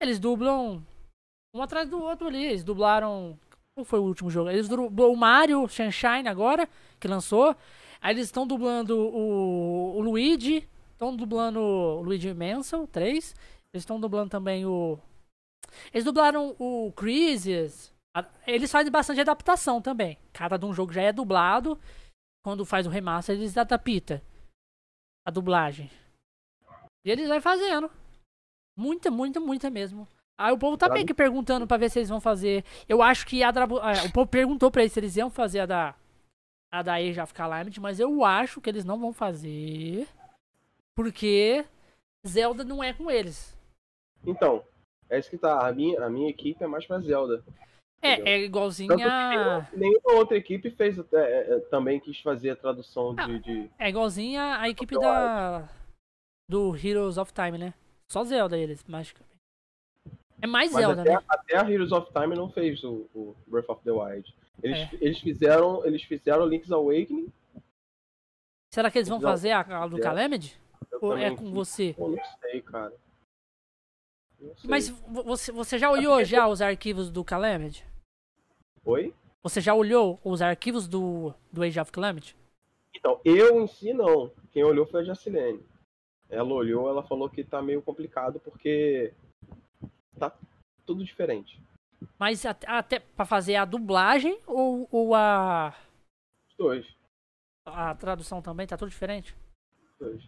eles 0.00 0.18
dublam 0.18 0.82
um 1.54 1.62
atrás 1.62 1.88
do 1.88 2.02
outro 2.02 2.26
ali. 2.26 2.44
Eles 2.44 2.64
dublaram. 2.64 3.38
Qual 3.74 3.84
foi 3.84 3.98
o 3.98 4.04
último 4.04 4.30
jogo? 4.30 4.50
Eles 4.50 4.68
dublou 4.68 5.12
o 5.12 5.16
Mario 5.16 5.66
Sunshine 5.68 6.28
agora, 6.28 6.68
que 7.00 7.08
lançou. 7.08 7.56
Aí 8.00 8.14
eles 8.14 8.26
estão 8.26 8.46
dublando 8.46 8.98
o, 8.98 9.96
o 9.96 10.00
Luigi. 10.00 10.68
Estão 10.92 11.16
dublando 11.16 11.60
o 11.60 12.02
Luigi 12.02 12.34
Mansion 12.34 12.86
3. 12.86 13.34
Eles 13.72 13.82
estão 13.82 13.98
dublando 14.00 14.30
também 14.30 14.66
o. 14.66 14.98
Eles 15.92 16.04
dublaram 16.04 16.54
o 16.58 16.92
Crisis. 16.92 17.92
Eles 18.46 18.70
fazem 18.70 18.92
bastante 18.92 19.20
adaptação 19.20 19.80
também. 19.80 20.18
Cada 20.32 20.64
um 20.64 20.72
jogo 20.72 20.92
já 20.92 21.02
é 21.02 21.12
dublado. 21.12 21.78
Quando 22.44 22.64
faz 22.64 22.86
o 22.86 22.90
remaster, 22.90 23.34
eles 23.34 23.56
adaptam 23.56 24.20
a 25.26 25.30
dublagem. 25.30 25.90
E 27.04 27.10
eles 27.10 27.28
vai 27.28 27.40
fazendo. 27.40 27.90
Muita, 28.76 29.10
muita, 29.10 29.40
muita 29.40 29.70
mesmo. 29.70 30.06
Aí 30.38 30.52
o 30.52 30.58
povo 30.58 30.76
tá 30.76 30.88
meio 30.88 31.06
que 31.06 31.14
perguntando 31.14 31.66
pra 31.66 31.76
ver 31.76 31.90
se 31.90 31.98
eles 32.00 32.08
vão 32.08 32.20
fazer. 32.20 32.64
Eu 32.88 33.02
acho 33.02 33.26
que 33.26 33.42
a 33.42 33.50
Drabu... 33.50 33.78
é, 33.78 34.04
o 34.04 34.12
povo 34.12 34.26
perguntou 34.28 34.70
pra 34.70 34.82
eles 34.82 34.92
se 34.92 35.00
eles 35.00 35.16
iam 35.16 35.30
fazer 35.30 35.60
a 35.60 35.66
da 35.66 35.94
a 36.72 36.82
da 36.82 36.94
Age 36.94 37.20
of 37.20 37.32
Calamity, 37.32 37.80
mas 37.80 38.00
eu 38.00 38.24
acho 38.24 38.60
que 38.60 38.68
eles 38.68 38.84
não 38.84 38.98
vão 38.98 39.12
fazer 39.12 40.08
porque 40.96 41.64
Zelda 42.26 42.64
não 42.64 42.82
é 42.82 42.92
com 42.92 43.08
eles. 43.08 43.56
Então, 44.26 44.64
é 45.08 45.18
isso 45.18 45.30
que 45.30 45.38
tá. 45.38 45.66
A 45.68 45.72
minha, 45.72 46.04
a 46.04 46.10
minha 46.10 46.28
equipe 46.28 46.62
é 46.64 46.66
mais 46.66 46.84
pra 46.84 46.98
Zelda. 46.98 47.44
É, 48.02 48.14
Entendeu? 48.14 48.32
é 48.32 48.38
igualzinho 48.40 48.88
Tanto 48.88 49.02
a 49.08 49.68
nenhuma, 49.72 50.12
outra 50.14 50.36
equipe 50.36 50.70
fez 50.70 50.98
é, 50.98 51.04
é, 51.12 51.60
também 51.70 52.00
quis 52.00 52.20
fazer 52.20 52.50
a 52.50 52.56
tradução 52.56 53.14
de. 53.14 53.38
de- 53.38 53.70
é 53.78 53.88
igualzinho 53.88 54.40
a, 54.40 54.60
a 54.60 54.68
equipe 54.68 54.98
da 54.98 55.68
do 56.50 56.76
Heroes 56.76 57.16
of 57.18 57.32
Time, 57.32 57.56
né? 57.56 57.72
Só 58.10 58.22
Zelda 58.24 58.58
eles, 58.58 58.84
magicamente. 58.84 59.33
É 60.44 60.46
mais 60.46 60.70
Mas 60.70 60.84
Zelda, 60.84 61.00
até, 61.00 61.14
né? 61.14 61.24
até 61.26 61.56
a 61.56 61.70
Heroes 61.70 61.90
of 61.90 62.12
Time 62.12 62.34
não 62.36 62.50
fez 62.50 62.84
o, 62.84 63.08
o 63.14 63.34
Breath 63.46 63.70
of 63.70 63.82
the 63.82 63.90
Wild. 63.90 64.34
Eles, 64.62 64.78
É. 64.78 64.90
eles 65.00 65.18
fizeram 65.18 65.82
eles 65.86 66.02
fizeram 66.02 66.44
Link's 66.46 66.70
Awakening. 66.70 67.32
Será 68.70 68.90
que 68.90 68.98
eles 68.98 69.08
vão 69.08 69.18
fazer 69.22 69.52
a, 69.52 69.60
a 69.60 69.86
do 69.88 69.96
É. 69.96 70.00
Calamity? 70.02 70.60
eu 70.92 70.98
Ou 71.00 71.16
é 71.16 71.34
com 71.34 71.50
você? 71.50 71.94
Pô, 71.96 72.10
não 72.10 72.22
sei, 72.42 72.60
cara. 72.60 72.92
Não 74.38 74.54
sei. 74.56 74.68
Mas 74.70 74.88
vo- 74.90 75.22
você, 75.22 75.50
você 75.50 75.78
já 75.78 75.90
olhou 75.90 76.22
já 76.24 76.46
os 76.46 76.60
arquivos 76.60 77.10
do 77.10 77.24
Calamity? 77.24 77.82
Oi? 78.84 79.14
Você 79.42 79.62
já 79.62 79.72
olhou 79.74 80.20
os 80.22 80.42
arquivos 80.42 80.86
do, 80.86 81.32
do 81.50 81.62
Age 81.62 81.80
of 81.80 81.90
Calamity? 81.90 82.36
Então, 82.94 83.18
eu 83.24 83.62
em 83.62 83.66
si 83.66 83.94
não. 83.94 84.30
Quem 84.52 84.62
olhou 84.62 84.84
foi 84.86 85.00
a 85.00 85.04
Jacilene. 85.04 85.64
Ela 86.28 86.52
olhou, 86.52 86.86
ela 86.88 87.02
falou 87.02 87.30
que 87.30 87.42
tá 87.42 87.62
meio 87.62 87.80
complicado 87.80 88.38
porque 88.40 89.12
tá 90.18 90.32
tudo 90.86 91.04
diferente. 91.04 91.60
Mas 92.18 92.44
at- 92.44 92.64
até 92.66 92.98
pra 93.00 93.24
fazer 93.24 93.56
a 93.56 93.64
dublagem 93.64 94.38
ou, 94.46 94.86
ou 94.90 95.14
a, 95.14 95.74
Os 96.48 96.56
dois. 96.56 96.86
a 97.64 97.94
tradução 97.94 98.42
também 98.42 98.66
tá 98.66 98.76
tudo 98.76 98.90
diferente? 98.90 99.34
os 99.92 99.98
dois. 99.98 100.22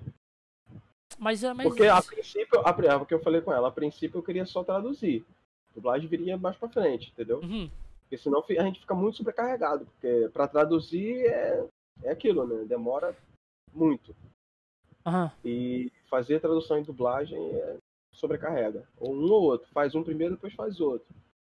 Mas, 1.18 1.42
é- 1.44 1.52
mas 1.54 1.66
Porque 1.68 1.86
a 1.86 2.02
princípio, 2.02 2.60
a, 2.60 2.72
pri- 2.72 2.86
é 2.88 2.94
o 2.96 3.06
que 3.06 3.14
eu 3.14 3.22
falei 3.22 3.40
com 3.40 3.52
ela, 3.52 3.68
a 3.68 3.72
princípio 3.72 4.18
eu 4.18 4.22
queria 4.22 4.44
só 4.46 4.62
traduzir. 4.64 5.24
A 5.70 5.74
dublagem 5.74 6.08
viria 6.08 6.36
mais 6.36 6.56
pra 6.56 6.68
frente, 6.68 7.10
entendeu? 7.10 7.40
Uhum. 7.40 7.70
Porque 8.02 8.16
senão 8.18 8.42
a 8.48 8.62
gente 8.64 8.80
fica 8.80 8.94
muito 8.94 9.16
sobrecarregado. 9.16 9.84
Porque 9.86 10.28
pra 10.32 10.46
traduzir 10.48 11.26
é, 11.26 11.66
é 12.04 12.10
aquilo, 12.10 12.46
né? 12.46 12.64
Demora 12.64 13.16
muito. 13.72 14.14
Aham. 15.04 15.32
E 15.44 15.90
fazer 16.08 16.40
tradução 16.40 16.78
e 16.78 16.84
dublagem 16.84 17.38
é 17.54 17.76
sobrecarrega. 18.16 18.86
Ou 18.98 19.14
um 19.14 19.30
ou 19.30 19.42
outro. 19.42 19.68
Faz 19.72 19.94
um 19.94 20.02
primeiro, 20.02 20.34
depois 20.34 20.52
faz 20.54 20.80
outro. 20.80 21.06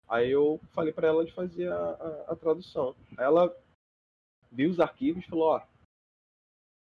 Aí 0.09 0.31
eu 0.31 0.61
falei 0.73 0.93
pra 0.93 1.09
ela 1.09 1.25
de 1.25 1.33
fazer 1.33 1.71
a, 1.73 1.77
a- 1.77 2.25
a 2.33 2.37
tradução. 2.37 2.95
Aí 3.19 3.25
ela 3.25 3.55
viu 4.53 4.71
os 4.71 4.79
arquivos 4.81 5.25
e 5.25 5.29
falou, 5.29 5.49
ó, 5.49 5.63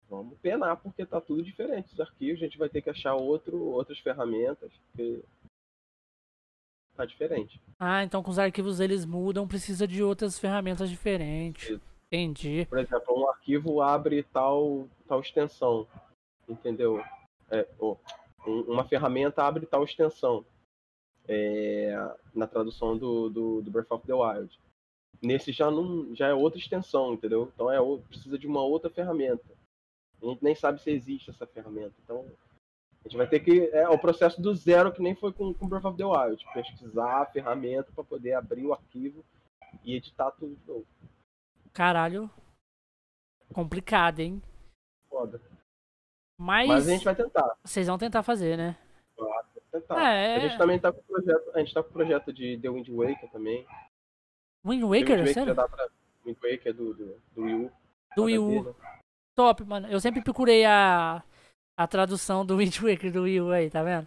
vamos 0.09 0.37
penar 0.41 0.77
porque 0.83 1.07
tá 1.07 1.21
tudo 1.21 1.43
diferente 1.43 1.93
os 1.93 2.01
arquivos, 2.01 2.43
a 2.43 2.45
gente 2.47 2.59
vai 2.59 2.69
ter 2.69 2.83
que 2.83 2.91
achar 2.91 3.15
outro, 3.15 3.57
outras 3.59 3.99
ferramentas, 4.01 4.71
porque 4.89 5.23
tá 6.97 7.05
diferente. 7.07 7.61
Ah, 7.79 8.03
então 8.03 8.23
com 8.23 8.31
os 8.31 8.39
arquivos 8.39 8.81
eles 8.81 9.05
mudam, 9.05 9.47
precisa 9.49 9.87
de 9.87 10.03
outras 10.03 10.39
ferramentas 10.39 10.91
diferentes. 10.91 11.71
Isso. 11.71 11.93
Entendi. 12.09 12.67
Por 12.67 12.79
exemplo, 12.79 13.19
um 13.19 13.27
arquivo 13.31 13.81
abre 13.81 14.23
tal, 14.25 14.87
tal 15.09 15.21
extensão, 15.21 15.87
entendeu? 16.47 17.03
É, 17.51 17.67
um- 17.81 17.97
uma 18.47 18.85
ferramenta 18.85 19.43
abre 19.43 19.67
tal 19.67 19.85
extensão 19.85 20.45
é, 21.29 21.95
na 22.35 22.47
tradução 22.47 22.97
do, 22.97 23.29
do, 23.29 23.63
do 23.63 23.71
Breath 23.71 23.91
of 23.91 24.07
the 24.07 24.15
Wild. 24.15 24.59
Nesse 25.21 25.53
já, 25.53 25.71
não, 25.71 26.15
já 26.15 26.29
é 26.29 26.35
outra 26.35 26.59
extensão, 26.59 27.15
entendeu? 27.15 27.51
Então 27.55 27.71
é, 27.71 27.79
precisa 28.09 28.39
de 28.39 28.47
uma 28.47 28.63
outra 28.63 28.91
ferramenta. 28.91 29.45
A 30.21 30.27
gente 30.27 30.43
nem 30.43 30.55
sabe 30.55 30.81
se 30.81 30.91
existe 30.91 31.31
essa 31.31 31.47
ferramenta. 31.47 31.95
Então 32.03 32.27
a 33.05 33.09
gente 33.09 33.17
vai 33.17 33.29
ter 33.29 33.41
que. 33.41 33.69
É 33.73 33.89
o 33.89 33.99
processo 33.99 34.41
do 34.41 34.55
zero, 34.55 34.93
que 34.93 35.03
nem 35.03 35.15
foi 35.15 35.33
com, 35.33 35.53
com 35.55 35.69
Breath 35.69 35.85
of 35.85 35.97
the 35.97 36.05
Wild. 36.05 36.45
Pesquisar 36.53 37.23
a 37.23 37.27
ferramenta 37.27 37.91
para 37.93 38.05
poder 38.05 38.35
abrir 38.35 38.67
o 38.67 38.73
arquivo 38.73 39.25
e 39.85 39.95
editar 39.95 40.31
tudo 40.33 40.57
de 40.57 40.67
novo. 40.67 40.87
Caralho. 41.73 42.31
Complicado, 43.53 44.21
hein? 44.21 44.43
Foda. 45.09 45.41
Mas, 46.43 46.67
Mas 46.67 46.89
a 46.89 46.91
gente 46.91 47.05
vai 47.05 47.15
tentar. 47.15 47.55
vocês 47.63 47.87
vão 47.87 47.97
tentar 47.97 48.23
fazer, 48.25 48.57
né? 48.57 48.77
tentar. 49.71 50.03
É. 50.13 50.37
A 50.37 50.39
gente 50.41 50.59
também 50.59 50.79
tá 50.79 50.93
com 50.93 50.99
o 50.99 51.05
projeto, 51.05 51.51
a 51.55 51.59
gente 51.61 51.73
tá 51.73 51.83
com 51.83 51.89
o 51.89 51.93
projeto 51.93 52.33
de 52.33 52.59
The 52.59 52.69
Wind 52.69 52.89
Waker 52.89 53.31
também. 53.31 53.65
Wind 54.65 54.81
The 54.81 54.87
Waker, 54.87 55.19
Wind 55.25 55.35
sério? 55.35 55.55
já 55.55 55.63
dá 55.63 55.69
pra... 55.69 55.87
Wind 56.27 56.37
Waker 56.43 56.75
do, 56.75 56.95
do, 56.95 57.17
do 57.35 57.43
Wii 57.43 57.55
U. 57.55 57.71
Do 58.17 58.25
Wii 58.25 58.39
U. 58.39 58.63
né? 58.65 58.75
Top, 59.37 59.65
mano. 59.65 59.87
Eu 59.89 60.01
sempre 60.01 60.21
procurei 60.21 60.65
a, 60.65 61.23
a 61.77 61.87
tradução 61.87 62.45
do 62.45 62.57
Wind 62.57 62.77
Waker 62.81 63.13
do 63.13 63.23
Wii 63.23 63.41
U 63.41 63.51
aí, 63.53 63.71
tá 63.71 63.83
vendo? 63.85 64.07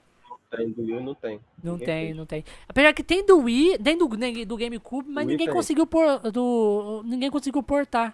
Tem, 0.51 0.71
do 0.71 0.81
Wii 0.81 0.99
não 1.03 1.15
tem. 1.15 1.39
Não 1.63 1.73
Ninguém 1.73 1.85
tem, 1.87 2.05
fez. 2.07 2.17
não 2.17 2.25
tem. 2.25 2.43
Apesar 2.67 2.93
que 2.93 3.03
tem 3.03 3.25
do 3.25 3.39
Wii, 3.39 3.77
tem 3.79 3.97
do, 3.97 4.07
nem- 4.09 4.45
do 4.45 4.57
GameCube, 4.57 5.09
mas 5.09 5.25
Wii 5.25 5.33
ninguém 5.33 5.47
tem. 5.47 5.55
conseguiu 5.55 5.87
por, 5.87 6.19
do 6.31 7.01
ninguém 7.05 7.31
conseguiu 7.31 7.63
portar. 7.63 8.13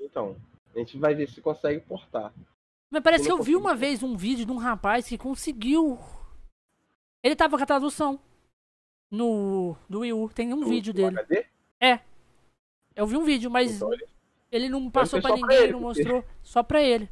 Então, 0.00 0.36
a 0.74 0.78
gente 0.78 0.96
vai 0.98 1.14
ver 1.14 1.28
se 1.28 1.40
consegue 1.42 1.80
portar. 1.80 2.32
Mas 2.96 3.02
parece 3.02 3.24
que 3.24 3.30
Eu 3.30 3.36
eu 3.36 3.42
vi 3.42 3.54
uma 3.54 3.74
vez 3.74 4.02
um 4.02 4.16
vídeo 4.16 4.46
de 4.46 4.50
um 4.52 4.56
rapaz 4.56 5.06
que 5.06 5.18
conseguiu. 5.18 5.98
Ele 7.22 7.36
tava 7.36 7.58
com 7.58 7.62
a 7.62 7.66
tradução 7.66 8.18
no 9.10 9.76
do 9.86 10.00
Wii 10.00 10.12
U, 10.14 10.30
tem 10.30 10.54
um 10.54 10.60
Do- 10.60 10.66
vídeo 10.66 10.94
do 10.94 10.96
dele. 10.96 11.18
HD? 11.20 11.44
Eu 12.94 13.06
vi 13.06 13.18
um 13.18 13.24
vídeo, 13.24 13.50
mas 13.50 13.76
Então, 13.76 13.92
ele- 13.92 14.06
ele 14.50 14.68
não 14.70 14.90
passou 14.90 15.20
só 15.20 15.28
ninguém, 15.28 15.44
pra 15.44 15.54
ele, 15.56 15.72
não 15.72 15.82
porque- 15.82 16.02
mostrou, 16.04 16.24
só 16.42 16.62
pra 16.62 16.82
ele. 16.82 17.06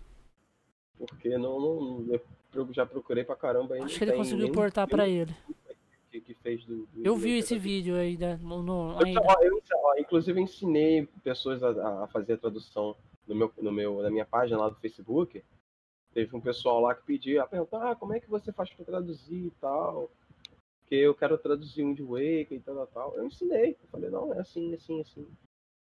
Porque 0.97 1.36
não, 1.36 1.61
não, 1.61 2.06
eu 2.55 2.73
já 2.73 2.86
procurei 2.86 3.23
pra 3.24 3.36
caramba 3.36 3.74
ainda. 3.74 3.85
Acho 3.85 3.98
que 3.98 4.05
ele 4.05 4.12
conseguiu 4.15 4.52
portar 4.52 4.89
pra 4.89 5.06
ele. 5.06 5.36
Que, 6.11 6.19
que 6.23 6.32
fez 6.32 6.65
do, 6.65 6.86
do 6.86 7.05
Eu 7.05 7.15
vi 7.15 7.36
esse 7.36 7.59
vídeo 7.59 7.94
aí 7.97 8.16
da- 8.16 8.39
no, 8.39 8.62
no- 8.62 8.93
Eu, 9.01 9.06
ainda. 9.06 9.20
eu, 9.43 9.61
ó, 9.82 9.94
inclusive, 9.98 10.40
eu 10.40 10.44
ensinei 10.44 11.06
pessoas 11.23 11.62
a, 11.62 12.05
a 12.05 12.06
fazer 12.06 12.32
a 12.32 12.39
tradução 12.39 12.97
no 13.28 13.35
meu, 13.35 13.52
no 13.61 13.70
meu, 13.70 14.01
na 14.01 14.11
minha 14.11 14.24
página 14.24 14.59
lá 14.59 14.70
do 14.70 14.77
Facebook. 14.77 15.44
Teve 16.14 16.36
um 16.36 16.40
pessoal 16.40 16.80
lá 16.80 16.94
que 16.94 17.02
pedia, 17.02 17.44
perguntar, 17.44 17.90
ah, 17.90 17.96
como 17.96 18.14
é 18.14 18.20
que 18.20 18.30
você 18.30 18.52
faz 18.52 18.70
para 18.70 18.84
traduzir 18.84 19.46
e 19.46 19.50
tal? 19.60 20.08
Porque 20.80 20.94
eu 20.94 21.12
quero 21.12 21.36
traduzir 21.36 21.82
um 21.82 21.92
de 21.92 22.04
Waker 22.04 22.52
e 22.52 22.60
tal, 22.60 22.76
tal, 22.76 22.86
tal. 22.86 23.16
Eu 23.16 23.26
ensinei. 23.26 23.72
Eu 23.82 23.88
falei, 23.90 24.10
não, 24.10 24.32
é 24.32 24.38
assim, 24.38 24.72
assim, 24.74 25.00
assim. 25.00 25.26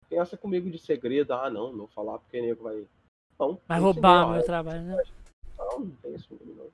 Tem 0.08 0.20
essa 0.20 0.38
comigo 0.38 0.70
de 0.70 0.78
segredo, 0.78 1.34
ah, 1.34 1.50
não, 1.50 1.72
não 1.72 1.80
vou 1.80 1.88
falar 1.88 2.20
porque 2.20 2.40
nego 2.40 2.64
vai. 2.64 2.88
Não, 3.40 3.60
Vai 3.68 3.80
roubar 3.80 4.22
ensinei, 4.22 4.38
meu 4.38 4.46
trabalho, 4.46 4.82
né? 4.84 5.04
Não, 5.58 5.80
não 5.80 5.92
tem 5.96 6.14
isso 6.14 6.28
comigo, 6.28 6.54
não. 6.56 6.70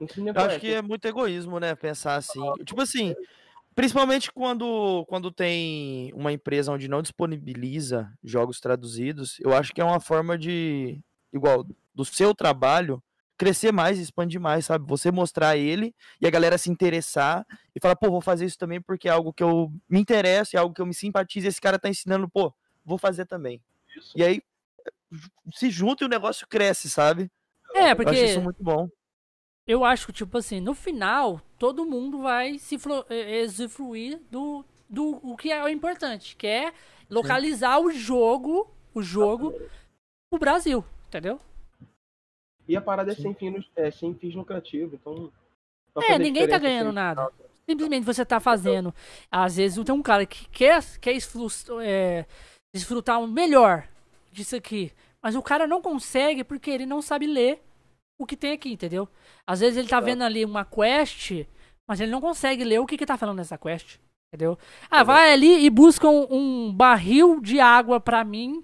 Ensinei 0.00 0.32
Eu 0.34 0.40
acho 0.40 0.58
que 0.58 0.74
é 0.74 0.82
muito 0.82 1.04
egoísmo, 1.04 1.60
né? 1.60 1.76
Pensar 1.76 2.16
assim. 2.16 2.40
Tipo 2.64 2.80
assim, 2.80 3.14
principalmente 3.76 4.32
quando, 4.32 5.04
quando 5.06 5.30
tem 5.30 6.12
uma 6.14 6.32
empresa 6.32 6.72
onde 6.72 6.88
não 6.88 7.02
disponibiliza 7.02 8.12
jogos 8.24 8.58
traduzidos, 8.58 9.38
eu 9.40 9.54
acho 9.54 9.72
que 9.72 9.80
é 9.80 9.84
uma 9.84 10.00
forma 10.00 10.36
de, 10.36 11.00
igual, 11.32 11.66
do 11.94 12.04
seu 12.04 12.34
trabalho 12.34 13.02
crescer 13.36 13.72
mais, 13.72 13.98
expandir 13.98 14.38
mais, 14.38 14.66
sabe? 14.66 14.86
Você 14.86 15.10
mostrar 15.10 15.56
ele 15.56 15.94
e 16.20 16.26
a 16.26 16.30
galera 16.30 16.58
se 16.58 16.70
interessar 16.70 17.46
e 17.74 17.80
falar, 17.80 17.96
pô, 17.96 18.10
vou 18.10 18.20
fazer 18.20 18.44
isso 18.44 18.58
também 18.58 18.82
porque 18.82 19.08
é 19.08 19.12
algo 19.12 19.32
que 19.32 19.42
eu 19.42 19.72
me 19.88 19.98
interesso, 19.98 20.56
é 20.56 20.58
algo 20.60 20.74
que 20.74 20.80
eu 20.82 20.86
me 20.86 20.92
simpatizo, 20.92 21.46
e 21.46 21.48
esse 21.48 21.60
cara 21.60 21.78
tá 21.78 21.88
ensinando, 21.88 22.28
pô, 22.28 22.52
vou 22.84 22.98
fazer 22.98 23.24
também. 23.24 23.62
isso. 23.96 24.12
E 24.14 24.22
aí 24.22 24.42
se 25.54 25.70
junta 25.70 26.04
e 26.04 26.06
o 26.06 26.10
negócio 26.10 26.46
cresce, 26.46 26.90
sabe? 26.90 27.30
É, 27.74 27.78
Eu 27.78 27.86
acho 27.86 27.96
porque 27.96 28.24
isso 28.24 28.42
muito 28.42 28.62
bom. 28.62 28.88
eu 29.66 29.84
acho 29.84 30.06
que, 30.08 30.12
tipo 30.12 30.36
assim, 30.36 30.60
no 30.60 30.74
final, 30.74 31.40
todo 31.58 31.86
mundo 31.86 32.20
vai 32.22 32.58
se 32.58 32.76
usufruir 33.46 34.20
do, 34.30 34.64
do 34.88 35.18
o 35.22 35.34
que 35.36 35.50
é 35.50 35.64
o 35.64 35.68
importante, 35.68 36.36
que 36.36 36.46
é 36.46 36.72
localizar 37.08 37.78
o 37.80 37.90
jogo, 37.90 38.70
o 38.92 39.02
jogo 39.02 39.52
pro 40.28 40.38
Brasil, 40.38 40.84
entendeu? 41.10 41.40
E 42.68 42.76
a 42.76 42.80
parada 42.80 43.10
é 43.10 43.14
Sim. 43.16 43.22
sem, 43.22 43.34
fins, 43.34 43.70
é 43.74 43.90
sem 43.90 44.14
fins 44.14 44.34
lucrativos, 44.34 44.94
então. 44.94 45.30
É, 46.08 46.16
ninguém 46.18 46.48
tá 46.48 46.56
ganhando 46.56 46.92
nada. 46.92 47.28
Simplesmente 47.68 48.04
você 48.04 48.24
tá 48.24 48.38
fazendo. 48.38 48.94
Às 49.30 49.56
vezes 49.56 49.84
tem 49.84 49.94
um 49.94 50.02
cara 50.02 50.24
que 50.24 50.48
quer, 50.48 50.82
quer 51.00 51.16
é, 51.82 52.26
desfrutar 52.72 53.20
o 53.20 53.26
melhor 53.26 53.88
disso 54.30 54.54
aqui. 54.54 54.92
Mas 55.20 55.34
o 55.34 55.42
cara 55.42 55.66
não 55.66 55.82
consegue 55.82 56.44
porque 56.44 56.70
ele 56.70 56.86
não 56.86 57.02
sabe 57.02 57.26
ler 57.26 57.60
o 58.18 58.24
que 58.24 58.36
tem 58.36 58.52
aqui, 58.52 58.72
entendeu? 58.72 59.08
Às 59.46 59.60
vezes 59.60 59.76
ele 59.76 59.88
tá 59.88 59.98
vendo 59.98 60.22
ali 60.22 60.44
uma 60.44 60.64
quest, 60.64 61.44
mas 61.88 62.00
ele 62.00 62.12
não 62.12 62.20
consegue 62.20 62.62
ler 62.62 62.78
o 62.78 62.86
que 62.86 62.96
que 62.96 63.06
tá 63.06 63.16
falando 63.16 63.38
nessa 63.38 63.58
quest. 63.58 63.98
Entendeu? 64.32 64.56
Ah, 64.88 65.02
vai 65.02 65.32
ali 65.32 65.64
e 65.64 65.68
busca 65.68 66.08
um, 66.08 66.26
um 66.30 66.72
barril 66.72 67.40
de 67.40 67.58
água 67.58 67.98
pra 67.98 68.22
mim, 68.22 68.62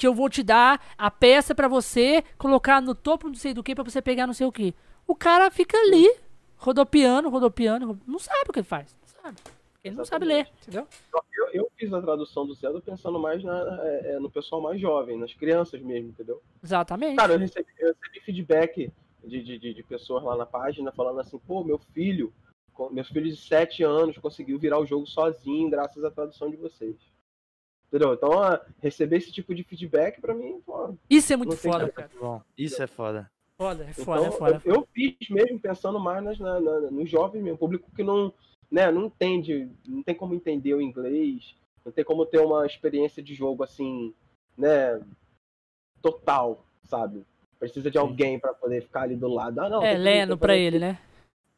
que 0.00 0.06
eu 0.06 0.14
vou 0.14 0.30
te 0.30 0.42
dar 0.42 0.80
a 0.96 1.10
peça 1.10 1.54
pra 1.54 1.68
você 1.68 2.24
colocar 2.38 2.80
no 2.80 2.94
topo 2.94 3.28
não 3.28 3.34
sei 3.34 3.52
do 3.52 3.62
que 3.62 3.74
pra 3.74 3.84
você 3.84 4.00
pegar 4.00 4.26
não 4.26 4.32
sei 4.32 4.46
o 4.46 4.52
que. 4.52 4.74
O 5.06 5.14
cara 5.14 5.50
fica 5.50 5.76
ali, 5.76 6.10
rodopiando, 6.56 7.28
rodopiando, 7.28 7.86
ro- 7.88 7.98
não 8.06 8.18
sabe 8.18 8.46
o 8.48 8.52
que 8.52 8.60
ele 8.60 8.66
faz. 8.66 8.96
Não 9.02 9.22
sabe. 9.22 9.36
Ele 9.84 9.96
não 9.96 10.04
sabe 10.06 10.24
ler, 10.24 10.48
entendeu? 10.62 10.86
Eu, 11.36 11.48
eu 11.52 11.70
fiz 11.76 11.92
a 11.92 12.00
tradução 12.00 12.46
do 12.46 12.54
Zelda 12.54 12.80
pensando 12.80 13.18
mais 13.18 13.44
na- 13.44 13.78
é, 13.82 14.12
é, 14.14 14.18
no 14.18 14.30
pessoal 14.30 14.62
mais 14.62 14.80
jovem, 14.80 15.18
nas 15.18 15.34
crianças 15.34 15.80
mesmo, 15.82 16.08
entendeu? 16.08 16.40
Exatamente. 16.64 17.16
Cara, 17.16 17.34
eu 17.34 17.38
recebi, 17.38 17.66
eu 17.78 17.88
recebi 17.94 18.20
feedback 18.24 18.90
de, 19.22 19.42
de, 19.42 19.58
de- 19.74 19.82
pessoas 19.82 20.22
lá 20.24 20.34
na 20.34 20.46
página 20.46 20.90
falando 20.92 21.20
assim, 21.20 21.38
pô, 21.46 21.62
meu 21.62 21.78
filho, 21.92 22.32
meus 22.90 23.08
filhos 23.08 23.36
de 23.36 23.46
7 23.46 23.82
anos 23.82 24.16
conseguiu 24.16 24.58
virar 24.58 24.78
o 24.78 24.86
jogo 24.86 25.06
sozinho 25.06 25.68
graças 25.68 26.02
à 26.04 26.10
tradução 26.10 26.50
de 26.50 26.56
vocês. 26.56 26.96
Entendeu? 27.90 28.14
Então, 28.14 28.30
receber 28.80 29.16
esse 29.16 29.32
tipo 29.32 29.52
de 29.52 29.64
feedback 29.64 30.20
pra 30.20 30.32
mim, 30.32 30.60
pô, 30.64 30.94
Isso 31.10 31.32
é 31.32 31.36
muito 31.36 31.56
foda, 31.56 31.90
cara. 31.90 32.08
Bom, 32.20 32.40
isso 32.56 32.80
é 32.80 32.86
foda. 32.86 33.28
Foda, 33.58 33.84
é 33.84 33.90
Então, 33.90 34.04
foda, 34.04 34.26
é 34.26 34.30
foda. 34.30 34.62
Eu, 34.64 34.74
eu 34.76 34.88
fiz 34.94 35.16
mesmo 35.28 35.58
pensando 35.58 35.98
mais 35.98 36.22
nas, 36.22 36.38
na, 36.38 36.60
na- 36.60 36.80
nos 36.90 37.10
jovens 37.10 37.42
mesmo, 37.42 37.58
público 37.58 37.90
que 37.94 38.04
não, 38.04 38.32
né, 38.70 38.90
não 38.92 39.06
entende, 39.06 39.68
não 39.86 40.02
tem 40.04 40.14
como 40.14 40.34
entender 40.34 40.72
o 40.74 40.80
inglês, 40.80 41.56
não 41.84 41.90
tem 41.90 42.04
como 42.04 42.24
ter 42.24 42.38
uma 42.38 42.64
experiência 42.64 43.20
de 43.20 43.34
jogo 43.34 43.64
assim, 43.64 44.14
né, 44.56 45.00
total, 46.00 46.64
sabe? 46.84 47.24
Precisa 47.58 47.90
de 47.90 47.98
Sim. 47.98 48.04
alguém 48.04 48.38
para 48.38 48.54
poder 48.54 48.82
ficar 48.82 49.02
ali 49.02 49.16
do 49.16 49.28
lado. 49.28 49.60
Ah, 49.60 49.68
não, 49.68 49.82
É, 49.82 49.98
lendo 49.98 50.38
fazer 50.38 50.58
ele, 50.58 50.78
né? 50.78 50.98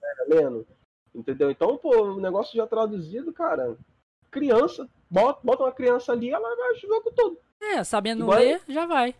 isso, 0.02 0.34
lendo. 0.34 0.66
Entendeu? 1.14 1.50
Então, 1.50 1.76
pô, 1.76 2.14
o 2.14 2.20
negócio 2.20 2.56
já 2.56 2.66
traduzido, 2.66 3.32
cara. 3.32 3.76
Criança, 4.30 4.88
bota, 5.12 5.40
bota 5.44 5.62
uma 5.64 5.72
criança 5.72 6.12
ali, 6.12 6.30
ela 6.30 6.56
vai 6.56 6.72
o 6.72 6.76
jogo 6.76 7.10
todo. 7.12 7.38
É, 7.60 7.84
sabendo 7.84 8.24
Igual- 8.24 8.38
ler, 8.38 8.62
já 8.68 8.86
vai. 8.86 9.14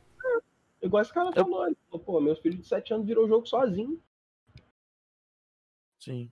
Igual 0.81 1.03
esse 1.03 1.13
cara 1.13 1.29
Eu- 1.37 1.45
falou. 1.45 1.67
Ele 1.67 1.77
falou, 1.89 2.05
pô, 2.05 2.21
meu 2.21 2.35
filho 2.37 2.59
de 2.59 2.67
7 2.67 2.93
anos 2.95 3.07
virou 3.07 3.25
o 3.25 3.29
jogo 3.29 3.47
sozinho. 3.47 4.03
Sim. 6.01 6.31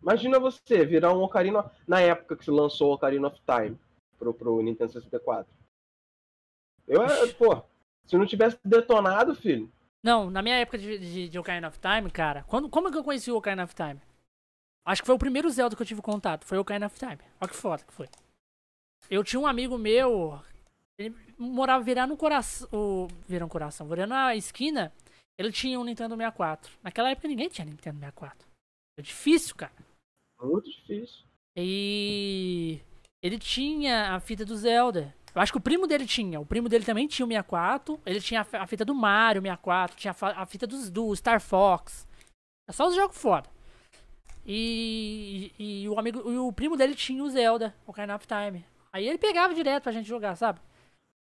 Imagina 0.00 0.40
você 0.40 0.84
virar 0.84 1.12
um 1.12 1.22
Ocarina. 1.22 1.70
Na 1.86 2.00
época 2.00 2.36
que 2.36 2.44
se 2.44 2.50
lançou 2.50 2.90
o 2.90 2.94
Ocarina 2.94 3.28
of 3.28 3.40
Time 3.46 3.78
pro, 4.18 4.34
pro 4.34 4.60
Nintendo 4.62 4.92
64. 4.92 5.46
Eu, 6.88 7.02
é, 7.04 7.32
pô, 7.34 7.62
se 8.04 8.16
não 8.18 8.26
tivesse 8.26 8.58
detonado, 8.64 9.34
filho. 9.36 9.70
Não, 10.02 10.28
na 10.28 10.42
minha 10.42 10.56
época 10.56 10.76
de, 10.78 10.98
de, 10.98 11.28
de 11.28 11.38
Ocarina 11.38 11.68
of 11.68 11.78
Time, 11.78 12.10
cara, 12.10 12.42
quando, 12.48 12.68
como 12.68 12.88
é 12.88 12.90
que 12.90 12.98
eu 12.98 13.04
conheci 13.04 13.30
o 13.30 13.36
Ocarina 13.36 13.62
of 13.62 13.74
Time? 13.74 14.00
Acho 14.84 15.00
que 15.02 15.06
foi 15.06 15.14
o 15.14 15.18
primeiro 15.18 15.48
Zelda 15.48 15.76
que 15.76 15.82
eu 15.82 15.86
tive 15.86 16.02
contato, 16.02 16.44
foi 16.44 16.58
o 16.58 16.62
Ocarina 16.62 16.86
of 16.86 16.98
Time. 16.98 17.18
Olha 17.40 17.48
que 17.48 17.54
foda 17.56 17.84
que 17.84 17.92
foi. 17.92 18.08
Eu 19.12 19.22
tinha 19.22 19.38
um 19.38 19.46
amigo 19.46 19.76
meu, 19.76 20.40
ele 20.96 21.14
morava 21.38 21.84
virando 21.84 22.10
no 22.12 22.16
coração, 22.16 22.66
o, 22.72 23.08
virando 23.28 23.50
coração, 23.50 23.86
virando 23.86 24.14
a 24.14 24.34
esquina, 24.34 24.90
ele 25.36 25.52
tinha 25.52 25.78
um 25.78 25.84
Nintendo 25.84 26.16
64. 26.16 26.72
Naquela 26.82 27.10
época 27.10 27.28
ninguém 27.28 27.50
tinha 27.50 27.66
Nintendo 27.66 27.98
64. 27.98 28.48
É 28.98 29.02
difícil, 29.02 29.54
cara. 29.54 29.72
Muito 30.40 30.70
difícil. 30.70 31.24
E 31.54 32.80
ele 33.22 33.38
tinha 33.38 34.14
a 34.14 34.20
fita 34.20 34.46
do 34.46 34.56
Zelda. 34.56 35.14
Eu 35.34 35.42
acho 35.42 35.52
que 35.52 35.58
o 35.58 35.62
primo 35.62 35.86
dele 35.86 36.06
tinha. 36.06 36.40
O 36.40 36.46
primo 36.46 36.68
dele 36.68 36.84
também 36.84 37.06
tinha 37.06 37.26
o 37.26 37.28
64. 37.28 38.00
Ele 38.06 38.20
tinha 38.20 38.40
a 38.40 38.44
fi- 38.44 38.56
a 38.56 38.66
fita 38.66 38.82
do 38.84 38.94
Mario 38.94 39.42
64. 39.42 39.94
Tinha 39.96 40.14
a 40.20 40.46
fita 40.46 40.66
dos, 40.66 40.90
do 40.90 41.14
Star 41.14 41.38
Fox. 41.38 42.08
É 42.66 42.72
só 42.72 42.88
os 42.88 42.94
jogos 42.94 43.16
foda. 43.16 43.46
E, 44.46 45.52
e, 45.58 45.82
e 45.84 45.88
o 45.88 45.98
amigo, 45.98 46.30
e 46.30 46.38
o 46.38 46.52
primo 46.52 46.76
dele 46.76 46.94
tinha 46.94 47.22
o 47.22 47.28
Zelda, 47.30 47.74
o 47.86 47.90
Ocarina 47.90 48.16
of 48.16 48.26
Time. 48.26 48.64
Aí 48.92 49.08
ele 49.08 49.18
pegava 49.18 49.54
direto 49.54 49.84
pra 49.84 49.92
gente 49.92 50.06
jogar, 50.08 50.36
sabe? 50.36 50.60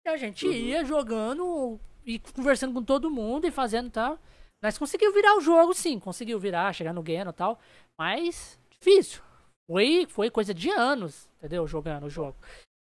E 0.05 0.09
a 0.09 0.17
gente 0.17 0.45
Uhum. 0.45 0.53
ia 0.53 0.85
jogando 0.85 1.79
e 2.05 2.19
conversando 2.19 2.73
com 2.73 2.83
todo 2.83 3.09
mundo 3.09 3.45
e 3.47 3.51
fazendo 3.51 3.89
tal. 3.89 4.19
Nós 4.61 4.77
conseguiu 4.77 5.11
virar 5.13 5.35
o 5.37 5.41
jogo, 5.41 5.73
sim. 5.73 5.99
Conseguiu 5.99 6.39
virar, 6.39 6.73
chegar 6.73 6.93
no 6.93 7.03
Geno 7.05 7.31
e 7.31 7.33
tal. 7.33 7.59
Mas 7.97 8.59
difícil. 8.69 9.21
Foi, 9.67 10.05
foi 10.07 10.29
coisa 10.29 10.53
de 10.53 10.69
anos, 10.69 11.27
entendeu? 11.37 11.65
Jogando 11.67 12.05
o 12.05 12.09
jogo. 12.09 12.35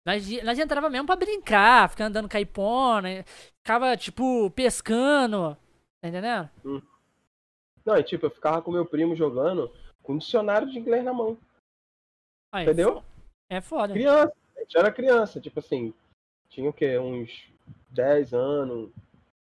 Nós, 0.05 0.27
nós 0.43 0.59
entrava 0.59 0.89
mesmo 0.89 1.07
pra 1.07 1.15
brincar, 1.15 1.89
ficar 1.89 2.05
andando 2.05 2.29
caipona, 2.29 3.23
ficava, 3.63 3.95
tipo, 3.97 4.51
pescando. 4.51 5.57
Tá 6.01 6.09
entendendo? 6.09 6.49
Não, 7.85 7.97
e 7.97 8.03
tipo, 8.03 8.25
eu 8.25 8.29
ficava 8.29 8.61
com 8.61 8.71
meu 8.71 8.85
primo 8.85 9.15
jogando 9.15 9.71
com 10.03 10.13
um 10.13 10.17
dicionário 10.17 10.69
de 10.69 10.77
inglês 10.77 11.03
na 11.03 11.13
mão. 11.13 11.37
Aí, 12.51 12.65
Entendeu? 12.65 12.95
fo- 13.01 13.03
É 13.49 13.61
foda. 13.61 13.93
Criança. 13.93 14.33
Gente 14.65 14.77
era 14.77 14.91
criança, 14.91 15.39
tipo 15.39 15.59
assim. 15.59 15.93
Tinha 16.49 16.69
o 16.69 16.73
quê? 16.73 16.97
Uns 16.97 17.29
10 17.91 18.33
anos. 18.33 18.89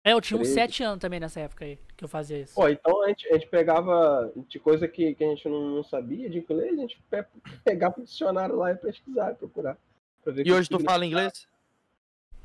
É, 0.03 0.13
eu 0.13 0.21
tinha 0.21 0.37
uns 0.39 0.43
Treze. 0.53 0.55
7 0.55 0.83
anos 0.83 0.99
também 1.01 1.19
nessa 1.19 1.41
época 1.41 1.65
aí 1.65 1.77
que 1.97 2.05
eu 2.05 2.09
fazia 2.09 2.39
isso. 2.39 2.55
Pô, 2.55 2.67
então 2.69 3.03
a 3.03 3.09
gente, 3.09 3.27
a 3.27 3.33
gente 3.33 3.47
pegava 3.47 4.31
de 4.47 4.57
coisa 4.57 4.87
que, 4.87 5.13
que 5.13 5.23
a 5.23 5.27
gente 5.27 5.47
não, 5.49 5.75
não 5.75 5.83
sabia 5.83 6.29
de 6.29 6.39
inglês, 6.39 6.73
a 6.73 6.81
gente 6.81 6.97
pe- 7.09 7.25
pegava 7.65 7.99
o 7.99 8.03
dicionário 8.05 8.55
lá 8.55 8.71
e 8.71 8.75
pesquisar, 8.75 9.35
procurar. 9.35 9.77
pra 10.23 10.31
ver 10.31 10.43
o 10.43 10.47
E 10.47 10.53
hoje 10.53 10.69
tu 10.69 10.79
fala 10.79 11.05
inglês? 11.05 11.45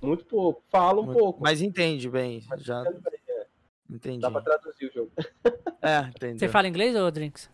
Muito 0.03 0.25
pouco. 0.25 0.63
Fala 0.69 1.01
um 1.01 1.05
Muito- 1.05 1.19
pouco. 1.19 1.43
Mas 1.43 1.63
entende 1.63 2.11
bem. 2.11 2.45
mas 2.49 2.63
Já 2.65 2.81
entendo 2.83 3.01
bem, 3.01 3.21
é. 3.29 3.47
entendi. 3.89 4.19
Dá 4.21 4.31
pra 4.31 4.43
traduzir 4.43 4.87
o 4.87 4.93
jogo. 4.93 5.13
É, 5.87 5.99
entendi. 6.09 6.39
Você 6.39 6.49
fala 6.49 6.67
inglês, 6.67 6.97
ô 6.97 7.11
Drinks? 7.11 7.51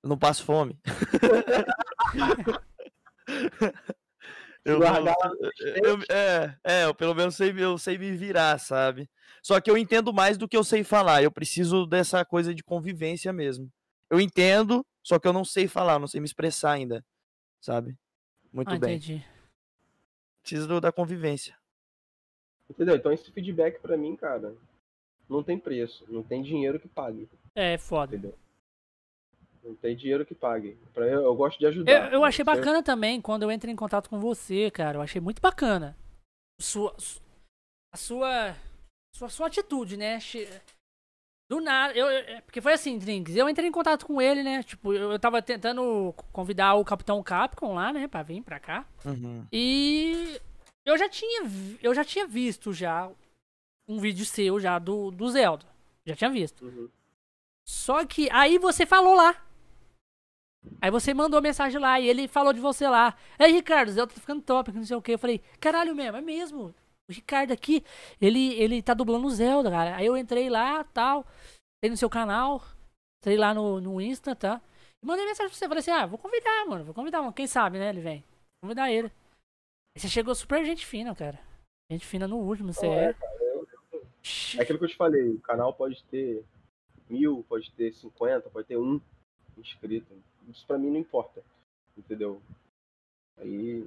Eu 0.00 0.10
não 0.10 0.16
passo 0.16 0.44
fome. 0.44 0.78
eu, 4.66 4.80
eu- 5.84 5.98
é, 6.10 6.56
é, 6.64 6.84
eu 6.84 6.94
pelo 6.94 7.14
menos 7.14 7.36
sei, 7.36 7.54
eu 7.56 7.78
sei 7.78 7.96
me 7.96 8.16
virar, 8.16 8.58
sabe? 8.58 9.08
Só 9.42 9.60
que 9.60 9.70
eu 9.70 9.78
entendo 9.78 10.12
mais 10.12 10.36
do 10.36 10.48
que 10.48 10.56
eu 10.56 10.64
sei 10.64 10.82
falar. 10.82 11.22
Eu 11.22 11.30
preciso 11.30 11.86
dessa 11.86 12.24
coisa 12.24 12.54
de 12.54 12.64
convivência 12.64 13.32
mesmo. 13.32 13.70
Eu 14.10 14.20
entendo, 14.20 14.84
só 15.02 15.18
que 15.18 15.28
eu 15.28 15.32
não 15.32 15.44
sei 15.44 15.68
falar, 15.68 15.94
eu 15.94 15.98
não 16.00 16.08
sei 16.08 16.20
me 16.20 16.26
expressar 16.26 16.72
ainda, 16.72 17.04
sabe? 17.60 17.96
Muito 18.52 18.72
ah, 18.72 18.78
bem. 18.78 18.96
entendi. 18.96 19.24
Preciso 20.42 20.66
do- 20.66 20.80
da 20.80 20.90
convivência. 20.92 21.56
Entendeu? 22.68 22.96
Então 22.96 23.12
esse 23.12 23.30
feedback 23.30 23.80
pra 23.80 23.96
mim, 23.96 24.16
cara, 24.16 24.54
não 25.28 25.42
tem 25.42 25.58
preço. 25.58 26.04
Não 26.08 26.22
tem 26.22 26.42
dinheiro 26.42 26.80
que 26.80 26.88
pague. 26.88 27.28
É, 27.54 27.78
foda. 27.78 28.16
Entendeu? 28.16 28.36
Não 29.66 29.74
tem 29.74 29.96
dinheiro 29.96 30.24
que 30.24 30.34
pague. 30.34 30.78
Pra 30.94 31.06
eu, 31.06 31.22
eu 31.24 31.34
gosto 31.34 31.58
de 31.58 31.66
ajudar. 31.66 31.90
Eu, 32.12 32.18
eu 32.20 32.24
achei 32.24 32.44
Você- 32.44 32.56
bacana 32.56 32.82
também 32.82 33.20
quando 33.20 33.42
eu 33.42 33.50
entrei 33.50 33.72
em 33.72 33.76
contato 33.76 34.08
com 34.08 34.18
você, 34.20 34.70
cara. 34.70 34.98
Eu 34.98 35.02
achei 35.02 35.20
muito 35.20 35.42
bacana. 35.42 35.96
Sua, 36.60 36.94
su- 36.98 37.20
a 37.92 37.96
sua, 37.96 38.54
sua, 39.14 39.28
sua 39.28 39.46
atitude, 39.48 39.96
né? 39.96 40.20
Che- 40.20 40.48
Do 41.50 41.60
nada, 41.60 41.94
eu, 41.94 42.06
eu- 42.06 42.36
é, 42.36 42.40
porque 42.40 42.60
foi 42.60 42.72
assim, 42.72 42.98
Drinks, 42.98 43.36
eu 43.36 43.48
entrei 43.48 43.68
em 43.68 43.72
contato 43.72 44.04
com 44.06 44.20
ele, 44.20 44.42
né? 44.42 44.62
Tipo, 44.62 44.92
eu, 44.92 45.12
eu 45.12 45.18
tava 45.18 45.40
tentando 45.42 46.12
convidar 46.32 46.74
o 46.74 46.84
Capitão 46.84 47.22
Capcom 47.22 47.74
lá, 47.74 47.92
né? 47.92 48.08
Pra 48.08 48.22
vir 48.22 48.42
pra 48.42 48.58
cá. 48.60 48.84
Uhum. 49.04 49.46
E 49.52 50.40
eu 50.84 50.96
já 50.98 51.08
tinha, 51.08 51.42
eu 51.82 51.94
já 51.94 52.04
tinha 52.04 52.26
visto 52.26 52.72
já 52.72 53.10
um 53.88 53.98
vídeo 54.00 54.24
seu 54.24 54.58
já 54.58 54.78
do, 54.78 55.10
do 55.12 55.28
Zelda. 55.28 55.64
Já 56.04 56.16
tinha 56.16 56.30
visto. 56.30 56.64
Uhum. 56.64 56.88
Só 57.68 58.04
que 58.04 58.28
aí 58.32 58.58
você 58.58 58.84
falou 58.86 59.14
lá. 59.14 59.36
Aí 60.80 60.90
você 60.90 61.14
mandou 61.14 61.40
mensagem 61.40 61.80
lá 61.80 61.98
e 62.00 62.08
ele 62.08 62.28
falou 62.28 62.52
de 62.52 62.60
você 62.60 62.88
lá. 62.88 63.16
Ei, 63.38 63.52
Ricardo, 63.52 63.90
Zelda 63.90 64.12
tá 64.14 64.20
ficando 64.20 64.42
top, 64.42 64.72
não 64.72 64.84
sei 64.84 64.96
o 64.96 65.02
que. 65.02 65.12
Eu 65.12 65.18
falei, 65.18 65.40
caralho 65.60 65.94
mesmo, 65.94 66.16
é 66.16 66.20
mesmo. 66.20 66.74
O 67.08 67.12
Ricardo 67.12 67.52
aqui, 67.52 67.84
ele, 68.20 68.54
ele 68.54 68.82
tá 68.82 68.92
dublando 68.92 69.26
o 69.26 69.30
Zelda, 69.30 69.70
cara. 69.70 69.96
Aí 69.96 70.06
eu 70.06 70.16
entrei 70.16 70.50
lá, 70.50 70.82
tal, 70.84 71.24
entrei 71.78 71.90
no 71.90 71.96
seu 71.96 72.10
canal, 72.10 72.62
entrei 73.22 73.36
lá 73.36 73.54
no, 73.54 73.80
no 73.80 74.00
Insta, 74.00 74.34
tá? 74.34 74.60
E 75.02 75.06
mandei 75.06 75.24
mensagem 75.24 75.50
pra 75.50 75.58
você. 75.58 75.68
Falei 75.68 75.80
assim, 75.80 75.90
ah, 75.90 76.06
vou 76.06 76.18
convidar, 76.18 76.66
mano. 76.66 76.84
Vou 76.84 76.94
convidar, 76.94 77.20
mano. 77.20 77.32
Quem 77.32 77.46
sabe, 77.46 77.78
né? 77.78 77.90
Ele 77.90 78.00
vem. 78.00 78.20
Vou 78.20 78.68
convidar 78.68 78.90
ele. 78.90 79.08
Aí 79.96 80.00
você 80.00 80.08
chegou 80.08 80.34
super 80.34 80.64
gente 80.64 80.84
fina, 80.84 81.14
cara. 81.14 81.38
Gente 81.90 82.04
fina 82.04 82.26
no 82.26 82.38
último, 82.38 82.72
você 82.72 82.86
Não, 82.86 82.94
é, 82.94 83.10
é. 83.10 83.14
cara, 83.14 83.32
É 84.58 84.62
aquilo 84.62 84.78
que 84.78 84.84
eu 84.84 84.88
te 84.88 84.96
falei, 84.96 85.30
o 85.30 85.40
canal 85.40 85.72
pode 85.72 86.02
ter 86.04 86.44
mil, 87.08 87.44
pode 87.48 87.70
ter 87.72 87.92
50, 87.92 88.50
pode 88.50 88.66
ter 88.66 88.76
um 88.76 89.00
inscrito. 89.56 90.12
Isso 90.48 90.64
pra 90.66 90.78
mim 90.78 90.90
não 90.90 91.00
importa. 91.00 91.42
Entendeu? 91.96 92.40
Aí. 93.38 93.86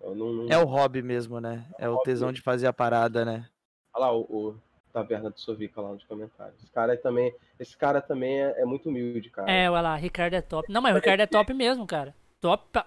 Eu 0.00 0.14
não, 0.14 0.32
não... 0.32 0.48
É 0.50 0.58
o 0.58 0.64
hobby 0.66 1.02
mesmo, 1.02 1.40
né? 1.40 1.66
É 1.78 1.88
o 1.88 1.92
hobby 1.94 2.04
tesão 2.04 2.28
mesmo. 2.28 2.36
de 2.36 2.42
fazer 2.42 2.66
a 2.66 2.72
parada, 2.72 3.24
né? 3.24 3.48
Olha 3.94 4.06
lá 4.06 4.16
o, 4.16 4.22
o 4.22 4.60
Taverna 4.92 5.30
do 5.30 5.40
Sovica 5.40 5.80
lá 5.80 5.92
nos 5.92 6.04
comentários. 6.04 6.62
Esse 6.62 6.70
cara 6.72 6.94
é 6.94 6.96
também, 6.96 7.34
esse 7.58 7.76
cara 7.76 8.02
também 8.02 8.42
é, 8.42 8.60
é 8.60 8.64
muito 8.64 8.88
humilde, 8.88 9.30
cara. 9.30 9.50
É, 9.50 9.70
olha 9.70 9.80
lá, 9.80 9.96
Ricardo 9.96 10.34
é 10.34 10.42
top. 10.42 10.70
Não, 10.70 10.82
mas 10.82 10.92
o 10.92 10.96
Ricardo 10.96 11.20
é 11.20 11.26
top 11.26 11.52
mesmo, 11.54 11.86
cara. 11.86 12.14
Top. 12.40 12.64
pra- 12.70 12.86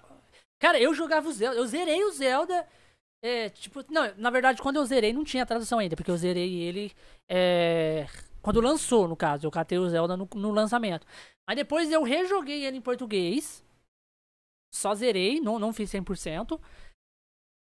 Cara, 0.60 0.80
eu 0.80 0.94
jogava 0.94 1.28
o 1.28 1.32
Zelda, 1.32 1.58
eu 1.58 1.66
zerei 1.68 2.04
o 2.04 2.12
Zelda. 2.12 2.68
É, 3.24 3.50
tipo, 3.50 3.84
não, 3.92 4.14
na 4.16 4.30
verdade, 4.30 4.62
quando 4.62 4.76
eu 4.78 4.86
zerei, 4.86 5.12
não 5.12 5.24
tinha 5.24 5.46
tradução 5.46 5.80
ainda, 5.80 5.96
porque 5.96 6.12
eu 6.12 6.18
zerei 6.18 6.62
ele 6.62 6.92
é, 7.30 8.06
quando 8.48 8.62
lançou, 8.62 9.10
no 9.10 9.18
caso. 9.18 9.46
Eu 9.46 9.52
catei 9.52 9.78
o 9.78 9.90
Zelda 9.90 10.16
no, 10.16 10.26
no 10.36 10.52
lançamento. 10.52 11.06
Mas 11.46 11.58
depois 11.58 11.92
eu 11.92 12.02
rejoguei 12.02 12.64
ele 12.66 12.78
em 12.78 12.82
português. 12.82 13.62
Só 14.74 14.96
zerei, 14.96 15.42
não, 15.42 15.60
não 15.60 15.74
fiz 15.74 15.92
100%. 15.92 16.58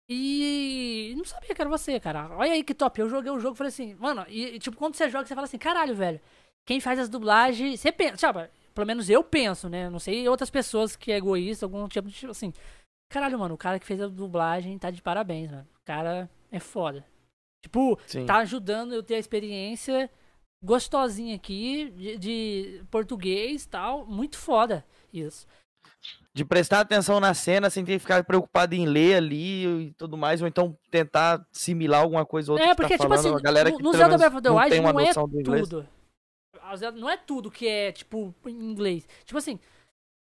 E 0.09 1.15
não 1.17 1.25
sabia 1.25 1.53
que 1.53 1.61
era 1.61 1.69
você, 1.69 1.99
cara. 1.99 2.29
Olha 2.37 2.53
aí 2.53 2.63
que 2.63 2.75
top. 2.75 3.01
Eu 3.01 3.09
joguei 3.11 3.29
o 3.29 3.41
jogo 3.41 3.57
e 3.57 3.59
falei 3.59 3.71
assim, 3.71 3.95
mano, 3.97 4.25
e, 4.29 4.55
e, 4.55 4.59
tipo, 4.61 4.77
quando 4.77 4.95
você 4.95 5.11
joga, 5.11 5.27
você 5.27 5.35
fala 5.35 5.47
assim, 5.49 5.59
caralho, 5.59 5.97
velho. 5.97 6.21
Quem 6.65 6.79
faz 6.79 6.97
as 7.01 7.09
dublagens. 7.09 7.81
Você 7.81 7.91
pensa, 7.91 8.17
sabe? 8.17 8.49
Pelo 8.73 8.87
menos 8.87 9.11
eu 9.11 9.25
penso, 9.25 9.69
né? 9.69 9.91
Não 9.91 9.99
sei 9.99 10.29
outras 10.29 10.49
pessoas 10.49 10.95
que 10.95 11.11
é 11.11 11.17
egoísta, 11.17 11.67
algum 11.67 11.89
tipo 11.89 12.07
de 12.07 12.15
tipo 12.15 12.31
assim. 12.31 12.53
Caralho, 13.11 13.37
mano, 13.37 13.57
o 13.57 13.59
cara 13.59 13.81
que 13.81 13.87
fez 13.87 14.01
a 14.01 14.07
dublagem 14.07 14.79
tá 14.79 14.93
de 14.93 15.03
parabéns, 15.03 15.51
mano. 15.51 15.67
O 15.83 15.85
cara 15.85 16.31
é 16.53 16.61
foda. 16.61 17.05
Tipo, 17.65 17.99
Sim. 18.07 18.25
tá 18.27 18.37
ajudando 18.37 18.95
eu 18.95 19.03
ter 19.03 19.17
a 19.17 19.19
experiência 19.19 20.09
gostosinha 20.63 21.37
aqui 21.37 21.91
de, 21.91 22.19
de 22.19 22.85
português 22.91 23.65
e 23.65 23.69
tal. 23.69 24.07
Muito 24.07 24.37
foda 24.39 24.85
isso. 25.13 25.47
De 26.35 26.45
prestar 26.45 26.81
atenção 26.81 27.19
na 27.19 27.35
cena 27.35 27.69
sem 27.71 27.85
ter 27.85 27.95
que 27.95 27.99
ficar 27.99 28.23
preocupado 28.25 28.75
em 28.75 28.87
ler 28.87 29.17
ali 29.17 29.67
e 29.67 29.95
tudo 29.95 30.17
mais, 30.17 30.41
ou 30.41 30.47
então 30.47 30.77
tentar 30.91 31.45
assimilar 31.53 32.03
alguma 32.03 32.25
coisa 32.25 32.53
ou 32.53 32.59
outra 32.59 32.71
É, 32.71 32.75
que 32.75 32.77
porque, 32.77 32.97
tá 32.97 33.05
tipo 33.05 33.15
falando, 33.15 33.35
assim, 33.35 33.37
a 33.37 33.41
galera 33.43 33.71
no, 33.71 33.79
no 33.79 33.93
Zelda 33.93 34.17
Breath 34.17 34.35
of 34.35 34.43
the 34.43 34.49
não 34.49 34.57
Wild 34.57 34.79
uma 34.79 34.93
não 34.93 35.01
é 35.01 35.13
tudo. 35.13 35.89
Não 36.95 37.11
é 37.11 37.17
tudo 37.17 37.51
que 37.51 37.67
é, 37.67 37.91
tipo, 37.91 38.35
em 38.47 38.71
inglês. 38.71 39.09
Tipo 39.25 39.39
assim, 39.39 39.59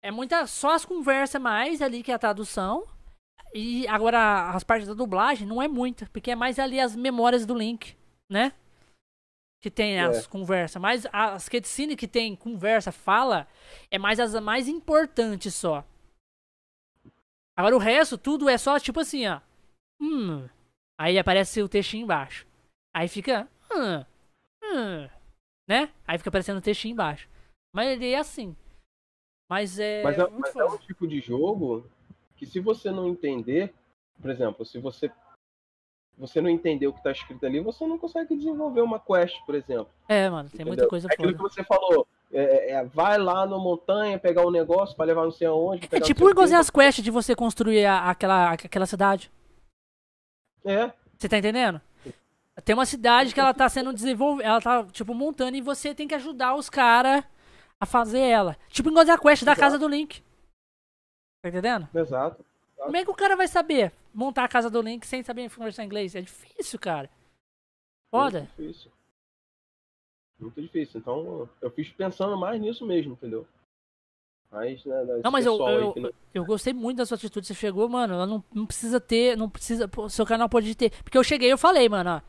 É 0.03 0.11
muita. 0.11 0.47
Só 0.47 0.75
as 0.75 0.85
conversas 0.85 1.41
mais 1.41 1.81
ali 1.81 2.03
que 2.03 2.13
é 2.13 2.15
a 2.15 2.19
tradução. 2.19 2.87
E 3.55 3.87
agora 3.89 4.51
as 4.51 4.63
partes 4.63 4.87
da 4.87 4.95
dublagem 4.95 5.47
não 5.47 5.63
é 5.63 5.69
muita, 5.69 6.07
porque 6.13 6.33
é 6.33 6.37
mais 6.37 6.59
ali 6.59 6.79
as 6.79 6.95
memórias 6.95 7.47
do 7.47 7.55
Link, 7.55 7.97
né? 8.31 8.53
Que 9.65 9.71
tem 9.71 9.99
as 9.99 10.27
É. 10.27 10.29
conversas. 10.29 10.79
Mas 10.79 11.07
as 11.11 11.49
cutscenes 11.49 11.97
que 11.97 12.07
tem 12.07 12.37
conversa, 12.37 12.93
fala, 12.93 13.49
é 13.91 13.99
mais 13.99 14.21
as 14.21 14.35
mais 14.35 14.69
importantes 14.69 15.55
só. 15.55 15.83
Agora 17.57 17.75
o 17.75 17.79
resto, 17.79 18.19
tudo 18.19 18.47
é 18.47 18.59
só 18.59 18.79
tipo 18.79 19.01
assim, 19.01 19.27
ó. 19.27 19.41
Hum. 19.99 20.47
Aí 21.01 21.19
aparece 21.19 21.63
o 21.63 21.69
textinho 21.69 22.05
embaixo. 22.05 22.47
Aí 22.95 23.09
fica. 23.09 23.49
Hum. 23.73 24.05
Hum. 24.63 25.09
Né? 25.67 25.91
Aí 26.07 26.19
fica 26.19 26.29
aparecendo 26.29 26.59
o 26.59 26.61
textinho 26.61 26.93
embaixo. 26.93 27.27
Mas 27.75 27.89
ele 27.89 28.11
é 28.11 28.19
assim. 28.19 28.55
Mas 29.49 29.79
é. 29.79 30.03
Mas, 30.03 30.19
é, 30.19 30.29
mas 30.29 30.57
é 30.57 30.65
um 30.67 30.77
tipo 30.77 31.09
de 31.09 31.21
jogo 31.21 31.89
que 32.37 32.45
se 32.45 32.61
você 32.61 32.91
não 32.91 33.09
entender, 33.09 33.73
por 34.21 34.31
exemplo, 34.31 34.67
se 34.67 34.79
você 34.79 35.11
você 36.17 36.41
não 36.41 36.49
entender 36.49 36.87
o 36.87 36.93
que 36.93 37.03
tá 37.03 37.11
escrito 37.13 37.45
ali, 37.45 37.61
você 37.61 37.87
não 37.87 37.99
consegue 37.99 38.37
desenvolver 38.37 38.81
uma 38.83 38.99
quest, 39.01 39.37
por 39.45 39.55
exemplo. 39.55 39.89
É, 40.09 40.29
mano, 40.31 40.49
tem 40.51 40.65
muita 40.65 40.87
coisa 40.87 41.09
É 41.09 41.13
aquilo 41.13 41.37
foda. 41.37 41.49
que 41.49 41.55
você 41.55 41.65
falou. 41.65 42.07
é, 42.33 42.73
é, 42.73 42.85
vai 42.85 43.19
lá 43.19 43.47
na 43.47 43.59
montanha 43.59 44.19
pegar 44.19 44.47
um 44.47 44.51
negócio 44.51 44.97
pra 44.97 45.05
levar 45.05 45.25
não 45.25 45.31
sei 45.33 45.47
aonde. 45.47 45.89
É 45.91 46.01
tipo 46.01 46.29
igualzinho 46.31 46.59
as 46.61 46.71
quests 46.71 47.03
de 47.05 47.11
você 47.11 47.35
construir 47.35 47.85
a- 47.85 48.11
aquela, 48.11 48.53
aquela 48.53 48.87
cidade. 48.87 49.31
É, 50.65 50.91
Você 51.19 51.29
tá 51.29 51.39
entendendo? 51.39 51.81
Tem 52.65 52.75
uma 52.75 52.87
cidade 52.87 53.35
que 53.35 53.41
ela 53.41 53.53
tá 53.53 53.69
sendo 53.69 53.93
desenvolvida, 53.93 54.49
ela 54.49 54.61
tá, 54.61 54.85
tipo, 54.85 55.13
montando 55.15 55.57
e 55.57 55.61
você 55.61 55.95
tem 55.95 56.07
que 56.07 56.15
ajudar 56.15 56.55
os 56.55 56.71
caras 56.71 57.25
a 57.81 57.85
fazer 57.87 58.21
ela. 58.21 58.57
Tipo 58.69 58.89
igualzinho 58.91 59.17
a 59.17 59.19
quest 59.19 59.45
da 59.45 59.53
Exato. 59.53 59.61
casa 59.61 59.79
do 59.79 59.89
Link. 59.89 60.23
Tá 61.43 61.49
entendendo? 61.49 61.89
exato. 61.95 62.45
Como 62.77 62.97
é 62.97 63.05
que 63.05 63.11
o 63.11 63.15
cara 63.15 63.37
vai 63.37 63.49
saber 63.49 63.93
montar 64.15 64.45
a 64.45 64.49
casa 64.49 64.71
do 64.71 64.81
Link 64.81 65.07
sem 65.07 65.23
saber 65.23 65.51
conversar 65.51 65.85
inglês? 65.85 66.15
É 66.15 66.21
difícil, 66.21 66.79
cara. 66.79 67.11
Foda. 68.11 68.41
Muito 68.41 68.51
difícil. 68.57 68.93
Muito 70.39 70.63
difícil. 70.63 71.01
Então, 71.01 71.49
eu 71.61 71.71
fiz 71.71 71.91
pensando 71.91 72.37
mais 72.37 72.61
nisso 72.61 72.87
mesmo, 72.87 73.13
entendeu? 73.13 73.47
Mas, 74.51 74.85
né, 74.85 75.05
Não, 75.25 75.33
mas 75.33 75.45
eu, 75.45 75.59
eu, 75.69 75.93
que 75.93 76.39
eu 76.39 76.45
gostei 76.45 76.73
muito 76.73 76.99
da 76.99 77.07
sua 77.07 77.17
atitude. 77.17 77.47
Você 77.47 77.55
chegou, 77.55 77.89
mano. 77.89 78.15
Ela 78.15 78.27
não, 78.27 78.45
não 78.55 78.65
precisa 78.65 79.01
ter. 79.01 79.37
Não 79.37 79.51
precisa. 79.51 79.91
seu 80.09 80.25
canal 80.25 80.49
pode 80.49 80.73
ter. 80.77 80.91
Porque 81.03 81.19
eu 81.19 81.25
cheguei 81.25 81.53
eu 81.53 81.59
falei, 81.59 81.89
mano, 81.89 82.11
ó. 82.11 82.21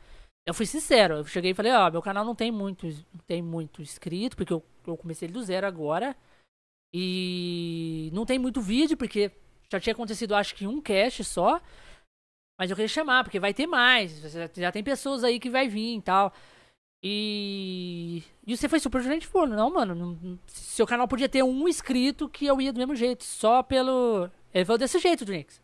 Eu 0.44 0.52
fui 0.52 0.66
sincero. 0.66 1.18
Eu 1.18 1.24
cheguei 1.24 1.52
e 1.52 1.54
falei, 1.54 1.72
ó, 1.72 1.88
meu 1.90 2.02
canal 2.02 2.24
não 2.24 2.34
tem 2.34 2.50
muito, 2.50 2.86
não 2.86 3.20
tem 3.26 3.42
muito 3.42 3.80
inscrito, 3.80 4.36
porque 4.36 4.52
eu, 4.52 4.62
eu 4.86 4.96
comecei 4.96 5.26
ele 5.26 5.34
do 5.34 5.42
zero 5.42 5.66
agora. 5.66 6.16
E 6.92 8.10
não 8.12 8.24
tem 8.24 8.38
muito 8.38 8.60
vídeo, 8.60 8.96
porque 8.96 9.30
já 9.70 9.80
tinha 9.80 9.92
acontecido, 9.92 10.34
acho 10.34 10.54
que 10.54 10.66
um 10.66 10.80
cast 10.80 11.24
só. 11.24 11.60
Mas 12.58 12.70
eu 12.70 12.76
queria 12.76 12.88
chamar, 12.88 13.22
porque 13.22 13.38
vai 13.40 13.52
ter 13.52 13.66
mais. 13.66 14.12
Já, 14.54 14.72
tem 14.72 14.82
pessoas 14.82 15.22
aí 15.22 15.38
que 15.38 15.50
vai 15.50 15.68
vir 15.68 15.96
e 15.98 16.02
tal. 16.02 16.32
E. 17.02 18.22
E 18.46 18.56
você 18.56 18.68
foi 18.68 18.80
super 18.80 19.02
gente 19.02 19.28
boa, 19.28 19.46
não, 19.46 19.70
mano? 19.70 19.94
Não- 19.94 20.38
seu 20.46 20.86
canal 20.86 21.06
podia 21.06 21.28
ter 21.28 21.42
um 21.42 21.68
inscrito 21.68 22.28
que 22.28 22.46
eu 22.46 22.60
ia 22.60 22.72
do 22.72 22.78
mesmo 22.78 22.96
jeito, 22.96 23.24
só 23.24 23.62
pelo. 23.62 24.30
Ele 24.54 24.64
falou 24.64 24.78
desse 24.78 24.98
jeito, 24.98 25.24
Drinks. 25.24 25.60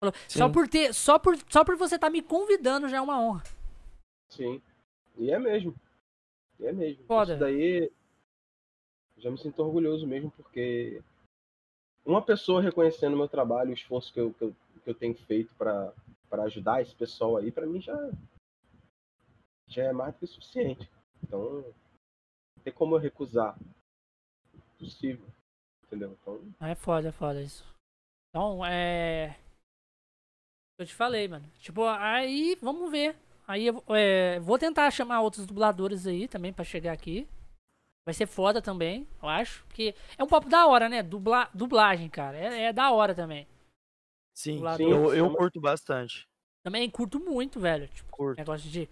Falou, 0.00 0.14
só 0.28 0.48
por 0.48 0.66
ter. 0.66 0.94
Só 0.94 1.18
por, 1.18 1.36
só 1.48 1.64
por 1.64 1.76
você 1.76 1.96
estar 1.96 2.10
me 2.10 2.22
convidando 2.22 2.88
já 2.88 2.96
é 2.96 3.00
uma 3.00 3.20
honra. 3.20 3.42
Sim. 4.30 4.60
E 5.18 5.30
é 5.30 5.38
mesmo. 5.38 5.74
E 6.58 6.66
é 6.66 6.72
mesmo. 6.72 7.04
Foda. 7.04 7.32
Isso 7.34 7.40
daí. 7.40 7.90
Já 9.18 9.30
me 9.30 9.38
sinto 9.38 9.62
orgulhoso 9.62 10.06
mesmo, 10.06 10.30
porque 10.32 11.00
uma 12.04 12.22
pessoa 12.22 12.60
reconhecendo 12.60 13.14
o 13.14 13.16
meu 13.16 13.28
trabalho, 13.28 13.70
o 13.70 13.74
esforço 13.74 14.12
que 14.12 14.20
eu, 14.20 14.32
que 14.34 14.44
eu, 14.44 14.56
que 14.82 14.90
eu 14.90 14.94
tenho 14.94 15.14
feito 15.14 15.54
pra 15.54 15.92
ajudar 16.44 16.82
esse 16.82 16.94
pessoal 16.94 17.36
aí, 17.36 17.50
pra 17.50 17.66
mim 17.66 17.80
já, 17.80 17.96
já 19.68 19.84
é 19.84 19.92
mais 19.92 20.14
do 20.14 20.18
que 20.20 20.26
suficiente. 20.26 20.90
Então, 21.22 21.62
não 21.62 22.62
tem 22.62 22.72
como 22.72 22.96
eu 22.96 23.00
recusar. 23.00 23.56
Possível. 24.78 25.26
Entendeu? 25.86 26.16
Então, 26.20 26.40
É 26.60 26.74
foda, 26.74 27.08
é 27.08 27.12
foda 27.12 27.40
isso. 27.40 27.64
Então, 28.30 28.64
é. 28.66 29.38
Eu 30.78 30.84
te 30.84 30.94
falei, 30.94 31.28
mano. 31.28 31.48
Tipo, 31.58 31.84
aí 31.84 32.58
vamos 32.60 32.90
ver. 32.90 33.16
Aí 33.46 33.66
eu 33.66 33.82
é, 33.90 34.40
vou 34.40 34.58
tentar 34.58 34.90
chamar 34.90 35.20
outros 35.20 35.46
dubladores 35.46 36.06
aí 36.06 36.26
também 36.26 36.52
pra 36.52 36.64
chegar 36.64 36.92
aqui. 36.92 37.28
Vai 38.04 38.12
ser 38.12 38.26
foda 38.26 38.60
também, 38.60 39.08
eu 39.22 39.28
acho. 39.28 39.64
Porque 39.66 39.94
é 40.18 40.22
um 40.22 40.26
papo 40.26 40.48
da 40.48 40.66
hora, 40.66 40.88
né? 40.88 41.02
Dubla, 41.02 41.48
dublagem, 41.54 42.08
cara. 42.10 42.36
É, 42.36 42.64
é 42.64 42.72
da 42.72 42.90
hora 42.90 43.14
também. 43.14 43.46
Sim, 44.34 44.62
Sim, 44.76 44.90
eu, 44.90 45.14
eu 45.14 45.34
curto 45.34 45.60
bastante. 45.60 46.28
Também 46.62 46.90
curto 46.90 47.20
muito, 47.20 47.60
velho. 47.60 47.88
Tipo, 47.88 48.10
Curto. 48.10 48.38
negócio 48.38 48.68
de. 48.68 48.88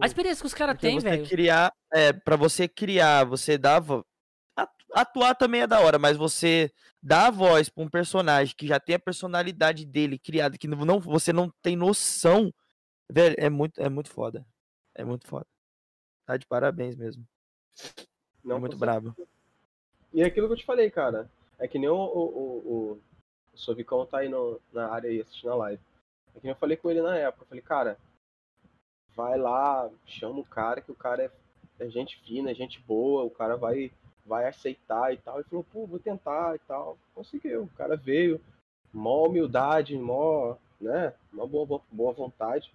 A 0.00 0.06
experiência 0.06 0.42
que 0.42 0.46
os 0.46 0.54
caras 0.54 0.78
têm, 0.78 0.98
velho. 0.98 1.28
criar, 1.28 1.72
é, 1.92 2.12
para 2.12 2.36
você 2.36 2.66
criar, 2.66 3.24
você 3.24 3.58
dava 3.58 4.04
atuar 4.94 5.34
também 5.34 5.62
é 5.62 5.66
da 5.66 5.80
hora, 5.80 5.98
mas 5.98 6.16
você 6.16 6.72
dá 7.02 7.26
a 7.26 7.30
voz 7.30 7.68
pra 7.68 7.82
um 7.82 7.88
personagem 7.88 8.54
que 8.56 8.66
já 8.66 8.78
tem 8.78 8.94
a 8.94 9.00
personalidade 9.00 9.84
dele 9.84 10.18
criada, 10.18 10.56
que 10.56 10.68
não 10.68 11.00
você 11.00 11.32
não 11.32 11.50
tem 11.60 11.76
noção, 11.76 12.52
velho, 13.10 13.34
é 13.38 13.50
muito 13.50 13.80
é 13.80 13.88
muito 13.88 14.10
foda. 14.10 14.46
É 14.94 15.04
muito 15.04 15.26
foda. 15.26 15.46
Tá 16.26 16.36
de 16.36 16.46
parabéns 16.46 16.96
mesmo. 16.96 17.26
Não 18.44 18.56
é 18.56 18.58
muito 18.58 18.76
brabo. 18.76 19.14
E 20.12 20.22
é 20.22 20.26
aquilo 20.26 20.46
que 20.46 20.52
eu 20.52 20.58
te 20.58 20.64
falei, 20.64 20.90
cara. 20.90 21.28
É 21.58 21.66
que 21.66 21.78
nem 21.78 21.88
o, 21.88 21.96
o, 21.96 22.20
o, 22.20 22.92
o, 22.92 23.00
Sovicão 23.54 24.04
tá 24.04 24.18
aí 24.18 24.28
no, 24.28 24.60
na 24.72 24.88
área 24.88 25.08
aí 25.08 25.20
assistindo 25.20 25.52
a 25.52 25.56
live. 25.56 25.82
É 26.34 26.38
que 26.38 26.44
nem 26.44 26.52
eu 26.52 26.58
falei 26.58 26.76
com 26.76 26.90
ele 26.90 27.00
na 27.00 27.16
época. 27.16 27.44
Eu 27.44 27.48
falei, 27.48 27.62
cara, 27.62 27.98
vai 29.14 29.38
lá, 29.38 29.90
chama 30.04 30.40
o 30.40 30.44
cara, 30.44 30.80
que 30.80 30.90
o 30.90 30.94
cara 30.94 31.24
é, 31.24 31.30
é 31.84 31.88
gente 31.88 32.20
fina, 32.20 32.50
é 32.50 32.54
gente 32.54 32.80
boa, 32.80 33.24
o 33.24 33.30
cara 33.30 33.56
vai, 33.56 33.90
vai 34.26 34.46
aceitar 34.46 35.12
e 35.12 35.16
tal. 35.16 35.36
Ele 35.36 35.48
falou, 35.48 35.64
pô, 35.64 35.86
vou 35.86 35.98
tentar 35.98 36.54
e 36.56 36.58
tal. 36.60 36.98
Conseguiu. 37.14 37.64
O 37.64 37.76
cara 37.76 37.96
veio, 37.96 38.40
mó 38.92 39.26
humildade, 39.26 39.96
mó, 39.96 40.56
né? 40.80 41.14
Mó 41.32 41.46
boa, 41.46 41.80
boa, 41.90 42.12
vontade. 42.12 42.72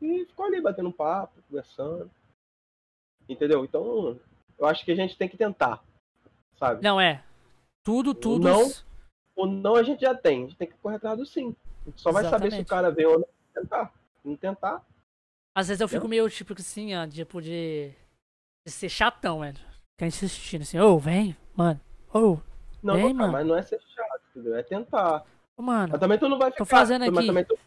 E 0.00 0.24
ficou 0.26 0.46
ali 0.46 0.60
batendo 0.60 0.92
papo, 0.92 1.42
conversando. 1.48 2.10
Entendeu? 3.28 3.64
Então, 3.64 4.18
eu 4.58 4.66
acho 4.66 4.84
que 4.84 4.92
a 4.92 4.96
gente 4.96 5.16
tem 5.16 5.28
que 5.28 5.36
tentar. 5.36 5.82
Sabe? 6.58 6.82
Não, 6.82 7.00
é. 7.00 7.22
Tudo, 7.82 8.14
tudo. 8.14 8.44
Não. 8.48 8.70
O 9.36 9.46
não 9.46 9.74
a 9.74 9.82
gente 9.82 10.00
já 10.02 10.14
tem, 10.14 10.44
a 10.44 10.46
gente 10.46 10.56
tem 10.56 10.68
que 10.68 10.74
correr 10.78 10.96
atrás 10.96 11.18
do 11.18 11.26
sim. 11.26 11.54
A 11.86 11.90
gente 11.90 12.00
só 12.00 12.12
vai 12.12 12.22
saber 12.24 12.50
se 12.50 12.58
o 12.58 12.60
Exatamente. 12.60 12.68
cara 12.68 12.90
veio 12.90 13.10
ou 13.12 13.18
não 13.18 13.26
tentar. 13.54 13.92
Não 14.24 14.36
tentar. 14.36 14.82
Às 15.54 15.68
vezes 15.68 15.80
eu 15.80 15.88
fico 15.88 16.08
meio 16.08 16.28
tipo 16.30 16.52
assim, 16.58 16.94
ó, 16.94 17.06
tipo 17.06 17.40
de. 17.42 17.92
de 18.66 18.72
ser 18.72 18.88
chatão, 18.88 19.40
velho. 19.40 19.58
Ficar 19.96 20.06
insistindo 20.06 20.62
assim, 20.62 20.78
ô, 20.78 20.98
vem, 20.98 21.36
mano. 21.54 21.80
Ô, 22.12 22.38
Não, 22.82 22.94
Vem, 22.94 23.04
cara, 23.04 23.14
mano. 23.14 23.32
mas 23.32 23.46
não 23.46 23.56
é 23.56 23.62
ser 23.62 23.80
chato, 23.94 24.20
entendeu? 24.30 24.56
É 24.56 24.62
tentar. 24.62 25.24
mano. 25.56 25.90
Mas 25.92 26.00
também 26.00 26.18
tu 26.18 26.28
não 26.28 26.38
vai 26.38 26.50
ficar. 26.50 26.64
Tô 26.64 26.70
fazendo 26.70 27.02
aqui. 27.02 27.44
tu- 27.44 27.58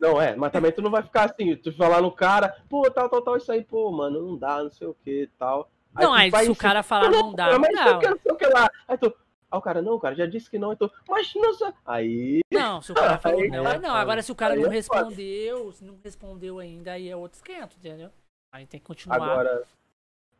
Não, 0.00 0.20
é, 0.20 0.36
mas 0.36 0.52
também 0.52 0.70
tu 0.72 0.82
não 0.82 0.90
vai 0.90 1.02
ficar 1.02 1.30
assim, 1.30 1.56
tu 1.56 1.72
falar 1.76 2.00
no 2.02 2.12
cara, 2.12 2.56
pô, 2.68 2.88
tal, 2.90 3.08
tal, 3.08 3.22
tal, 3.22 3.36
isso 3.36 3.50
aí, 3.50 3.64
pô, 3.64 3.90
mano, 3.90 4.20
não 4.20 4.36
dá, 4.36 4.62
não 4.62 4.70
sei 4.70 4.86
o 4.86 4.94
que 4.94 5.28
tal. 5.38 5.70
Não, 5.94 6.12
aí 6.12 6.30
vai 6.30 6.44
se 6.44 6.50
o 6.50 6.56
cara 6.56 6.82
falar 6.82 7.10
não 7.10 7.32
dá, 7.32 7.52
não 7.52 7.60
mas 7.60 7.74
não 7.74 7.98
o 7.98 8.02
não 8.02 8.18
sei 8.18 8.32
o 8.32 8.36
que 8.36 8.46
lá. 8.46 8.70
Aí 8.88 8.96
tu. 8.96 9.14
Aí 9.50 9.58
o 9.58 9.60
cara, 9.60 9.82
não, 9.82 9.98
cara, 9.98 10.14
já 10.14 10.24
disse 10.24 10.48
que 10.48 10.58
não, 10.58 10.70
aí 10.70 10.76
tu, 10.76 10.90
mas 11.06 11.32
não. 11.34 11.74
Aí. 11.84 12.40
Não, 12.50 12.80
se 12.80 12.92
o 12.92 12.94
cara 12.94 13.18
falou 13.20 13.40
Aí 13.40 13.48
não, 13.48 13.66
é 13.66 13.74
aí 13.74 13.78
não. 13.78 13.94
Agora 13.94 14.22
se 14.22 14.32
o 14.32 14.34
cara 14.34 14.54
Aí 14.54 14.60
não 14.60 14.70
é 14.70 14.74
respondeu, 14.74 15.72
se 15.72 15.84
não 15.84 15.98
respondeu 16.02 16.58
ainda, 16.58 16.92
aí 16.92 17.08
é 17.08 17.16
outro 17.16 17.36
esquento, 17.36 17.76
entendeu? 17.76 18.10
Aí 18.50 18.66
tem 18.66 18.80
que 18.80 18.86
continuar. 18.86 19.16
Agora, 19.16 19.64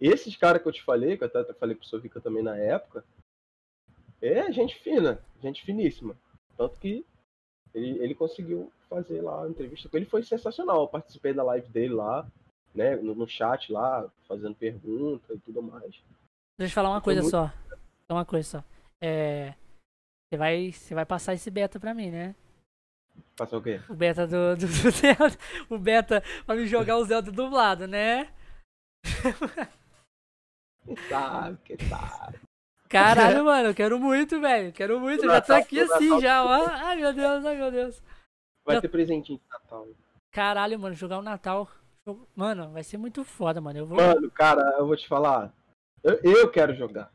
esses 0.00 0.34
caras 0.36 0.62
que 0.62 0.68
eu 0.68 0.72
te 0.72 0.82
falei, 0.82 1.16
que 1.16 1.24
eu 1.24 1.28
até 1.28 1.40
até 1.40 1.52
falei 1.52 1.76
pro 1.76 1.86
Sovica 1.86 2.20
também 2.20 2.42
na 2.42 2.56
época, 2.56 3.04
é 4.20 4.50
gente 4.52 4.76
fina, 4.76 5.18
gente 5.42 5.64
finíssima. 5.64 6.16
Tanto 6.56 6.78
que 6.78 7.04
ele, 7.74 7.98
ele 8.02 8.14
conseguiu 8.14 8.72
fazer 8.88 9.20
lá 9.22 9.44
a 9.44 9.48
entrevista 9.48 9.88
com 9.88 9.96
ele, 9.96 10.06
foi 10.06 10.22
sensacional. 10.22 10.82
Eu 10.82 10.88
participei 10.88 11.32
da 11.32 11.42
live 11.42 11.68
dele 11.68 11.94
lá, 11.94 12.26
né, 12.74 12.96
no, 12.96 13.14
no 13.14 13.26
chat 13.28 13.70
lá, 13.72 14.08
fazendo 14.26 14.54
pergunta 14.54 15.34
e 15.34 15.38
tudo 15.38 15.62
mais. 15.62 15.90
Deixa 16.58 16.72
eu 16.72 16.74
falar 16.74 16.90
uma 16.90 17.00
coisa 17.00 17.20
muito- 17.22 17.30
só. 17.30 17.50
Uma 18.08 18.24
coisa 18.24 18.48
só. 18.58 18.64
É. 19.00 19.54
Você 20.28 20.36
vai, 20.38 20.72
você 20.72 20.94
vai 20.94 21.04
passar 21.06 21.34
esse 21.34 21.50
beta 21.50 21.78
pra 21.80 21.92
mim, 21.94 22.10
né? 22.10 22.34
Fazer 23.36 23.56
o 23.56 23.62
quê? 23.62 23.80
O 23.88 23.94
beta 23.94 24.26
do, 24.26 24.56
do, 24.56 24.66
do 24.66 24.90
Zelda. 24.90 25.36
O 25.68 25.78
beta 25.78 26.22
pra 26.46 26.54
me 26.56 26.66
jogar 26.66 26.96
o 26.96 27.04
Zelda 27.04 27.30
dublado, 27.30 27.86
né? 27.86 28.32
Sabe, 31.08 31.58
quem 31.64 31.76
sabe. 31.88 32.40
Caralho, 32.88 33.44
mano, 33.44 33.68
eu 33.68 33.74
quero 33.74 33.98
muito, 33.98 34.40
velho. 34.40 34.72
Quero 34.72 35.00
muito. 35.00 35.24
Já 35.24 35.40
tô 35.40 35.52
aqui 35.54 35.80
assim 35.80 36.08
Natal. 36.08 36.20
já, 36.20 36.44
ó. 36.44 36.66
Ai, 36.68 36.96
meu 36.96 37.12
Deus, 37.14 37.44
ai, 37.44 37.56
meu 37.56 37.70
Deus. 37.70 38.02
Vai 38.64 38.76
Já- 38.76 38.82
ter 38.82 38.88
presentinho 38.88 39.38
de 39.38 39.44
Natal. 39.50 39.88
Caralho, 40.30 40.78
mano, 40.78 40.94
jogar 40.94 41.18
o 41.18 41.22
Natal. 41.22 41.68
Mano, 42.34 42.70
vai 42.70 42.82
ser 42.82 42.98
muito 42.98 43.24
foda, 43.24 43.60
mano. 43.60 43.78
Eu 43.78 43.86
vou. 43.86 43.96
Mano, 43.96 44.30
cara, 44.30 44.62
eu 44.78 44.86
vou 44.86 44.96
te 44.96 45.06
falar. 45.06 45.52
Eu, 46.02 46.20
eu 46.22 46.50
quero 46.50 46.74
jogar. 46.74 47.12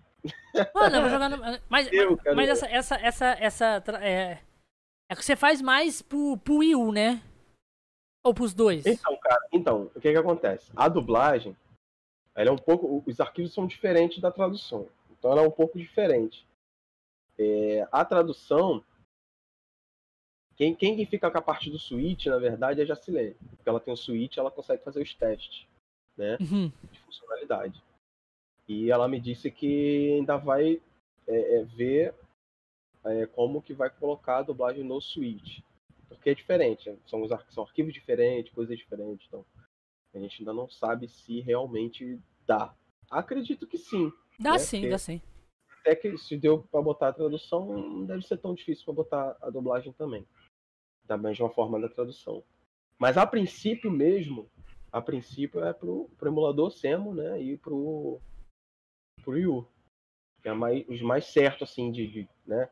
Mano, 0.74 0.96
eu 0.96 1.02
vou 1.02 1.10
jogar 1.10 1.30
no... 1.30 1.38
Mas, 1.70 1.90
Eu, 1.94 2.18
mas, 2.36 2.50
essa, 2.50 2.68
essa, 2.68 2.96
essa, 2.96 3.26
essa... 3.40 3.84
É, 4.02 4.40
é 5.10 5.16
que 5.16 5.24
você 5.24 5.36
faz 5.36 5.62
mais 5.62 6.02
pro, 6.02 6.38
pro 6.38 6.58
Wii 6.58 6.76
U, 6.76 6.92
né? 6.92 7.22
Ou 8.24 8.34
pros 8.34 8.54
dois? 8.54 8.86
Então, 8.86 9.18
cara, 9.18 9.48
então, 9.54 9.92
o 9.96 10.02
que 10.02 10.12
que 10.12 10.18
acontece? 10.18 10.72
A 10.76 10.90
dublagem, 10.90 11.56
ela 12.36 12.50
é 12.50 12.52
um 12.52 12.58
pouco. 12.58 13.02
Os 13.06 13.20
arquivos 13.22 13.54
são 13.54 13.66
diferentes 13.66 14.20
da 14.20 14.32
tradução. 14.32 14.88
Então 15.12 15.32
ela 15.32 15.42
é 15.42 15.48
um 15.48 15.52
pouco 15.52 15.78
diferente. 15.78 16.46
É, 17.38 17.88
a 17.92 18.04
tradução. 18.04 18.84
Quem, 20.58 20.76
quem 20.76 20.96
que 20.96 21.06
fica 21.06 21.30
com 21.30 21.38
a 21.38 21.42
parte 21.42 21.70
do 21.70 21.78
switch, 21.78 22.26
na 22.26 22.40
verdade, 22.40 22.82
é 22.82 22.84
a 22.84 22.88
Jacilene. 22.88 23.36
Porque 23.56 23.70
ela 23.70 23.80
tem 23.80 23.94
o 23.94 23.98
switch, 23.98 24.38
ela 24.38 24.52
consegue 24.52 24.84
fazer 24.84 25.02
os 25.02 25.14
testes 25.14 25.68
Uhum. 26.20 26.72
de 26.92 27.00
funcionalidade. 27.02 27.84
E 28.68 28.92
ela 28.92 29.08
me 29.08 29.20
disse 29.20 29.52
que 29.52 30.14
ainda 30.14 30.36
vai 30.36 30.82
é, 31.28 31.60
é, 31.60 31.64
ver 31.64 32.14
é, 33.06 33.26
como 33.28 33.62
que 33.62 33.74
vai 33.74 33.90
colocar 33.90 34.40
a 34.40 34.42
dublagem 34.42 34.84
no 34.84 35.00
Switch. 35.00 35.60
Porque 36.10 36.32
é 36.32 36.36
diferente, 36.36 36.90
né? 36.90 36.98
são, 37.06 37.22
os 37.22 37.30
são 37.54 37.64
arquivos 37.64 37.94
diferentes, 37.94 38.54
coisas 38.54 38.78
diferentes. 38.78 39.28
Então, 39.28 39.46
a 40.14 40.20
gente 40.20 40.42
ainda 40.42 40.54
não 40.54 40.70
sabe 40.70 41.08
se 41.08 41.40
realmente 41.42 42.20
dá. 42.46 42.74
Acredito 43.10 43.68
que 43.68 43.78
sim. 43.78 44.12
Dá 44.40 44.54
né? 44.54 44.60
sim, 44.60 44.80
Porque 44.80 44.92
dá 44.92 44.98
sim. 44.98 45.22
Até 45.82 45.96
que 45.96 46.18
se 46.18 46.36
deu 46.36 46.64
para 46.64 46.82
botar 46.82 47.10
a 47.10 47.14
tradução, 47.14 47.66
não 47.66 48.06
deve 48.06 48.26
ser 48.26 48.38
tão 48.38 48.54
difícil 48.54 48.84
para 48.84 48.94
botar 48.94 49.38
a 49.42 49.50
dublagem 49.50 49.94
também. 49.94 50.26
Da 51.08 51.18
mesma 51.18 51.50
forma 51.50 51.80
da 51.80 51.88
tradução. 51.88 52.44
Mas 53.00 53.18
a 53.18 53.26
princípio 53.26 53.90
mesmo, 53.90 54.50
a 54.92 55.02
princípio 55.02 55.64
é 55.64 55.72
pro, 55.72 56.10
pro 56.18 56.30
emulador 56.30 56.72
Semo, 56.72 57.14
né? 57.14 57.42
E 57.42 57.58
pro, 57.58 58.20
pro 59.22 59.34
Wii 59.34 59.48
U. 59.48 59.68
Que 60.42 60.50
é 60.50 60.54
mais, 60.54 60.88
os 60.88 61.02
mais 61.02 61.26
certo, 61.26 61.64
assim, 61.64 61.92
de, 61.92 62.08
de, 62.08 62.30
né? 62.46 62.70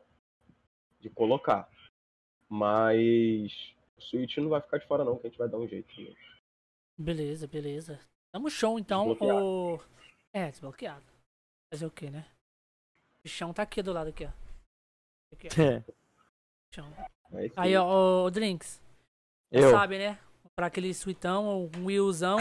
De 1.00 1.08
colocar. 1.08 1.70
Mas 2.48 3.74
o 3.96 4.00
Switch 4.00 4.36
não 4.38 4.50
vai 4.50 4.60
ficar 4.60 4.78
de 4.78 4.86
fora 4.86 5.04
não, 5.04 5.16
que 5.16 5.26
a 5.26 5.30
gente 5.30 5.38
vai 5.38 5.48
dar 5.48 5.58
um 5.58 5.66
jeito. 5.66 5.88
Né? 6.00 6.14
Beleza, 6.98 7.46
beleza. 7.46 8.00
Tamo 8.32 8.50
show, 8.50 8.78
então. 8.78 9.12
O... 9.12 9.80
É, 10.32 10.50
desbloqueado. 10.50 11.04
Fazer 11.72 11.86
o 11.86 11.90
que, 11.90 12.10
né? 12.10 12.26
O 13.24 13.28
chão 13.28 13.52
tá 13.52 13.62
aqui 13.62 13.82
do 13.82 13.92
lado 13.92 14.10
aqui, 14.10 14.24
ó. 14.24 14.32
Aqui, 15.32 15.48
ó. 15.48 15.50
É. 15.62 15.84
Chão. 16.74 16.92
Aí, 17.56 17.76
ó, 17.76 18.24
o 18.24 18.30
Drinks. 18.30 18.80
Você 19.52 19.64
Eu, 19.64 19.70
sabe, 19.70 19.98
né? 19.98 20.18
Pra 20.54 20.66
aquele 20.66 20.92
suitão 20.94 21.44
ou 21.46 21.70
um 21.76 21.86
Willzão. 21.86 22.38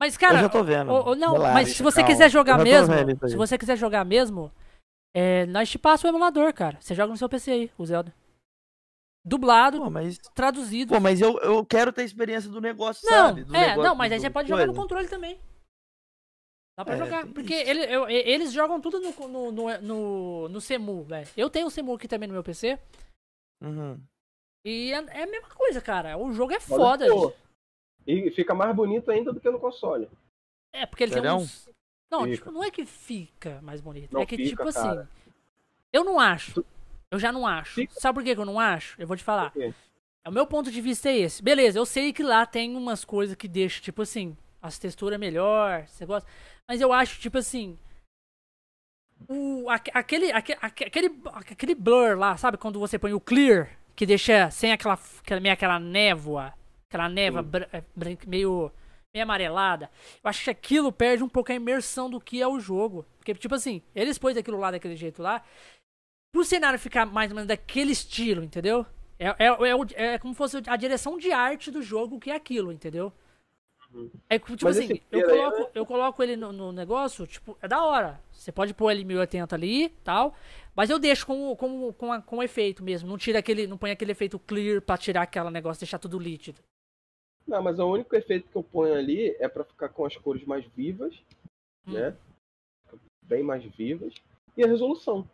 Mas, 0.00 0.14
eu 0.14 0.20
cara, 0.20 0.38
já 0.40 0.48
tô 0.48 0.64
vendo. 0.64 0.90
ô, 0.90 1.14
não, 1.14 1.32
Relaxa, 1.34 1.52
mas 1.54 1.68
se 1.76 1.82
você 1.82 2.00
calma. 2.00 2.10
quiser 2.10 2.30
jogar 2.30 2.58
Eu 2.58 2.64
mesmo, 2.64 3.28
se 3.28 3.36
você 3.36 3.58
quiser 3.58 3.76
jogar 3.76 4.04
mesmo, 4.04 4.50
é, 5.14 5.44
nós 5.46 5.70
te 5.70 5.78
passa 5.78 6.06
o 6.06 6.10
emulador, 6.10 6.52
cara. 6.54 6.78
Você 6.80 6.94
joga 6.94 7.10
no 7.12 7.16
seu 7.18 7.28
PC 7.28 7.50
aí, 7.50 7.70
o 7.76 7.84
Zelda. 7.86 8.12
Dublado, 9.24 9.78
Pô, 9.78 9.90
mas, 9.90 10.18
traduzido. 10.34 10.94
pô, 10.94 10.98
mas 11.00 11.20
eu, 11.20 11.38
eu 11.40 11.64
quero 11.66 11.92
ter 11.92 12.00
a 12.00 12.04
experiência 12.06 12.48
do 12.50 12.58
negócio, 12.60 13.06
não, 13.08 13.28
sabe? 13.28 13.44
Do 13.44 13.54
é, 13.54 13.60
negócio 13.68 13.82
não, 13.82 13.94
mas 13.94 14.10
aí 14.12 14.18
você 14.20 14.30
pode 14.30 14.48
jogar 14.48 14.66
no 14.66 14.72
coisa. 14.72 14.80
controle 14.82 15.08
também. 15.08 15.38
Dá 16.78 16.84
pra 16.86 16.94
É, 16.94 16.98
jogar. 16.98 17.26
Porque 17.26 17.52
ele- 17.52 17.84
eu- 17.94 18.08
eles 18.08 18.50
jogam 18.50 18.80
tudo 18.80 18.98
no, 18.98 19.12
no, 19.28 19.52
no, 19.52 19.78
no, 19.82 20.48
no 20.48 20.60
Semu, 20.62 21.02
velho. 21.04 21.28
Eu 21.36 21.50
tenho 21.50 21.66
o 21.66 21.70
Semu 21.70 21.94
aqui 21.94 22.08
também 22.08 22.26
no 22.26 22.32
meu 22.32 22.42
PC. 22.42 22.78
Uhum. 23.60 24.00
E 24.64 24.92
é, 24.92 24.96
é 24.96 25.22
a 25.22 25.26
mesma 25.26 25.48
coisa, 25.48 25.80
cara. 25.80 26.16
O 26.18 26.32
jogo 26.32 26.52
é 26.52 26.60
foda. 26.60 27.06
gente. 27.08 27.34
E 28.06 28.30
fica 28.30 28.54
mais 28.54 28.74
bonito 28.74 29.10
ainda 29.10 29.32
do 29.32 29.40
que 29.40 29.50
no 29.50 29.60
console. 29.60 30.08
É, 30.72 30.86
porque 30.86 31.04
ele 31.04 31.12
tem 31.12 31.22
Sério? 31.22 31.36
uns. 31.38 31.68
Não, 32.10 32.24
Fica. 32.24 32.36
tipo, 32.36 32.50
não 32.50 32.64
é 32.64 32.70
que 32.70 32.84
fica 32.84 33.60
mais 33.62 33.80
bonito. 33.80 34.12
Não 34.12 34.20
é 34.22 34.26
que, 34.26 34.36
fica, 34.36 34.48
tipo 34.64 34.72
cara. 34.72 35.02
assim. 35.02 35.08
Eu 35.92 36.04
não 36.04 36.18
acho. 36.18 36.64
Eu 37.10 37.18
já 37.18 37.30
não 37.32 37.46
acho. 37.46 37.74
Fica. 37.74 37.94
Sabe 38.00 38.14
por 38.14 38.24
que 38.24 38.34
que 38.34 38.40
eu 38.40 38.44
não 38.46 38.58
acho? 38.58 39.00
Eu 39.00 39.06
vou 39.06 39.16
te 39.16 39.22
falar. 39.22 39.52
É, 39.56 39.72
O 40.28 40.32
meu 40.32 40.46
ponto 40.46 40.70
de 40.70 40.80
vista 40.80 41.08
é 41.08 41.16
esse. 41.18 41.42
Beleza, 41.42 41.78
eu 41.78 41.86
sei 41.86 42.12
que 42.12 42.22
lá 42.22 42.44
tem 42.46 42.76
umas 42.76 43.04
coisas 43.04 43.36
que 43.36 43.46
deixam, 43.48 43.82
tipo 43.82 44.02
assim, 44.02 44.36
as 44.60 44.78
texturas 44.78 45.18
melhor, 45.20 45.86
você 45.86 46.04
gosta. 46.04 46.28
Mas 46.68 46.80
eu 46.80 46.92
acho, 46.92 47.20
tipo 47.20 47.38
assim. 47.38 47.78
O, 49.28 49.68
aque- 49.70 49.90
aquele, 49.94 50.32
aque- 50.32 50.56
aque- 50.60 50.84
aquele, 50.84 51.10
aquele 51.34 51.74
blur 51.74 52.16
lá, 52.18 52.36
sabe? 52.36 52.56
Quando 52.56 52.78
você 52.80 52.98
põe 52.98 53.12
o 53.12 53.20
clear, 53.20 53.70
que 53.94 54.06
deixa 54.06 54.50
sem 54.50 54.72
aquela, 54.72 54.98
meio 55.40 55.52
aquela 55.52 55.78
névoa, 55.78 56.52
aquela 56.88 57.08
névoa 57.08 57.42
Sim. 57.42 57.48
bran- 57.48 57.66
é, 57.72 57.82
meio, 58.26 58.72
meio 59.12 59.22
amarelada. 59.22 59.90
Eu 60.22 60.28
acho 60.30 60.44
que 60.44 60.50
aquilo 60.50 60.90
perde 60.90 61.22
um 61.22 61.28
pouco 61.28 61.52
a 61.52 61.54
imersão 61.54 62.08
do 62.10 62.20
que 62.20 62.40
é 62.40 62.48
o 62.48 62.58
jogo. 62.58 63.04
Porque, 63.18 63.34
tipo 63.34 63.54
assim, 63.54 63.82
eles 63.94 64.18
pôs 64.18 64.36
aquilo 64.36 64.58
lá 64.58 64.70
daquele 64.70 64.96
jeito 64.96 65.22
lá, 65.22 65.42
pro 66.32 66.44
cenário 66.44 66.78
ficar 66.78 67.06
mais 67.06 67.30
ou 67.30 67.34
menos 67.34 67.48
daquele 67.48 67.92
estilo, 67.92 68.42
entendeu? 68.42 68.86
É, 69.18 69.28
é, 69.28 69.46
é, 69.48 70.14
é 70.14 70.18
como 70.18 70.32
se 70.32 70.38
fosse 70.38 70.62
a 70.66 70.76
direção 70.76 71.18
de 71.18 71.30
arte 71.30 71.70
do 71.70 71.82
jogo 71.82 72.18
que 72.18 72.30
é 72.30 72.34
aquilo, 72.34 72.72
entendeu? 72.72 73.12
É 74.28 74.38
tipo 74.38 74.56
Mas 74.64 74.78
assim, 74.78 75.00
eu 75.10 75.24
clear 75.24 75.50
coloco, 75.52 75.70
eu 75.74 75.86
coloco 75.86 76.22
ele 76.22 76.36
no, 76.36 76.52
no 76.52 76.70
negócio, 76.72 77.26
tipo, 77.26 77.58
é 77.60 77.66
da 77.66 77.82
hora. 77.84 78.20
Você 78.30 78.52
pode 78.52 78.72
pôr 78.72 78.90
ele 78.92 79.04
1080 79.04 79.54
ali 79.54 79.88
tal. 80.04 80.34
Mas 80.76 80.90
eu 80.90 80.98
deixo 80.98 81.26
com, 81.26 81.56
com, 81.56 81.92
com, 81.92 82.12
a- 82.12 82.22
com 82.22 82.36
o 82.38 82.42
efeito 82.42 82.84
mesmo. 82.84 83.08
Não 83.08 83.18
tira 83.18 83.40
aquele. 83.40 83.66
Não 83.66 83.76
põe 83.76 83.90
aquele 83.90 84.12
efeito 84.12 84.38
clear 84.38 84.80
pra 84.80 84.96
tirar 84.96 85.22
aquele 85.22 85.50
negócio, 85.50 85.80
deixar 85.80 85.98
tudo 85.98 86.18
líquido. 86.18 86.60
Não, 87.46 87.60
mas 87.60 87.78
o 87.80 87.86
único 87.92 88.14
efeito 88.14 88.48
que 88.48 88.56
eu 88.56 88.62
ponho 88.62 88.94
ali 88.94 89.34
é 89.40 89.48
pra 89.48 89.64
ficar 89.64 89.88
com 89.88 90.04
as 90.04 90.16
cores 90.16 90.44
mais 90.44 90.64
vivas, 90.66 91.12
Hum. 91.86 91.92
né? 91.94 92.16
Bem 93.22 93.42
mais 93.42 93.64
vivas. 93.74 94.14
E 94.56 94.62
a 94.62 94.66
resolução. 94.68 95.28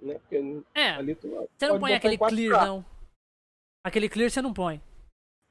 Né? 0.00 0.14
Porque 0.18 0.62
É, 0.74 0.90
ali 0.92 1.14
tu 1.14 1.28
você 1.28 1.68
não 1.68 1.78
põe 1.78 1.92
aquele 1.94 2.14
em 2.14 2.18
4K. 2.18 2.28
clear, 2.30 2.66
não. 2.66 2.84
Aquele 3.84 4.08
clear 4.08 4.30
você 4.30 4.40
não 4.40 4.52
põe. 4.54 4.80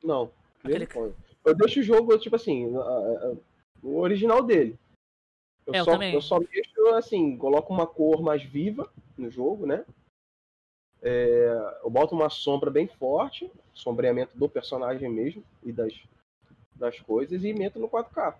Não, 0.03 0.31
Aquele- 0.63 0.85
aquele... 0.85 0.87
põe. 0.87 1.15
Eu 1.43 1.55
deixo 1.55 1.79
o 1.79 1.83
jogo, 1.83 2.17
tipo 2.17 2.35
assim, 2.35 2.75
a- 2.75 2.79
a- 2.79 3.35
o 3.83 3.97
original 3.99 4.43
dele. 4.43 4.77
Eu, 5.65 5.73
É, 5.75 5.79
eu 5.79 5.85
só, 5.85 5.91
também. 5.91 6.13
eu 6.13 6.21
só 6.21 6.39
deixo 6.39 6.87
assim, 6.95 7.37
coloco 7.37 7.73
uma 7.73 7.87
cor 7.87 8.21
mais 8.21 8.43
viva 8.43 8.91
no 9.17 9.29
jogo, 9.29 9.65
né? 9.65 9.85
É, 11.01 11.79
eu 11.83 11.89
boto 11.89 12.13
uma 12.13 12.29
sombra 12.29 12.69
bem 12.69 12.87
forte, 12.87 13.51
sombreamento 13.73 14.37
do 14.37 14.47
personagem 14.47 15.09
mesmo 15.09 15.43
e 15.63 15.71
das, 15.71 15.93
das 16.75 16.99
coisas, 16.99 17.43
e 17.43 17.53
meto 17.53 17.79
no 17.79 17.89
4K. 17.89 18.37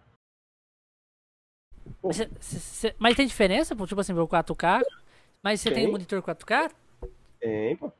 Pô, 2.01 2.09
Mas, 2.09 2.17
cê- 2.17 2.29
cê- 2.39 2.95
mas 2.99 3.15
tem 3.15 3.25
diferença, 3.25 3.75
tipo 3.75 3.99
assim, 3.99 4.13
ver 4.13 4.19
o 4.21 4.27
4K? 4.27 4.83
Mas 5.41 5.61
você 5.61 5.71
tem 5.71 5.83
Tem. 5.83 5.91
monitor 5.91 6.21
4K? 6.21 6.71
Tem, 7.39 7.75
pô. 7.77 7.91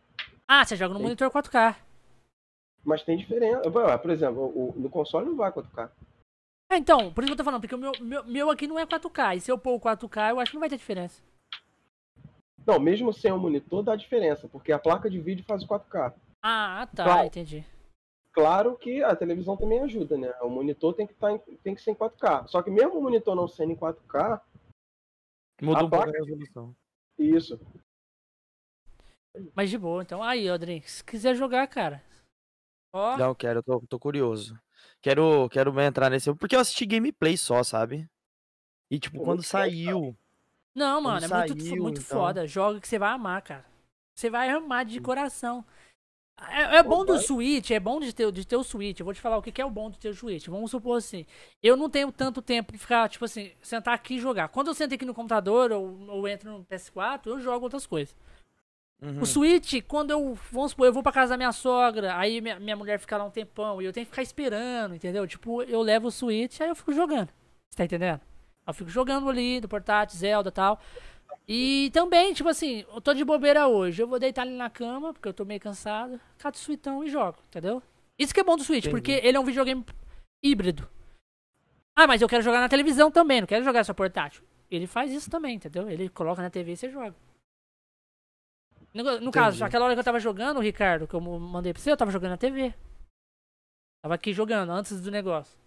Ah, 0.48 0.64
você 0.64 0.76
joga 0.76 0.94
no 0.94 1.00
Tem. 1.00 1.06
monitor 1.08 1.32
4K. 1.32 1.76
Mas 2.84 3.04
tem 3.04 3.18
diferença. 3.18 3.62
Por 4.00 4.10
exemplo, 4.10 4.44
o- 4.56 4.74
no 4.78 4.90
console 4.90 5.28
não 5.28 5.36
vai 5.36 5.52
4K. 5.52 5.92
É, 6.72 6.78
então, 6.78 7.14
por 7.14 7.24
isso 7.24 7.28
que 7.30 7.34
eu 7.34 7.38
tô 7.38 7.44
falando, 7.44 7.62
porque 7.62 7.76
o 7.76 7.78
meu, 7.78 7.92
meu, 8.02 8.24
meu 8.26 8.50
aqui 8.50 8.66
não 8.66 8.80
é 8.80 8.86
4K. 8.86 9.36
E 9.36 9.42
se 9.42 9.52
eu 9.52 9.58
pôr 9.58 9.74
o 9.76 9.80
4K, 9.80 10.30
eu 10.32 10.40
acho 10.40 10.52
que 10.52 10.56
não 10.56 10.62
vai 10.62 10.70
ter 10.70 10.78
diferença. 10.78 11.22
Não, 12.66 12.80
mesmo 12.80 13.12
sem 13.12 13.32
o 13.32 13.38
monitor 13.40 13.84
dá 13.84 13.96
diferença, 13.96 14.48
porque 14.48 14.72
a 14.72 14.80
placa 14.80 15.10
de 15.10 15.20
vídeo 15.20 15.44
faz 15.46 15.64
o 15.64 15.68
4K. 15.68 16.14
Ah, 16.44 16.88
tá, 16.96 17.04
Claro. 17.04 17.28
entendi. 17.28 17.66
Claro 18.34 18.78
que 18.78 19.04
a 19.04 19.16
televisão 19.16 19.58
também 19.58 19.82
ajuda, 19.82 20.18
né? 20.18 20.34
O 20.42 20.50
monitor 20.50 20.94
tem 20.94 21.06
que, 21.06 21.14
tá 21.14 21.32
em, 21.34 21.40
tem 21.58 21.76
que 21.76 21.82
ser 21.82 21.92
em 21.92 21.96
4K. 21.96 22.48
Só 22.48 22.62
que 22.64 22.70
mesmo 22.72 22.98
o 22.98 23.02
monitor 23.04 23.36
não 23.36 23.48
sendo 23.48 23.74
em 23.74 23.76
4K, 23.76 24.42
Muda 25.62 25.82
A 25.82 25.84
um 25.84 25.90
pouco 25.90 26.10
a 26.10 26.12
resolução. 26.12 26.76
isso. 27.20 27.60
Mas 29.56 29.70
de 29.70 29.78
boa, 29.78 30.02
então. 30.02 30.24
Aí, 30.24 30.50
ó, 30.50 30.58
Drink, 30.58 30.90
se 30.90 31.04
quiser 31.04 31.36
jogar, 31.36 31.68
cara. 31.68 32.02
Ó, 32.94 33.18
Não, 33.18 33.34
quero, 33.36 33.60
eu 33.60 33.64
tô, 33.64 33.82
tô 33.88 34.00
curioso. 34.00 34.60
Quero, 35.02 35.50
quero 35.50 35.80
entrar 35.82 36.10
nesse. 36.10 36.34
Porque 36.36 36.56
eu 36.56 36.60
assisti 36.60 36.86
gameplay 36.86 37.38
só, 37.38 37.64
sabe? 37.64 38.08
E, 38.90 39.00
tipo, 39.00 39.18
Pô, 39.18 39.24
quando 39.24 39.38
muito 39.40 39.48
saiu. 39.48 40.16
não, 40.76 41.02
mano, 41.02 41.26
é 41.26 41.28
muito, 41.28 41.64
saiu, 41.64 41.84
muito 41.84 42.02
então. 42.02 42.18
foda. 42.18 42.48
Joga 42.48 42.80
que 42.80 42.88
você 42.88 43.00
vai 43.00 43.12
amar, 43.12 43.42
cara. 43.42 43.66
Você 44.16 44.30
vai 44.30 44.50
amar 44.50 44.86
de 44.86 45.00
coração. 45.00 45.66
É, 46.50 46.78
é 46.78 46.84
bom 46.84 47.06
do. 47.06 47.18
Switch, 47.20 47.70
é 47.72 47.80
bom 47.80 48.00
de 48.00 48.14
ter, 48.14 48.32
de 48.32 48.46
ter 48.46 48.56
o 48.56 48.64
Switch. 48.64 49.00
Eu 49.00 49.06
vou 49.06 49.14
te 49.14 49.22
falar 49.22 49.38
o 49.38 49.42
que 49.42 49.52
que 49.52 49.62
é 49.62 49.66
o 49.66 49.70
bom 49.70 49.90
de 49.90 50.00
ter 50.00 50.10
o 50.10 50.14
Switch. 50.14 50.48
Vamos 50.48 50.72
supor 50.72 50.98
assim, 50.98 51.26
eu 51.62 51.78
não 51.78 51.90
tenho 51.90 52.12
tanto 52.12 52.42
tempo 52.42 52.72
pra 52.72 52.80
ficar, 52.80 53.10
tipo 53.10 53.26
assim, 53.26 53.52
sentar 53.62 53.94
aqui 53.94 54.16
e 54.16 54.20
jogar. 54.20 54.50
Quando 54.50 54.68
eu 54.68 54.74
sento 54.74 54.96
aqui 54.96 55.06
no 55.06 55.14
computador 55.14 55.72
ou, 55.72 56.00
ou 56.10 56.28
entro 56.28 56.52
no 56.52 56.66
PS4, 56.66 57.28
eu 57.28 57.40
jogo 57.40 57.66
outras 57.66 57.86
coisas. 57.86 58.16
Uhum. 59.02 59.22
O 59.22 59.26
Switch, 59.26 59.82
quando 59.88 60.12
eu, 60.12 60.38
vamos 60.52 60.72
supor, 60.72 60.86
eu 60.86 60.94
vou 60.94 61.02
pra 61.02 61.12
casa 61.12 61.32
da 61.32 61.38
minha 61.38 61.52
sogra, 61.52 62.16
aí 62.18 62.40
minha, 62.40 62.60
minha 62.60 62.76
mulher 62.76 63.00
fica 63.00 63.18
lá 63.18 63.24
um 63.26 63.32
tempão 63.32 63.82
e 63.82 63.86
eu 63.86 63.92
tenho 63.92 64.06
que 64.06 64.12
ficar 64.12 64.22
esperando, 64.22 64.94
entendeu? 64.94 65.26
Tipo, 65.28 65.64
eu 65.64 65.82
levo 65.82 66.08
o 66.08 66.12
Switch, 66.12 66.62
aí 66.62 66.70
eu 66.70 66.76
fico 66.76 66.94
jogando. 66.94 67.30
Você 67.70 67.78
tá 67.78 67.86
entendendo? 67.86 68.22
Eu 68.68 68.74
fico 68.74 68.90
jogando 68.92 69.28
ali, 69.28 69.60
do 69.60 69.68
portátil, 69.68 70.20
Zelda 70.20 70.50
e 70.50 70.52
tal. 70.52 70.80
E 71.48 71.90
também, 71.94 72.32
tipo 72.34 72.48
assim, 72.48 72.86
eu 72.94 73.02
tô 73.02 73.14
de 73.14 73.26
bobeira 73.26 73.68
hoje, 73.68 74.04
eu 74.04 74.08
vou 74.08 74.20
deitar 74.20 74.44
ali 74.44 74.56
na 74.56 74.70
cama, 74.70 75.14
porque 75.14 75.28
eu 75.28 75.34
tô 75.34 75.44
meio 75.46 75.60
cansado, 75.60 76.20
cato 76.38 76.60
o 76.60 76.62
Switchão 76.62 77.04
e 77.04 77.10
jogo, 77.10 77.40
entendeu? 77.50 77.82
Isso 78.20 78.34
que 78.34 78.40
é 78.40 78.44
bom 78.44 78.56
do 78.56 78.64
Switch, 78.64 78.86
Entendi. 78.86 78.96
porque 78.96 79.28
ele 79.28 79.36
é 79.36 79.40
um 79.40 79.44
videogame 79.46 79.84
híbrido. 80.44 80.88
Ah, 81.96 82.06
mas 82.06 82.22
eu 82.22 82.30
quero 82.30 82.44
jogar 82.44 82.60
na 82.62 82.70
televisão 82.70 83.10
também, 83.10 83.42
não 83.42 83.48
quero 83.48 83.66
jogar 83.66 83.84
só 83.84 83.94
portátil. 83.94 84.44
ele 84.70 84.86
faz 84.86 85.12
isso 85.12 85.30
também, 85.30 85.56
entendeu? 85.56 85.90
Ele 85.90 86.08
coloca 86.08 86.42
na 86.42 86.50
TV 86.50 86.74
e 86.74 86.78
você 86.78 86.90
joga. 86.90 87.16
No, 88.94 89.20
no 89.22 89.32
caso, 89.32 89.64
aquela 89.64 89.86
hora 89.86 89.94
que 89.94 90.00
eu 90.00 90.04
tava 90.04 90.20
jogando, 90.20 90.60
Ricardo, 90.60 91.08
que 91.08 91.14
eu 91.14 91.22
mandei 91.22 91.74
pra 91.74 91.82
você, 91.82 91.92
eu 91.92 91.98
tava 91.98 92.12
jogando 92.12 92.32
na 92.32 92.38
TV. 92.38 92.74
Tava 94.04 94.16
aqui 94.16 94.34
jogando, 94.34 94.72
antes 94.72 95.00
do 95.00 95.12
negócio. 95.12 95.58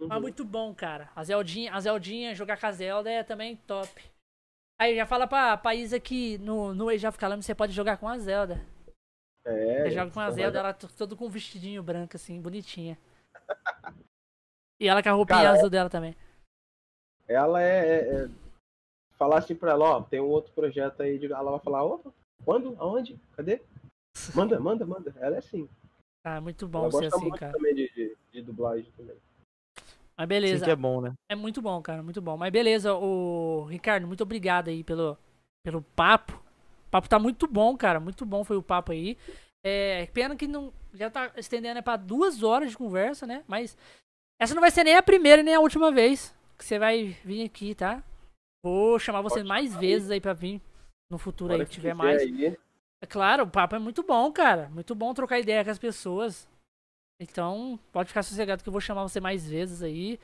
Uhum. 0.00 0.08
Mas 0.08 0.20
muito 0.22 0.44
bom, 0.44 0.74
cara. 0.74 1.10
A 1.14 1.22
Zeldinha, 1.22 1.74
a 1.74 1.80
Zeldinha, 1.80 2.34
jogar 2.34 2.58
com 2.58 2.66
a 2.66 2.72
Zelda 2.72 3.10
é 3.10 3.22
também 3.22 3.56
top. 3.56 4.02
Aí 4.80 4.96
já 4.96 5.06
fala 5.06 5.26
pra, 5.26 5.74
Isa 5.74 6.00
que 6.00 6.38
no, 6.38 6.74
no 6.74 6.88
Age 6.88 7.06
of 7.06 7.18
Calamity 7.18 7.46
você 7.46 7.54
pode 7.54 7.72
jogar 7.72 7.98
com 7.98 8.08
a 8.08 8.18
Zelda. 8.18 8.60
É. 9.44 9.82
Você 9.82 9.90
joga 9.90 10.10
com 10.10 10.20
a 10.20 10.30
Zelda, 10.30 10.58
ela 10.58 10.72
todo 10.72 11.16
com 11.16 11.26
um 11.26 11.30
vestidinho 11.30 11.82
branco, 11.82 12.16
assim, 12.16 12.40
bonitinha. 12.40 12.96
e 14.80 14.88
ela 14.88 15.02
com 15.02 15.08
a 15.08 15.12
roupinha 15.12 15.38
cara, 15.38 15.52
azul 15.52 15.70
dela 15.70 15.90
também. 15.90 16.16
Ela 17.28 17.62
é, 17.62 17.86
é, 17.86 18.24
é, 18.24 18.28
Falar 19.16 19.38
assim 19.38 19.54
pra 19.54 19.72
ela, 19.72 19.84
ó, 19.84 20.02
tem 20.02 20.20
um 20.20 20.28
outro 20.28 20.52
projeto 20.52 21.02
aí, 21.02 21.24
ela 21.24 21.50
vai 21.52 21.60
falar, 21.60 21.84
opa, 21.84 22.12
quando? 22.44 22.76
Aonde? 22.78 23.18
Cadê? 23.36 23.60
Manda, 24.34 24.60
manda, 24.60 24.86
manda. 24.86 25.14
Ela 25.18 25.36
é 25.36 25.38
assim. 25.38 25.68
Ah, 26.24 26.40
muito 26.40 26.68
bom 26.68 26.90
ser 26.90 27.06
assim, 27.06 27.30
cara. 27.30 27.52
também 27.52 27.74
de, 27.74 27.88
de, 27.90 28.16
de, 28.30 28.42
dublagem 28.42 28.90
também. 28.96 29.16
Mas 30.16 30.28
beleza. 30.28 30.58
Sim 30.58 30.64
que 30.64 30.70
é 30.70 30.76
bom, 30.76 31.00
né? 31.00 31.12
É 31.28 31.34
muito 31.34 31.60
bom, 31.60 31.82
cara, 31.82 32.02
muito 32.02 32.20
bom. 32.20 32.36
Mas 32.36 32.52
beleza, 32.52 32.94
o 32.94 33.64
Ricardo, 33.64 34.06
muito 34.06 34.22
obrigado 34.22 34.68
aí 34.68 34.84
pelo, 34.84 35.18
pelo 35.64 35.82
papo. 35.82 36.34
O 36.86 36.90
papo 36.90 37.08
tá 37.08 37.18
muito 37.18 37.46
bom, 37.48 37.76
cara. 37.76 37.98
Muito 37.98 38.24
bom 38.24 38.44
foi 38.44 38.56
o 38.56 38.62
papo 38.62 38.92
aí. 38.92 39.16
É, 39.64 40.06
pena 40.06 40.36
que 40.36 40.46
não 40.46 40.72
já 40.92 41.10
tá 41.10 41.32
estendendo 41.36 41.78
é 41.78 41.82
para 41.82 41.96
duas 41.96 42.42
horas 42.42 42.70
de 42.70 42.76
conversa, 42.76 43.26
né? 43.26 43.42
Mas 43.48 43.76
essa 44.40 44.54
não 44.54 44.60
vai 44.60 44.70
ser 44.70 44.84
nem 44.84 44.96
a 44.96 45.02
primeira 45.02 45.42
nem 45.42 45.54
a 45.54 45.60
última 45.60 45.90
vez 45.90 46.34
que 46.58 46.64
você 46.64 46.78
vai 46.78 47.16
vir 47.24 47.44
aqui, 47.44 47.74
tá? 47.74 48.02
Vou 48.64 48.98
chamar 48.98 49.22
você 49.22 49.36
Pode 49.36 49.48
mais 49.48 49.74
vezes 49.74 50.10
aí 50.10 50.20
para 50.20 50.32
vir 50.32 50.60
no 51.12 51.18
futuro 51.18 51.52
aí 51.52 51.64
que 51.66 51.70
tiver 51.70 51.94
mais. 51.94 52.22
Aí. 52.22 52.56
É 53.02 53.06
claro, 53.06 53.44
o 53.44 53.50
papo 53.50 53.76
é 53.76 53.78
muito 53.78 54.02
bom, 54.02 54.32
cara. 54.32 54.70
Muito 54.70 54.94
bom 54.94 55.12
trocar 55.12 55.38
ideia 55.38 55.62
com 55.62 55.70
as 55.70 55.78
pessoas. 55.78 56.48
Então, 57.20 57.78
pode 57.92 58.08
ficar 58.08 58.22
sossegado 58.22 58.62
que 58.62 58.68
eu 58.68 58.72
vou 58.72 58.80
chamar 58.80 59.02
você 59.02 59.20
mais 59.20 59.46
vezes 59.48 59.82
aí. 59.82 60.18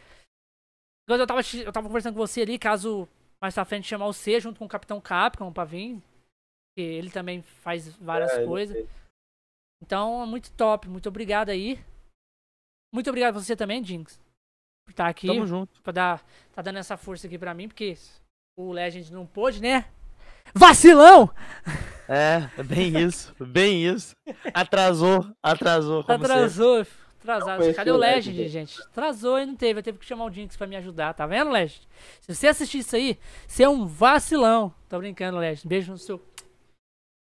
Eu 1.06 1.26
tava, 1.26 1.40
eu 1.64 1.72
tava 1.72 1.86
conversando 1.86 2.14
com 2.14 2.26
você 2.26 2.42
ali, 2.42 2.58
caso 2.58 3.06
mais 3.40 3.54
pra 3.54 3.64
frente 3.64 3.86
chamar 3.86 4.06
você 4.06 4.40
junto 4.40 4.58
com 4.58 4.64
o 4.64 4.68
Capitão 4.68 5.00
Capcom 5.00 5.52
pra 5.52 5.64
vir. 5.64 6.02
Que 6.76 6.82
ele 6.82 7.10
também 7.10 7.42
faz 7.42 7.94
várias 7.96 8.32
é, 8.32 8.46
coisas. 8.46 8.88
Então, 9.82 10.22
é 10.22 10.26
muito 10.26 10.50
top. 10.52 10.88
Muito 10.88 11.08
obrigado 11.08 11.50
aí. 11.50 11.78
Muito 12.94 13.10
obrigado 13.10 13.36
a 13.36 13.40
você 13.40 13.54
também, 13.54 13.84
Jinx. 13.84 14.18
Por 14.86 14.92
estar 14.92 15.08
aqui. 15.08 15.26
Tamo 15.26 15.46
junto. 15.46 15.82
Pra 15.82 15.92
dar, 15.92 16.26
tá 16.54 16.62
dando 16.62 16.78
essa 16.78 16.96
força 16.96 17.26
aqui 17.26 17.38
pra 17.38 17.52
mim, 17.52 17.68
porque 17.68 17.94
o 18.56 18.72
Legend 18.72 19.12
não 19.12 19.26
pôde, 19.26 19.60
né? 19.60 19.92
Vacilão! 20.54 21.30
É, 22.08 22.48
bem 22.62 22.98
isso, 22.98 23.34
bem 23.38 23.84
isso. 23.84 24.16
Atrasou, 24.54 25.30
atrasou. 25.42 26.00
atrasou, 26.08 26.86
atrasado. 27.20 27.74
Cadê 27.74 27.90
o 27.90 27.96
Legend, 27.96 28.38
Legend, 28.38 28.48
gente? 28.48 28.82
Atrasou 28.82 29.38
e 29.38 29.44
não 29.44 29.54
teve. 29.54 29.80
Eu 29.80 29.82
teve 29.82 29.98
que 29.98 30.06
chamar 30.06 30.24
o 30.24 30.32
Jinx 30.32 30.56
pra 30.56 30.66
me 30.66 30.76
ajudar, 30.76 31.12
tá 31.12 31.26
vendo, 31.26 31.50
Legend? 31.50 31.86
Se 32.22 32.34
você 32.34 32.48
assistir 32.48 32.78
isso 32.78 32.96
aí, 32.96 33.18
você 33.46 33.64
é 33.64 33.68
um 33.68 33.86
vacilão. 33.86 34.72
Tô 34.88 34.98
brincando, 34.98 35.36
Legend. 35.36 35.68
Beijo 35.68 35.92
no 35.92 35.98
seu, 35.98 36.20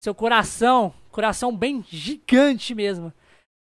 seu 0.02 0.14
coração. 0.14 0.94
Coração 1.10 1.56
bem 1.56 1.84
gigante 1.88 2.72
mesmo. 2.72 3.12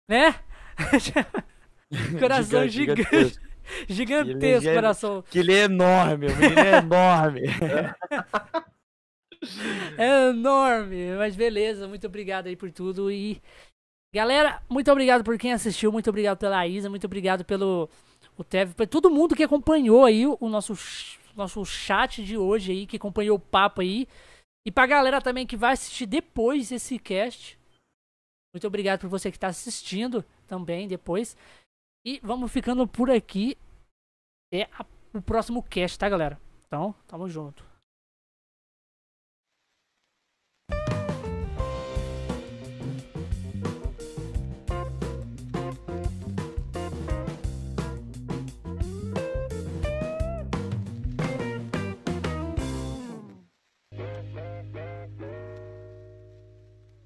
Né? 0.08 0.34
coração 2.18 2.66
gigante. 2.66 3.04
gigante. 3.04 3.46
Gigantesco, 3.88 4.70
coração. 4.74 5.24
Que 5.30 5.38
ele 5.38 5.52
é 5.52 5.64
enorme, 5.64 6.26
o 6.26 6.36
menino 6.36 6.60
é 6.60 6.78
enorme. 6.78 7.42
é 9.98 10.28
enorme. 10.28 11.16
Mas 11.16 11.36
beleza, 11.36 11.88
muito 11.88 12.06
obrigado 12.06 12.46
aí 12.46 12.56
por 12.56 12.70
tudo. 12.70 13.10
E 13.10 13.40
galera, 14.14 14.62
muito 14.68 14.90
obrigado 14.90 15.24
por 15.24 15.38
quem 15.38 15.52
assistiu, 15.52 15.92
muito 15.92 16.08
obrigado 16.08 16.38
pela 16.38 16.66
Isa, 16.66 16.90
muito 16.90 17.04
obrigado 17.04 17.44
pelo 17.44 17.88
o 18.36 18.44
Tev, 18.44 18.74
por 18.74 18.86
todo 18.86 19.10
mundo 19.10 19.34
que 19.34 19.42
acompanhou 19.42 20.04
aí 20.04 20.26
o 20.26 20.48
nosso, 20.48 20.74
nosso 21.34 21.64
chat 21.64 22.22
de 22.22 22.36
hoje 22.36 22.72
aí, 22.72 22.86
que 22.86 22.96
acompanhou 22.96 23.36
o 23.36 23.40
papo 23.40 23.80
aí. 23.80 24.06
E 24.66 24.70
pra 24.70 24.86
galera 24.86 25.22
também 25.22 25.46
que 25.46 25.56
vai 25.56 25.72
assistir 25.72 26.06
depois 26.06 26.70
esse 26.70 26.98
cast. 26.98 27.58
Muito 28.52 28.66
obrigado 28.66 29.00
por 29.00 29.08
você 29.08 29.30
que 29.30 29.38
tá 29.38 29.48
assistindo 29.48 30.24
também 30.46 30.88
depois. 30.88 31.36
E 32.04 32.20
vamos 32.22 32.52
ficando 32.52 32.86
por 32.86 33.10
aqui. 33.10 33.56
É 34.52 34.68
o 35.12 35.20
próximo 35.20 35.62
cast, 35.62 35.98
tá, 35.98 36.08
galera? 36.08 36.40
Então, 36.66 36.94
tamo 37.06 37.28
junto. 37.28 37.65